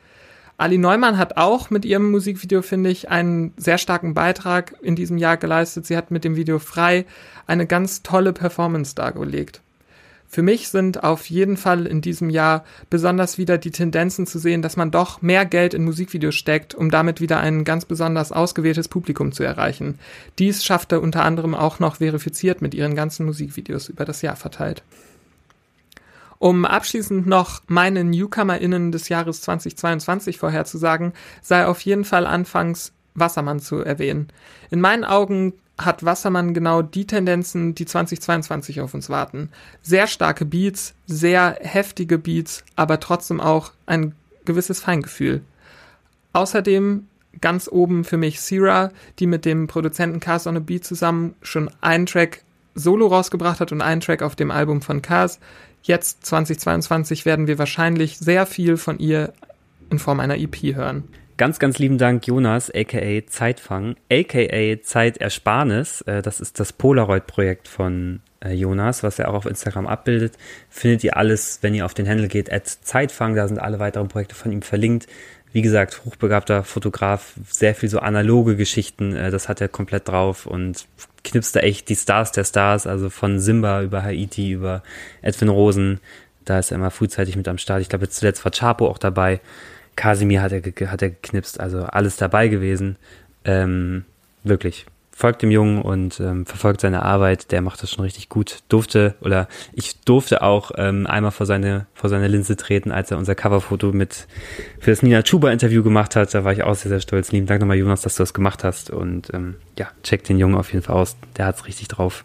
Ali 0.59 0.77
Neumann 0.77 1.17
hat 1.17 1.37
auch 1.37 1.69
mit 1.69 1.85
ihrem 1.85 2.11
Musikvideo, 2.11 2.61
finde 2.61 2.89
ich, 2.89 3.09
einen 3.09 3.53
sehr 3.55 3.77
starken 3.77 4.13
Beitrag 4.13 4.75
in 4.81 4.97
diesem 4.97 5.17
Jahr 5.17 5.37
geleistet. 5.37 5.85
Sie 5.85 5.95
hat 5.95 6.11
mit 6.11 6.25
dem 6.25 6.35
Video 6.35 6.59
Frei 6.59 7.05
eine 7.47 7.65
ganz 7.65 8.03
tolle 8.03 8.33
Performance 8.33 8.93
dargelegt. 8.93 9.61
Für 10.27 10.41
mich 10.41 10.67
sind 10.67 11.01
auf 11.01 11.29
jeden 11.29 11.55
Fall 11.55 11.87
in 11.87 12.01
diesem 12.01 12.29
Jahr 12.29 12.65
besonders 12.89 13.37
wieder 13.37 13.57
die 13.57 13.71
Tendenzen 13.71 14.27
zu 14.27 14.37
sehen, 14.37 14.61
dass 14.61 14.75
man 14.75 14.91
doch 14.91 15.21
mehr 15.21 15.45
Geld 15.45 15.73
in 15.73 15.85
Musikvideos 15.85 16.35
steckt, 16.35 16.75
um 16.75 16.91
damit 16.91 17.21
wieder 17.21 17.39
ein 17.39 17.63
ganz 17.63 17.85
besonders 17.85 18.33
ausgewähltes 18.33 18.89
Publikum 18.89 19.31
zu 19.31 19.43
erreichen. 19.43 19.97
Dies 20.39 20.65
schaffte 20.65 20.99
unter 20.99 21.23
anderem 21.23 21.55
auch 21.55 21.79
noch 21.79 21.95
verifiziert 21.95 22.61
mit 22.61 22.73
ihren 22.73 22.95
ganzen 22.95 23.25
Musikvideos 23.25 23.87
über 23.87 24.03
das 24.03 24.21
Jahr 24.21 24.35
verteilt. 24.35 24.83
Um 26.39 26.65
abschließend 26.65 27.27
noch 27.27 27.61
meine 27.67 28.03
NewcomerInnen 28.05 28.93
des 28.93 29.09
Jahres 29.09 29.41
2022 29.41 30.37
vorherzusagen, 30.37 31.13
sei 31.41 31.67
auf 31.67 31.81
jeden 31.81 32.05
Fall 32.05 32.25
anfangs 32.25 32.93
Wassermann 33.13 33.59
zu 33.59 33.79
erwähnen. 33.79 34.29
In 34.71 34.79
meinen 34.79 35.03
Augen 35.03 35.53
hat 35.77 36.05
Wassermann 36.05 36.53
genau 36.53 36.81
die 36.81 37.05
Tendenzen, 37.05 37.75
die 37.75 37.85
2022 37.85 38.81
auf 38.81 38.93
uns 38.93 39.09
warten. 39.09 39.49
Sehr 39.81 40.07
starke 40.07 40.45
Beats, 40.45 40.93
sehr 41.07 41.57
heftige 41.61 42.17
Beats, 42.17 42.63
aber 42.75 42.99
trotzdem 42.99 43.41
auch 43.41 43.71
ein 43.85 44.15
gewisses 44.45 44.79
Feingefühl. 44.79 45.41
Außerdem 46.33 47.07
ganz 47.41 47.69
oben 47.71 48.03
für 48.03 48.17
mich 48.17 48.41
Sierra, 48.41 48.91
die 49.19 49.27
mit 49.27 49.45
dem 49.45 49.67
Produzenten 49.67 50.19
Cars 50.19 50.47
on 50.47 50.57
a 50.57 50.59
Beat 50.59 50.85
zusammen 50.85 51.35
schon 51.41 51.69
einen 51.81 52.05
Track 52.05 52.43
solo 52.75 53.07
rausgebracht 53.07 53.59
hat 53.59 53.71
und 53.71 53.81
einen 53.81 54.01
Track 54.01 54.21
auf 54.21 54.35
dem 54.35 54.51
Album 54.51 54.81
von 54.81 55.01
Cars. 55.01 55.39
Jetzt 55.81 56.25
2022 56.25 57.25
werden 57.25 57.47
wir 57.47 57.57
wahrscheinlich 57.57 58.17
sehr 58.17 58.45
viel 58.45 58.77
von 58.77 58.99
ihr 58.99 59.33
in 59.89 59.99
Form 59.99 60.19
einer 60.19 60.37
EP 60.37 60.75
hören. 60.75 61.05
Ganz, 61.37 61.57
ganz 61.57 61.79
lieben 61.79 61.97
Dank, 61.97 62.27
Jonas, 62.27 62.69
aka 62.69 63.25
Zeitfang, 63.27 63.95
aka 64.11 64.81
Zeitersparnis. 64.81 66.01
Äh, 66.01 66.21
das 66.21 66.41
ist 66.41 66.59
das 66.59 66.73
Polaroid-Projekt 66.73 67.69
von 67.69 68.19
äh, 68.43 68.51
Jonas, 68.51 69.03
was 69.03 69.19
er 69.19 69.29
auch 69.29 69.35
auf 69.35 69.45
Instagram 69.45 69.87
abbildet. 69.87 70.33
Findet 70.69 71.03
ihr 71.05 71.15
alles, 71.15 71.59
wenn 71.61 71.73
ihr 71.73 71.85
auf 71.85 71.93
den 71.93 72.09
Handle 72.09 72.27
geht, 72.27 72.51
at 72.51 72.67
Zeitfang. 72.67 73.35
Da 73.35 73.47
sind 73.47 73.57
alle 73.57 73.79
weiteren 73.79 74.09
Projekte 74.09 74.35
von 74.35 74.51
ihm 74.51 74.61
verlinkt. 74.61 75.07
Wie 75.51 75.61
gesagt, 75.61 76.01
hochbegabter 76.05 76.63
Fotograf, 76.63 77.33
sehr 77.49 77.73
viel 77.73 77.89
so 77.89 77.99
analoge 77.99 78.55
Geschichten, 78.55 79.15
äh, 79.15 79.31
das 79.31 79.49
hat 79.49 79.61
er 79.61 79.67
komplett 79.67 80.07
drauf 80.07 80.45
und 80.45 80.85
knipst 81.23 81.55
da 81.55 81.61
echt 81.61 81.89
die 81.89 81.95
Stars 81.95 82.31
der 82.31 82.43
Stars, 82.43 82.85
also 82.85 83.09
von 83.09 83.39
Simba 83.39 83.81
über 83.81 84.03
Haiti, 84.03 84.51
über 84.51 84.83
Edwin 85.21 85.49
Rosen. 85.49 85.99
Da 86.45 86.59
ist 86.59 86.71
er 86.71 86.75
immer 86.75 86.91
frühzeitig 86.91 87.35
mit 87.35 87.47
am 87.47 87.57
Start. 87.57 87.81
Ich 87.81 87.89
glaube, 87.89 88.09
zuletzt 88.09 88.43
war 88.45 88.51
Chapo 88.51 88.87
auch 88.87 88.97
dabei. 88.97 89.39
Kasimir 89.95 90.41
hat 90.41 90.51
er, 90.51 90.91
hat 90.91 91.01
er 91.01 91.09
geknipst, 91.09 91.59
also 91.59 91.83
alles 91.83 92.15
dabei 92.15 92.47
gewesen. 92.47 92.95
Ähm, 93.43 94.05
wirklich. 94.43 94.85
Folgt 95.19 95.41
dem 95.41 95.51
Jungen 95.51 95.81
und 95.81 96.21
ähm, 96.21 96.45
verfolgt 96.45 96.79
seine 96.79 97.03
Arbeit, 97.03 97.51
der 97.51 97.61
macht 97.61 97.83
das 97.83 97.91
schon 97.91 98.05
richtig 98.05 98.29
gut. 98.29 98.59
Durfte, 98.69 99.15
oder 99.19 99.49
ich 99.73 99.99
durfte 99.99 100.41
auch 100.41 100.71
ähm, 100.77 101.07
einmal 101.07 101.31
vor 101.31 101.45
seine, 101.45 101.87
vor 101.93 102.09
seine 102.09 102.29
Linse 102.29 102.55
treten, 102.55 102.93
als 102.93 103.11
er 103.11 103.17
unser 103.17 103.35
Coverfoto 103.35 103.91
mit 103.91 104.29
für 104.79 104.91
das 104.91 105.03
Nina 105.03 105.21
Chuba 105.21 105.51
Interview 105.51 105.83
gemacht 105.83 106.15
hat. 106.15 106.33
Da 106.33 106.45
war 106.45 106.53
ich 106.53 106.63
auch 106.63 106.73
sehr, 106.73 106.87
sehr 106.87 107.01
stolz. 107.01 107.33
Lieben 107.33 107.47
Dank 107.47 107.59
nochmal, 107.59 107.75
Jonas, 107.75 107.99
dass 107.99 108.15
du 108.15 108.23
das 108.23 108.33
gemacht 108.33 108.63
hast. 108.63 108.91
Und 108.91 109.33
ähm, 109.33 109.55
ja, 109.77 109.89
check 110.03 110.23
den 110.23 110.39
Jungen 110.39 110.55
auf 110.55 110.71
jeden 110.71 110.85
Fall 110.85 110.95
aus. 110.95 111.17
Der 111.35 111.47
hat's 111.47 111.65
richtig 111.65 111.89
drauf. 111.89 112.23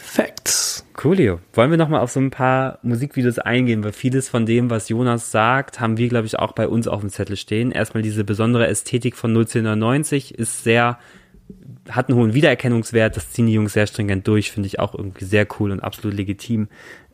Facts. 0.00 0.84
Coolio. 0.94 1.38
Wollen 1.52 1.70
wir 1.70 1.78
nochmal 1.78 2.00
auf 2.00 2.10
so 2.10 2.18
ein 2.18 2.32
paar 2.32 2.80
Musikvideos 2.82 3.38
eingehen, 3.38 3.84
weil 3.84 3.92
vieles 3.92 4.28
von 4.28 4.44
dem, 4.44 4.70
was 4.70 4.88
Jonas 4.88 5.30
sagt, 5.30 5.78
haben 5.78 5.98
wir, 5.98 6.08
glaube 6.08 6.26
ich, 6.26 6.36
auch 6.40 6.50
bei 6.50 6.66
uns 6.66 6.88
auf 6.88 7.00
dem 7.00 7.10
Zettel 7.10 7.36
stehen. 7.36 7.70
Erstmal 7.70 8.02
diese 8.02 8.24
besondere 8.24 8.66
Ästhetik 8.66 9.14
von 9.14 9.30
01090 9.30 10.36
ist 10.36 10.64
sehr, 10.64 10.98
hat 11.88 12.08
einen 12.08 12.18
hohen 12.18 12.34
Wiedererkennungswert. 12.34 13.16
Das 13.16 13.30
ziehen 13.30 13.46
die 13.46 13.54
Jungs 13.54 13.72
sehr 13.72 13.86
stringent 13.86 14.26
durch, 14.26 14.50
finde 14.50 14.66
ich 14.66 14.80
auch 14.80 14.94
irgendwie 14.94 15.24
sehr 15.24 15.46
cool 15.58 15.70
und 15.70 15.80
absolut 15.80 16.16
legitim. 16.16 16.68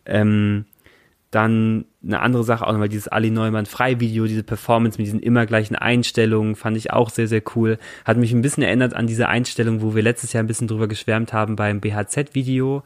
Ähm, 0.06 0.64
dann 1.30 1.84
eine 2.02 2.20
andere 2.20 2.42
Sache 2.42 2.66
auch 2.66 2.72
nochmal 2.72 2.88
dieses 2.88 3.06
Ali 3.06 3.30
Neumann 3.30 3.66
Freivideo, 3.66 4.26
diese 4.26 4.42
Performance 4.42 4.98
mit 4.98 5.06
diesen 5.06 5.20
immer 5.20 5.46
gleichen 5.46 5.76
Einstellungen, 5.76 6.56
fand 6.56 6.76
ich 6.76 6.92
auch 6.92 7.10
sehr, 7.10 7.28
sehr 7.28 7.42
cool. 7.54 7.78
Hat 8.04 8.16
mich 8.16 8.32
ein 8.32 8.42
bisschen 8.42 8.64
erinnert 8.64 8.94
an 8.94 9.06
diese 9.06 9.28
Einstellung, 9.28 9.80
wo 9.80 9.94
wir 9.94 10.02
letztes 10.02 10.32
Jahr 10.32 10.42
ein 10.42 10.48
bisschen 10.48 10.66
drüber 10.66 10.88
geschwärmt 10.88 11.32
haben 11.32 11.54
beim 11.54 11.80
BHZ-Video 11.80 12.82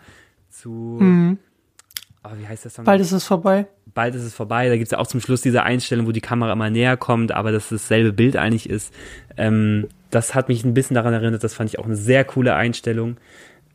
zu. 0.51 0.98
Mhm. 1.01 1.39
Oh, 2.23 2.31
wie 2.39 2.47
heißt 2.47 2.65
das 2.65 2.74
dann? 2.74 2.85
Bald 2.85 3.01
ist 3.01 3.12
es 3.12 3.24
vorbei. 3.24 3.66
Bald 3.93 4.15
ist 4.15 4.24
es 4.24 4.35
vorbei. 4.35 4.69
Da 4.69 4.77
gibt 4.77 4.86
es 4.86 4.93
ja 4.93 4.98
auch 4.98 5.06
zum 5.06 5.20
Schluss 5.20 5.43
diese 5.43 5.62
Einstellung, 5.62 6.06
wo 6.06 6.12
die 6.12 6.23
Kamera 6.23 6.52
immer 6.52 6.70
näher 6.70 6.97
kommt, 6.97 7.32
aber 7.32 7.52
dass 7.52 7.65
es 7.70 7.82
dasselbe 7.82 8.12
Bild 8.12 8.36
eigentlich 8.36 8.69
ist. 8.69 8.94
Ähm, 9.36 9.89
das 10.15 10.35
hat 10.35 10.49
mich 10.49 10.65
ein 10.65 10.74
bisschen 10.74 10.95
daran 10.95 11.12
erinnert. 11.12 11.45
Das 11.45 11.55
fand 11.55 11.70
ich 11.70 11.78
auch 11.78 11.86
eine 11.86 11.97
sehr 11.97 12.24
coole 12.24 12.55
Einstellung. 12.55 13.16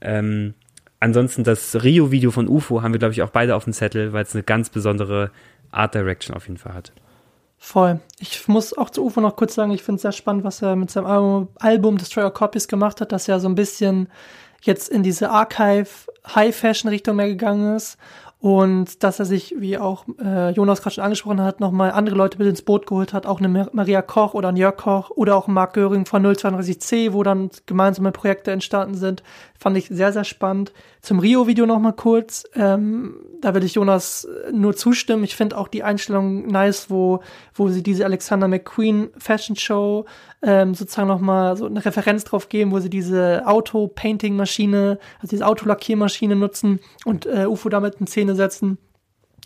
Ähm, 0.01 0.53
ansonsten 0.99 1.43
das 1.43 1.83
Rio-Video 1.83 2.31
von 2.31 2.47
UFO 2.47 2.81
haben 2.81 2.93
wir, 2.93 2.99
glaube 2.99 3.13
ich, 3.13 3.21
auch 3.21 3.29
beide 3.29 3.55
auf 3.55 3.65
dem 3.65 3.73
Zettel, 3.73 4.13
weil 4.13 4.23
es 4.23 4.33
eine 4.33 4.43
ganz 4.43 4.69
besondere 4.69 5.31
Art 5.71 5.95
Direction 5.95 6.35
auf 6.35 6.47
jeden 6.47 6.57
Fall 6.57 6.73
hat. 6.73 6.91
Voll. 7.57 7.99
Ich 8.19 8.47
muss 8.47 8.77
auch 8.77 8.89
zu 8.89 9.05
UFO 9.05 9.19
noch 9.19 9.35
kurz 9.35 9.55
sagen, 9.55 9.71
ich 9.71 9.83
finde 9.83 9.97
es 9.97 10.03
sehr 10.03 10.13
spannend, 10.13 10.45
was 10.45 10.61
er 10.61 10.77
mit 10.77 10.89
seinem 10.89 11.07
Album, 11.07 11.47
Album 11.59 11.97
Destroyer 11.97 12.31
Copies 12.31 12.69
gemacht 12.69 13.01
hat, 13.01 13.11
dass 13.11 13.27
er 13.27 13.41
so 13.41 13.49
ein 13.49 13.55
bisschen 13.55 14.07
jetzt 14.61 14.89
in 14.89 15.03
diese 15.03 15.29
Archive 15.29 15.89
High 16.35 16.55
Fashion 16.55 16.89
Richtung 16.89 17.17
mehr 17.17 17.27
gegangen 17.27 17.75
ist 17.75 17.97
und 18.41 19.03
dass 19.03 19.19
er 19.19 19.25
sich, 19.25 19.53
wie 19.57 19.77
auch 19.77 20.05
äh, 20.23 20.51
Jonas 20.51 20.81
gerade 20.81 20.93
schon 20.93 21.03
angesprochen 21.03 21.41
hat, 21.41 21.59
nochmal 21.59 21.91
andere 21.91 22.15
Leute 22.15 22.37
mit 22.37 22.47
ins 22.47 22.61
Boot 22.61 22.87
geholt 22.87 23.11
hat, 23.11 23.25
auch 23.25 23.39
eine 23.41 23.69
Maria 23.73 24.01
Koch 24.01 24.33
oder 24.33 24.47
ein 24.47 24.55
Jörg 24.55 24.77
Koch 24.77 25.09
oder 25.09 25.35
auch 25.35 25.47
Marc 25.47 25.73
Göring 25.73 26.05
von 26.05 26.25
032C, 26.25 27.11
wo 27.11 27.23
dann 27.23 27.49
gemeinsame 27.65 28.13
Projekte 28.13 28.51
entstanden 28.51 28.95
sind, 28.95 29.23
fand 29.59 29.75
ich 29.75 29.89
sehr, 29.89 30.13
sehr 30.13 30.23
spannend. 30.23 30.71
Zum 31.01 31.19
Rio-Video 31.19 31.65
nochmal 31.65 31.91
kurz, 31.91 32.45
ähm, 32.55 33.15
da 33.41 33.53
will 33.53 33.63
ich 33.65 33.73
Jonas 33.73 34.25
nur 34.53 34.73
zustimmen. 34.73 35.25
Ich 35.25 35.35
finde 35.35 35.57
auch 35.57 35.67
die 35.67 35.83
Einstellung 35.83 36.47
nice, 36.47 36.89
wo, 36.89 37.19
wo 37.53 37.67
sie 37.67 37.83
diese 37.83 38.05
Alexander 38.05 38.47
McQueen 38.47 39.09
Fashion 39.17 39.57
Show 39.57 40.05
ähm, 40.41 40.73
sozusagen 40.73 41.07
nochmal 41.07 41.57
so 41.57 41.65
eine 41.65 41.83
Referenz 41.83 42.23
drauf 42.23 42.49
geben, 42.49 42.71
wo 42.71 42.79
sie 42.79 42.89
diese 42.89 43.43
Auto-Painting-Maschine, 43.45 44.99
also 45.17 45.27
diese 45.29 45.45
Autolackiermaschine 45.45 46.35
nutzen 46.35 46.79
und 47.05 47.25
äh, 47.25 47.45
UFO 47.45 47.69
damit 47.69 47.95
in 47.95 48.07
Szene 48.07 48.35
setzen. 48.35 48.77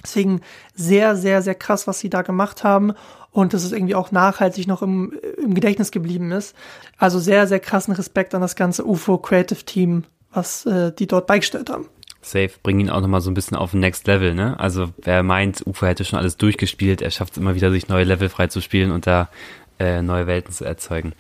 Deswegen 0.04 0.42
sehr, 0.76 1.16
sehr, 1.16 1.42
sehr 1.42 1.56
krass, 1.56 1.88
was 1.88 2.00
sie 2.00 2.10
da 2.10 2.22
gemacht 2.22 2.64
haben 2.64 2.94
und 3.32 3.54
dass 3.54 3.64
es 3.64 3.72
irgendwie 3.72 3.96
auch 3.96 4.12
nachhaltig 4.12 4.68
noch 4.68 4.82
im, 4.82 5.14
im 5.42 5.54
Gedächtnis 5.54 5.92
geblieben 5.92 6.32
ist. 6.32 6.56
Also 6.98 7.20
sehr, 7.20 7.48
sehr 7.48 7.60
krassen 7.60 7.94
Respekt 7.94 8.36
an 8.36 8.42
das 8.42 8.56
ganze 8.56 8.86
UFO 8.86 9.18
Creative 9.18 9.64
Team, 9.64 10.04
was 10.32 10.66
äh, 10.66 10.92
die 10.94 11.08
dort 11.08 11.28
beigestellt 11.28 11.70
haben. 11.70 11.88
Safe, 12.22 12.52
bringen 12.62 12.82
ihn 12.82 12.90
auch 12.90 13.02
nochmal 13.02 13.22
so 13.22 13.30
ein 13.30 13.34
bisschen 13.34 13.58
auf 13.58 13.74
ein 13.74 13.82
Next 13.82 14.08
Level, 14.08 14.34
ne? 14.34 14.58
Also 14.58 14.90
wer 14.98 15.24
meint, 15.24 15.66
UFO 15.68 15.86
hätte 15.86 16.06
schon 16.06 16.20
alles 16.20 16.38
durchgespielt, 16.38 17.02
er 17.02 17.12
schafft 17.12 17.34
es 17.34 17.38
immer 17.38 17.56
wieder, 17.56 17.70
sich 17.70 17.90
neue 17.90 18.06
Level 18.06 18.30
frei 18.30 18.48
zu 18.48 18.62
spielen 18.62 18.92
und 18.92 19.08
da 19.08 19.30
äh, 19.80 20.02
neue 20.02 20.28
Welten 20.28 20.54
zu 20.54 20.66
erzeugen. 20.66 21.14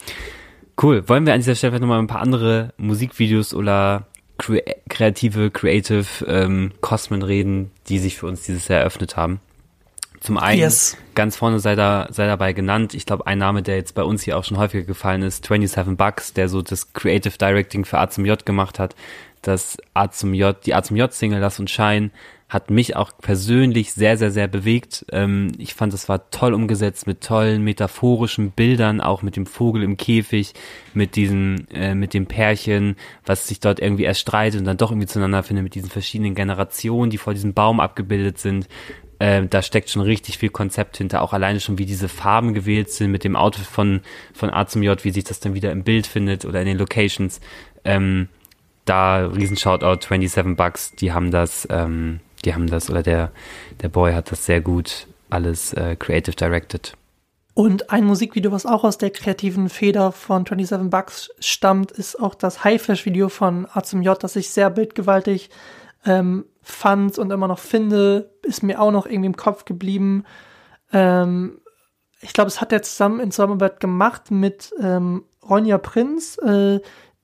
Cool. 0.81 1.07
Wollen 1.07 1.25
wir 1.25 1.33
an 1.33 1.39
dieser 1.39 1.55
Stelle 1.55 1.79
nochmal 1.79 1.99
ein 1.99 2.07
paar 2.07 2.21
andere 2.21 2.73
Musikvideos 2.77 3.53
oder 3.53 4.07
kre 4.37 4.61
kreative, 4.89 5.51
creative 5.51 6.25
ähm, 6.27 6.71
Kosmen 6.81 7.21
reden, 7.21 7.71
die 7.87 7.99
sich 7.99 8.17
für 8.17 8.27
uns 8.27 8.43
dieses 8.43 8.67
Jahr 8.67 8.79
eröffnet 8.79 9.15
haben? 9.15 9.39
Zum 10.19 10.37
einen, 10.37 10.61
yes. 10.61 10.95
ganz 11.15 11.35
vorne 11.35 11.59
sei, 11.59 11.75
da, 11.75 12.07
sei 12.09 12.27
dabei 12.27 12.53
genannt, 12.53 12.93
ich 12.93 13.05
glaube, 13.05 13.27
ein 13.27 13.39
Name, 13.39 13.61
der 13.61 13.75
jetzt 13.75 13.93
bei 13.93 14.03
uns 14.03 14.23
hier 14.23 14.37
auch 14.37 14.45
schon 14.45 14.57
häufiger 14.57 14.85
gefallen 14.85 15.21
ist, 15.21 15.45
27 15.45 15.97
Bucks, 15.97 16.31
der 16.31 16.47
so 16.47 16.61
das 16.61 16.93
Creative 16.93 17.37
Directing 17.37 17.83
für 17.83 17.99
A 17.99 18.09
zum 18.09 18.25
J 18.25 18.45
gemacht 18.45 18.79
hat, 18.79 18.95
das 19.41 19.77
A 19.93 20.09
zum 20.09 20.33
J, 20.33 20.55
die 20.65 20.73
A 20.73 20.81
zum 20.81 20.95
J 20.95 21.11
Single 21.13 21.39
Lass 21.39 21.59
uns 21.59 21.71
Shine, 21.71 22.11
hat 22.53 22.69
mich 22.69 22.95
auch 22.95 23.11
persönlich 23.19 23.93
sehr, 23.93 24.15
sehr, 24.15 24.29
sehr 24.29 24.47
bewegt. 24.47 25.05
Ähm, 25.11 25.53
ich 25.57 25.73
fand, 25.73 25.93
es 25.93 26.07
war 26.07 26.29
toll 26.29 26.53
umgesetzt 26.53 27.07
mit 27.07 27.21
tollen 27.21 27.63
metaphorischen 27.63 28.51
Bildern, 28.51 29.01
auch 29.01 29.23
mit 29.23 29.35
dem 29.35 29.47
Vogel 29.47 29.81
im 29.81 29.97
Käfig, 29.97 30.53
mit 30.93 31.15
diesem, 31.15 31.65
äh, 31.73 31.95
mit 31.95 32.13
dem 32.13 32.27
Pärchen, 32.27 32.95
was 33.25 33.47
sich 33.47 33.59
dort 33.59 33.79
irgendwie 33.79 34.03
erstreitet 34.03 34.59
und 34.59 34.65
dann 34.65 34.77
doch 34.77 34.91
irgendwie 34.91 35.07
zueinander 35.07 35.41
findet, 35.41 35.63
mit 35.63 35.73
diesen 35.73 35.89
verschiedenen 35.89 36.35
Generationen, 36.35 37.09
die 37.09 37.17
vor 37.17 37.33
diesem 37.33 37.55
Baum 37.55 37.79
abgebildet 37.79 38.37
sind. 38.37 38.67
Äh, 39.17 39.47
da 39.47 39.63
steckt 39.63 39.89
schon 39.89 40.03
richtig 40.03 40.37
viel 40.37 40.49
Konzept 40.49 40.97
hinter, 40.97 41.23
auch 41.23 41.33
alleine 41.33 41.59
schon, 41.59 41.79
wie 41.79 41.87
diese 41.87 42.07
Farben 42.07 42.53
gewählt 42.53 42.91
sind, 42.91 43.09
mit 43.09 43.23
dem 43.23 43.35
Outfit 43.35 43.65
von, 43.65 44.01
von 44.33 44.51
A 44.51 44.67
zum 44.67 44.83
J, 44.83 45.03
wie 45.03 45.11
sich 45.11 45.23
das 45.23 45.39
dann 45.39 45.55
wieder 45.55 45.71
im 45.71 45.83
Bild 45.83 46.05
findet 46.05 46.45
oder 46.45 46.61
in 46.61 46.67
den 46.67 46.77
Locations. 46.77 47.41
Ähm, 47.83 48.29
da 48.85 49.25
riesen 49.25 49.57
Shoutout 49.57 50.05
27 50.07 50.55
Bucks, 50.55 50.91
die 50.95 51.13
haben 51.13 51.31
das, 51.31 51.67
ähm, 51.71 52.19
die 52.45 52.53
haben 52.53 52.67
das, 52.67 52.89
oder 52.89 53.03
der, 53.03 53.31
der 53.81 53.89
Boy 53.89 54.13
hat 54.13 54.31
das 54.31 54.45
sehr 54.45 54.61
gut 54.61 55.07
alles 55.29 55.73
äh, 55.73 55.95
creative 55.95 56.35
directed. 56.35 56.93
Und 57.55 57.91
ein 57.91 58.05
Musikvideo, 58.05 58.51
was 58.51 58.65
auch 58.65 58.83
aus 58.83 58.97
der 58.97 59.11
kreativen 59.11 59.69
Feder 59.69 60.11
von 60.11 60.45
27 60.45 60.89
Bucks 60.89 61.29
stammt, 61.39 61.91
ist 61.91 62.19
auch 62.19 62.33
das 62.33 62.63
High-Flash-Video 62.63 63.29
von 63.29 63.67
A 63.71 63.83
zum 63.83 64.01
J, 64.01 64.21
das 64.21 64.35
ich 64.35 64.49
sehr 64.49 64.71
bildgewaltig 64.71 65.51
ähm, 66.05 66.45
fand 66.61 67.19
und 67.19 67.31
immer 67.31 67.47
noch 67.47 67.59
finde, 67.59 68.31
ist 68.41 68.63
mir 68.63 68.81
auch 68.81 68.91
noch 68.91 69.05
irgendwie 69.05 69.27
im 69.27 69.37
Kopf 69.37 69.65
geblieben. 69.65 70.25
Ähm, 70.91 71.59
ich 72.21 72.33
glaube, 72.33 72.47
es 72.47 72.59
hat 72.59 72.71
er 72.71 72.81
zusammen 72.81 73.19
in 73.19 73.31
Zusammenarbeit 73.31 73.79
gemacht 73.79 74.31
mit 74.31 74.73
ähm, 74.81 75.23
Ronja 75.47 75.77
Prinz, 75.77 76.37
äh, 76.39 76.79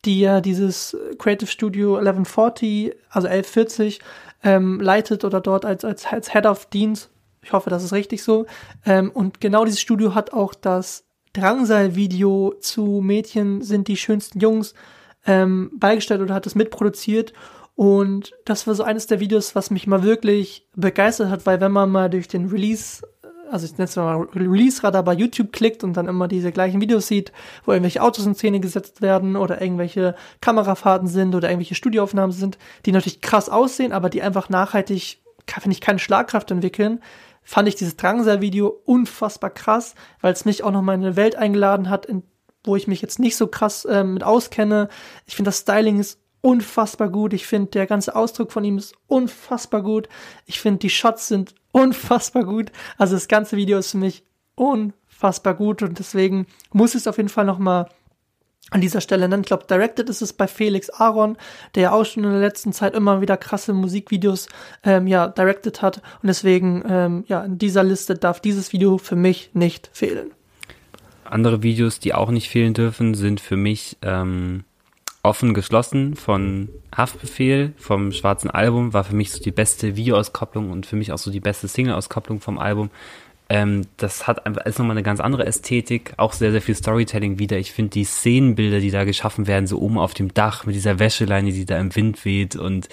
die 0.05 0.19
ja 0.19 0.41
dieses 0.41 0.95
Creative 1.17 1.49
Studio 1.49 1.95
1140, 1.95 2.93
also 3.09 3.27
1140, 3.27 3.99
ähm, 4.43 4.79
leitet 4.79 5.23
oder 5.23 5.41
dort 5.41 5.65
als, 5.65 5.83
als, 5.83 6.05
als 6.05 6.33
Head 6.33 6.45
of 6.45 6.65
dient. 6.67 7.09
Ich 7.41 7.53
hoffe, 7.53 7.69
das 7.69 7.83
ist 7.83 7.93
richtig 7.93 8.23
so. 8.23 8.45
Ähm, 8.85 9.11
und 9.11 9.41
genau 9.41 9.65
dieses 9.65 9.81
Studio 9.81 10.15
hat 10.15 10.33
auch 10.33 10.53
das 10.53 11.05
Drangsal-Video 11.33 12.55
zu 12.59 13.01
Mädchen 13.03 13.61
sind 13.61 13.87
die 13.87 13.97
schönsten 13.97 14.39
Jungs 14.39 14.73
ähm, 15.25 15.71
beigestellt 15.73 16.21
oder 16.21 16.33
hat 16.33 16.47
es 16.47 16.55
mitproduziert. 16.55 17.33
Und 17.75 18.33
das 18.43 18.67
war 18.67 18.75
so 18.75 18.83
eines 18.83 19.07
der 19.07 19.21
Videos, 19.21 19.55
was 19.55 19.71
mich 19.71 19.87
mal 19.87 20.03
wirklich 20.03 20.67
begeistert 20.75 21.29
hat, 21.29 21.45
weil 21.45 21.61
wenn 21.61 21.71
man 21.71 21.89
mal 21.89 22.09
durch 22.09 22.27
den 22.27 22.47
Release, 22.47 23.01
also 23.51 23.65
ich 23.65 23.73
nenne 23.73 23.85
es 23.85 23.95
mal 23.95 24.27
Release-Radar 24.33 25.03
bei 25.03 25.13
YouTube 25.13 25.51
klickt 25.51 25.83
und 25.83 25.93
dann 25.93 26.07
immer 26.07 26.27
diese 26.27 26.51
gleichen 26.51 26.81
Videos 26.81 27.07
sieht, 27.07 27.31
wo 27.65 27.71
irgendwelche 27.71 28.01
Autos 28.01 28.25
in 28.25 28.35
Szene 28.35 28.59
gesetzt 28.59 29.01
werden 29.01 29.35
oder 29.35 29.61
irgendwelche 29.61 30.15
Kamerafahrten 30.41 31.07
sind 31.07 31.35
oder 31.35 31.49
irgendwelche 31.49 31.75
Studioaufnahmen 31.75 32.31
sind, 32.31 32.57
die 32.85 32.91
natürlich 32.91 33.21
krass 33.21 33.49
aussehen, 33.49 33.91
aber 33.91 34.09
die 34.09 34.21
einfach 34.21 34.49
nachhaltig, 34.49 35.21
finde 35.47 35.71
ich, 35.73 35.81
keine 35.81 35.99
Schlagkraft 35.99 36.51
entwickeln, 36.51 37.01
fand 37.43 37.67
ich 37.67 37.75
dieses 37.75 37.97
Drangsal-Video 37.97 38.67
unfassbar 38.85 39.49
krass, 39.49 39.95
weil 40.21 40.33
es 40.33 40.45
mich 40.45 40.63
auch 40.63 40.71
noch 40.71 40.81
mal 40.81 40.93
in 40.93 41.03
eine 41.03 41.15
Welt 41.15 41.35
eingeladen 41.35 41.89
hat, 41.89 42.05
in, 42.05 42.23
wo 42.63 42.75
ich 42.75 42.87
mich 42.87 43.01
jetzt 43.01 43.19
nicht 43.19 43.35
so 43.35 43.47
krass 43.47 43.85
äh, 43.85 44.03
mit 44.03 44.23
auskenne. 44.23 44.89
Ich 45.25 45.35
finde, 45.35 45.49
das 45.49 45.59
Styling 45.59 45.99
ist 45.99 46.19
unfassbar 46.41 47.09
gut. 47.09 47.33
Ich 47.33 47.47
finde, 47.47 47.71
der 47.71 47.87
ganze 47.87 48.15
Ausdruck 48.15 48.51
von 48.51 48.63
ihm 48.63 48.77
ist 48.77 48.93
unfassbar 49.07 49.81
gut. 49.81 50.07
Ich 50.45 50.59
finde, 50.59 50.79
die 50.79 50.89
Shots 50.89 51.27
sind 51.27 51.55
unfassbar 51.71 52.43
gut. 52.43 52.71
Also 52.97 53.15
das 53.15 53.27
ganze 53.27 53.57
Video 53.57 53.77
ist 53.77 53.91
für 53.91 53.97
mich 53.97 54.23
unfassbar 54.55 55.53
gut 55.53 55.81
und 55.81 55.99
deswegen 55.99 56.47
muss 56.71 56.91
ich 56.91 57.01
es 57.01 57.07
auf 57.07 57.17
jeden 57.17 57.29
Fall 57.29 57.45
noch 57.45 57.59
mal 57.59 57.89
an 58.71 58.81
dieser 58.81 59.01
Stelle 59.01 59.27
nennen. 59.27 59.41
Ich 59.41 59.47
glaube, 59.47 59.65
directed 59.67 60.09
ist 60.09 60.21
es 60.21 60.33
bei 60.33 60.47
Felix 60.47 60.89
Aaron, 60.89 61.37
der 61.75 61.83
ja 61.83 61.91
auch 61.91 62.05
schon 62.05 62.23
in 62.23 62.31
der 62.31 62.39
letzten 62.39 62.73
Zeit 62.73 62.93
immer 62.93 63.21
wieder 63.21 63.37
krasse 63.37 63.73
Musikvideos 63.73 64.47
ähm, 64.83 65.07
ja 65.07 65.27
directed 65.27 65.81
hat 65.81 65.97
und 66.21 66.27
deswegen 66.27 66.83
ähm, 66.87 67.23
ja 67.27 67.43
in 67.43 67.57
dieser 67.57 67.83
Liste 67.83 68.15
darf 68.15 68.39
dieses 68.39 68.73
Video 68.73 68.97
für 68.97 69.15
mich 69.15 69.51
nicht 69.53 69.89
fehlen. 69.93 70.31
Andere 71.23 71.61
Videos, 71.61 71.99
die 71.99 72.13
auch 72.13 72.31
nicht 72.31 72.49
fehlen 72.49 72.73
dürfen, 72.73 73.13
sind 73.13 73.39
für 73.39 73.55
mich 73.55 73.97
ähm, 74.01 74.63
offen 75.29 75.53
geschlossen 75.53 76.15
von 76.15 76.69
Haftbefehl 76.95 77.73
vom 77.77 78.11
schwarzen 78.11 78.49
Album 78.49 78.93
war 78.93 79.03
für 79.03 79.15
mich 79.15 79.31
so 79.31 79.39
die 79.39 79.51
beste 79.51 79.95
Videoauskopplung 79.95 80.71
und 80.71 80.87
für 80.87 80.95
mich 80.95 81.11
auch 81.11 81.19
so 81.19 81.29
die 81.29 81.39
beste 81.39 81.67
Single-Auskopplung 81.67 82.41
vom 82.41 82.57
Album. 82.57 82.89
Ähm, 83.47 83.83
das 83.97 84.25
hat 84.25 84.47
einfach 84.47 84.65
ist 84.65 84.79
nochmal 84.79 84.95
eine 84.95 85.03
ganz 85.03 85.19
andere 85.19 85.45
Ästhetik, 85.45 86.13
auch 86.17 86.33
sehr, 86.33 86.51
sehr 86.51 86.63
viel 86.63 86.73
Storytelling 86.73 87.37
wieder. 87.37 87.59
Ich 87.59 87.71
finde 87.71 87.91
die 87.91 88.05
Szenenbilder, 88.05 88.79
die 88.79 88.89
da 88.89 89.03
geschaffen 89.03 89.45
werden, 89.45 89.67
so 89.67 89.79
oben 89.79 89.99
auf 89.99 90.15
dem 90.15 90.33
Dach 90.33 90.65
mit 90.65 90.73
dieser 90.73 90.97
Wäscheleine, 90.97 91.51
die 91.51 91.65
da 91.65 91.77
im 91.79 91.95
Wind 91.95 92.25
weht 92.25 92.55
und 92.55 92.89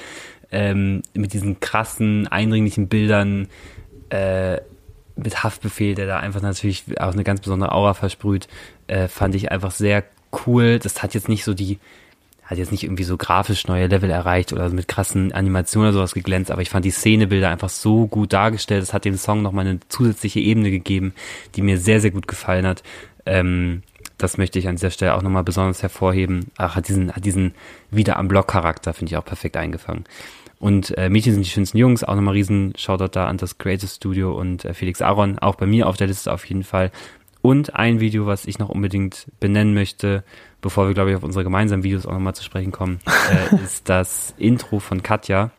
ähm, 0.53 1.03
mit 1.15 1.33
diesen 1.33 1.59
krassen, 1.61 2.29
eindringlichen 2.29 2.89
Bildern 2.89 3.49
äh, 4.11 4.59
mit 5.17 5.43
Haftbefehl, 5.43 5.95
der 5.95 6.07
da 6.07 6.19
einfach 6.19 6.43
natürlich 6.43 6.85
auch 7.01 7.15
eine 7.15 7.25
ganz 7.25 7.41
besondere 7.41 7.73
Aura 7.73 7.95
versprüht, 7.95 8.47
äh, 8.89 9.09
fand 9.09 9.35
ich 9.35 9.51
einfach 9.51 9.71
sehr 9.71 10.05
cool. 10.47 10.79
Das 10.79 11.03
hat 11.03 11.15
jetzt 11.15 11.31
nicht 11.31 11.45
so 11.45 11.55
die 11.55 11.79
hat 12.47 12.59
jetzt 12.59 12.71
nicht 12.71 12.85
irgendwie 12.85 13.05
so 13.05 13.17
grafisch 13.17 13.67
neue 13.67 13.89
Level 13.89 14.09
erreicht 14.09 14.53
oder 14.53 14.69
mit 14.71 14.87
krassen 14.89 15.33
Animationen 15.33 15.89
oder 15.89 15.99
sowas 15.99 16.15
geglänzt, 16.15 16.51
aber 16.51 16.63
ich 16.63 16.71
fand 16.71 16.85
die 16.85 16.93
Szenebilder 16.93 17.51
einfach 17.51 17.69
so 17.69 18.07
gut 18.07 18.33
dargestellt. 18.33 18.83
Das 18.83 18.95
hat 18.95 19.05
dem 19.05 19.17
Song 19.17 19.43
nochmal 19.43 19.67
eine 19.67 19.81
zusätzliche 19.89 20.41
Ebene 20.41 20.71
gegeben, 20.71 21.13
die 21.57 21.63
mir 21.63 21.79
sehr, 21.79 22.01
sehr 22.01 22.13
gut 22.13 22.29
gefallen 22.29 22.67
hat. 22.67 22.85
Ähm, 23.27 23.83
das 24.17 24.39
möchte 24.39 24.59
ich 24.59 24.69
an 24.69 24.77
dieser 24.77 24.91
Stelle 24.91 25.15
auch 25.15 25.23
nochmal 25.23 25.43
besonders 25.43 25.83
hervorheben. 25.83 26.53
Ach, 26.57 26.77
hat 26.77 26.89
diesen, 26.89 27.15
hat 27.15 27.25
diesen 27.25 27.53
wieder 27.91 28.17
am 28.17 28.29
Block 28.29 28.47
Charakter, 28.47 28.95
finde 28.95 29.11
ich 29.11 29.17
auch 29.17 29.25
perfekt 29.25 29.57
eingefangen. 29.57 30.05
Und 30.59 30.97
äh, 30.97 31.11
Mädchen 31.11 31.35
sind 31.35 31.45
die 31.45 31.51
schönsten 31.51 31.77
Jungs, 31.77 32.03
auch 32.03 32.15
nochmal 32.15 32.35
riesen 32.35 32.73
Shoutout 32.77 33.09
da 33.13 33.27
an 33.27 33.37
das 33.37 33.59
Creative 33.59 33.89
Studio 33.89 34.39
und 34.39 34.65
äh, 34.65 34.73
Felix 34.73 35.03
Aaron, 35.03 35.39
auch 35.39 35.57
bei 35.57 35.67
mir 35.67 35.87
auf 35.87 35.97
der 35.97 36.07
Liste 36.07 36.33
auf 36.33 36.45
jeden 36.47 36.65
Fall. 36.65 36.93
Und 37.43 37.77
ein 37.77 38.01
Video, 38.01 38.27
was 38.27 38.47
ich 38.47 38.59
noch 38.59 38.71
unbedingt 38.71 39.27
benennen 39.39 39.75
möchte, 39.75 40.25
bevor 40.67 40.89
wir, 40.89 40.95
glaube 40.95 41.11
ich, 41.11 41.17
auf 41.17 41.23
unsere 41.23 41.45
gemeinsamen 41.45 41.85
Videos 41.85 42.07
auch 42.07 42.13
nochmal 42.13 42.35
zu 42.35 42.43
sprechen 42.43 42.73
kommen, 42.73 42.99
äh, 43.31 43.55
ist 43.65 43.89
das 43.89 44.35
Intro 44.37 44.81
von 44.81 45.01
Katja, 45.01 45.53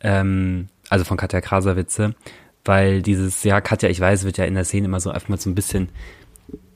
ähm, 0.00 0.68
also 0.88 1.04
von 1.04 1.16
Katja 1.16 1.40
Krasawitze, 1.40 2.14
weil 2.64 3.02
dieses, 3.02 3.42
ja, 3.42 3.60
Katja, 3.60 3.88
ich 3.88 3.98
weiß, 3.98 4.22
wird 4.22 4.38
ja 4.38 4.44
in 4.44 4.54
der 4.54 4.64
Szene 4.64 4.86
immer 4.86 5.00
so 5.00 5.10
einfach 5.10 5.28
mal 5.28 5.40
so 5.40 5.50
ein 5.50 5.56
bisschen 5.56 5.88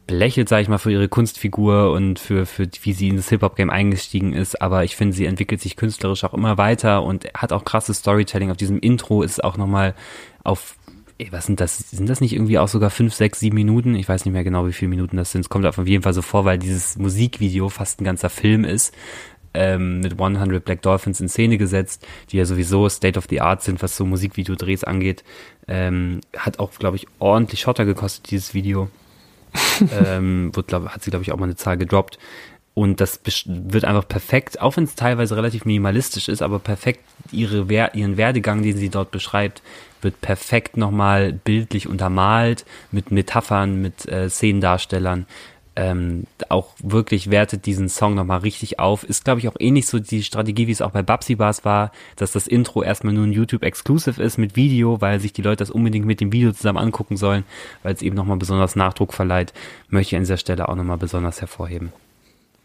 belächelt, 0.09 0.49
sage 0.49 0.63
ich 0.63 0.69
mal, 0.69 0.79
für 0.79 0.91
ihre 0.91 1.09
Kunstfigur 1.09 1.93
und 1.93 2.19
für, 2.19 2.45
für 2.45 2.69
wie 2.83 2.93
sie 2.93 3.07
in 3.07 3.17
das 3.17 3.29
Hip-Hop-Game 3.29 3.71
eingestiegen 3.71 4.33
ist, 4.33 4.61
aber 4.61 4.83
ich 4.83 4.97
finde, 4.97 5.15
sie 5.15 5.27
entwickelt 5.27 5.61
sich 5.61 5.77
künstlerisch 5.77 6.25
auch 6.25 6.35
immer 6.35 6.59
weiter 6.59 7.05
und 7.05 7.27
hat 7.35 7.53
auch 7.53 7.65
krasses 7.65 7.99
Storytelling. 7.99 8.51
Auf 8.51 8.57
diesem 8.57 8.81
Intro 8.81 9.23
ist 9.23 9.45
auch 9.45 9.57
nochmal 9.57 9.95
auf 10.43 10.75
was 11.31 11.47
sind 11.47 11.61
das? 11.61 11.79
Sind 11.79 12.09
das 12.09 12.21
nicht 12.21 12.35
irgendwie 12.35 12.59
auch 12.59 12.69
sogar 12.69 12.91
fünf, 12.91 13.15
sechs, 13.15 13.41
sieben 13.41 13.55
Minuten? 13.55 13.95
Ich 13.95 14.09
weiß 14.09 14.25
nicht 14.25 14.35
mehr 14.35 14.45
genau, 14.45 14.67
wie 14.67 14.73
viele 14.73 14.91
Minuten 14.91 15.17
das 15.17 15.33
sind. 15.33 15.43
Es 15.43 15.49
kommt 15.49 15.65
auf 15.65 15.79
jeden 15.87 16.03
Fall 16.03 16.13
so 16.13 16.23
vor, 16.23 16.45
weil 16.45 16.59
dieses 16.59 16.99
Musikvideo 16.99 17.69
fast 17.69 18.01
ein 18.01 18.05
ganzer 18.05 18.31
Film 18.31 18.65
ist. 18.65 18.95
Ähm, 19.55 20.01
mit 20.01 20.21
100 20.21 20.63
Black 20.63 20.83
Dolphins 20.83 21.19
in 21.21 21.31
Szene 21.31 21.57
gesetzt, 21.57 22.07
die 22.31 22.37
ja 22.37 22.45
sowieso 22.45 22.91
State 22.91 23.19
of 23.19 23.27
the 23.31 23.41
Art 23.41 23.63
sind, 23.63 23.83
was 23.83 23.97
so 23.97 24.05
Musikvideodrehs 24.05 24.85
angeht. 24.85 25.25
Ähm, 25.67 26.21
hat 26.37 26.59
auch, 26.59 26.73
glaube 26.79 26.97
ich, 26.97 27.07
ordentlich 27.19 27.61
Schotter 27.61 27.87
gekostet, 27.87 28.31
dieses 28.31 28.53
Video. 28.53 28.91
ähm, 30.05 30.55
wird, 30.55 30.69
glaub, 30.69 30.91
hat 30.91 31.03
sie, 31.03 31.11
glaube 31.11 31.23
ich, 31.23 31.33
auch 31.33 31.39
mal 31.39 31.45
eine 31.45 31.57
Zahl 31.57 31.79
gedroppt. 31.79 32.19
Und 32.75 33.01
das 33.01 33.21
wird 33.47 33.87
einfach 33.87 34.07
perfekt, 34.07 34.61
auch 34.61 34.77
wenn 34.77 34.85
es 34.85 34.97
teilweise 34.97 35.35
relativ 35.35 35.65
minimalistisch 35.65 36.29
ist, 36.29 36.43
aber 36.43 36.59
perfekt 36.59 37.01
ihre, 37.33 37.65
ihren 37.95 38.19
Werdegang, 38.19 38.63
den 38.63 38.77
sie 38.77 38.91
dort 38.91 39.11
beschreibt, 39.11 39.63
wird 40.03 40.21
perfekt 40.21 40.77
nochmal 40.77 41.33
bildlich 41.33 41.89
untermalt 41.89 42.65
mit 42.91 43.11
Metaphern, 43.11 43.81
mit 43.81 44.07
äh, 44.07 44.29
Szenendarstellern. 44.29 45.27
Ähm, 45.79 46.25
auch 46.49 46.71
wirklich 46.83 47.31
wertet 47.31 47.67
diesen 47.67 47.91
Song 47.91 48.15
nochmal 48.15 48.39
richtig 48.39 48.79
auf. 48.79 49.05
Ist, 49.05 49.27
glaube 49.27 49.41
ich, 49.41 49.49
auch 49.49 49.57
ähnlich 49.59 49.87
so 49.87 49.99
die 49.99 50.23
Strategie, 50.23 50.67
wie 50.67 50.73
es 50.73 50.81
auch 50.81 50.91
bei 50.91 51.03
Babsy 51.03 51.35
Bars 51.35 51.67
war, 51.67 51.93
dass 52.17 52.33
das 52.33 52.47
Intro 52.47 52.83
erstmal 52.83 53.13
nur 53.13 53.27
ein 53.27 53.33
YouTube-Exclusive 53.33 54.23
ist 54.23 54.39
mit 54.39 54.57
Video, 54.57 55.03
weil 55.03 55.21
sich 55.21 55.35
die 55.35 55.43
Leute 55.43 55.59
das 55.59 55.71
unbedingt 55.71 56.07
mit 56.07 56.23
dem 56.23 56.33
Video 56.33 56.53
zusammen 56.53 56.79
angucken 56.79 57.19
sollen, 57.19 57.45
weil 57.83 57.93
es 57.93 58.01
eben 58.01 58.17
nochmal 58.17 58.39
besonders 58.39 58.75
Nachdruck 58.75 59.13
verleiht, 59.13 59.53
möchte 59.91 60.15
ich 60.15 60.17
an 60.17 60.23
dieser 60.23 60.39
Stelle 60.39 60.67
auch 60.69 60.77
nochmal 60.77 60.97
besonders 60.97 61.43
hervorheben. 61.43 61.93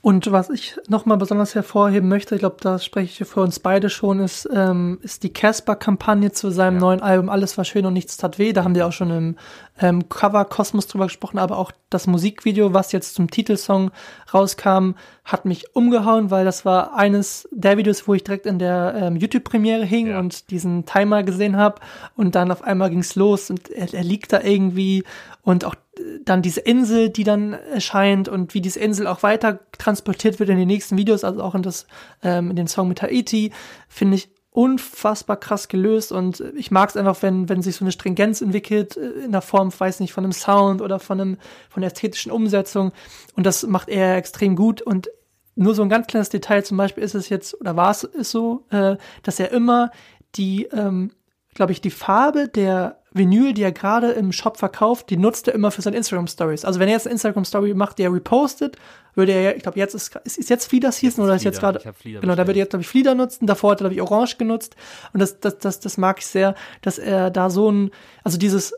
Und 0.03 0.31
was 0.31 0.49
ich 0.49 0.77
nochmal 0.87 1.17
besonders 1.17 1.53
hervorheben 1.53 2.09
möchte, 2.09 2.33
ich 2.33 2.39
glaube, 2.39 2.57
da 2.59 2.79
spreche 2.79 3.23
ich 3.23 3.29
für 3.29 3.41
uns 3.41 3.59
beide 3.59 3.91
schon, 3.91 4.19
ist, 4.19 4.49
ähm, 4.51 4.97
ist 5.03 5.21
die 5.21 5.31
Casper-Kampagne 5.31 6.31
zu 6.31 6.49
seinem 6.49 6.75
ja. 6.75 6.79
neuen 6.79 7.01
Album 7.01 7.29
Alles 7.29 7.55
war 7.55 7.65
schön 7.65 7.85
und 7.85 7.93
nichts 7.93 8.17
tat 8.17 8.39
weh. 8.39 8.51
Da 8.51 8.63
haben 8.63 8.73
wir 8.73 8.87
auch 8.87 8.91
schon 8.91 9.11
im 9.11 9.35
ähm, 9.79 10.09
Cover 10.09 10.43
Kosmos 10.45 10.87
drüber 10.87 11.05
gesprochen, 11.05 11.37
aber 11.37 11.59
auch 11.59 11.71
das 11.91 12.07
Musikvideo, 12.07 12.73
was 12.73 12.91
jetzt 12.93 13.13
zum 13.13 13.29
Titelsong 13.29 13.91
rauskam, 14.33 14.93
hat 15.23 15.45
mich 15.45 15.75
umgehauen, 15.75 16.31
weil 16.31 16.45
das 16.45 16.65
war 16.65 16.95
eines 16.95 17.47
der 17.51 17.77
Videos, 17.77 18.07
wo 18.07 18.15
ich 18.15 18.23
direkt 18.23 18.47
in 18.47 18.57
der 18.57 18.95
ähm, 18.97 19.17
YouTube-Premiere 19.17 19.85
hing 19.85 20.07
ja. 20.07 20.19
und 20.19 20.49
diesen 20.49 20.87
Timer 20.87 21.21
gesehen 21.21 21.57
habe 21.57 21.79
und 22.15 22.33
dann 22.33 22.51
auf 22.51 22.63
einmal 22.63 22.89
ging's 22.89 23.13
los 23.13 23.51
und 23.51 23.69
er, 23.69 23.93
er 23.93 24.03
liegt 24.03 24.33
da 24.33 24.41
irgendwie 24.41 25.03
und 25.43 25.63
auch 25.63 25.75
dann 26.23 26.41
diese 26.41 26.61
Insel, 26.61 27.09
die 27.09 27.23
dann 27.23 27.53
erscheint 27.53 28.29
und 28.29 28.53
wie 28.53 28.61
diese 28.61 28.79
Insel 28.79 29.07
auch 29.07 29.23
weiter 29.23 29.59
transportiert 29.77 30.39
wird 30.39 30.49
in 30.49 30.57
den 30.57 30.67
nächsten 30.67 30.97
Videos, 30.97 31.23
also 31.23 31.41
auch 31.41 31.55
in 31.55 31.63
das 31.63 31.87
ähm, 32.23 32.49
in 32.49 32.55
den 32.55 32.67
Song 32.67 32.87
mit 32.87 33.01
Haiti, 33.01 33.51
finde 33.87 34.15
ich 34.15 34.29
unfassbar 34.51 35.37
krass 35.37 35.69
gelöst 35.69 36.11
und 36.11 36.43
ich 36.55 36.71
mag 36.71 36.89
es 36.89 36.97
einfach, 36.97 37.21
wenn 37.21 37.47
wenn 37.47 37.61
sich 37.61 37.77
so 37.77 37.85
eine 37.85 37.93
Stringenz 37.93 38.41
entwickelt 38.41 38.97
äh, 38.97 39.23
in 39.25 39.31
der 39.31 39.41
Form, 39.41 39.71
weiß 39.77 40.01
nicht, 40.01 40.13
von 40.13 40.23
einem 40.23 40.33
Sound 40.33 40.81
oder 40.81 40.99
von 40.99 41.21
einem 41.21 41.37
von 41.69 41.81
der 41.81 41.91
ästhetischen 41.91 42.31
Umsetzung 42.31 42.91
und 43.35 43.45
das 43.45 43.65
macht 43.65 43.89
er 43.89 44.17
extrem 44.17 44.55
gut 44.55 44.81
und 44.81 45.09
nur 45.55 45.75
so 45.75 45.83
ein 45.83 45.89
ganz 45.89 46.07
kleines 46.07 46.29
Detail 46.29 46.63
zum 46.63 46.77
Beispiel 46.77 47.03
ist 47.03 47.15
es 47.15 47.29
jetzt 47.29 47.59
oder 47.59 47.75
war 47.75 47.91
es 47.91 48.01
so, 48.01 48.65
äh, 48.69 48.97
dass 49.23 49.39
er 49.39 49.51
immer 49.51 49.91
die, 50.35 50.65
ähm, 50.71 51.11
glaube 51.53 51.71
ich, 51.71 51.81
die 51.81 51.91
Farbe 51.91 52.47
der 52.47 53.00
Vinyl, 53.13 53.53
die 53.53 53.63
er 53.63 53.71
gerade 53.71 54.11
im 54.11 54.31
Shop 54.31 54.57
verkauft, 54.57 55.09
die 55.09 55.17
nutzt 55.17 55.47
er 55.47 55.53
immer 55.53 55.71
für 55.71 55.81
seine 55.81 55.97
Instagram 55.97 56.27
Stories. 56.27 56.63
Also 56.63 56.79
wenn 56.79 56.87
er 56.87 56.93
jetzt 56.93 57.07
eine 57.07 57.13
Instagram 57.13 57.43
Story 57.43 57.73
macht, 57.73 57.97
die 57.97 58.03
er 58.03 58.13
repostet, 58.13 58.77
würde 59.15 59.33
er, 59.33 59.57
ich 59.57 59.63
glaube, 59.63 59.77
jetzt 59.77 59.93
ist, 59.93 60.15
ist, 60.23 60.37
ist 60.37 60.49
jetzt 60.49 60.67
Flieder 60.67 60.91
Season 60.91 61.25
oder 61.25 61.35
ist 61.35 61.43
jetzt 61.43 61.59
gerade, 61.59 61.81
genau, 62.03 62.35
da 62.35 62.47
würde 62.47 62.53
er 62.59 62.63
jetzt, 62.63 62.69
glaube 62.69 62.83
ich, 62.83 62.87
Flieder 62.87 63.13
nutzen. 63.13 63.47
Davor 63.47 63.71
hat 63.71 63.81
er, 63.81 63.89
glaube 63.89 63.95
ich, 63.95 64.01
Orange 64.01 64.37
genutzt. 64.37 64.77
Und 65.11 65.19
das, 65.19 65.39
das, 65.41 65.57
das, 65.57 65.79
das 65.81 65.97
mag 65.97 66.19
ich 66.19 66.25
sehr, 66.25 66.55
dass 66.81 66.97
er 66.97 67.29
da 67.29 67.49
so 67.49 67.69
ein, 67.69 67.91
also 68.23 68.37
dieses, 68.37 68.73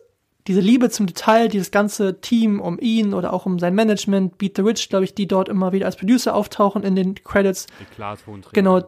diese 0.47 0.61
Liebe 0.61 0.89
zum 0.89 1.05
Detail, 1.05 1.47
dieses 1.47 1.69
ganze 1.69 2.19
Team 2.19 2.59
um 2.59 2.79
ihn 2.79 3.13
oder 3.13 3.33
auch 3.33 3.45
um 3.45 3.59
sein 3.59 3.75
Management, 3.75 4.39
Beat 4.39 4.57
the 4.57 4.63
Rich, 4.63 4.89
glaube 4.89 5.05
ich, 5.05 5.13
die 5.13 5.27
dort 5.27 5.47
immer 5.47 5.71
wieder 5.71 5.85
als 5.85 5.95
Producer 5.95 6.35
auftauchen 6.35 6.83
in 6.83 6.95
den 6.95 7.15
Credits. 7.15 7.67
Genau, 8.53 8.81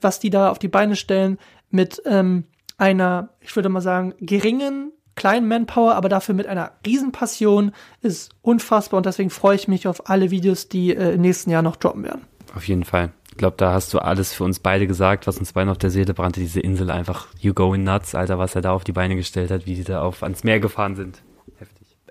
was 0.00 0.20
die 0.20 0.30
da 0.30 0.50
auf 0.50 0.58
die 0.58 0.68
Beine 0.68 0.96
stellen 0.96 1.38
mit, 1.70 2.02
ähm, 2.06 2.44
einer, 2.78 3.30
ich 3.40 3.54
würde 3.56 3.68
mal 3.68 3.80
sagen, 3.80 4.14
geringen 4.20 4.92
kleinen 5.16 5.48
Manpower, 5.48 5.94
aber 5.94 6.08
dafür 6.08 6.34
mit 6.34 6.46
einer 6.46 6.72
Riesenpassion 6.86 7.72
ist 8.02 8.30
unfassbar 8.42 8.98
und 8.98 9.06
deswegen 9.06 9.30
freue 9.30 9.56
ich 9.56 9.66
mich 9.66 9.88
auf 9.88 10.08
alle 10.08 10.30
Videos, 10.30 10.68
die 10.68 10.94
äh, 10.94 11.14
im 11.14 11.22
nächsten 11.22 11.50
Jahr 11.50 11.62
noch 11.62 11.76
droppen 11.76 12.04
werden. 12.04 12.22
Auf 12.54 12.68
jeden 12.68 12.84
Fall. 12.84 13.12
Ich 13.30 13.38
glaube, 13.38 13.56
da 13.58 13.72
hast 13.72 13.92
du 13.92 13.98
alles 13.98 14.32
für 14.32 14.44
uns 14.44 14.60
beide 14.60 14.86
gesagt, 14.86 15.26
was 15.26 15.38
uns 15.38 15.52
beide 15.52 15.70
auf 15.70 15.78
der 15.78 15.90
Seele 15.90 16.14
brannte. 16.14 16.40
Diese 16.40 16.60
Insel 16.60 16.90
einfach, 16.90 17.28
you 17.38 17.52
going 17.52 17.82
nuts, 17.82 18.14
Alter, 18.14 18.38
was 18.38 18.54
er 18.54 18.62
da 18.62 18.72
auf 18.72 18.84
die 18.84 18.92
Beine 18.92 19.16
gestellt 19.16 19.50
hat, 19.50 19.66
wie 19.66 19.74
die 19.74 19.84
da 19.84 20.02
auf 20.02 20.22
ans 20.22 20.44
Meer 20.44 20.60
gefahren 20.60 20.96
sind. 20.96 21.22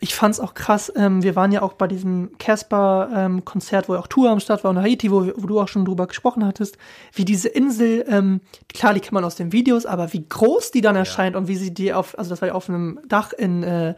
Ich 0.02 0.14
fand's 0.14 0.42
auch 0.42 0.54
krass. 0.54 0.92
Ähm, 0.96 1.24
wir 1.24 1.36
waren 1.36 1.52
ja 1.52 1.62
auch 1.62 1.74
bei 1.74 1.88
diesem 1.88 2.32
Casper-Konzert, 2.38 3.86
ähm, 3.86 3.88
wo 3.88 3.98
auch 3.98 4.08
Tour 4.08 4.30
am 4.30 4.42
Start 4.42 4.64
war 4.64 4.72
und 4.72 4.82
Haiti, 4.82 5.10
wo, 5.10 5.26
wo, 5.36 5.48
du 5.48 5.60
auch 5.60 5.70
schon 5.70 5.86
drüber 5.86 6.06
gesprochen 6.06 6.46
hattest, 6.46 6.78
wie 7.14 7.24
diese 7.24 7.48
Insel, 7.48 8.06
ähm, 8.10 8.42
klar, 8.74 8.94
die 8.94 9.00
kennt 9.00 9.14
man 9.14 9.24
aus 9.24 9.36
den 9.36 9.54
Videos, 9.54 9.86
aber 9.86 10.12
wie 10.12 10.28
groß 10.28 10.72
die 10.72 10.82
dann 10.82 10.96
ja. 10.96 11.00
erscheint 11.00 11.36
und 11.38 11.48
wie 11.48 11.56
sie 11.56 11.74
die 11.74 11.94
auf, 11.94 12.18
also 12.20 12.30
das 12.30 12.42
war 12.42 12.50
ja 12.50 12.56
auf 12.56 12.68
einem 12.68 13.00
Dach 13.08 13.32
in 13.32 13.64
äh, 13.64 13.96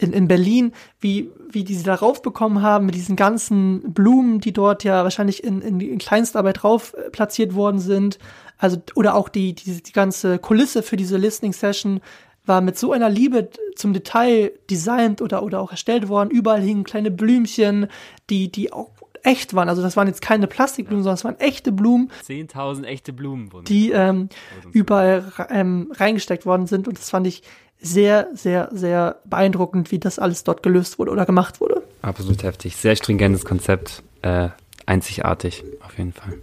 in, 0.00 0.12
in 0.12 0.28
Berlin, 0.28 0.72
wie, 0.98 1.30
wie 1.50 1.64
die 1.64 1.74
sie 1.74 1.84
darauf 1.84 2.22
bekommen 2.22 2.62
haben, 2.62 2.86
mit 2.86 2.94
diesen 2.94 3.16
ganzen 3.16 3.92
Blumen, 3.92 4.40
die 4.40 4.52
dort 4.52 4.82
ja 4.82 5.04
wahrscheinlich 5.04 5.44
in, 5.44 5.60
in, 5.60 5.80
in 5.80 5.98
Kleinstarbeit 5.98 6.62
drauf 6.62 6.94
äh, 6.94 7.10
platziert 7.10 7.54
worden 7.54 7.78
sind. 7.78 8.18
Also, 8.58 8.78
oder 8.94 9.14
auch 9.14 9.28
die, 9.28 9.54
die, 9.54 9.82
die 9.82 9.92
ganze 9.92 10.38
Kulisse 10.38 10.82
für 10.82 10.96
diese 10.96 11.16
Listening 11.16 11.52
Session 11.52 12.00
war 12.46 12.60
mit 12.60 12.78
so 12.78 12.92
einer 12.92 13.08
Liebe 13.08 13.50
zum 13.76 13.92
Detail 13.92 14.52
designt 14.70 15.22
oder, 15.22 15.42
oder 15.42 15.60
auch 15.60 15.70
erstellt 15.70 16.08
worden. 16.08 16.30
Überall 16.30 16.60
hingen 16.60 16.84
kleine 16.84 17.10
Blümchen, 17.10 17.86
die, 18.28 18.50
die 18.50 18.72
auch 18.72 18.90
echt 19.22 19.54
waren. 19.54 19.68
Also 19.68 19.82
das 19.82 19.96
waren 19.96 20.08
jetzt 20.08 20.22
keine 20.22 20.46
Plastikblumen, 20.46 21.04
sondern 21.04 21.16
es 21.16 21.24
waren 21.24 21.38
echte 21.38 21.72
Blumen. 21.72 22.10
10.000 22.26 22.84
echte 22.84 23.12
Blumen. 23.12 23.50
Die 23.66 23.90
ähm, 23.90 24.28
überall 24.72 25.32
ähm, 25.50 25.92
reingesteckt 25.94 26.46
worden 26.46 26.66
sind. 26.66 26.88
Und 26.88 26.98
das 26.98 27.10
fand 27.10 27.26
ich 27.26 27.42
sehr, 27.80 28.28
sehr, 28.34 28.68
sehr 28.72 29.20
beeindruckend, 29.24 29.90
wie 29.90 29.98
das 29.98 30.18
alles 30.18 30.44
dort 30.44 30.62
gelöst 30.62 30.98
wurde 30.98 31.10
oder 31.10 31.26
gemacht 31.26 31.60
wurde. 31.60 31.82
Absolut 32.02 32.42
heftig. 32.42 32.76
Sehr 32.76 32.96
stringentes 32.96 33.44
Konzept. 33.44 34.02
Äh, 34.22 34.48
einzigartig, 34.86 35.64
auf 35.84 35.96
jeden 35.96 36.12
Fall. 36.12 36.34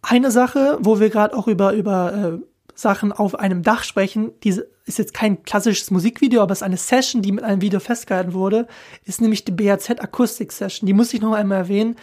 Eine 0.00 0.30
Sache, 0.30 0.78
wo 0.80 1.00
wir 1.00 1.10
gerade 1.10 1.36
auch 1.36 1.48
über, 1.48 1.72
über 1.72 2.38
äh, 2.40 2.44
Sachen 2.78 3.10
auf 3.10 3.34
einem 3.34 3.64
Dach 3.64 3.82
sprechen, 3.82 4.30
diese 4.44 4.68
ist 4.84 4.98
jetzt 4.98 5.12
kein 5.12 5.42
klassisches 5.42 5.90
Musikvideo, 5.90 6.40
aber 6.40 6.52
es 6.52 6.58
ist 6.58 6.62
eine 6.62 6.76
Session, 6.76 7.22
die 7.22 7.32
mit 7.32 7.42
einem 7.42 7.60
Video 7.60 7.80
festgehalten 7.80 8.34
wurde, 8.34 8.68
ist 9.04 9.20
nämlich 9.20 9.44
die 9.44 9.50
BAZ 9.50 9.90
Akustik 9.90 10.52
Session. 10.52 10.86
Die 10.86 10.92
muss 10.92 11.12
ich 11.12 11.20
noch 11.20 11.32
einmal 11.32 11.58
erwähnen, 11.58 11.96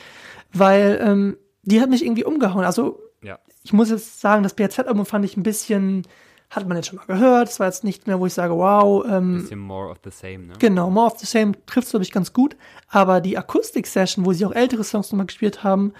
weil 0.51 0.99
ähm, 1.01 1.37
die 1.63 1.79
hat 1.79 1.89
mich 1.89 2.03
irgendwie 2.03 2.25
umgehauen. 2.25 2.65
Also 2.65 2.99
ja. 3.23 3.39
ich 3.63 3.71
muss 3.71 3.89
jetzt 3.89 4.19
sagen, 4.19 4.43
das 4.43 4.53
BAZ-Album 4.53 5.05
fand 5.05 5.23
ich 5.23 5.37
ein 5.37 5.43
bisschen 5.43 6.05
hat 6.49 6.67
man 6.67 6.77
jetzt 6.77 6.87
schon 6.87 6.97
mal 6.97 7.05
gehört. 7.05 7.49
Es 7.49 7.59
war 7.59 7.67
jetzt 7.67 7.83
nicht 7.83 8.05
mehr, 8.05 8.19
wo 8.19 8.25
ich 8.25 8.33
sage, 8.33 8.55
wow. 8.55 9.03
Ähm, 9.09 9.41
Bisschen 9.41 9.59
more 9.59 9.89
of 9.89 9.97
the 10.03 10.11
same, 10.11 10.45
ne? 10.45 10.53
Genau, 10.59 10.89
more 10.91 11.07
of 11.07 11.17
the 11.17 11.25
same 11.25 11.53
trifft 11.65 11.87
es, 11.87 11.91
glaube 11.91 12.03
ich, 12.03 12.11
ganz 12.11 12.33
gut. 12.33 12.55
Aber 12.87 13.19
die 13.19 13.37
Akustik-Session, 13.37 14.25
wo 14.25 14.33
sie 14.33 14.45
auch 14.45 14.51
ältere 14.51 14.83
Songs 14.83 15.11
nochmal 15.11 15.25
gespielt 15.25 15.63
haben, 15.63 15.93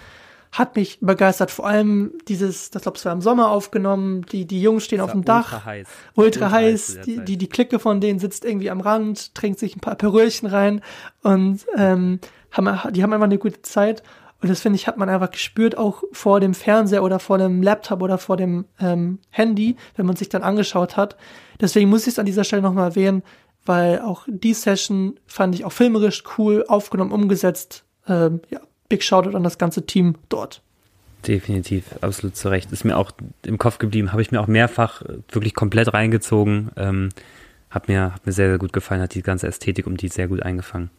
hat 0.52 0.76
mich 0.76 0.98
begeistert. 1.00 1.50
Vor 1.50 1.66
allem 1.66 2.12
dieses, 2.28 2.70
das 2.70 2.82
glaube 2.82 2.98
ich, 2.98 3.04
war 3.04 3.12
im 3.12 3.20
Sommer 3.20 3.50
aufgenommen. 3.50 4.22
Die, 4.32 4.46
die 4.46 4.62
Jungs 4.62 4.84
stehen 4.84 5.00
auf 5.00 5.12
dem 5.12 5.24
Dach. 5.24 5.52
Ultra 5.52 5.64
heiß. 5.64 5.88
Ultra, 6.14 6.44
ultra 6.44 6.50
heiß. 6.50 6.98
Die, 7.04 7.24
die, 7.24 7.36
die 7.36 7.48
Clique 7.48 7.78
von 7.78 8.00
denen 8.00 8.18
sitzt 8.18 8.44
irgendwie 8.44 8.70
am 8.70 8.80
Rand, 8.80 9.34
trinkt 9.34 9.58
sich 9.58 9.76
ein 9.76 9.80
paar 9.80 9.96
Peröhrchen 9.96 10.48
rein 10.48 10.80
und 11.22 11.66
ähm, 11.76 12.20
haben, 12.52 12.92
die 12.92 13.02
haben 13.02 13.12
einfach 13.12 13.24
eine 13.24 13.38
gute 13.38 13.62
Zeit. 13.62 14.02
Und 14.42 14.50
das 14.50 14.60
finde 14.60 14.76
ich, 14.76 14.86
hat 14.86 14.98
man 14.98 15.08
einfach 15.08 15.30
gespürt, 15.30 15.78
auch 15.78 16.02
vor 16.12 16.40
dem 16.40 16.54
Fernseher 16.54 17.02
oder 17.02 17.18
vor 17.18 17.38
dem 17.38 17.62
Laptop 17.62 18.02
oder 18.02 18.18
vor 18.18 18.36
dem 18.36 18.66
ähm, 18.78 19.18
Handy, 19.30 19.76
wenn 19.96 20.06
man 20.06 20.16
sich 20.16 20.28
dann 20.28 20.42
angeschaut 20.42 20.96
hat. 20.96 21.16
Deswegen 21.60 21.88
muss 21.88 22.02
ich 22.02 22.14
es 22.14 22.18
an 22.18 22.26
dieser 22.26 22.44
Stelle 22.44 22.62
nochmal 22.62 22.90
erwähnen, 22.90 23.22
weil 23.64 24.00
auch 24.00 24.26
die 24.28 24.54
Session 24.54 25.18
fand 25.26 25.54
ich 25.54 25.64
auch 25.64 25.72
filmerisch 25.72 26.22
cool, 26.36 26.64
aufgenommen, 26.68 27.12
umgesetzt. 27.12 27.84
Ähm, 28.06 28.40
ja, 28.50 28.60
Big 28.88 29.02
Shoutout 29.02 29.36
an 29.36 29.42
das 29.42 29.58
ganze 29.58 29.86
Team 29.86 30.16
dort. 30.28 30.62
Definitiv, 31.26 31.84
absolut 32.02 32.36
zu 32.36 32.48
Recht. 32.48 32.70
Ist 32.72 32.84
mir 32.84 32.96
auch 32.96 33.10
im 33.44 33.58
Kopf 33.58 33.78
geblieben, 33.78 34.12
habe 34.12 34.22
ich 34.22 34.30
mir 34.30 34.40
auch 34.40 34.46
mehrfach 34.46 35.02
wirklich 35.30 35.54
komplett 35.54 35.92
reingezogen. 35.92 36.70
Ähm, 36.76 37.08
hat 37.70 37.88
mir, 37.88 38.14
hat 38.14 38.26
mir 38.26 38.32
sehr, 38.32 38.48
sehr 38.48 38.58
gut 38.58 38.72
gefallen, 38.72 39.00
hat 39.00 39.14
die 39.14 39.22
ganze 39.22 39.48
Ästhetik 39.48 39.86
um 39.86 39.96
die 39.96 40.08
sehr 40.08 40.28
gut 40.28 40.42
eingefangen. 40.42 40.90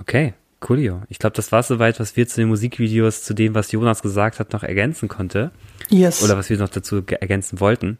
Okay, 0.00 0.34
Coolio. 0.60 1.02
Ich 1.08 1.18
glaube, 1.18 1.36
das 1.36 1.52
war 1.52 1.62
soweit, 1.62 2.00
was 2.00 2.16
wir 2.16 2.26
zu 2.26 2.40
den 2.40 2.48
Musikvideos, 2.48 3.22
zu 3.22 3.32
dem, 3.32 3.54
was 3.54 3.70
Jonas 3.70 4.02
gesagt 4.02 4.40
hat, 4.40 4.52
noch 4.52 4.64
ergänzen 4.64 5.08
konnte. 5.08 5.52
Yes. 5.88 6.22
Oder 6.22 6.36
was 6.36 6.50
wir 6.50 6.58
noch 6.58 6.68
dazu 6.68 7.02
ergänzen 7.06 7.60
wollten. 7.60 7.98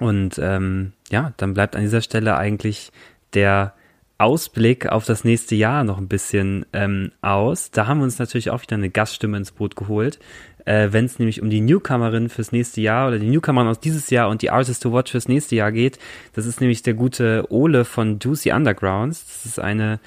Und 0.00 0.38
ähm, 0.42 0.92
ja, 1.10 1.32
dann 1.36 1.54
bleibt 1.54 1.76
an 1.76 1.82
dieser 1.82 2.00
Stelle 2.00 2.36
eigentlich 2.36 2.90
der 3.34 3.74
Ausblick 4.22 4.86
auf 4.86 5.04
das 5.04 5.24
nächste 5.24 5.54
Jahr 5.54 5.84
noch 5.84 5.98
ein 5.98 6.08
bisschen 6.08 6.64
ähm, 6.72 7.12
aus. 7.20 7.70
Da 7.70 7.86
haben 7.86 7.98
wir 7.98 8.04
uns 8.04 8.18
natürlich 8.18 8.50
auch 8.50 8.62
wieder 8.62 8.76
eine 8.76 8.90
Gaststimme 8.90 9.36
ins 9.36 9.52
Boot 9.52 9.76
geholt. 9.76 10.18
Äh, 10.64 10.88
Wenn 10.92 11.06
es 11.06 11.18
nämlich 11.18 11.42
um 11.42 11.50
die 11.50 11.60
Newcomerin 11.60 12.28
fürs 12.28 12.52
nächste 12.52 12.80
Jahr 12.80 13.08
oder 13.08 13.18
die 13.18 13.28
Newcomerin 13.28 13.68
aus 13.68 13.80
dieses 13.80 14.10
Jahr 14.10 14.28
und 14.28 14.42
die 14.42 14.50
Artist 14.50 14.82
to 14.82 14.92
Watch 14.92 15.10
fürs 15.10 15.28
nächste 15.28 15.56
Jahr 15.56 15.72
geht. 15.72 15.98
Das 16.34 16.46
ist 16.46 16.60
nämlich 16.60 16.82
der 16.82 16.94
gute 16.94 17.44
Ole 17.50 17.84
von 17.84 18.18
Juicy 18.20 18.52
Undergrounds. 18.52 19.26
Das 19.26 19.46
ist 19.46 19.58
eine 19.58 19.98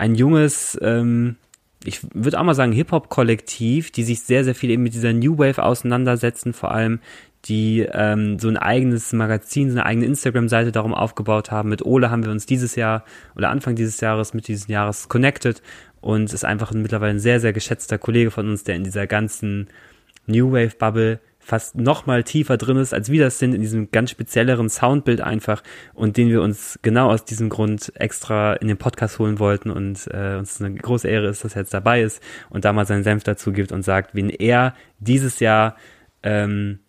ein 0.00 0.14
junges, 0.14 0.78
ähm, 0.80 1.36
ich 1.84 2.00
würde 2.14 2.40
auch 2.40 2.44
mal 2.44 2.54
sagen, 2.54 2.72
Hip-Hop-Kollektiv, 2.72 3.90
die 3.90 4.02
sich 4.02 4.22
sehr, 4.22 4.44
sehr 4.44 4.54
viel 4.54 4.70
eben 4.70 4.82
mit 4.82 4.94
dieser 4.94 5.12
New 5.12 5.38
Wave 5.38 5.62
auseinandersetzen, 5.62 6.54
vor 6.54 6.70
allem 6.70 7.00
die 7.46 7.86
ähm, 7.90 8.38
so 8.38 8.48
ein 8.48 8.56
eigenes 8.56 9.12
Magazin, 9.12 9.70
so 9.70 9.78
eine 9.78 9.86
eigene 9.86 10.06
Instagram-Seite 10.06 10.72
darum 10.72 10.94
aufgebaut 10.94 11.50
haben. 11.50 11.70
Mit 11.70 11.84
Ole 11.84 12.10
haben 12.10 12.24
wir 12.24 12.30
uns 12.30 12.46
dieses 12.46 12.76
Jahr 12.76 13.04
oder 13.34 13.50
Anfang 13.50 13.76
dieses 13.76 14.00
Jahres 14.00 14.34
mit 14.34 14.48
diesem 14.48 14.70
Jahres 14.70 15.08
connected 15.08 15.62
und 16.00 16.32
ist 16.32 16.44
einfach 16.44 16.72
mittlerweile 16.72 17.12
ein 17.12 17.20
sehr, 17.20 17.40
sehr 17.40 17.52
geschätzter 17.52 17.98
Kollege 17.98 18.30
von 18.30 18.48
uns, 18.48 18.64
der 18.64 18.76
in 18.76 18.84
dieser 18.84 19.06
ganzen 19.06 19.68
New 20.26 20.52
Wave-Bubble 20.52 21.20
fast 21.38 21.74
noch 21.74 22.06
mal 22.06 22.22
tiefer 22.22 22.58
drin 22.58 22.76
ist, 22.76 22.92
als 22.92 23.10
wir 23.10 23.24
das 23.24 23.38
sind, 23.38 23.54
in 23.54 23.62
diesem 23.62 23.90
ganz 23.90 24.10
spezielleren 24.10 24.68
Soundbild 24.68 25.22
einfach 25.22 25.62
und 25.94 26.16
den 26.16 26.28
wir 26.28 26.42
uns 26.42 26.78
genau 26.82 27.10
aus 27.10 27.24
diesem 27.24 27.48
Grund 27.48 27.92
extra 27.96 28.52
in 28.54 28.68
den 28.68 28.76
Podcast 28.76 29.18
holen 29.18 29.38
wollten 29.38 29.70
und 29.70 30.06
äh, 30.12 30.36
uns 30.36 30.60
eine 30.60 30.74
große 30.74 31.08
Ehre 31.08 31.28
ist, 31.28 31.44
dass 31.44 31.56
er 31.56 31.62
jetzt 31.62 31.74
dabei 31.74 32.02
ist 32.02 32.22
und 32.50 32.64
da 32.64 32.72
mal 32.72 32.86
seinen 32.86 33.02
Senf 33.02 33.24
dazu 33.24 33.52
gibt 33.52 33.72
und 33.72 33.82
sagt, 33.82 34.14
wen 34.14 34.28
er 34.28 34.74
dieses 35.00 35.40
Jahr 35.40 35.76
ähm, 36.22 36.80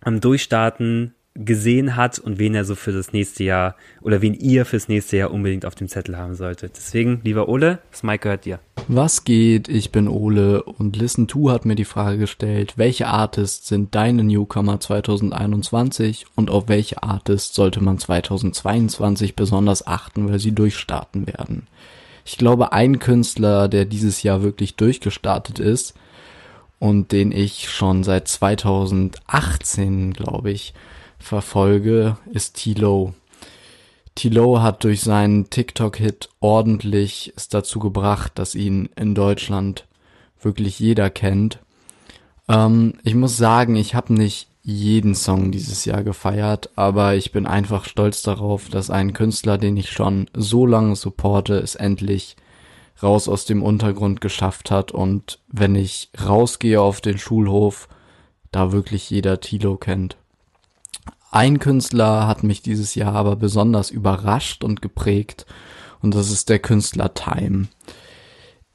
am 0.00 0.20
Durchstarten 0.20 1.14
gesehen 1.38 1.96
hat 1.96 2.18
und 2.18 2.38
wen 2.38 2.54
er 2.54 2.64
so 2.64 2.74
für 2.74 2.92
das 2.92 3.12
nächste 3.12 3.44
Jahr 3.44 3.76
oder 4.00 4.22
wen 4.22 4.34
ihr 4.34 4.64
fürs 4.64 4.88
nächste 4.88 5.18
Jahr 5.18 5.30
unbedingt 5.30 5.66
auf 5.66 5.74
dem 5.74 5.88
Zettel 5.88 6.16
haben 6.16 6.34
solltet. 6.34 6.72
Deswegen, 6.76 7.20
lieber 7.24 7.48
Ole, 7.48 7.80
das 7.90 8.02
Mike 8.02 8.22
gehört 8.22 8.44
dir. 8.44 8.58
Was 8.88 9.24
geht? 9.24 9.68
Ich 9.68 9.92
bin 9.92 10.08
Ole 10.08 10.62
und 10.62 10.96
Listen2 10.96 11.52
hat 11.52 11.64
mir 11.64 11.74
die 11.74 11.84
Frage 11.84 12.18
gestellt, 12.18 12.74
welche 12.76 13.08
Artists 13.08 13.68
sind 13.68 13.94
deine 13.94 14.24
Newcomer 14.24 14.80
2021 14.80 16.26
und 16.36 16.50
auf 16.50 16.68
welche 16.68 17.02
Artists 17.02 17.54
sollte 17.54 17.82
man 17.82 17.98
2022 17.98 19.36
besonders 19.36 19.86
achten, 19.86 20.30
weil 20.30 20.38
sie 20.38 20.52
durchstarten 20.52 21.26
werden? 21.26 21.66
Ich 22.24 22.38
glaube, 22.38 22.72
ein 22.72 22.98
Künstler, 22.98 23.68
der 23.68 23.84
dieses 23.84 24.22
Jahr 24.22 24.42
wirklich 24.42 24.76
durchgestartet 24.76 25.58
ist 25.58 25.94
und 26.78 27.12
den 27.12 27.32
ich 27.32 27.70
schon 27.70 28.04
seit 28.04 28.28
2018, 28.28 30.12
glaube 30.12 30.50
ich, 30.50 30.74
verfolge, 31.18 32.16
ist 32.32 32.56
Tilo. 32.56 33.14
Tilo 34.14 34.62
hat 34.62 34.84
durch 34.84 35.02
seinen 35.02 35.50
TikTok-Hit 35.50 36.30
ordentlich 36.40 37.32
es 37.36 37.48
dazu 37.48 37.78
gebracht, 37.78 38.32
dass 38.36 38.54
ihn 38.54 38.88
in 38.96 39.14
Deutschland 39.14 39.86
wirklich 40.40 40.78
jeder 40.78 41.10
kennt. 41.10 41.58
Ähm, 42.48 42.94
ich 43.02 43.14
muss 43.14 43.36
sagen, 43.36 43.76
ich 43.76 43.94
habe 43.94 44.14
nicht 44.14 44.48
jeden 44.62 45.14
Song 45.14 45.52
dieses 45.52 45.84
Jahr 45.84 46.02
gefeiert, 46.02 46.70
aber 46.74 47.14
ich 47.14 47.30
bin 47.30 47.46
einfach 47.46 47.84
stolz 47.84 48.22
darauf, 48.22 48.68
dass 48.68 48.90
ein 48.90 49.12
Künstler, 49.12 49.58
den 49.58 49.76
ich 49.76 49.90
schon 49.90 50.28
so 50.34 50.66
lange 50.66 50.96
supporte, 50.96 51.58
es 51.58 51.76
endlich 51.76 52.36
raus 53.02 53.28
aus 53.28 53.44
dem 53.44 53.62
Untergrund 53.62 54.20
geschafft 54.20 54.70
hat 54.70 54.92
und 54.92 55.40
wenn 55.48 55.74
ich 55.74 56.10
rausgehe 56.22 56.80
auf 56.80 57.00
den 57.00 57.18
Schulhof, 57.18 57.88
da 58.52 58.72
wirklich 58.72 59.10
jeder 59.10 59.40
Tilo 59.40 59.76
kennt. 59.76 60.16
Ein 61.30 61.58
Künstler 61.58 62.26
hat 62.26 62.42
mich 62.42 62.62
dieses 62.62 62.94
Jahr 62.94 63.14
aber 63.14 63.36
besonders 63.36 63.90
überrascht 63.90 64.64
und 64.64 64.80
geprägt 64.80 65.44
und 66.00 66.14
das 66.14 66.30
ist 66.30 66.48
der 66.48 66.58
Künstler 66.58 67.12
Time. 67.14 67.68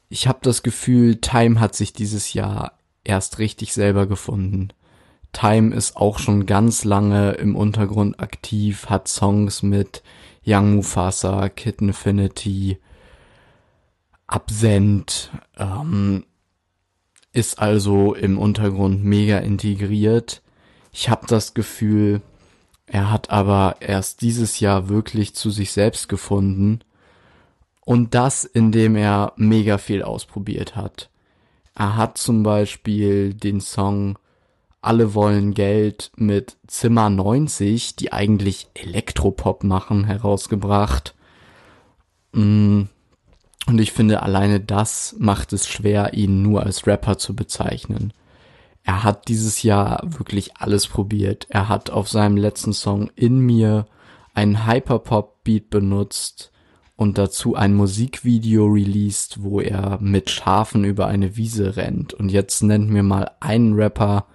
Ich 0.08 0.28
habe 0.28 0.40
das 0.42 0.62
Gefühl, 0.62 1.16
Time 1.16 1.58
hat 1.58 1.74
sich 1.74 1.92
dieses 1.92 2.34
Jahr 2.34 2.72
erst 3.04 3.38
richtig 3.38 3.72
selber 3.72 4.06
gefunden. 4.06 4.68
Time 5.32 5.74
ist 5.74 5.96
auch 5.96 6.18
schon 6.18 6.44
ganz 6.46 6.84
lange 6.84 7.32
im 7.32 7.56
Untergrund 7.56 8.20
aktiv, 8.20 8.90
hat 8.90 9.08
Songs 9.08 9.62
mit 9.62 10.02
Young 10.46 10.74
Mufasa, 10.74 11.48
Kid 11.48 11.80
Infinity, 11.80 12.78
Absent, 14.32 15.30
ähm, 15.58 16.24
ist 17.34 17.58
also 17.58 18.14
im 18.14 18.38
Untergrund 18.38 19.04
mega 19.04 19.38
integriert. 19.38 20.40
Ich 20.90 21.10
habe 21.10 21.26
das 21.26 21.52
Gefühl, 21.52 22.22
er 22.86 23.10
hat 23.10 23.28
aber 23.28 23.76
erst 23.80 24.22
dieses 24.22 24.58
Jahr 24.58 24.88
wirklich 24.88 25.34
zu 25.34 25.50
sich 25.50 25.72
selbst 25.72 26.08
gefunden 26.08 26.80
und 27.84 28.14
das, 28.14 28.44
indem 28.44 28.96
er 28.96 29.34
mega 29.36 29.76
viel 29.76 30.02
ausprobiert 30.02 30.76
hat. 30.76 31.10
Er 31.74 31.96
hat 31.96 32.16
zum 32.16 32.42
Beispiel 32.42 33.34
den 33.34 33.60
Song 33.60 34.18
Alle 34.80 35.12
wollen 35.14 35.52
Geld 35.52 36.10
mit 36.16 36.56
Zimmer 36.66 37.10
90, 37.10 37.96
die 37.96 38.14
eigentlich 38.14 38.68
Elektropop 38.72 39.62
machen, 39.62 40.04
herausgebracht. 40.04 41.14
Und 43.66 43.80
ich 43.80 43.92
finde, 43.92 44.22
alleine 44.22 44.60
das 44.60 45.14
macht 45.18 45.52
es 45.52 45.68
schwer, 45.68 46.14
ihn 46.14 46.42
nur 46.42 46.62
als 46.64 46.86
Rapper 46.86 47.18
zu 47.18 47.36
bezeichnen. 47.36 48.12
Er 48.84 49.04
hat 49.04 49.28
dieses 49.28 49.62
Jahr 49.62 50.02
wirklich 50.04 50.56
alles 50.56 50.88
probiert. 50.88 51.46
Er 51.48 51.68
hat 51.68 51.90
auf 51.90 52.08
seinem 52.08 52.36
letzten 52.36 52.72
Song 52.72 53.10
In 53.14 53.38
mir 53.38 53.86
einen 54.34 54.66
Hyperpop-Beat 54.66 55.70
benutzt 55.70 56.50
und 56.96 57.18
dazu 57.18 57.54
ein 57.54 57.74
Musikvideo 57.74 58.66
released, 58.66 59.42
wo 59.42 59.60
er 59.60 59.98
mit 60.00 60.30
Schafen 60.30 60.84
über 60.84 61.06
eine 61.06 61.36
Wiese 61.36 61.76
rennt. 61.76 62.14
Und 62.14 62.30
jetzt 62.30 62.62
nennt 62.62 62.90
mir 62.90 63.02
mal 63.02 63.30
einen 63.40 63.74
Rapper, 63.74 64.26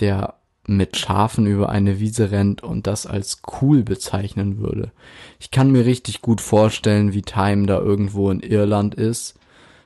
der 0.00 0.39
mit 0.76 0.96
Schafen 0.96 1.46
über 1.46 1.68
eine 1.68 2.00
Wiese 2.00 2.30
rennt 2.30 2.62
und 2.62 2.86
das 2.86 3.06
als 3.06 3.42
cool 3.60 3.82
bezeichnen 3.82 4.58
würde. 4.58 4.92
Ich 5.38 5.50
kann 5.50 5.70
mir 5.70 5.84
richtig 5.84 6.22
gut 6.22 6.40
vorstellen, 6.40 7.12
wie 7.12 7.22
Time 7.22 7.66
da 7.66 7.78
irgendwo 7.78 8.30
in 8.30 8.40
Irland 8.40 8.94
ist, 8.94 9.34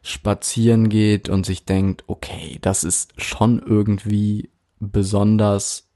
spazieren 0.02 0.89
geht 0.89 1.28
und 1.28 1.47
sich 1.47 1.65
denkt, 1.65 2.05
okay, 2.06 2.59
das 2.61 2.85
ist 2.85 3.20
schon 3.20 3.61
irgendwie 3.61 4.51
besonders 4.78 5.89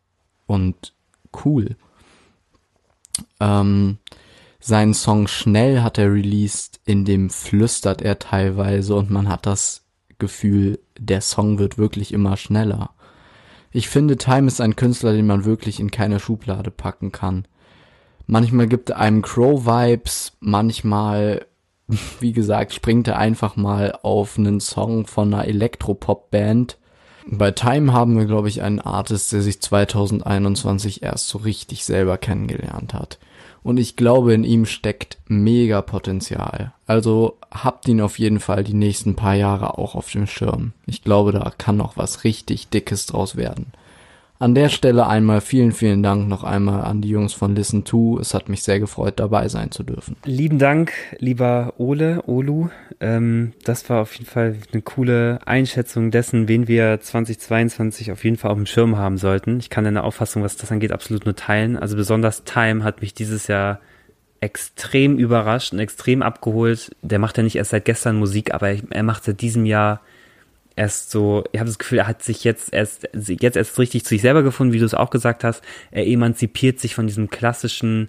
und 0.47 0.95
cool. 1.45 1.77
Ähm, 3.41 3.99
seinen 4.61 4.95
Song 4.95 5.29
Schnell 5.29 5.83
hat 5.83 5.99
er 5.99 6.13
released, 6.13 6.81
in 6.85 7.05
dem 7.05 7.31
flüstert 7.31 8.03
er 8.03 8.19
teilweise 8.19 8.95
und 8.95 9.11
man 9.11 9.29
hat 9.29 9.47
das 9.47 9.85
Gefühl, 10.19 10.81
der 10.99 11.21
Song 11.21 11.59
wird 11.59 11.79
wirklich 11.79 12.13
immer 12.13 12.37
schneller. 12.37 12.91
Ich 13.71 13.89
finde, 13.89 14.17
Time 14.17 14.47
ist 14.47 14.61
ein 14.61 14.77
Künstler, 14.77 15.13
den 15.13 15.27
man 15.27 15.45
wirklich 15.45 15.81
in 15.81 15.91
keine 15.91 16.21
Schublade 16.21 16.71
packen 16.71 17.13
kann. 17.13 17.47
Manchmal 18.27 18.67
gibt 18.67 18.91
er 18.91 18.99
einem 18.99 19.23
Crow-Vibes, 19.23 20.33
manchmal, 20.41 21.47
wie 22.21 22.33
gesagt, 22.33 22.75
springt 22.75 23.09
er 23.09 23.19
einfach 23.19 23.57
mal 23.57 23.99
auf 24.03 24.39
einen 24.39 24.61
Song 24.61 25.07
von 25.07 25.33
einer 25.33 25.47
Elektropop-Band. 25.47 26.79
Bei 27.31 27.51
Time 27.51 27.93
haben 27.93 28.17
wir, 28.17 28.25
glaube 28.25 28.49
ich, 28.49 28.63
einen 28.63 28.81
Artist, 28.81 29.33
der 29.33 29.43
sich 29.43 29.61
2021 29.61 31.03
erst 31.03 31.29
so 31.29 31.39
richtig 31.39 31.85
selber 31.85 32.17
kennengelernt 32.17 32.95
hat. 32.95 33.19
Und 33.63 33.79
ich 33.79 33.97
glaube, 33.97 34.35
in 34.35 34.45
ihm 34.45 34.67
steckt 34.67 35.19
mega 35.27 35.83
Potenzial. 35.83 36.73
Also 36.87 37.37
habt 37.51 37.89
ihn 37.89 38.01
auf 38.01 38.19
jeden 38.19 38.41
Fall 38.41 38.65
die 38.65 38.75
nächsten 38.75 39.15
paar 39.15 39.35
Jahre 39.35 39.79
auch 39.79 39.95
auf 39.95 40.11
dem 40.11 40.27
Schirm. 40.27 40.73
Ich 40.87 41.03
glaube, 41.03 41.33
da 41.33 41.53
kann 41.57 41.77
noch 41.77 41.97
was 41.97 42.25
richtig 42.25 42.69
Dickes 42.69 43.07
draus 43.07 43.37
werden. 43.37 43.73
An 44.41 44.55
der 44.55 44.69
Stelle 44.69 45.09
einmal 45.09 45.41
vielen, 45.41 45.73
vielen 45.73 46.05
Dank 46.05 46.29
noch 46.29 46.45
einmal 46.45 46.85
an 46.85 47.01
die 47.01 47.09
Jungs 47.09 47.33
von 47.33 47.57
Listen 47.57 47.83
to. 47.83 48.21
Es 48.21 48.35
hat 48.35 48.49
mich 48.49 48.63
sehr 48.63 48.79
gefreut, 48.79 49.15
dabei 49.17 49.49
sein 49.49 49.73
zu 49.73 49.83
dürfen. 49.83 50.15
Lieben 50.25 50.61
Dank, 50.61 50.93
lieber 51.19 51.75
Ole, 51.77 52.23
Olu. 52.27 52.69
Ähm, 53.01 53.53
das 53.65 53.91
war 53.91 54.01
auf 54.01 54.15
jeden 54.15 54.31
Fall 54.31 54.57
eine 54.73 54.83
coole 54.83 55.41
Einschätzung 55.45 56.13
dessen, 56.13 56.47
wen 56.47 56.69
wir 56.69 57.01
2022 57.01 58.13
auf 58.13 58.23
jeden 58.23 58.37
Fall 58.37 58.53
auf 58.53 58.59
dem 58.59 58.67
Schirm 58.67 58.97
haben 58.97 59.19
sollten. 59.19 59.59
Ich 59.59 59.71
kann 59.71 59.83
deine 59.83 60.05
Auffassung, 60.05 60.45
was 60.45 60.57
das 60.57 60.71
angeht, 60.71 60.93
absolut 60.93 61.25
nur 61.25 61.35
teilen. 61.35 61.77
Also 61.77 61.97
besonders 61.97 62.45
Time 62.45 62.85
hat 62.85 63.01
mich 63.01 63.15
dieses 63.15 63.49
Jahr 63.49 63.81
extrem 64.41 65.19
überrascht 65.19 65.73
und 65.73 65.81
extrem 65.81 66.23
abgeholt. 66.23 66.95
Der 67.03 67.19
macht 67.19 67.37
ja 67.39 67.43
nicht 67.43 67.57
erst 67.57 67.71
seit 67.71 67.85
gestern 67.85 68.17
Musik, 68.17 68.55
aber 68.55 68.69
er 68.69 69.03
macht 69.03 69.25
seit 69.25 69.41
diesem 69.41 69.67
Jahr 69.67 70.01
erst 70.79 71.11
so, 71.11 71.45
ich 71.53 71.59
habe 71.59 71.69
das 71.69 71.79
Gefühl, 71.79 71.99
er 71.99 72.07
hat 72.07 72.23
sich 72.23 72.45
jetzt 72.45 72.73
erst, 72.73 73.09
jetzt 73.13 73.57
erst 73.57 73.79
richtig 73.79 74.05
zu 74.05 74.11
sich 74.11 74.23
selber 74.23 74.43
gefunden, 74.43 74.73
wie 74.73 74.79
du 74.79 74.85
es 74.85 74.95
auch 74.95 75.11
gesagt 75.11 75.43
hast. 75.45 75.63
Er 75.91 76.07
emanzipiert 76.07 76.79
sich 76.79 76.95
von 76.95 77.07
diesem 77.07 77.29
klassischen 77.31 78.09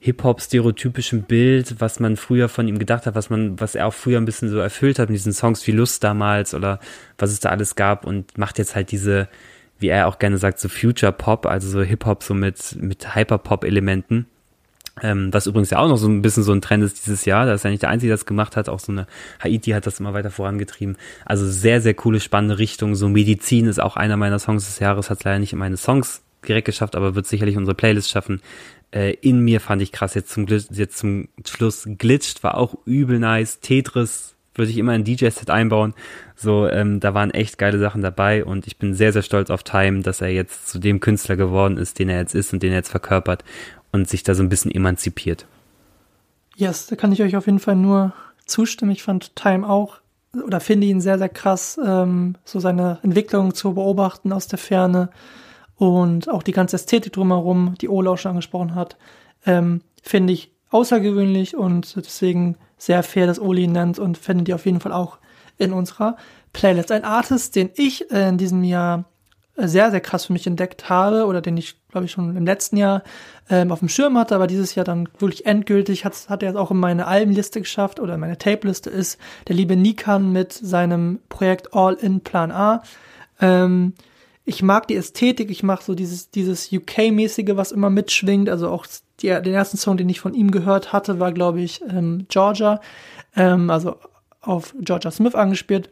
Hip-Hop-stereotypischen 0.00 1.22
Bild, 1.22 1.76
was 1.80 2.00
man 2.00 2.16
früher 2.16 2.48
von 2.50 2.68
ihm 2.68 2.78
gedacht 2.78 3.06
hat, 3.06 3.14
was 3.14 3.30
man, 3.30 3.58
was 3.58 3.74
er 3.74 3.86
auch 3.86 3.94
früher 3.94 4.18
ein 4.18 4.26
bisschen 4.26 4.50
so 4.50 4.58
erfüllt 4.58 4.98
hat 4.98 5.08
mit 5.08 5.16
diesen 5.16 5.32
Songs 5.32 5.66
wie 5.66 5.72
Lust 5.72 6.04
damals 6.04 6.52
oder 6.52 6.80
was 7.16 7.30
es 7.30 7.40
da 7.40 7.50
alles 7.50 7.76
gab 7.76 8.04
und 8.04 8.36
macht 8.36 8.58
jetzt 8.58 8.74
halt 8.74 8.90
diese, 8.90 9.28
wie 9.78 9.88
er 9.88 10.08
auch 10.08 10.18
gerne 10.18 10.36
sagt, 10.36 10.58
so 10.58 10.68
Future 10.68 11.12
Pop, 11.12 11.46
also 11.46 11.68
so 11.68 11.80
Hip-Hop 11.80 12.22
so 12.22 12.34
mit, 12.34 12.76
mit 12.78 13.14
Hyper-Pop-Elementen. 13.14 14.26
Ähm, 15.02 15.32
was 15.32 15.46
übrigens 15.46 15.70
ja 15.70 15.78
auch 15.78 15.88
noch 15.88 15.96
so 15.96 16.08
ein 16.08 16.22
bisschen 16.22 16.44
so 16.44 16.52
ein 16.52 16.60
Trend 16.60 16.84
ist 16.84 17.04
dieses 17.04 17.24
Jahr. 17.24 17.46
Da 17.46 17.54
ist 17.54 17.64
ja 17.64 17.70
nicht 17.70 17.82
der 17.82 17.90
Einzige, 17.90 18.10
der 18.10 18.16
das 18.16 18.26
gemacht 18.26 18.56
hat. 18.56 18.68
Auch 18.68 18.78
so 18.78 18.92
eine 18.92 19.06
Haiti 19.42 19.72
hat 19.72 19.86
das 19.86 19.98
immer 19.98 20.14
weiter 20.14 20.30
vorangetrieben. 20.30 20.96
Also 21.24 21.46
sehr, 21.46 21.80
sehr 21.80 21.94
coole, 21.94 22.20
spannende 22.20 22.58
Richtung. 22.58 22.94
So 22.94 23.08
Medizin 23.08 23.66
ist 23.66 23.80
auch 23.80 23.96
einer 23.96 24.16
meiner 24.16 24.38
Songs 24.38 24.66
des 24.66 24.78
Jahres. 24.78 25.10
Hat 25.10 25.24
leider 25.24 25.40
nicht 25.40 25.52
in 25.52 25.58
meine 25.58 25.76
Songs 25.76 26.22
direkt 26.46 26.66
geschafft, 26.66 26.94
aber 26.94 27.14
wird 27.14 27.26
sicherlich 27.26 27.56
unsere 27.56 27.74
Playlist 27.74 28.10
schaffen. 28.10 28.40
Äh, 28.92 29.14
in 29.20 29.40
mir 29.40 29.60
fand 29.60 29.82
ich 29.82 29.90
krass. 29.90 30.14
Jetzt 30.14 30.30
zum, 30.30 30.46
jetzt 30.46 30.98
zum 30.98 31.28
Schluss 31.44 31.88
glitscht, 31.98 32.44
war 32.44 32.56
auch 32.56 32.76
übel 32.86 33.18
nice. 33.18 33.58
Tetris 33.60 34.34
würde 34.54 34.70
ich 34.70 34.78
immer 34.78 34.92
ein 34.92 35.02
DJ-Set 35.02 35.50
einbauen. 35.50 35.94
So, 36.36 36.68
ähm, 36.68 37.00
da 37.00 37.14
waren 37.14 37.32
echt 37.32 37.58
geile 37.58 37.80
Sachen 37.80 38.02
dabei 38.02 38.44
und 38.44 38.68
ich 38.68 38.76
bin 38.76 38.94
sehr, 38.94 39.12
sehr 39.12 39.22
stolz 39.22 39.50
auf 39.50 39.64
Time, 39.64 40.02
dass 40.02 40.20
er 40.20 40.28
jetzt 40.28 40.68
zu 40.68 40.78
dem 40.78 41.00
Künstler 41.00 41.34
geworden 41.34 41.76
ist, 41.76 41.98
den 41.98 42.08
er 42.08 42.18
jetzt 42.18 42.36
ist 42.36 42.52
und 42.52 42.62
den 42.62 42.70
er 42.70 42.78
jetzt 42.78 42.90
verkörpert 42.90 43.44
und 43.94 44.08
sich 44.08 44.24
da 44.24 44.34
so 44.34 44.42
ein 44.42 44.48
bisschen 44.48 44.72
emanzipiert. 44.72 45.46
Yes, 46.56 46.88
da 46.88 46.96
kann 46.96 47.12
ich 47.12 47.22
euch 47.22 47.36
auf 47.36 47.46
jeden 47.46 47.60
Fall 47.60 47.76
nur 47.76 48.12
zustimmen. 48.44 48.90
Ich 48.90 49.04
fand 49.04 49.36
Time 49.36 49.68
auch 49.68 50.00
oder 50.44 50.58
finde 50.58 50.88
ihn 50.88 51.00
sehr, 51.00 51.16
sehr 51.16 51.28
krass, 51.28 51.78
ähm, 51.82 52.34
so 52.44 52.58
seine 52.58 52.98
Entwicklung 53.04 53.54
zu 53.54 53.74
beobachten 53.74 54.32
aus 54.32 54.48
der 54.48 54.58
Ferne 54.58 55.10
und 55.76 56.28
auch 56.28 56.42
die 56.42 56.50
ganze 56.50 56.74
Ästhetik 56.74 57.12
drumherum, 57.12 57.76
die 57.80 57.88
Ola 57.88 58.10
auch 58.10 58.18
schon 58.18 58.30
angesprochen 58.30 58.74
hat, 58.74 58.96
ähm, 59.46 59.80
finde 60.02 60.32
ich 60.32 60.50
außergewöhnlich 60.70 61.56
und 61.56 61.94
deswegen 61.94 62.56
sehr 62.76 63.04
fair, 63.04 63.28
dass 63.28 63.40
Oli 63.40 63.62
ihn 63.62 63.72
nennt 63.72 64.00
und 64.00 64.18
findet 64.18 64.48
ihr 64.48 64.56
auf 64.56 64.66
jeden 64.66 64.80
Fall 64.80 64.92
auch 64.92 65.18
in 65.56 65.72
unserer 65.72 66.16
Playlist. 66.52 66.90
Ein 66.90 67.04
Artist, 67.04 67.54
den 67.54 67.70
ich 67.76 68.10
in 68.10 68.38
diesem 68.38 68.64
Jahr 68.64 69.04
sehr, 69.56 69.90
sehr 69.90 70.00
krass 70.00 70.26
für 70.26 70.32
mich 70.32 70.46
entdeckt 70.46 70.88
habe 70.88 71.26
oder 71.26 71.40
den 71.40 71.56
ich, 71.56 71.76
glaube 71.90 72.06
ich, 72.06 72.12
schon 72.12 72.36
im 72.36 72.44
letzten 72.44 72.76
Jahr 72.76 73.02
ähm, 73.48 73.70
auf 73.70 73.78
dem 73.78 73.88
Schirm 73.88 74.18
hatte, 74.18 74.34
aber 74.34 74.46
dieses 74.46 74.74
Jahr 74.74 74.84
dann 74.84 75.08
wirklich 75.18 75.46
endgültig 75.46 76.04
hat, 76.04 76.28
hat 76.28 76.42
er 76.42 76.50
es 76.50 76.56
auch 76.56 76.70
in 76.70 76.78
meine 76.78 77.06
Albenliste 77.06 77.60
geschafft 77.60 78.00
oder 78.00 78.16
meine 78.16 78.36
Tape-Liste 78.36 78.90
ist 78.90 79.18
der 79.46 79.54
liebe 79.54 79.76
Nikan 79.76 80.32
mit 80.32 80.52
seinem 80.52 81.20
Projekt 81.28 81.72
All 81.72 81.94
in 81.94 82.20
Plan 82.20 82.50
A. 82.50 82.82
Ähm, 83.40 83.94
ich 84.44 84.62
mag 84.62 84.88
die 84.88 84.96
Ästhetik, 84.96 85.50
ich 85.50 85.62
mag 85.62 85.82
so 85.82 85.94
dieses, 85.94 86.30
dieses 86.30 86.70
UK-mäßige, 86.72 87.52
was 87.56 87.72
immer 87.72 87.90
mitschwingt. 87.90 88.50
Also 88.50 88.68
auch 88.68 88.86
die, 89.20 89.28
den 89.28 89.54
ersten 89.54 89.78
Song, 89.78 89.96
den 89.96 90.08
ich 90.08 90.20
von 90.20 90.34
ihm 90.34 90.50
gehört 90.50 90.92
hatte, 90.92 91.18
war, 91.20 91.32
glaube 91.32 91.62
ich, 91.62 91.80
ähm, 91.88 92.26
Georgia. 92.28 92.80
Ähm, 93.36 93.70
also 93.70 93.96
auf 94.40 94.74
Georgia 94.80 95.10
Smith 95.10 95.34
angespielt 95.34 95.90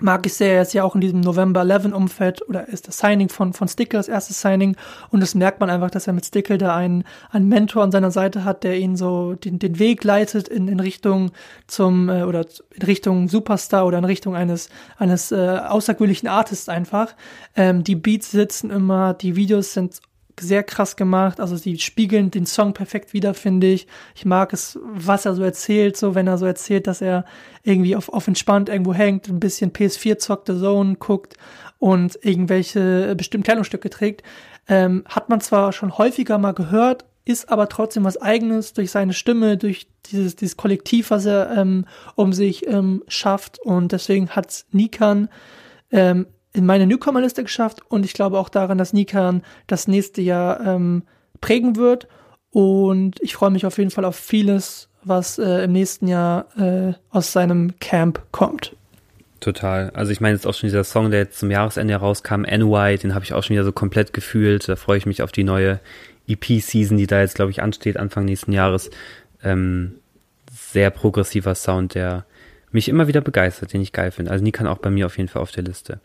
mag 0.00 0.26
ich 0.26 0.34
sehr, 0.34 0.54
jetzt 0.54 0.74
ja 0.74 0.84
auch 0.84 0.94
in 0.94 1.00
diesem 1.00 1.20
November 1.20 1.62
11 1.62 1.92
Umfeld 1.92 2.48
oder 2.48 2.68
ist 2.68 2.88
das 2.88 2.98
Signing 2.98 3.28
von, 3.28 3.52
von 3.52 3.68
Stickle 3.68 3.98
das 3.98 4.08
erste 4.08 4.32
Signing 4.32 4.76
und 5.10 5.20
das 5.20 5.34
merkt 5.34 5.60
man 5.60 5.70
einfach, 5.70 5.90
dass 5.90 6.06
er 6.06 6.12
mit 6.12 6.24
Stickle 6.24 6.58
da 6.58 6.74
einen, 6.76 7.04
einen 7.30 7.48
Mentor 7.48 7.82
an 7.82 7.92
seiner 7.92 8.10
Seite 8.10 8.44
hat, 8.44 8.64
der 8.64 8.78
ihn 8.78 8.96
so 8.96 9.34
den, 9.34 9.58
den 9.58 9.78
Weg 9.78 10.04
leitet 10.04 10.48
in, 10.48 10.68
in 10.68 10.80
Richtung 10.80 11.30
zum 11.66 12.08
äh, 12.08 12.22
oder 12.22 12.46
in 12.74 12.82
Richtung 12.82 13.28
Superstar 13.28 13.86
oder 13.86 13.98
in 13.98 14.04
Richtung 14.04 14.34
eines, 14.36 14.68
eines 14.96 15.32
äh, 15.32 15.58
außergewöhnlichen 15.58 16.28
Artists 16.28 16.68
einfach. 16.68 17.14
Ähm, 17.56 17.84
die 17.84 17.96
Beats 17.96 18.30
sitzen 18.30 18.70
immer, 18.70 19.14
die 19.14 19.36
Videos 19.36 19.72
sind 19.72 20.00
sehr 20.40 20.62
krass 20.62 20.96
gemacht. 20.96 21.40
Also 21.40 21.56
sie 21.56 21.78
spiegeln 21.78 22.30
den 22.30 22.46
Song 22.46 22.74
perfekt 22.74 23.12
wieder, 23.12 23.34
finde 23.34 23.68
ich. 23.68 23.86
Ich 24.14 24.24
mag 24.24 24.52
es, 24.52 24.78
was 24.82 25.26
er 25.26 25.34
so 25.34 25.42
erzählt, 25.42 25.96
so 25.96 26.14
wenn 26.14 26.26
er 26.26 26.38
so 26.38 26.46
erzählt, 26.46 26.86
dass 26.86 27.00
er 27.00 27.24
irgendwie 27.62 27.96
auf, 27.96 28.08
auf 28.08 28.26
entspannt 28.26 28.68
irgendwo 28.68 28.94
hängt, 28.94 29.28
ein 29.28 29.40
bisschen 29.40 29.72
PS4 29.72 30.18
zockt, 30.18 30.48
The 30.48 30.58
Zone 30.58 30.96
guckt 30.96 31.36
und 31.78 32.18
irgendwelche 32.22 33.14
bestimmten 33.16 33.44
Kleidungsstücke 33.44 33.90
trägt. 33.90 34.22
Ähm, 34.68 35.04
hat 35.08 35.28
man 35.28 35.40
zwar 35.40 35.72
schon 35.72 35.98
häufiger 35.98 36.38
mal 36.38 36.52
gehört, 36.52 37.04
ist 37.24 37.50
aber 37.50 37.68
trotzdem 37.68 38.04
was 38.04 38.20
Eigenes 38.20 38.72
durch 38.72 38.90
seine 38.90 39.12
Stimme, 39.12 39.56
durch 39.56 39.86
dieses, 40.06 40.36
dieses 40.36 40.56
Kollektiv, 40.56 41.10
was 41.10 41.26
er 41.26 41.56
ähm, 41.56 41.86
um 42.16 42.32
sich 42.32 42.66
ähm, 42.66 43.02
schafft. 43.08 43.58
Und 43.60 43.92
deswegen 43.92 44.30
hat 44.30 44.66
Nikan 44.72 45.28
ähm, 45.90 46.26
in 46.54 46.64
meine 46.64 46.86
Newcomer-Liste 46.86 47.42
geschafft 47.42 47.80
und 47.88 48.04
ich 48.04 48.14
glaube 48.14 48.38
auch 48.38 48.48
daran, 48.48 48.78
dass 48.78 48.92
Nikan 48.92 49.42
das 49.66 49.88
nächste 49.88 50.22
Jahr 50.22 50.60
ähm, 50.64 51.02
prägen 51.40 51.76
wird. 51.76 52.08
Und 52.50 53.20
ich 53.20 53.34
freue 53.34 53.50
mich 53.50 53.66
auf 53.66 53.76
jeden 53.78 53.90
Fall 53.90 54.04
auf 54.04 54.16
vieles, 54.16 54.88
was 55.02 55.38
äh, 55.38 55.64
im 55.64 55.72
nächsten 55.72 56.06
Jahr 56.06 56.46
äh, 56.56 56.94
aus 57.10 57.32
seinem 57.32 57.78
Camp 57.80 58.22
kommt. 58.30 58.76
Total. 59.40 59.90
Also 59.90 60.12
ich 60.12 60.20
meine 60.20 60.36
jetzt 60.36 60.46
auch 60.46 60.54
schon 60.54 60.68
dieser 60.68 60.84
Song, 60.84 61.10
der 61.10 61.20
jetzt 61.20 61.38
zum 61.38 61.50
Jahresende 61.50 61.96
rauskam, 61.96 62.42
NY, 62.42 62.98
den 62.98 63.14
habe 63.14 63.24
ich 63.24 63.34
auch 63.34 63.42
schon 63.42 63.54
wieder 63.54 63.64
so 63.64 63.72
komplett 63.72 64.12
gefühlt. 64.12 64.68
Da 64.68 64.76
freue 64.76 64.96
ich 64.96 65.06
mich 65.06 65.22
auf 65.22 65.32
die 65.32 65.44
neue 65.44 65.80
EP-Season, 66.28 66.96
die 66.96 67.08
da 67.08 67.20
jetzt, 67.20 67.34
glaube 67.34 67.50
ich, 67.50 67.60
ansteht, 67.60 67.96
Anfang 67.96 68.24
nächsten 68.24 68.52
Jahres. 68.52 68.90
Ähm, 69.42 69.96
sehr 70.50 70.90
progressiver 70.90 71.54
Sound, 71.54 71.94
der 71.94 72.24
mich 72.70 72.88
immer 72.88 73.08
wieder 73.08 73.20
begeistert, 73.20 73.72
den 73.72 73.82
ich 73.82 73.92
geil 73.92 74.12
finde. 74.12 74.30
Also 74.30 74.42
Nikan 74.42 74.66
auch 74.66 74.78
bei 74.78 74.90
mir 74.90 75.06
auf 75.06 75.18
jeden 75.18 75.28
Fall 75.28 75.42
auf 75.42 75.52
der 75.52 75.64
Liste. 75.64 76.00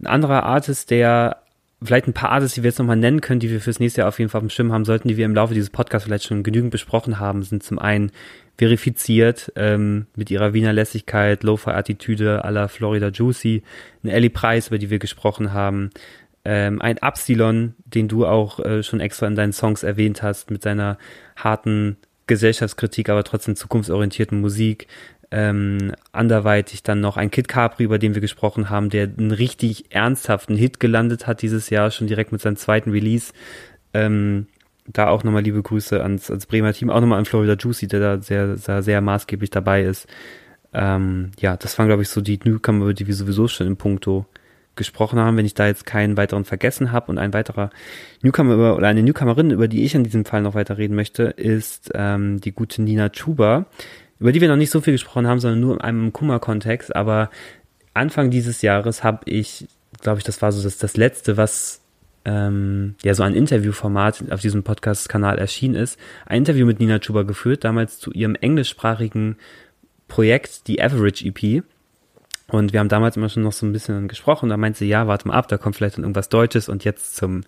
Ein 0.00 0.06
anderer 0.06 0.42
Artist, 0.42 0.90
der 0.90 1.42
vielleicht 1.82 2.06
ein 2.06 2.14
paar 2.14 2.30
Artists, 2.30 2.54
die 2.54 2.62
wir 2.62 2.70
jetzt 2.70 2.78
nochmal 2.78 2.96
nennen 2.96 3.20
können, 3.20 3.40
die 3.40 3.50
wir 3.50 3.60
fürs 3.60 3.80
nächste 3.80 4.00
Jahr 4.00 4.08
auf 4.08 4.18
jeden 4.18 4.30
Fall 4.30 4.38
auf 4.38 4.46
dem 4.46 4.50
Schirm 4.50 4.72
haben 4.72 4.84
sollten, 4.84 5.08
die 5.08 5.16
wir 5.16 5.26
im 5.26 5.34
Laufe 5.34 5.54
dieses 5.54 5.70
Podcasts 5.70 6.06
vielleicht 6.06 6.24
schon 6.24 6.42
genügend 6.42 6.70
besprochen 6.70 7.20
haben, 7.20 7.42
sind 7.42 7.62
zum 7.62 7.78
einen 7.78 8.12
verifiziert 8.58 9.52
ähm, 9.56 10.06
mit 10.16 10.30
ihrer 10.30 10.54
Wiener 10.54 10.72
Lässigkeit, 10.72 11.42
Lo-Fi-Attitüde 11.42 12.44
à 12.44 12.50
la 12.50 12.68
Florida 12.68 13.08
Juicy, 13.08 13.62
eine 14.02 14.12
Ellie 14.12 14.30
Price, 14.30 14.68
über 14.68 14.78
die 14.78 14.88
wir 14.88 14.98
gesprochen 14.98 15.52
haben, 15.52 15.90
ähm, 16.44 16.80
ein 16.80 16.98
Absilon, 16.98 17.74
den 17.84 18.08
du 18.08 18.26
auch 18.26 18.60
äh, 18.60 18.82
schon 18.82 19.00
extra 19.00 19.26
in 19.26 19.34
deinen 19.34 19.52
Songs 19.52 19.82
erwähnt 19.82 20.22
hast, 20.22 20.50
mit 20.50 20.62
seiner 20.62 20.96
harten 21.36 21.96
Gesellschaftskritik, 22.26 23.08
aber 23.08 23.24
trotzdem 23.24 23.56
zukunftsorientierten 23.56 24.40
Musik. 24.40 24.88
Ähm, 25.30 25.92
anderweitig 26.12 26.82
dann 26.82 27.00
noch 27.00 27.16
ein 27.16 27.30
Kid 27.30 27.48
Capri, 27.48 27.84
über 27.84 27.98
den 27.98 28.14
wir 28.14 28.20
gesprochen 28.20 28.70
haben, 28.70 28.90
der 28.90 29.04
einen 29.04 29.32
richtig 29.32 29.86
ernsthaften 29.90 30.56
Hit 30.56 30.78
gelandet 30.78 31.26
hat 31.26 31.42
dieses 31.42 31.68
Jahr, 31.68 31.90
schon 31.90 32.06
direkt 32.06 32.30
mit 32.30 32.40
seinem 32.40 32.56
zweiten 32.56 32.90
Release. 32.90 33.32
Ähm, 33.92 34.46
da 34.86 35.08
auch 35.08 35.24
nochmal 35.24 35.42
liebe 35.42 35.62
Grüße 35.62 36.00
ans, 36.00 36.30
ans 36.30 36.46
Bremer 36.46 36.72
Team, 36.72 36.90
auch 36.90 37.00
nochmal 37.00 37.18
an 37.18 37.24
Florida 37.24 37.56
Juicy, 37.58 37.88
der 37.88 38.00
da 38.00 38.22
sehr, 38.22 38.56
sehr, 38.56 38.82
sehr 38.82 39.00
maßgeblich 39.00 39.50
dabei 39.50 39.82
ist. 39.82 40.06
Ähm, 40.72 41.32
ja, 41.40 41.56
das 41.56 41.78
waren, 41.78 41.88
glaube 41.88 42.02
ich, 42.02 42.08
so 42.08 42.20
die 42.20 42.38
Newcomer, 42.44 42.84
über 42.84 42.94
die 42.94 43.06
wir 43.06 43.14
sowieso 43.14 43.48
schon 43.48 43.66
im 43.66 43.76
Punkto 43.76 44.26
gesprochen 44.76 45.18
haben, 45.18 45.36
wenn 45.36 45.46
ich 45.46 45.54
da 45.54 45.66
jetzt 45.66 45.86
keinen 45.86 46.16
weiteren 46.16 46.44
vergessen 46.44 46.92
habe 46.92 47.10
und 47.10 47.18
ein 47.18 47.32
weiterer 47.32 47.70
Newcomer 48.22 48.54
über, 48.54 48.76
oder 48.76 48.88
eine 48.88 49.02
Newcomerin, 49.02 49.50
über 49.50 49.68
die 49.68 49.84
ich 49.84 49.94
in 49.94 50.04
diesem 50.04 50.24
Fall 50.24 50.42
noch 50.42 50.54
weiter 50.54 50.76
reden 50.76 50.94
möchte, 50.94 51.24
ist 51.24 51.90
ähm, 51.94 52.40
die 52.40 52.52
gute 52.52 52.82
Nina 52.82 53.08
Chuba, 53.08 53.66
über 54.18 54.32
die 54.32 54.40
wir 54.40 54.48
noch 54.48 54.56
nicht 54.56 54.70
so 54.70 54.80
viel 54.80 54.94
gesprochen 54.94 55.26
haben, 55.26 55.40
sondern 55.40 55.60
nur 55.60 55.74
in 55.74 55.80
einem 55.80 56.12
Kummer-Kontext, 56.12 56.94
aber 56.94 57.30
Anfang 57.94 58.30
dieses 58.30 58.62
Jahres 58.62 59.04
habe 59.04 59.20
ich, 59.24 59.66
glaube 60.00 60.18
ich, 60.18 60.24
das 60.24 60.42
war 60.42 60.52
so 60.52 60.62
das, 60.62 60.78
das 60.78 60.96
letzte, 60.96 61.36
was 61.36 61.80
ähm, 62.24 62.96
ja 63.02 63.14
so 63.14 63.22
ein 63.22 63.34
Interviewformat 63.34 64.30
auf 64.30 64.40
diesem 64.40 64.62
Podcast-Kanal 64.62 65.38
erschienen 65.38 65.74
ist, 65.74 65.98
ein 66.26 66.38
Interview 66.38 66.66
mit 66.66 66.80
Nina 66.80 66.98
Chuba 66.98 67.22
geführt, 67.22 67.64
damals 67.64 67.98
zu 67.98 68.12
ihrem 68.12 68.34
englischsprachigen 68.34 69.36
Projekt, 70.08 70.68
die 70.68 70.82
Average 70.82 71.26
EP. 71.26 71.62
Und 72.48 72.72
wir 72.72 72.80
haben 72.80 72.88
damals 72.88 73.16
immer 73.16 73.28
schon 73.28 73.42
noch 73.42 73.52
so 73.52 73.66
ein 73.66 73.72
bisschen 73.72 74.08
gesprochen. 74.08 74.48
Da 74.48 74.56
meinte 74.56 74.80
sie, 74.80 74.88
ja, 74.88 75.08
warte 75.08 75.26
mal 75.26 75.34
ab, 75.34 75.48
da 75.48 75.58
kommt 75.58 75.76
vielleicht 75.76 75.96
dann 75.96 76.04
irgendwas 76.04 76.28
Deutsches. 76.28 76.68
Und 76.68 76.84
jetzt 76.84 77.16
zum 77.16 77.42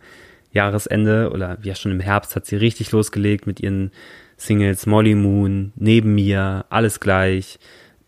Jahresende 0.53 1.31
oder 1.31 1.59
ja 1.63 1.75
schon 1.75 1.93
im 1.93 2.01
Herbst 2.01 2.35
hat 2.35 2.47
sie 2.47 2.57
richtig 2.57 2.91
losgelegt 2.91 3.47
mit 3.47 3.61
ihren 3.61 3.93
Singles 4.39 4.87
Molly 4.87 5.15
Moon, 5.15 5.73
Neben 5.77 6.15
mir, 6.15 6.65
Alles 6.71 7.01
gleich. 7.01 7.59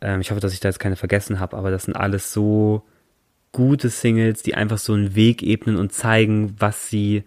Ähm, 0.00 0.20
ich 0.22 0.30
hoffe, 0.30 0.40
dass 0.40 0.54
ich 0.54 0.60
da 0.60 0.68
jetzt 0.68 0.80
keine 0.80 0.96
vergessen 0.96 1.40
habe, 1.40 1.56
aber 1.56 1.70
das 1.70 1.84
sind 1.84 1.96
alles 1.96 2.32
so 2.32 2.84
gute 3.52 3.88
Singles, 3.90 4.42
die 4.42 4.54
einfach 4.54 4.78
so 4.78 4.94
einen 4.94 5.14
Weg 5.14 5.42
ebnen 5.42 5.76
und 5.76 5.92
zeigen, 5.92 6.54
was 6.58 6.88
sie 6.88 7.24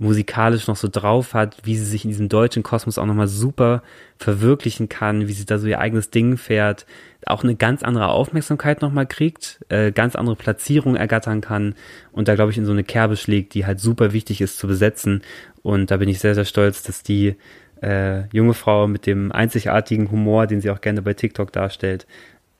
musikalisch 0.00 0.66
noch 0.66 0.76
so 0.76 0.88
drauf 0.90 1.34
hat, 1.34 1.58
wie 1.64 1.76
sie 1.76 1.84
sich 1.84 2.04
in 2.04 2.10
diesem 2.10 2.30
deutschen 2.30 2.62
Kosmos 2.62 2.96
auch 2.96 3.04
nochmal 3.04 3.28
super 3.28 3.82
verwirklichen 4.16 4.88
kann, 4.88 5.28
wie 5.28 5.32
sie 5.32 5.44
da 5.44 5.58
so 5.58 5.66
ihr 5.66 5.78
eigenes 5.78 6.10
Ding 6.10 6.38
fährt, 6.38 6.86
auch 7.26 7.44
eine 7.44 7.54
ganz 7.54 7.82
andere 7.82 8.08
Aufmerksamkeit 8.08 8.80
nochmal 8.80 9.06
kriegt, 9.06 9.60
äh, 9.68 9.92
ganz 9.92 10.16
andere 10.16 10.36
Platzierung 10.36 10.96
ergattern 10.96 11.42
kann 11.42 11.74
und 12.12 12.28
da 12.28 12.34
glaube 12.34 12.50
ich 12.50 12.56
in 12.56 12.64
so 12.64 12.72
eine 12.72 12.82
Kerbe 12.82 13.16
schlägt, 13.16 13.52
die 13.52 13.66
halt 13.66 13.78
super 13.78 14.14
wichtig 14.14 14.40
ist 14.40 14.58
zu 14.58 14.66
besetzen 14.66 15.20
und 15.62 15.90
da 15.90 15.98
bin 15.98 16.08
ich 16.08 16.18
sehr, 16.18 16.34
sehr 16.34 16.46
stolz, 16.46 16.82
dass 16.82 17.02
die 17.02 17.36
äh, 17.82 18.28
junge 18.32 18.54
Frau 18.54 18.86
mit 18.86 19.06
dem 19.06 19.32
einzigartigen 19.32 20.10
Humor, 20.10 20.46
den 20.46 20.60
sie 20.60 20.70
auch 20.70 20.80
gerne 20.80 21.02
bei 21.02 21.14
TikTok 21.14 21.52
darstellt, 21.52 22.06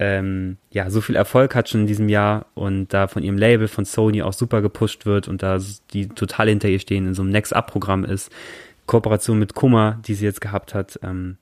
ähm, 0.00 0.56
ja, 0.70 0.88
so 0.88 1.02
viel 1.02 1.14
Erfolg 1.14 1.54
hat 1.54 1.68
schon 1.68 1.82
in 1.82 1.86
diesem 1.86 2.08
Jahr 2.08 2.46
und 2.54 2.88
da 2.88 3.06
von 3.06 3.22
ihrem 3.22 3.36
Label, 3.36 3.68
von 3.68 3.84
Sony 3.84 4.22
auch 4.22 4.32
super 4.32 4.62
gepusht 4.62 5.04
wird 5.04 5.28
und 5.28 5.42
da 5.42 5.58
die 5.92 6.08
total 6.08 6.48
hinter 6.48 6.68
ihr 6.70 6.78
stehen, 6.78 7.06
in 7.06 7.12
so 7.12 7.20
einem 7.20 7.30
Next-Up-Programm 7.32 8.06
ist. 8.06 8.32
Kooperation 8.86 9.38
mit 9.38 9.54
Kummer, 9.54 10.00
die 10.06 10.14
sie 10.14 10.24
jetzt 10.24 10.40
gehabt 10.40 10.72
hat. 10.72 10.98
Ähm, 11.02 11.36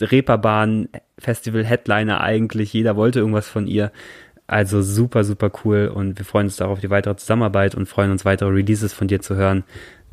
Reeperbahn, 0.00 0.88
Festival-Headliner 1.18 2.20
eigentlich, 2.20 2.72
jeder 2.72 2.94
wollte 2.94 3.18
irgendwas 3.18 3.48
von 3.48 3.66
ihr. 3.66 3.90
Also 4.46 4.80
super, 4.80 5.24
super 5.24 5.50
cool 5.64 5.90
und 5.92 6.18
wir 6.18 6.24
freuen 6.24 6.46
uns 6.46 6.56
darauf 6.56 6.78
die 6.78 6.90
weitere 6.90 7.16
Zusammenarbeit 7.16 7.74
und 7.74 7.88
freuen 7.88 8.12
uns 8.12 8.24
weitere 8.24 8.50
Releases 8.50 8.92
von 8.94 9.08
dir 9.08 9.20
zu 9.20 9.34
hören, 9.34 9.64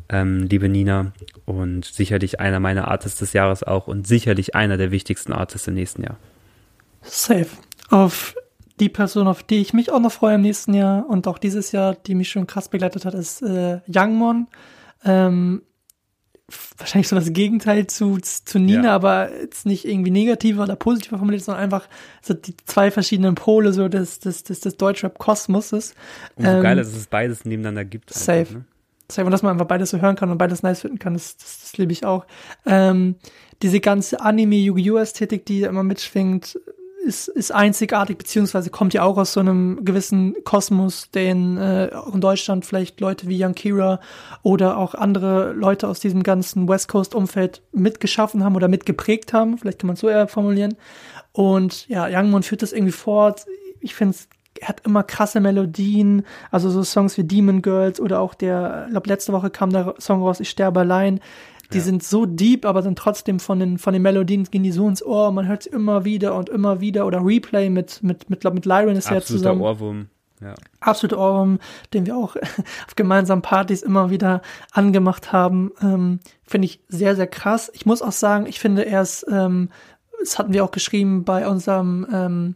ähm, 0.09 0.43
liebe 0.43 0.69
Nina. 0.69 1.13
Und 1.45 1.85
sicherlich 1.85 2.39
einer 2.39 2.59
meiner 2.59 2.87
Artists 2.87 3.19
des 3.19 3.33
Jahres 3.33 3.63
auch 3.63 3.87
und 3.87 4.07
sicherlich 4.07 4.55
einer 4.55 4.77
der 4.77 4.91
wichtigsten 4.91 5.33
Artists 5.33 5.67
im 5.67 5.75
nächsten 5.75 6.03
Jahr. 6.03 6.17
Safe 7.01 7.47
auf 7.89 8.35
die 8.79 8.89
Person, 8.89 9.27
auf 9.27 9.43
die 9.43 9.61
ich 9.61 9.73
mich 9.73 9.91
auch 9.91 9.99
noch 9.99 10.11
freue 10.11 10.35
im 10.35 10.41
nächsten 10.41 10.73
Jahr 10.73 11.07
und 11.07 11.27
auch 11.27 11.37
dieses 11.37 11.71
Jahr, 11.71 11.95
die 11.95 12.15
mich 12.15 12.29
schon 12.29 12.47
krass 12.47 12.69
begleitet 12.69 13.05
hat, 13.05 13.13
ist 13.13 13.41
äh, 13.41 13.79
Youngmon. 13.87 14.47
Ähm, 15.03 15.61
wahrscheinlich 16.77 17.07
so 17.07 17.15
das 17.15 17.33
Gegenteil 17.33 17.87
zu, 17.87 18.17
zu 18.19 18.59
Nina, 18.59 18.83
ja. 18.83 18.95
aber 18.95 19.31
jetzt 19.33 19.65
nicht 19.65 19.85
irgendwie 19.85 20.11
negativer 20.11 20.63
oder 20.63 20.75
positiver 20.75 21.17
formuliert, 21.17 21.43
sondern 21.43 21.63
einfach 21.63 21.87
so 22.21 22.33
die 22.33 22.55
zwei 22.65 22.91
verschiedenen 22.91 23.35
Pole 23.35 23.73
so 23.73 23.87
des, 23.87 24.19
des, 24.19 24.43
des, 24.43 24.59
des 24.59 24.77
Deutschrap-Kosmoses. 24.77 25.95
Umso 26.35 26.51
ähm, 26.51 26.61
geiler, 26.61 26.83
dass 26.83 26.93
es 26.93 27.07
beides 27.07 27.45
nebeneinander 27.45 27.85
gibt. 27.85 28.13
Safe. 28.13 28.39
Einfach, 28.39 28.53
ne? 28.55 28.65
Safe. 29.11 29.25
Und 29.25 29.31
dass 29.31 29.43
man 29.43 29.53
einfach 29.53 29.67
beides 29.67 29.89
so 29.89 30.01
hören 30.01 30.15
kann 30.15 30.31
und 30.31 30.37
beides 30.37 30.63
nice 30.63 30.81
finden 30.81 30.99
kann, 30.99 31.13
das, 31.13 31.37
das, 31.37 31.61
das 31.61 31.77
liebe 31.77 31.91
ich 31.91 32.05
auch. 32.05 32.25
Ähm, 32.65 33.15
diese 33.61 33.79
ganze 33.79 34.21
Anime-Yu-Gi-Oh!-Ästhetik, 34.21 35.45
die 35.45 35.61
immer 35.61 35.83
mitschwingt, 35.83 36.59
ist, 37.05 37.27
ist 37.27 37.51
einzigartig, 37.51 38.17
beziehungsweise 38.17 38.71
kommt 38.71 38.93
ja 38.93 39.03
auch 39.03 39.17
aus 39.17 39.33
so 39.33 39.39
einem 39.39 39.85
gewissen 39.85 40.35
Kosmos, 40.43 41.11
den 41.11 41.57
äh, 41.57 41.91
auch 41.93 42.13
in 42.13 42.21
Deutschland 42.21 42.65
vielleicht 42.65 42.99
Leute 42.99 43.27
wie 43.27 43.43
Young 43.43 43.53
Kira 43.53 43.99
oder 44.41 44.77
auch 44.77 44.95
andere 44.95 45.53
Leute 45.53 45.87
aus 45.87 45.99
diesem 45.99 46.23
ganzen 46.23 46.67
West 46.67 46.87
Coast-Umfeld 46.87 47.61
mitgeschaffen 47.71 48.43
haben 48.43 48.55
oder 48.55 48.67
mitgeprägt 48.67 49.33
haben. 49.33 49.57
Vielleicht 49.57 49.79
kann 49.79 49.87
man 49.87 49.93
es 49.93 49.99
so 49.99 50.09
eher 50.09 50.27
formulieren. 50.27 50.75
Und 51.31 51.87
ja, 51.87 52.07
Youngmon 52.07 52.43
führt 52.43 52.63
das 52.63 52.73
irgendwie 52.73 52.91
fort. 52.91 53.45
Ich 53.81 53.93
finde 53.93 54.17
er 54.17 54.35
hat 54.63 54.81
immer 54.85 55.03
krasse 55.03 55.39
Melodien, 55.39 56.25
also 56.51 56.69
so 56.69 56.83
Songs 56.83 57.17
wie 57.17 57.23
Demon 57.23 57.61
Girls 57.61 57.99
oder 57.99 58.19
auch 58.19 58.33
der, 58.33 58.83
ich 58.85 58.91
glaube 58.91 59.09
letzte 59.09 59.33
Woche 59.33 59.49
kam 59.49 59.71
der 59.71 59.95
Song 59.99 60.21
raus, 60.21 60.39
Ich 60.39 60.49
sterbe 60.49 60.81
allein. 60.81 61.19
Die 61.73 61.79
ja. 61.79 61.83
sind 61.83 62.03
so 62.03 62.27
deep, 62.27 62.63
aber 62.65 62.83
dann 62.83 62.95
trotzdem 62.95 63.39
von 63.39 63.59
den, 63.59 63.79
von 63.79 63.93
den 63.93 64.03
Melodien 64.03 64.43
gehen 64.43 64.61
die 64.61 64.71
so 64.71 64.87
ins 64.87 65.03
Ohr. 65.03 65.31
Man 65.31 65.47
hört 65.47 65.63
sie 65.63 65.69
immer 65.69 66.05
wieder 66.05 66.35
und 66.35 66.47
immer 66.49 66.79
wieder. 66.79 67.07
Oder 67.07 67.25
Replay 67.25 67.69
mit, 67.69 68.03
mit, 68.03 68.29
mit, 68.29 68.43
mit 68.43 68.65
Lyron 68.65 68.95
ist 68.95 69.07
Absoluter 69.07 69.17
ja 69.17 69.25
zusammen. 69.25 69.61
Ohrwurm. 69.61 70.09
Ja. 70.41 70.53
Absoluter 70.79 71.17
Ohrwurm, 71.17 71.59
den 71.93 72.05
wir 72.05 72.15
auch 72.15 72.35
auf 72.87 72.95
gemeinsamen 72.95 73.41
Partys 73.41 73.81
immer 73.81 74.11
wieder 74.11 74.41
angemacht 74.73 75.31
haben. 75.31 75.71
Ähm, 75.81 76.19
finde 76.43 76.67
ich 76.67 76.81
sehr, 76.87 77.15
sehr 77.15 77.27
krass. 77.27 77.71
Ich 77.73 77.87
muss 77.87 78.03
auch 78.03 78.11
sagen, 78.11 78.45
ich 78.45 78.59
finde 78.59 78.85
er 78.85 79.01
ist, 79.01 79.25
ähm, 79.31 79.69
das 80.19 80.37
hatten 80.37 80.53
wir 80.53 80.63
auch 80.63 80.71
geschrieben 80.71 81.23
bei 81.23 81.47
unserem 81.47 82.05
ähm, 82.13 82.55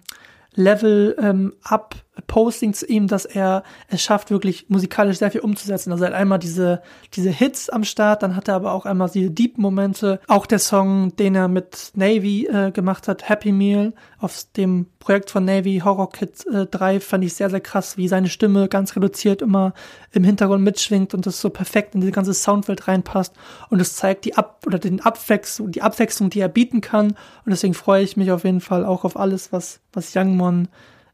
Level 0.60 1.16
ähm, 1.20 1.54
Up 1.64 1.96
Posting 2.28 2.74
zu 2.74 2.86
ihm, 2.86 3.08
dass 3.08 3.26
er 3.26 3.64
es 3.88 4.02
schafft, 4.02 4.32
wirklich 4.32 4.70
musikalisch 4.70 5.18
sehr 5.18 5.32
viel 5.32 5.42
umzusetzen. 5.42 5.92
Also 5.92 6.04
er 6.04 6.12
hat 6.12 6.18
einmal 6.18 6.40
diese, 6.40 6.82
diese 7.14 7.30
Hits 7.30 7.70
am 7.70 7.84
Start, 7.84 8.24
dann 8.24 8.36
hat 8.36 8.48
er 8.48 8.56
aber 8.56 8.74
auch 8.74 8.86
einmal 8.86 9.10
diese 9.10 9.32
Deep-Momente. 9.32 10.20
Auch 10.28 10.46
der 10.46 10.60
Song, 10.60 11.16
den 11.16 11.36
er 11.36 11.48
mit 11.48 11.92
Navy 11.96 12.48
äh, 12.48 12.72
gemacht 12.72 13.08
hat, 13.08 13.30
Happy 13.30 13.52
Meal, 13.52 13.94
auf 14.20 14.44
dem 14.58 14.88
Projekt 15.00 15.32
von 15.32 15.46
Navy, 15.46 15.82
Horror 15.84 16.12
Kid 16.12 16.46
äh, 16.48 16.66
3, 16.66 17.00
fand 17.00 17.24
ich 17.24 17.34
sehr, 17.34 17.50
sehr 17.50 17.62
krass, 17.62 17.98
wie 17.98 18.08
seine 18.08 18.30
Stimme 18.30 18.68
ganz 18.68 18.96
reduziert 18.96 19.42
immer 19.42 19.74
im 20.12 20.24
Hintergrund 20.24 20.64
mitschwingt 20.64 21.14
und 21.14 21.26
das 21.26 21.40
so 21.40 21.50
perfekt 21.50 21.96
in 21.96 22.02
diese 22.02 22.12
ganze 22.12 22.34
Soundwelt 22.34 22.88
reinpasst. 22.88 23.34
Und 23.70 23.80
es 23.80 23.96
zeigt 23.96 24.26
die 24.26 24.36
Ab- 24.36 24.64
oder 24.66 24.80
den 24.80 25.02
Abwechslung, 25.02 25.72
die 25.72 25.82
Abwechslung, 25.82 26.30
die 26.30 26.42
er 26.42 26.50
bieten 26.50 26.82
kann. 26.82 27.08
Und 27.08 27.52
deswegen 27.52 27.74
freue 27.74 28.04
ich 28.04 28.18
mich 28.18 28.32
auf 28.32 28.44
jeden 28.44 28.62
Fall 28.62 28.86
auch 28.86 29.06
auf 29.06 29.18
alles, 29.18 29.52
was, 29.52 29.80
was 29.94 30.16
Youngmon 30.16 30.68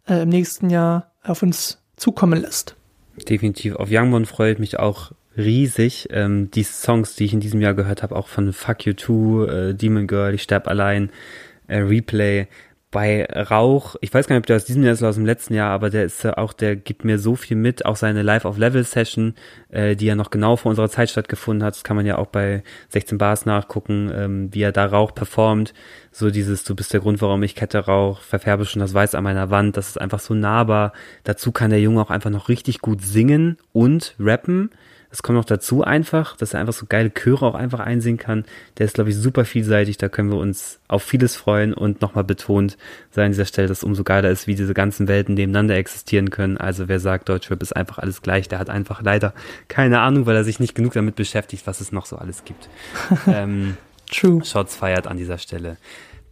äh, 0.08 0.24
im 0.24 0.30
nächsten 0.30 0.70
Jahr 0.70 1.12
auf 1.24 1.44
uns 1.44 1.82
zukommen 1.96 2.42
lässt. 2.42 2.76
Definitiv. 3.30 3.76
Auf 3.76 3.90
Youngmon 3.92 4.26
freue 4.26 4.54
ich 4.54 4.60
mich 4.60 4.80
auch 4.80 5.12
riesig. 5.38 6.08
Ähm, 6.12 6.52
die 6.52 6.64
Songs, 6.64 7.16
die 7.16 7.26
ich 7.26 7.34
in 7.34 7.40
diesem 7.40 7.62
Jahr 7.62 7.74
gehört 7.74 8.04
habe, 8.04 8.16
auch 8.16 8.28
von 8.28 8.52
Fuck 8.54 8.86
You 8.86 8.94
Too, 8.94 9.46
äh, 9.46 9.74
Demon 9.74 10.08
Girl, 10.08 10.34
Ich 10.34 10.44
sterb 10.44 10.68
allein, 10.68 11.10
äh, 11.68 11.80
Replay, 11.80 12.48
bei 12.92 13.26
Rauch, 13.26 13.96
ich 14.00 14.14
weiß 14.14 14.28
gar 14.28 14.36
nicht, 14.36 14.44
ob 14.44 14.46
der 14.48 14.56
aus 14.56 14.66
diesem 14.66 14.84
Jahr 14.84 14.94
ist 14.94 15.02
oder 15.02 15.10
aus 15.10 15.16
dem 15.16 15.26
letzten 15.26 15.54
Jahr, 15.54 15.72
aber 15.72 15.90
der 15.90 16.06
ist 16.06 16.24
äh, 16.24 16.30
auch, 16.30 16.54
der 16.54 16.76
gibt 16.76 17.04
mir 17.04 17.20
so 17.20 17.36
viel 17.36 17.58
mit, 17.58 17.86
auch 17.86 17.98
seine 17.98 18.22
Live 18.22 18.46
of 18.46 18.58
Level 18.58 18.84
Session, 18.84 19.36
äh, 19.70 19.96
die 19.96 20.06
ja 20.06 20.16
noch 20.16 20.30
genau 20.30 20.56
vor 20.56 20.70
unserer 20.70 20.90
Zeit 20.90 21.10
stattgefunden 21.10 21.66
hat, 21.66 21.76
das 21.76 21.84
kann 21.84 21.98
man 21.98 22.06
ja 22.06 22.18
auch 22.18 22.28
bei 22.28 22.64
16 22.90 23.18
Bars 23.18 23.46
nachgucken, 23.46 24.12
ähm, 24.16 24.54
wie 24.54 24.62
er 24.62 24.72
da 24.72 24.86
Rauch 24.86 25.14
performt, 25.14 25.74
so 26.12 26.30
dieses, 26.32 26.64
du 26.64 26.74
bist 26.74 26.94
der 26.94 27.02
Grund, 27.02 27.22
warum 27.22 27.44
ich 27.44 27.56
Kette 27.56 27.80
Rauch, 27.80 28.22
verfärbe 28.22 28.66
schon 28.66 28.80
das 28.80 28.94
Weiß 28.94 29.14
an 29.14 29.26
meiner 29.26 29.50
Wand, 29.50 29.76
das 29.76 29.90
ist 29.90 30.00
einfach 30.00 30.20
so 30.20 30.34
nahbar, 30.34 30.94
dazu 31.26 31.52
kann 31.52 31.72
der 31.72 31.82
Junge 31.82 32.02
auch 32.02 32.12
einfach 32.12 32.30
noch 32.30 32.48
richtig 32.48 32.80
gut 32.80 33.02
singen 33.02 33.58
und 33.74 34.16
rappen, 34.20 34.70
Das 35.16 35.24
kommt 35.24 35.38
noch 35.38 35.46
dazu 35.46 35.82
einfach, 35.82 36.36
dass 36.36 36.54
er 36.54 36.60
einfach 36.60 36.74
so 36.74 36.88
geile 36.90 37.10
Chöre 37.10 37.46
auch 37.46 37.56
einfach 37.56 37.80
einsingen 37.80 38.18
kann. 38.18 38.44
Der 38.78 38.86
ist, 38.86 38.96
glaube 38.96 39.12
ich, 39.12 39.16
super 39.16 39.46
vielseitig. 39.46 39.98
Da 39.98 40.10
können 40.10 40.30
wir 40.30 40.38
uns 40.38 40.82
auf 40.90 41.04
vieles 41.04 41.38
freuen 41.38 41.74
und 41.74 42.02
nochmal 42.02 42.26
betont 42.26 42.76
sei 43.12 43.24
an 43.24 43.32
dieser 43.32 43.46
Stelle, 43.46 43.70
dass 43.70 43.82
umso 43.82 44.04
geiler 44.04 44.30
ist, 44.30 44.46
wie 44.46 44.56
diese 44.56 44.74
ganzen 44.74 45.08
Welten 45.08 45.36
nebeneinander 45.36 45.78
existieren 45.78 46.32
können. 46.32 46.58
Also 46.58 46.90
wer 46.90 47.00
sagt, 47.00 47.30
Deutschrap 47.30 47.62
ist 47.62 47.74
einfach 47.74 47.98
alles 47.98 48.24
gleich, 48.24 48.50
der 48.50 48.60
hat 48.60 48.70
einfach 48.70 49.02
leider 49.04 49.34
keine 49.70 50.02
Ahnung, 50.02 50.26
weil 50.26 50.36
er 50.36 50.44
sich 50.44 50.60
nicht 50.60 50.76
genug 50.76 50.92
damit 50.92 51.16
beschäftigt, 51.16 51.66
was 51.66 51.80
es 51.80 51.94
noch 51.94 52.08
so 52.08 52.18
alles 52.18 52.44
gibt. 52.44 52.68
ähm, 53.28 53.78
True. 54.12 54.44
Shots 54.44 54.76
feiert 54.76 55.08
an 55.08 55.16
dieser 55.16 55.38
Stelle. 55.38 55.78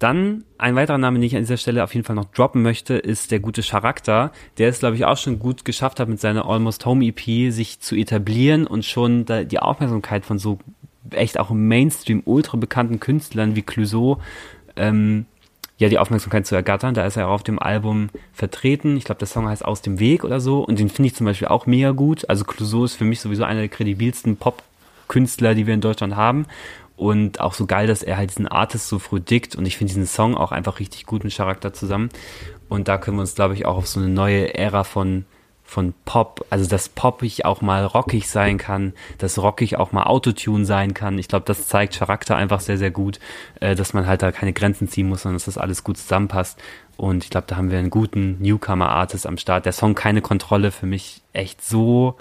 Dann 0.03 0.43
ein 0.57 0.75
weiterer 0.75 0.97
Name, 0.97 1.17
den 1.17 1.23
ich 1.23 1.35
an 1.37 1.43
dieser 1.43 1.55
Stelle 1.55 1.81
auf 1.81 1.93
jeden 1.93 2.05
Fall 2.05 2.17
noch 2.17 2.25
droppen 2.25 2.61
möchte, 2.61 2.95
ist 2.95 3.31
der 3.31 3.39
gute 3.39 3.61
Charakter, 3.61 4.33
der 4.57 4.67
es, 4.67 4.79
glaube 4.79 4.97
ich, 4.97 5.05
auch 5.05 5.15
schon 5.15 5.39
gut 5.39 5.63
geschafft 5.63 6.01
hat, 6.01 6.09
mit 6.09 6.19
seiner 6.19 6.45
Almost 6.45 6.85
Home 6.85 7.05
EP 7.05 7.53
sich 7.53 7.79
zu 7.79 7.95
etablieren 7.95 8.67
und 8.67 8.83
schon 8.83 9.25
die 9.25 9.59
Aufmerksamkeit 9.59 10.25
von 10.25 10.39
so 10.39 10.59
echt 11.11 11.39
auch 11.39 11.51
im 11.51 11.69
Mainstream 11.69 12.21
ultra 12.25 12.57
bekannten 12.57 12.99
Künstlern 12.99 13.55
wie 13.55 13.61
Clouseau 13.61 14.19
ähm, 14.75 15.25
ja 15.77 15.87
die 15.87 15.99
Aufmerksamkeit 15.99 16.45
zu 16.45 16.55
ergattern. 16.55 16.93
Da 16.93 17.05
ist 17.05 17.15
er 17.15 17.29
auch 17.29 17.35
auf 17.35 17.43
dem 17.43 17.59
Album 17.59 18.09
vertreten. 18.33 18.97
Ich 18.97 19.05
glaube, 19.05 19.19
der 19.19 19.29
Song 19.29 19.47
heißt 19.47 19.63
Aus 19.63 19.81
dem 19.81 19.99
Weg 19.99 20.25
oder 20.25 20.41
so. 20.41 20.65
Und 20.65 20.79
den 20.79 20.89
finde 20.89 21.07
ich 21.07 21.15
zum 21.15 21.23
Beispiel 21.23 21.47
auch 21.47 21.65
mega 21.65 21.91
gut. 21.91 22.29
Also 22.29 22.43
Clouseau 22.43 22.83
ist 22.83 22.95
für 22.95 23.05
mich 23.05 23.21
sowieso 23.21 23.45
einer 23.45 23.61
der 23.61 23.69
kredibilsten 23.69 24.35
Pop-Künstler, 24.35 25.55
die 25.55 25.65
wir 25.65 25.73
in 25.73 25.79
Deutschland 25.79 26.17
haben. 26.17 26.45
Und 26.95 27.39
auch 27.39 27.53
so 27.53 27.65
geil, 27.65 27.87
dass 27.87 28.03
er 28.03 28.17
halt 28.17 28.29
diesen 28.29 28.47
Artist 28.47 28.87
so 28.87 28.99
früh 28.99 29.19
dickt. 29.19 29.55
Und 29.55 29.65
ich 29.65 29.77
finde 29.77 29.93
diesen 29.93 30.07
Song 30.07 30.35
auch 30.35 30.51
einfach 30.51 30.79
richtig 30.79 31.05
gut 31.05 31.23
mit 31.23 31.35
Charakter 31.35 31.73
zusammen. 31.73 32.09
Und 32.69 32.87
da 32.87 32.97
können 32.97 33.17
wir 33.17 33.21
uns, 33.21 33.35
glaube 33.35 33.55
ich, 33.55 33.65
auch 33.65 33.77
auf 33.77 33.87
so 33.87 33.99
eine 33.99 34.09
neue 34.09 34.53
Ära 34.53 34.83
von, 34.83 35.25
von 35.63 35.93
Pop, 36.05 36.45
also 36.49 36.69
dass 36.69 36.89
poppig 36.89 37.45
auch 37.45 37.61
mal 37.61 37.85
rockig 37.85 38.29
sein 38.29 38.57
kann, 38.57 38.93
dass 39.17 39.39
rockig 39.39 39.77
auch 39.77 39.91
mal 39.91 40.03
Autotune 40.03 40.65
sein 40.65 40.93
kann. 40.93 41.17
Ich 41.17 41.27
glaube, 41.27 41.45
das 41.45 41.67
zeigt 41.67 41.97
Charakter 41.97 42.35
einfach 42.35 42.59
sehr, 42.59 42.77
sehr 42.77 42.91
gut, 42.91 43.19
äh, 43.59 43.75
dass 43.75 43.93
man 43.93 44.05
halt 44.05 44.21
da 44.21 44.31
keine 44.31 44.53
Grenzen 44.53 44.87
ziehen 44.87 45.09
muss, 45.09 45.23
sondern 45.23 45.37
dass 45.37 45.45
das 45.45 45.57
alles 45.57 45.83
gut 45.83 45.97
zusammenpasst. 45.97 46.59
Und 46.95 47.23
ich 47.23 47.31
glaube, 47.31 47.47
da 47.47 47.55
haben 47.55 47.71
wir 47.71 47.79
einen 47.79 47.89
guten 47.89 48.37
Newcomer-Artist 48.39 49.25
am 49.25 49.37
Start. 49.37 49.65
Der 49.65 49.73
Song 49.73 49.95
Keine 49.95 50.21
Kontrolle 50.21 50.71
für 50.71 50.85
mich 50.85 51.21
echt 51.33 51.63
so 51.63 52.17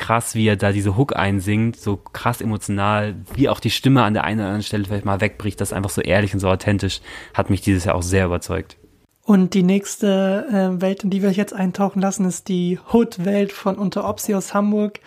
krass, 0.00 0.34
wie 0.34 0.48
er 0.48 0.56
da 0.56 0.72
diese 0.72 0.96
Hook 0.96 1.14
einsingt, 1.14 1.76
so 1.76 1.96
krass 1.96 2.40
emotional, 2.40 3.14
wie 3.34 3.48
auch 3.48 3.60
die 3.60 3.70
Stimme 3.70 4.02
an 4.02 4.14
der 4.14 4.24
einen 4.24 4.40
oder 4.40 4.48
anderen 4.48 4.62
Stelle 4.64 4.84
vielleicht 4.84 5.04
mal 5.04 5.20
wegbricht, 5.20 5.60
das 5.60 5.68
ist 5.68 5.72
einfach 5.76 5.90
so 5.90 6.00
ehrlich 6.00 6.34
und 6.34 6.40
so 6.40 6.48
authentisch, 6.48 7.00
hat 7.34 7.50
mich 7.50 7.60
dieses 7.60 7.84
Jahr 7.84 7.94
auch 7.94 8.02
sehr 8.02 8.26
überzeugt. 8.26 8.76
Und 9.22 9.54
die 9.54 9.62
nächste 9.62 10.46
äh, 10.50 10.80
Welt, 10.80 11.04
in 11.04 11.10
die 11.10 11.22
wir 11.22 11.30
jetzt 11.30 11.52
eintauchen 11.52 12.00
lassen, 12.00 12.24
ist 12.24 12.48
die 12.48 12.80
Hood-Welt 12.92 13.52
von 13.52 13.76
Unter 13.76 14.08
Opsi 14.08 14.34
aus 14.34 14.54
Hamburg. 14.54 14.98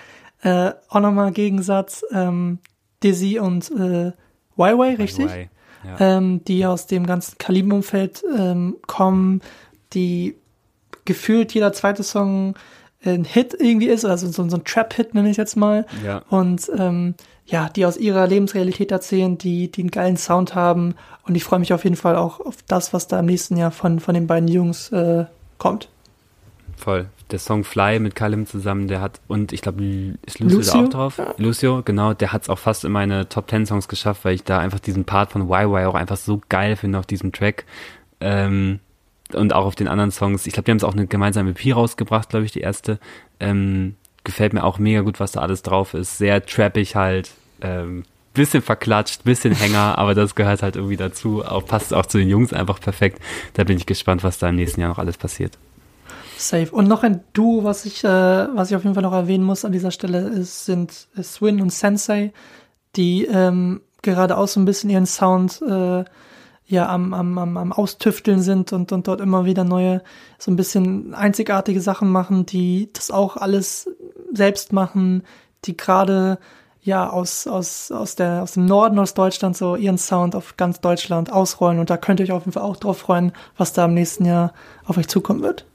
Äh, 0.43 0.71
auch 0.87 0.99
nochmal 0.99 1.31
Gegensatz, 1.31 2.05
ähm, 2.13 2.59
Dizzy 3.03 3.39
und 3.39 3.69
äh, 3.71 4.11
YY, 4.55 4.95
richtig? 4.99 5.25
YY, 5.25 5.49
ja. 5.85 6.17
ähm, 6.17 6.43
die 6.45 6.65
aus 6.65 6.85
dem 6.87 7.05
ganzen 7.05 7.37
Kalibenumfeld 7.37 8.23
ähm, 8.37 8.77
kommen, 8.87 9.41
die 9.93 10.35
gefühlt 11.05 11.53
jeder 11.53 11.73
zweite 11.73 12.03
Song 12.03 12.55
ein 13.05 13.25
Hit 13.25 13.55
irgendwie 13.59 13.87
ist, 13.87 14.05
also 14.05 14.27
so, 14.27 14.47
so 14.47 14.57
ein 14.57 14.63
Trap-Hit 14.63 15.13
nenne 15.13 15.29
ich 15.29 15.37
jetzt 15.37 15.55
mal. 15.55 15.85
Ja. 16.03 16.21
Und 16.29 16.69
ähm, 16.77 17.15
ja, 17.45 17.69
die 17.69 17.85
aus 17.85 17.97
ihrer 17.97 18.27
Lebensrealität 18.27 18.91
erzählen, 18.91 19.37
die, 19.37 19.69
die 19.71 19.81
einen 19.81 19.91
geilen 19.91 20.17
Sound 20.17 20.55
haben. 20.55 20.95
Und 21.27 21.35
ich 21.35 21.43
freue 21.43 21.59
mich 21.59 21.73
auf 21.73 21.83
jeden 21.83 21.95
Fall 21.95 22.15
auch 22.15 22.39
auf 22.39 22.57
das, 22.67 22.93
was 22.93 23.07
da 23.07 23.19
im 23.19 23.25
nächsten 23.25 23.57
Jahr 23.57 23.71
von, 23.71 23.99
von 23.99 24.13
den 24.13 24.27
beiden 24.27 24.47
Jungs 24.47 24.91
äh, 24.91 25.25
kommt. 25.57 25.89
Voll. 26.77 27.07
Der 27.31 27.39
Song 27.39 27.63
Fly 27.63 27.99
mit 27.99 28.15
Kalim 28.15 28.45
zusammen, 28.45 28.87
der 28.87 29.01
hat, 29.01 29.19
und 29.27 29.53
ich 29.53 29.61
glaube, 29.61 29.83
ist 30.25 30.39
Lucio, 30.39 30.57
Lucio, 30.57 30.73
da 30.73 30.85
auch 30.85 30.89
drauf? 30.89 31.17
Ja. 31.17 31.33
Lucio, 31.37 31.81
genau, 31.83 32.13
der 32.13 32.31
hat 32.31 32.43
es 32.43 32.49
auch 32.49 32.59
fast 32.59 32.83
in 32.85 32.91
meine 32.91 33.27
Top 33.29 33.49
10 33.49 33.65
Songs 33.65 33.87
geschafft, 33.87 34.23
weil 34.25 34.35
ich 34.35 34.43
da 34.43 34.59
einfach 34.59 34.79
diesen 34.79 35.05
Part 35.05 35.31
von 35.31 35.49
YY 35.49 35.85
auch 35.85 35.95
einfach 35.95 36.17
so 36.17 36.41
geil 36.49 36.75
finde 36.75 36.99
auf 36.99 37.05
diesem 37.05 37.31
Track. 37.31 37.65
Ähm, 38.19 38.79
und 39.33 39.53
auch 39.53 39.65
auf 39.65 39.75
den 39.75 39.87
anderen 39.87 40.11
Songs. 40.11 40.45
Ich 40.45 40.53
glaube, 40.53 40.65
die 40.65 40.71
haben 40.71 40.77
es 40.77 40.83
auch 40.83 40.93
eine 40.93 41.07
gemeinsame 41.07 41.51
EP 41.51 41.75
rausgebracht, 41.75 42.29
glaube 42.29 42.45
ich, 42.45 42.51
die 42.51 42.61
erste. 42.61 42.99
Ähm, 43.39 43.95
gefällt 44.23 44.53
mir 44.53 44.63
auch 44.63 44.79
mega 44.79 45.01
gut, 45.01 45.19
was 45.19 45.33
da 45.33 45.41
alles 45.41 45.63
drauf 45.63 45.93
ist. 45.93 46.17
Sehr 46.17 46.45
trappig 46.45 46.95
halt. 46.95 47.31
Ähm, 47.61 48.03
bisschen 48.33 48.61
verklatscht, 48.61 49.23
bisschen 49.23 49.53
Hänger, 49.53 49.97
aber 49.97 50.15
das 50.15 50.35
gehört 50.35 50.63
halt 50.63 50.75
irgendwie 50.75 50.97
dazu. 50.97 51.43
Auch 51.43 51.65
passt 51.65 51.93
auch 51.93 52.05
zu 52.05 52.17
den 52.17 52.29
Jungs 52.29 52.53
einfach 52.53 52.79
perfekt. 52.79 53.21
Da 53.53 53.63
bin 53.63 53.77
ich 53.77 53.85
gespannt, 53.85 54.23
was 54.23 54.39
da 54.39 54.49
im 54.49 54.55
nächsten 54.55 54.81
Jahr 54.81 54.89
noch 54.89 54.99
alles 54.99 55.17
passiert. 55.17 55.57
Safe. 56.37 56.71
Und 56.71 56.87
noch 56.87 57.03
ein 57.03 57.23
Duo, 57.33 57.63
was 57.63 57.85
ich, 57.85 58.03
äh, 58.03 58.07
was 58.07 58.69
ich 58.69 58.75
auf 58.75 58.83
jeden 58.83 58.95
Fall 58.95 59.03
noch 59.03 59.13
erwähnen 59.13 59.43
muss 59.43 59.65
an 59.65 59.71
dieser 59.71 59.91
Stelle, 59.91 60.19
ist, 60.29 60.65
sind 60.65 61.07
Swin 61.21 61.61
und 61.61 61.71
Sensei, 61.71 62.33
die 62.95 63.25
ähm, 63.25 63.81
gerade 64.01 64.37
auch 64.37 64.47
so 64.47 64.59
ein 64.59 64.65
bisschen 64.65 64.89
ihren 64.89 65.05
Sound 65.05 65.61
äh, 65.61 66.03
ja 66.65 66.89
am, 66.89 67.13
am, 67.13 67.37
am, 67.37 67.57
am 67.57 67.71
Austüfteln 67.71 68.41
sind 68.41 68.73
und, 68.73 68.91
und 68.91 69.07
dort 69.07 69.21
immer 69.21 69.45
wieder 69.45 69.63
neue, 69.63 70.01
so 70.37 70.51
ein 70.51 70.55
bisschen 70.55 71.13
einzigartige 71.13 71.81
Sachen 71.81 72.09
machen, 72.09 72.45
die 72.45 72.89
das 72.93 73.11
auch 73.11 73.37
alles 73.37 73.89
selbst 74.33 74.73
machen, 74.73 75.23
die 75.65 75.77
gerade 75.77 76.39
ja 76.81 77.09
aus, 77.09 77.47
aus, 77.47 77.91
aus, 77.91 78.15
der, 78.15 78.43
aus 78.43 78.53
dem 78.53 78.65
Norden 78.65 78.99
aus 78.99 79.13
Deutschland 79.13 79.55
so 79.55 79.75
ihren 79.75 79.97
Sound 79.97 80.35
auf 80.35 80.57
ganz 80.57 80.81
Deutschland 80.81 81.31
ausrollen. 81.31 81.79
Und 81.79 81.89
da 81.89 81.97
könnt 81.97 82.19
ihr 82.19 82.25
euch 82.25 82.31
auf 82.31 82.43
jeden 82.43 82.53
Fall 82.53 82.63
auch 82.63 82.77
drauf 82.77 82.97
freuen, 82.97 83.31
was 83.57 83.73
da 83.73 83.85
im 83.85 83.93
nächsten 83.93 84.25
Jahr 84.25 84.53
auf 84.85 84.97
euch 84.97 85.07
zukommen 85.07 85.41
wird. 85.41 85.65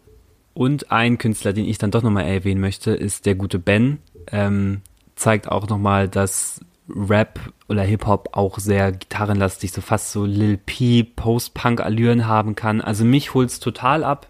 Und 0.54 0.90
ein 0.90 1.18
Künstler, 1.18 1.52
den 1.52 1.64
ich 1.64 1.78
dann 1.78 1.90
doch 1.90 2.02
nochmal 2.02 2.24
erwähnen 2.24 2.60
möchte, 2.60 2.90
ist 2.90 3.26
der 3.26 3.36
gute 3.36 3.58
Ben. 3.58 3.98
Ähm, 4.30 4.82
zeigt 5.16 5.48
auch 5.48 5.68
nochmal, 5.68 6.08
dass 6.08 6.60
Rap 6.88 7.40
oder 7.68 7.82
Hip-Hop 7.82 8.30
auch 8.32 8.58
sehr 8.58 8.92
gitarrenlastig, 8.92 9.72
so 9.72 9.80
fast 9.80 10.12
so 10.12 10.24
Lil 10.24 10.56
P, 10.56 11.02
Post-Punk-Allüren 11.02 12.26
haben 12.26 12.54
kann. 12.54 12.80
Also 12.80 13.04
mich 13.04 13.34
holt's 13.34 13.60
total 13.60 14.04
ab. 14.04 14.28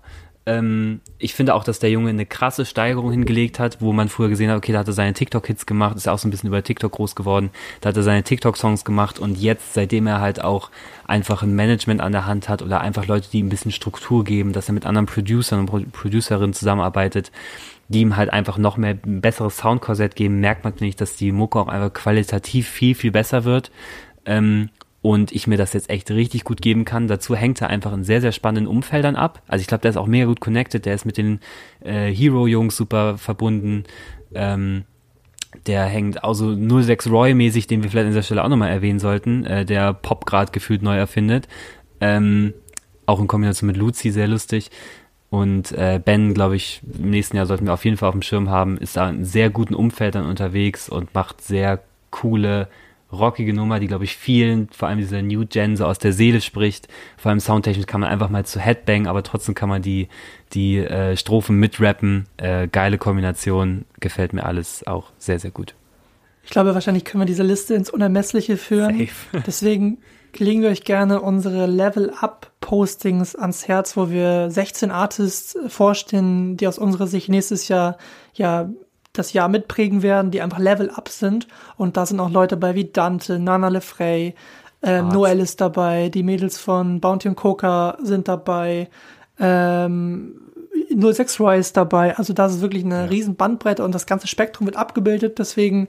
Ähm, 0.49 1.01
ich 1.19 1.35
finde 1.35 1.55
auch, 1.55 1.63
dass 1.63 1.79
der 1.79 1.91
Junge 1.91 2.09
eine 2.09 2.25
krasse 2.25 2.65
Steigerung 2.65 3.11
hingelegt 3.11 3.59
hat, 3.59 3.83
wo 3.83 3.93
man 3.93 4.09
früher 4.09 4.31
gesehen 4.31 4.51
hat, 4.51 4.57
okay, 4.57 4.73
da 4.73 4.79
hat 4.79 4.87
er 4.87 4.95
seine 4.95 5.13
TikTok-Hits 5.13 5.67
gemacht, 5.67 5.97
ist 5.97 6.09
auch 6.09 6.19
so 6.19 6.27
ein 6.27 6.31
bisschen 6.31 6.49
über 6.49 6.63
TikTok 6.63 6.93
groß 6.93 7.15
geworden, 7.15 7.51
da 7.83 7.91
hat 7.91 7.97
er 7.99 8.03
seine 8.03 8.23
TikTok-Songs 8.23 8.85
gemacht 8.85 9.19
und 9.19 9.37
jetzt, 9.37 9.75
seitdem 9.75 10.07
er 10.07 10.21
halt 10.21 10.43
auch 10.43 10.71
einfach 11.07 11.43
ein 11.43 11.55
Management 11.55 12.01
an 12.01 12.13
der 12.13 12.25
Hand 12.25 12.49
hat 12.49 12.63
oder 12.63 12.81
einfach 12.81 13.07
Leute, 13.07 13.29
die 13.31 13.43
ein 13.43 13.51
bisschen 13.51 13.73
Struktur 13.73 14.25
geben, 14.25 14.55
dass 14.55 14.69
er 14.69 14.75
mit 14.75 14.87
anderen 14.87 15.07
Producern 15.07 15.69
und 15.69 15.93
Producerinnen 15.93 16.55
zusammenarbeitet, 16.55 17.31
die 17.89 18.01
ihm 18.01 18.17
halt 18.17 18.33
einfach 18.33 18.59
noch 18.59 18.77
mehr 18.77 18.97
ein 19.05 19.21
besseres 19.21 19.59
Soundkorsett 19.59 20.15
geben, 20.15 20.41
merkt 20.41 20.65
man 20.65 20.75
nicht, 20.81 21.01
dass 21.01 21.17
die 21.17 21.33
Mucke 21.33 21.59
auch 21.59 21.69
einfach 21.69 21.93
qualitativ 21.93 22.69
viel, 22.69 22.95
viel 22.95 23.11
besser 23.11 23.45
wird. 23.45 23.71
Ähm, 24.27 24.69
und 25.01 25.33
ich 25.33 25.47
mir 25.47 25.57
das 25.57 25.73
jetzt 25.73 25.91
echt 25.91 26.11
richtig 26.11 26.45
gut 26.45 26.61
geben 26.61 26.85
kann. 26.85 27.07
Dazu 27.07 27.35
hängt 27.37 27.63
er 27.63 27.69
einfach 27.69 27.93
in 27.93 28.05
sehr, 28.05 28.21
sehr 28.21 28.33
spannenden 28.33 28.67
Umfeldern 28.67 29.17
ab. 29.17 29.43
Also 29.47 29.63
ich 29.63 29.69
glaube, 29.69 29.83
der 29.83 29.91
ist 29.91 29.97
auch 29.97 30.07
mega 30.07 30.27
gut 30.27 30.41
connected, 30.41 30.85
der 30.85 30.95
ist 30.95 31.07
mit 31.07 31.17
den 31.17 31.41
äh, 31.81 32.13
Hero-Jungs 32.13 32.77
super 32.77 33.17
verbunden. 33.17 33.85
Ähm, 34.35 34.85
der 35.67 35.85
hängt 35.85 36.25
also 36.25 36.55
06 36.55 37.09
Roy 37.11 37.33
mäßig, 37.33 37.67
den 37.67 37.83
wir 37.83 37.91
vielleicht 37.91 38.07
an 38.07 38.13
dieser 38.13 38.23
Stelle 38.23 38.45
auch 38.45 38.49
nochmal 38.49 38.71
erwähnen 38.71 38.99
sollten, 38.99 39.45
äh, 39.45 39.65
der 39.65 39.95
Pop 39.95 40.27
gerade 40.27 40.53
gefühlt 40.53 40.83
neu 40.83 40.97
erfindet. 40.97 41.49
Ähm, 42.01 42.53
auch 43.07 43.21
in 43.21 43.29
Kombination 43.29 43.69
mit 43.69 43.77
Lucy 43.77 44.11
sehr 44.11 44.29
lustig. 44.29 44.71
Und 45.31 45.73
äh, 45.73 46.01
Ben, 46.03 46.33
glaube 46.33 46.57
ich, 46.57 46.81
im 46.99 47.11
nächsten 47.11 47.37
Jahr 47.37 47.47
sollten 47.47 47.67
wir 47.67 47.75
auf 47.75 47.85
jeden 47.85 47.97
Fall 47.97 48.09
auf 48.09 48.15
dem 48.15 48.23
Schirm 48.23 48.49
haben, 48.49 48.79
ist 48.79 48.97
da 48.97 49.11
in 49.11 49.25
sehr 49.25 49.51
guten 49.51 49.75
Umfeldern 49.75 50.27
unterwegs 50.27 50.89
und 50.89 51.15
macht 51.15 51.43
sehr 51.43 51.83
coole, 52.11 52.69
rockige 53.13 53.53
Nummer, 53.53 53.79
die, 53.79 53.89
glaube 53.89 54.05
ich, 54.05 54.17
vielen, 54.17 54.69
vor 54.71 54.89
allem 54.89 54.99
dieser 54.99 55.21
New 55.21 55.45
Gen, 55.47 55.77
so 55.77 55.85
aus 55.85 55.99
der 55.99 56.15
Seele 56.15 56.41
spricht. 56.41 56.89
Vor 57.19 57.31
allem 57.31 57.41
soundtechnisch 57.41 57.87
kann 57.87 58.01
man 58.01 58.11
einfach 58.11 58.31
mal 58.31 58.47
zu 58.47 58.59
Headbang, 58.59 59.07
aber 59.07 59.23
trotzdem 59.23 59.55
kann 59.55 59.69
man 59.69 59.83
die, 59.83 60.09
die 60.55 60.79
äh, 60.79 61.15
Strophen 61.17 61.59
mitrappen. 61.59 62.27
Äh, 62.39 62.69
geile 62.69 62.97
Kombination, 62.97 63.85
gefällt 64.01 64.33
mir 64.33 64.45
alles 64.45 64.87
auch 64.87 65.13
sehr, 65.19 65.39
sehr 65.39 65.51
gut. 65.51 65.75
Ich 66.43 66.51
glaube, 66.51 66.73
wahrscheinlich 66.73 67.05
können 67.05 67.21
wir 67.21 67.27
diese 67.27 67.43
Liste 67.43 67.75
ins 67.75 67.91
Unermessliche 67.91 68.57
führen. 68.57 68.99
Safe. 68.99 69.43
Deswegen 69.47 69.99
legen 70.41 70.63
wir 70.63 70.71
euch 70.71 70.85
gerne 70.85 71.21
unsere 71.21 71.67
Level-Up-Postings 71.67 73.37
ans 73.37 73.69
Herz, 73.69 73.97
wo 73.97 74.11
wir 74.11 74.51
16 74.51 74.91
Artists 74.91 75.57
vorstellen, 75.69 76.57
die 76.57 76.67
aus 76.69 76.79
unserer 76.79 77.07
Sicht 77.07 77.29
nächstes 77.29 77.69
Jahr 77.69 77.97
ja 78.35 78.69
das 79.13 79.33
Jahr 79.33 79.49
mitprägen 79.49 80.03
werden, 80.03 80.31
die 80.31 80.41
einfach 80.41 80.59
Level-Up 80.59 81.09
sind. 81.09 81.49
Und 81.77 81.97
da 81.97 82.07
sind 82.07 82.21
auch 82.21 82.31
Leute 82.31 82.57
bei 82.57 82.75
wie 82.75 82.85
Dante, 82.85 83.39
Nana 83.39 83.69
Lefrey, 83.69 84.35
ähm, 84.83 85.09
Noel 85.09 85.41
ist 85.41 85.61
dabei, 85.61 86.09
die 86.09 86.23
Mädels 86.23 86.59
von 86.59 87.01
Bounty 87.01 87.29
und 87.29 87.35
Coca 87.35 87.99
sind 88.01 88.29
dabei, 88.29 88.89
ähm, 89.41 90.41
06 90.91 91.41
Roy 91.41 91.59
ist 91.59 91.77
dabei. 91.77 92.17
Also 92.17 92.33
da 92.33 92.47
ist 92.47 92.61
wirklich 92.61 92.85
eine 92.85 93.03
ja. 93.03 93.05
riesen 93.05 93.35
Bandbreite 93.37 93.85
und 93.85 93.95
das 93.95 94.07
ganze 94.07 94.29
Spektrum 94.29 94.67
wird 94.67 94.77
abgebildet. 94.77 95.39
Deswegen 95.39 95.89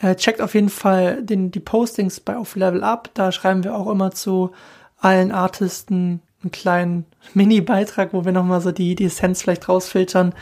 äh, 0.00 0.14
checkt 0.14 0.40
auf 0.40 0.54
jeden 0.54 0.70
Fall 0.70 1.22
den, 1.22 1.50
die 1.50 1.60
Postings 1.60 2.20
bei 2.20 2.36
auf 2.36 2.56
Level 2.56 2.82
Up. 2.82 3.10
Da 3.14 3.32
schreiben 3.32 3.64
wir 3.64 3.74
auch 3.74 3.90
immer 3.90 4.10
zu 4.10 4.50
allen 4.98 5.32
Artisten 5.32 6.20
einen 6.42 6.50
kleinen 6.50 7.04
Mini-Beitrag, 7.34 8.12
wo 8.12 8.24
wir 8.24 8.32
nochmal 8.32 8.60
so 8.60 8.72
die, 8.72 8.94
die 8.94 9.04
Essenz 9.04 9.42
vielleicht 9.42 9.68
rausfiltern. 9.68 10.34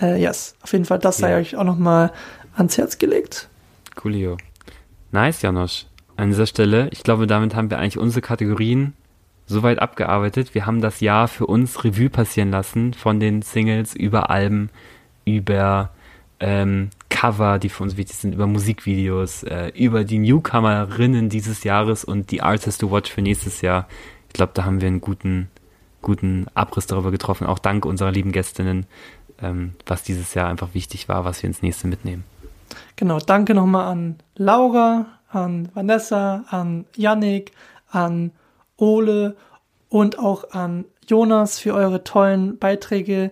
Äh, 0.00 0.20
yes, 0.20 0.54
auf 0.62 0.72
jeden 0.72 0.84
Fall, 0.84 0.98
das 0.98 1.18
sei 1.18 1.30
ja. 1.30 1.36
euch 1.38 1.56
auch 1.56 1.64
nochmal 1.64 2.12
ans 2.54 2.76
Herz 2.76 2.98
gelegt. 2.98 3.48
Coolio. 3.94 4.36
Nice, 5.12 5.42
Janosch. 5.42 5.86
An 6.16 6.28
dieser 6.28 6.46
Stelle, 6.46 6.88
ich 6.92 7.02
glaube, 7.02 7.26
damit 7.26 7.54
haben 7.54 7.70
wir 7.70 7.78
eigentlich 7.78 7.98
unsere 7.98 8.22
Kategorien 8.22 8.94
soweit 9.46 9.78
abgearbeitet. 9.78 10.54
Wir 10.54 10.66
haben 10.66 10.80
das 10.80 11.00
Jahr 11.00 11.28
für 11.28 11.46
uns 11.46 11.84
Revue 11.84 12.10
passieren 12.10 12.50
lassen, 12.50 12.94
von 12.94 13.20
den 13.20 13.42
Singles 13.42 13.94
über 13.94 14.30
Alben, 14.30 14.70
über 15.24 15.90
ähm, 16.40 16.90
Cover, 17.16 17.58
die 17.58 17.70
für 17.70 17.82
uns 17.82 17.96
wichtig 17.96 18.14
sind, 18.18 18.34
über 18.34 18.46
Musikvideos, 18.46 19.42
äh, 19.42 19.68
über 19.74 20.04
die 20.04 20.18
Newcomerinnen 20.18 21.30
dieses 21.30 21.64
Jahres 21.64 22.04
und 22.04 22.30
die 22.30 22.42
Artists 22.42 22.76
to 22.76 22.90
Watch 22.90 23.10
für 23.10 23.22
nächstes 23.22 23.62
Jahr. 23.62 23.88
Ich 24.28 24.34
glaube, 24.34 24.52
da 24.52 24.66
haben 24.66 24.82
wir 24.82 24.88
einen 24.88 25.00
guten, 25.00 25.48
guten 26.02 26.46
Abriss 26.52 26.86
darüber 26.86 27.10
getroffen, 27.10 27.46
auch 27.46 27.58
dank 27.58 27.86
unserer 27.86 28.12
lieben 28.12 28.32
Gästinnen, 28.32 28.84
ähm, 29.40 29.72
was 29.86 30.02
dieses 30.02 30.34
Jahr 30.34 30.48
einfach 30.48 30.74
wichtig 30.74 31.08
war, 31.08 31.24
was 31.24 31.42
wir 31.42 31.48
ins 31.48 31.62
nächste 31.62 31.88
mitnehmen. 31.88 32.24
Genau, 32.96 33.18
danke 33.18 33.54
nochmal 33.54 33.86
an 33.86 34.16
Laura, 34.34 35.06
an 35.30 35.70
Vanessa, 35.72 36.44
an 36.50 36.84
Yannick, 36.96 37.52
an 37.88 38.30
Ole 38.76 39.36
und 39.88 40.18
auch 40.18 40.50
an 40.50 40.84
Jonas 41.08 41.58
für 41.58 41.72
eure 41.72 42.04
tollen 42.04 42.58
Beiträge, 42.58 43.30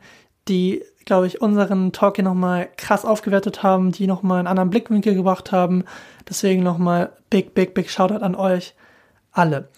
die, 0.49 0.83
glaube 1.05 1.27
ich, 1.27 1.41
unseren 1.41 1.93
Talk 1.93 2.17
hier 2.17 2.25
nochmal 2.25 2.69
krass 2.77 3.05
aufgewertet 3.05 3.63
haben, 3.63 3.93
die 3.93 4.07
nochmal 4.07 4.39
einen 4.39 4.49
anderen 4.49 4.71
Blickwinkel 4.71 5.15
gebracht 5.15 5.53
haben. 5.53 5.85
Deswegen 6.29 6.63
nochmal 6.63 7.13
big, 7.31 7.55
big, 7.55 7.75
big 7.75 7.91
Shoutout 7.91 8.25
an 8.25 8.35
euch 8.35 8.75
alle. 9.33 9.69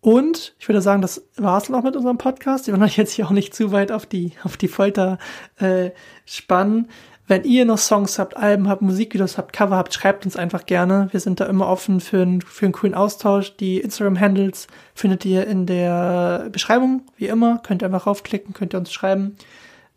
Und 0.00 0.54
ich 0.58 0.68
würde 0.68 0.80
sagen, 0.80 1.02
das 1.02 1.26
war 1.36 1.58
es 1.58 1.64
dann 1.64 1.74
auch 1.74 1.82
mit 1.82 1.96
unserem 1.96 2.18
Podcast. 2.18 2.66
Wir 2.66 2.74
wollen 2.74 2.84
euch 2.84 2.96
jetzt 2.96 3.12
hier 3.12 3.26
auch 3.26 3.32
nicht 3.32 3.54
zu 3.54 3.72
weit 3.72 3.90
auf 3.90 4.06
die, 4.06 4.32
auf 4.44 4.56
die 4.56 4.68
Folter 4.68 5.18
äh, 5.58 5.90
spannen. 6.24 6.88
Wenn 7.28 7.42
ihr 7.42 7.64
noch 7.64 7.78
Songs 7.78 8.20
habt, 8.20 8.36
Alben 8.36 8.68
habt, 8.68 8.82
Musikvideos 8.82 9.36
habt, 9.36 9.52
Cover 9.52 9.76
habt, 9.76 9.92
schreibt 9.92 10.24
uns 10.24 10.36
einfach 10.36 10.64
gerne. 10.64 11.08
Wir 11.10 11.18
sind 11.18 11.40
da 11.40 11.46
immer 11.46 11.66
offen 11.66 11.98
für, 11.98 12.22
einen 12.22 12.40
für 12.40 12.66
einen 12.66 12.72
coolen 12.72 12.94
Austausch. 12.94 13.56
Die 13.56 13.80
Instagram-Handles 13.80 14.68
findet 14.94 15.24
ihr 15.24 15.44
in 15.48 15.66
der 15.66 16.50
Beschreibung, 16.52 17.02
wie 17.16 17.26
immer. 17.26 17.58
Könnt 17.66 17.82
ihr 17.82 17.86
einfach 17.86 18.06
raufklicken, 18.06 18.54
könnt 18.54 18.74
ihr 18.74 18.78
uns 18.78 18.92
schreiben. 18.92 19.34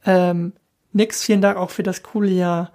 Ähm, 0.08 0.54
nix, 0.94 1.24
vielen 1.24 1.42
Dank 1.42 1.58
auch 1.58 1.70
für 1.70 1.84
das 1.84 2.04
coole 2.04 2.30
Jahr 2.30 2.72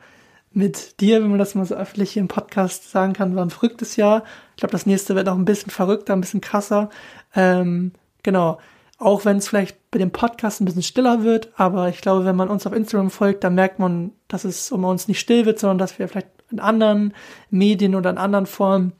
mit 0.54 1.00
dir, 1.00 1.20
wenn 1.20 1.30
man 1.30 1.38
das 1.38 1.54
mal 1.56 1.64
so 1.66 1.74
öffentlich 1.74 2.12
hier 2.12 2.22
im 2.22 2.28
Podcast 2.28 2.90
sagen 2.90 3.12
kann, 3.12 3.34
war 3.34 3.44
ein 3.44 3.50
verrücktes 3.50 3.96
Jahr. 3.96 4.22
Ich 4.50 4.60
glaube, 4.60 4.72
das 4.72 4.86
nächste 4.86 5.16
wird 5.16 5.28
auch 5.28 5.34
ein 5.34 5.44
bisschen 5.44 5.70
verrückter, 5.70 6.12
ein 6.12 6.20
bisschen 6.20 6.40
krasser. 6.40 6.90
Ähm, 7.34 7.92
genau. 8.22 8.58
Auch 8.98 9.24
wenn 9.24 9.38
es 9.38 9.48
vielleicht 9.48 9.90
bei 9.90 9.98
dem 9.98 10.12
Podcast 10.12 10.60
ein 10.60 10.64
bisschen 10.64 10.84
stiller 10.84 11.24
wird, 11.24 11.50
aber 11.56 11.88
ich 11.88 12.00
glaube, 12.00 12.24
wenn 12.24 12.36
man 12.36 12.48
uns 12.48 12.66
auf 12.66 12.72
Instagram 12.72 13.10
folgt, 13.10 13.42
dann 13.42 13.56
merkt 13.56 13.80
man, 13.80 14.12
dass 14.28 14.44
es 14.44 14.70
um 14.70 14.84
uns 14.84 15.08
nicht 15.08 15.18
still 15.18 15.44
wird, 15.44 15.58
sondern 15.58 15.78
dass 15.78 15.98
wir 15.98 16.06
vielleicht 16.06 16.28
in 16.50 16.60
anderen 16.60 17.12
Medien 17.50 17.96
oder 17.96 18.10
in 18.10 18.18
anderen 18.18 18.46
Formen 18.46 18.92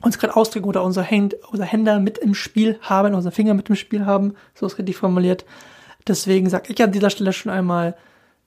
uns 0.00 0.18
gerade 0.18 0.34
ausdrücken 0.34 0.66
oder 0.66 0.82
unser, 0.82 1.04
Hand, 1.04 1.36
unser 1.50 1.66
Händer 1.66 2.00
mit 2.00 2.16
im 2.16 2.34
Spiel 2.34 2.78
haben, 2.80 3.14
unser 3.14 3.32
Finger 3.32 3.52
mit 3.52 3.68
im 3.68 3.76
Spiel 3.76 4.06
haben, 4.06 4.34
so 4.54 4.64
ist 4.64 4.78
richtig 4.78 4.96
formuliert. 4.96 5.44
Deswegen 6.08 6.48
sage 6.48 6.72
ich 6.72 6.82
an 6.82 6.92
dieser 6.92 7.10
Stelle 7.10 7.34
schon 7.34 7.52
einmal 7.52 7.94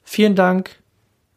vielen 0.03 0.35
Dank 0.35 0.81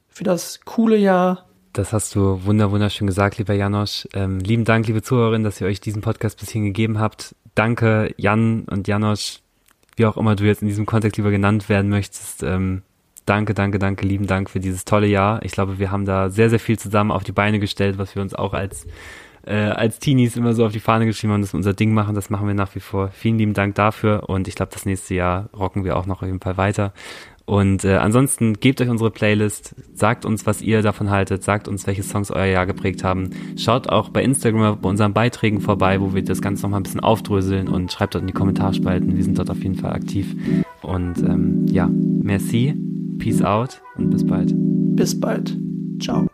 für 0.08 0.24
das 0.24 0.60
coole 0.64 0.96
Jahr. 0.96 1.46
Das 1.72 1.92
hast 1.92 2.14
du 2.14 2.44
wunder 2.44 2.70
wunderschön 2.70 3.06
gesagt, 3.06 3.36
lieber 3.36 3.52
Janosch. 3.52 4.08
Ähm, 4.14 4.40
lieben 4.40 4.64
Dank, 4.64 4.86
liebe 4.86 5.02
Zuhörerinnen, 5.02 5.44
dass 5.44 5.60
ihr 5.60 5.66
euch 5.66 5.80
diesen 5.80 6.00
Podcast 6.00 6.40
bis 6.40 6.50
hierhin 6.50 6.64
gegeben 6.64 6.98
habt. 6.98 7.34
Danke, 7.54 8.14
Jan 8.16 8.64
und 8.70 8.88
Janosch, 8.88 9.40
wie 9.96 10.06
auch 10.06 10.16
immer 10.16 10.36
du 10.36 10.44
jetzt 10.44 10.62
in 10.62 10.68
diesem 10.68 10.86
Kontext 10.86 11.18
lieber 11.18 11.30
genannt 11.30 11.68
werden 11.68 11.90
möchtest. 11.90 12.42
Ähm, 12.42 12.82
danke, 13.26 13.52
danke, 13.52 13.78
danke, 13.78 14.06
lieben 14.06 14.26
Dank 14.26 14.48
für 14.48 14.60
dieses 14.60 14.86
tolle 14.86 15.06
Jahr. 15.06 15.42
Ich 15.44 15.52
glaube, 15.52 15.78
wir 15.78 15.90
haben 15.90 16.06
da 16.06 16.30
sehr, 16.30 16.48
sehr 16.48 16.60
viel 16.60 16.78
zusammen 16.78 17.10
auf 17.10 17.24
die 17.24 17.32
Beine 17.32 17.58
gestellt, 17.58 17.98
was 17.98 18.14
wir 18.14 18.22
uns 18.22 18.34
auch 18.34 18.54
als 18.54 18.86
äh, 19.46 19.54
als 19.54 19.98
Teenies 20.00 20.36
immer 20.36 20.54
so 20.54 20.66
auf 20.66 20.72
die 20.72 20.80
Fahne 20.80 21.06
geschrieben 21.06 21.32
haben, 21.32 21.40
dass 21.40 21.52
wir 21.52 21.58
unser 21.58 21.72
Ding 21.72 21.94
machen. 21.94 22.14
Das 22.14 22.30
machen 22.30 22.46
wir 22.46 22.54
nach 22.54 22.74
wie 22.74 22.80
vor. 22.80 23.08
Vielen 23.08 23.38
lieben 23.38 23.54
Dank 23.54 23.74
dafür 23.76 24.28
und 24.28 24.48
ich 24.48 24.54
glaube, 24.54 24.72
das 24.72 24.86
nächste 24.86 25.14
Jahr 25.14 25.48
rocken 25.56 25.84
wir 25.84 25.96
auch 25.96 26.06
noch 26.06 26.22
auf 26.22 26.26
jeden 26.26 26.40
Fall 26.40 26.56
weiter. 26.56 26.92
Und 27.46 27.84
äh, 27.84 27.94
ansonsten 27.96 28.54
gebt 28.54 28.80
euch 28.80 28.88
unsere 28.88 29.12
Playlist, 29.12 29.76
sagt 29.94 30.24
uns, 30.24 30.46
was 30.46 30.60
ihr 30.60 30.82
davon 30.82 31.10
haltet, 31.10 31.44
sagt 31.44 31.68
uns, 31.68 31.86
welche 31.86 32.02
Songs 32.02 32.32
euer 32.32 32.46
Jahr 32.46 32.66
geprägt 32.66 33.04
haben. 33.04 33.30
Schaut 33.56 33.88
auch 33.88 34.08
bei 34.08 34.22
Instagram 34.24 34.80
bei 34.80 34.88
unseren 34.88 35.14
Beiträgen 35.14 35.60
vorbei, 35.60 36.00
wo 36.00 36.12
wir 36.12 36.24
das 36.24 36.42
Ganze 36.42 36.62
nochmal 36.62 36.80
ein 36.80 36.82
bisschen 36.82 37.00
aufdröseln 37.00 37.68
und 37.68 37.92
schreibt 37.92 38.14
dort 38.14 38.22
in 38.22 38.26
die 38.26 38.32
Kommentarspalten. 38.32 39.16
Wir 39.16 39.22
sind 39.22 39.38
dort 39.38 39.48
auf 39.48 39.62
jeden 39.62 39.76
Fall 39.76 39.92
aktiv. 39.92 40.34
Und 40.82 41.18
ähm, 41.18 41.66
ja, 41.66 41.88
merci, 41.88 42.74
peace 43.18 43.42
out 43.42 43.80
und 43.96 44.10
bis 44.10 44.26
bald. 44.26 44.52
Bis 44.56 45.18
bald. 45.18 45.56
Ciao. 46.00 46.26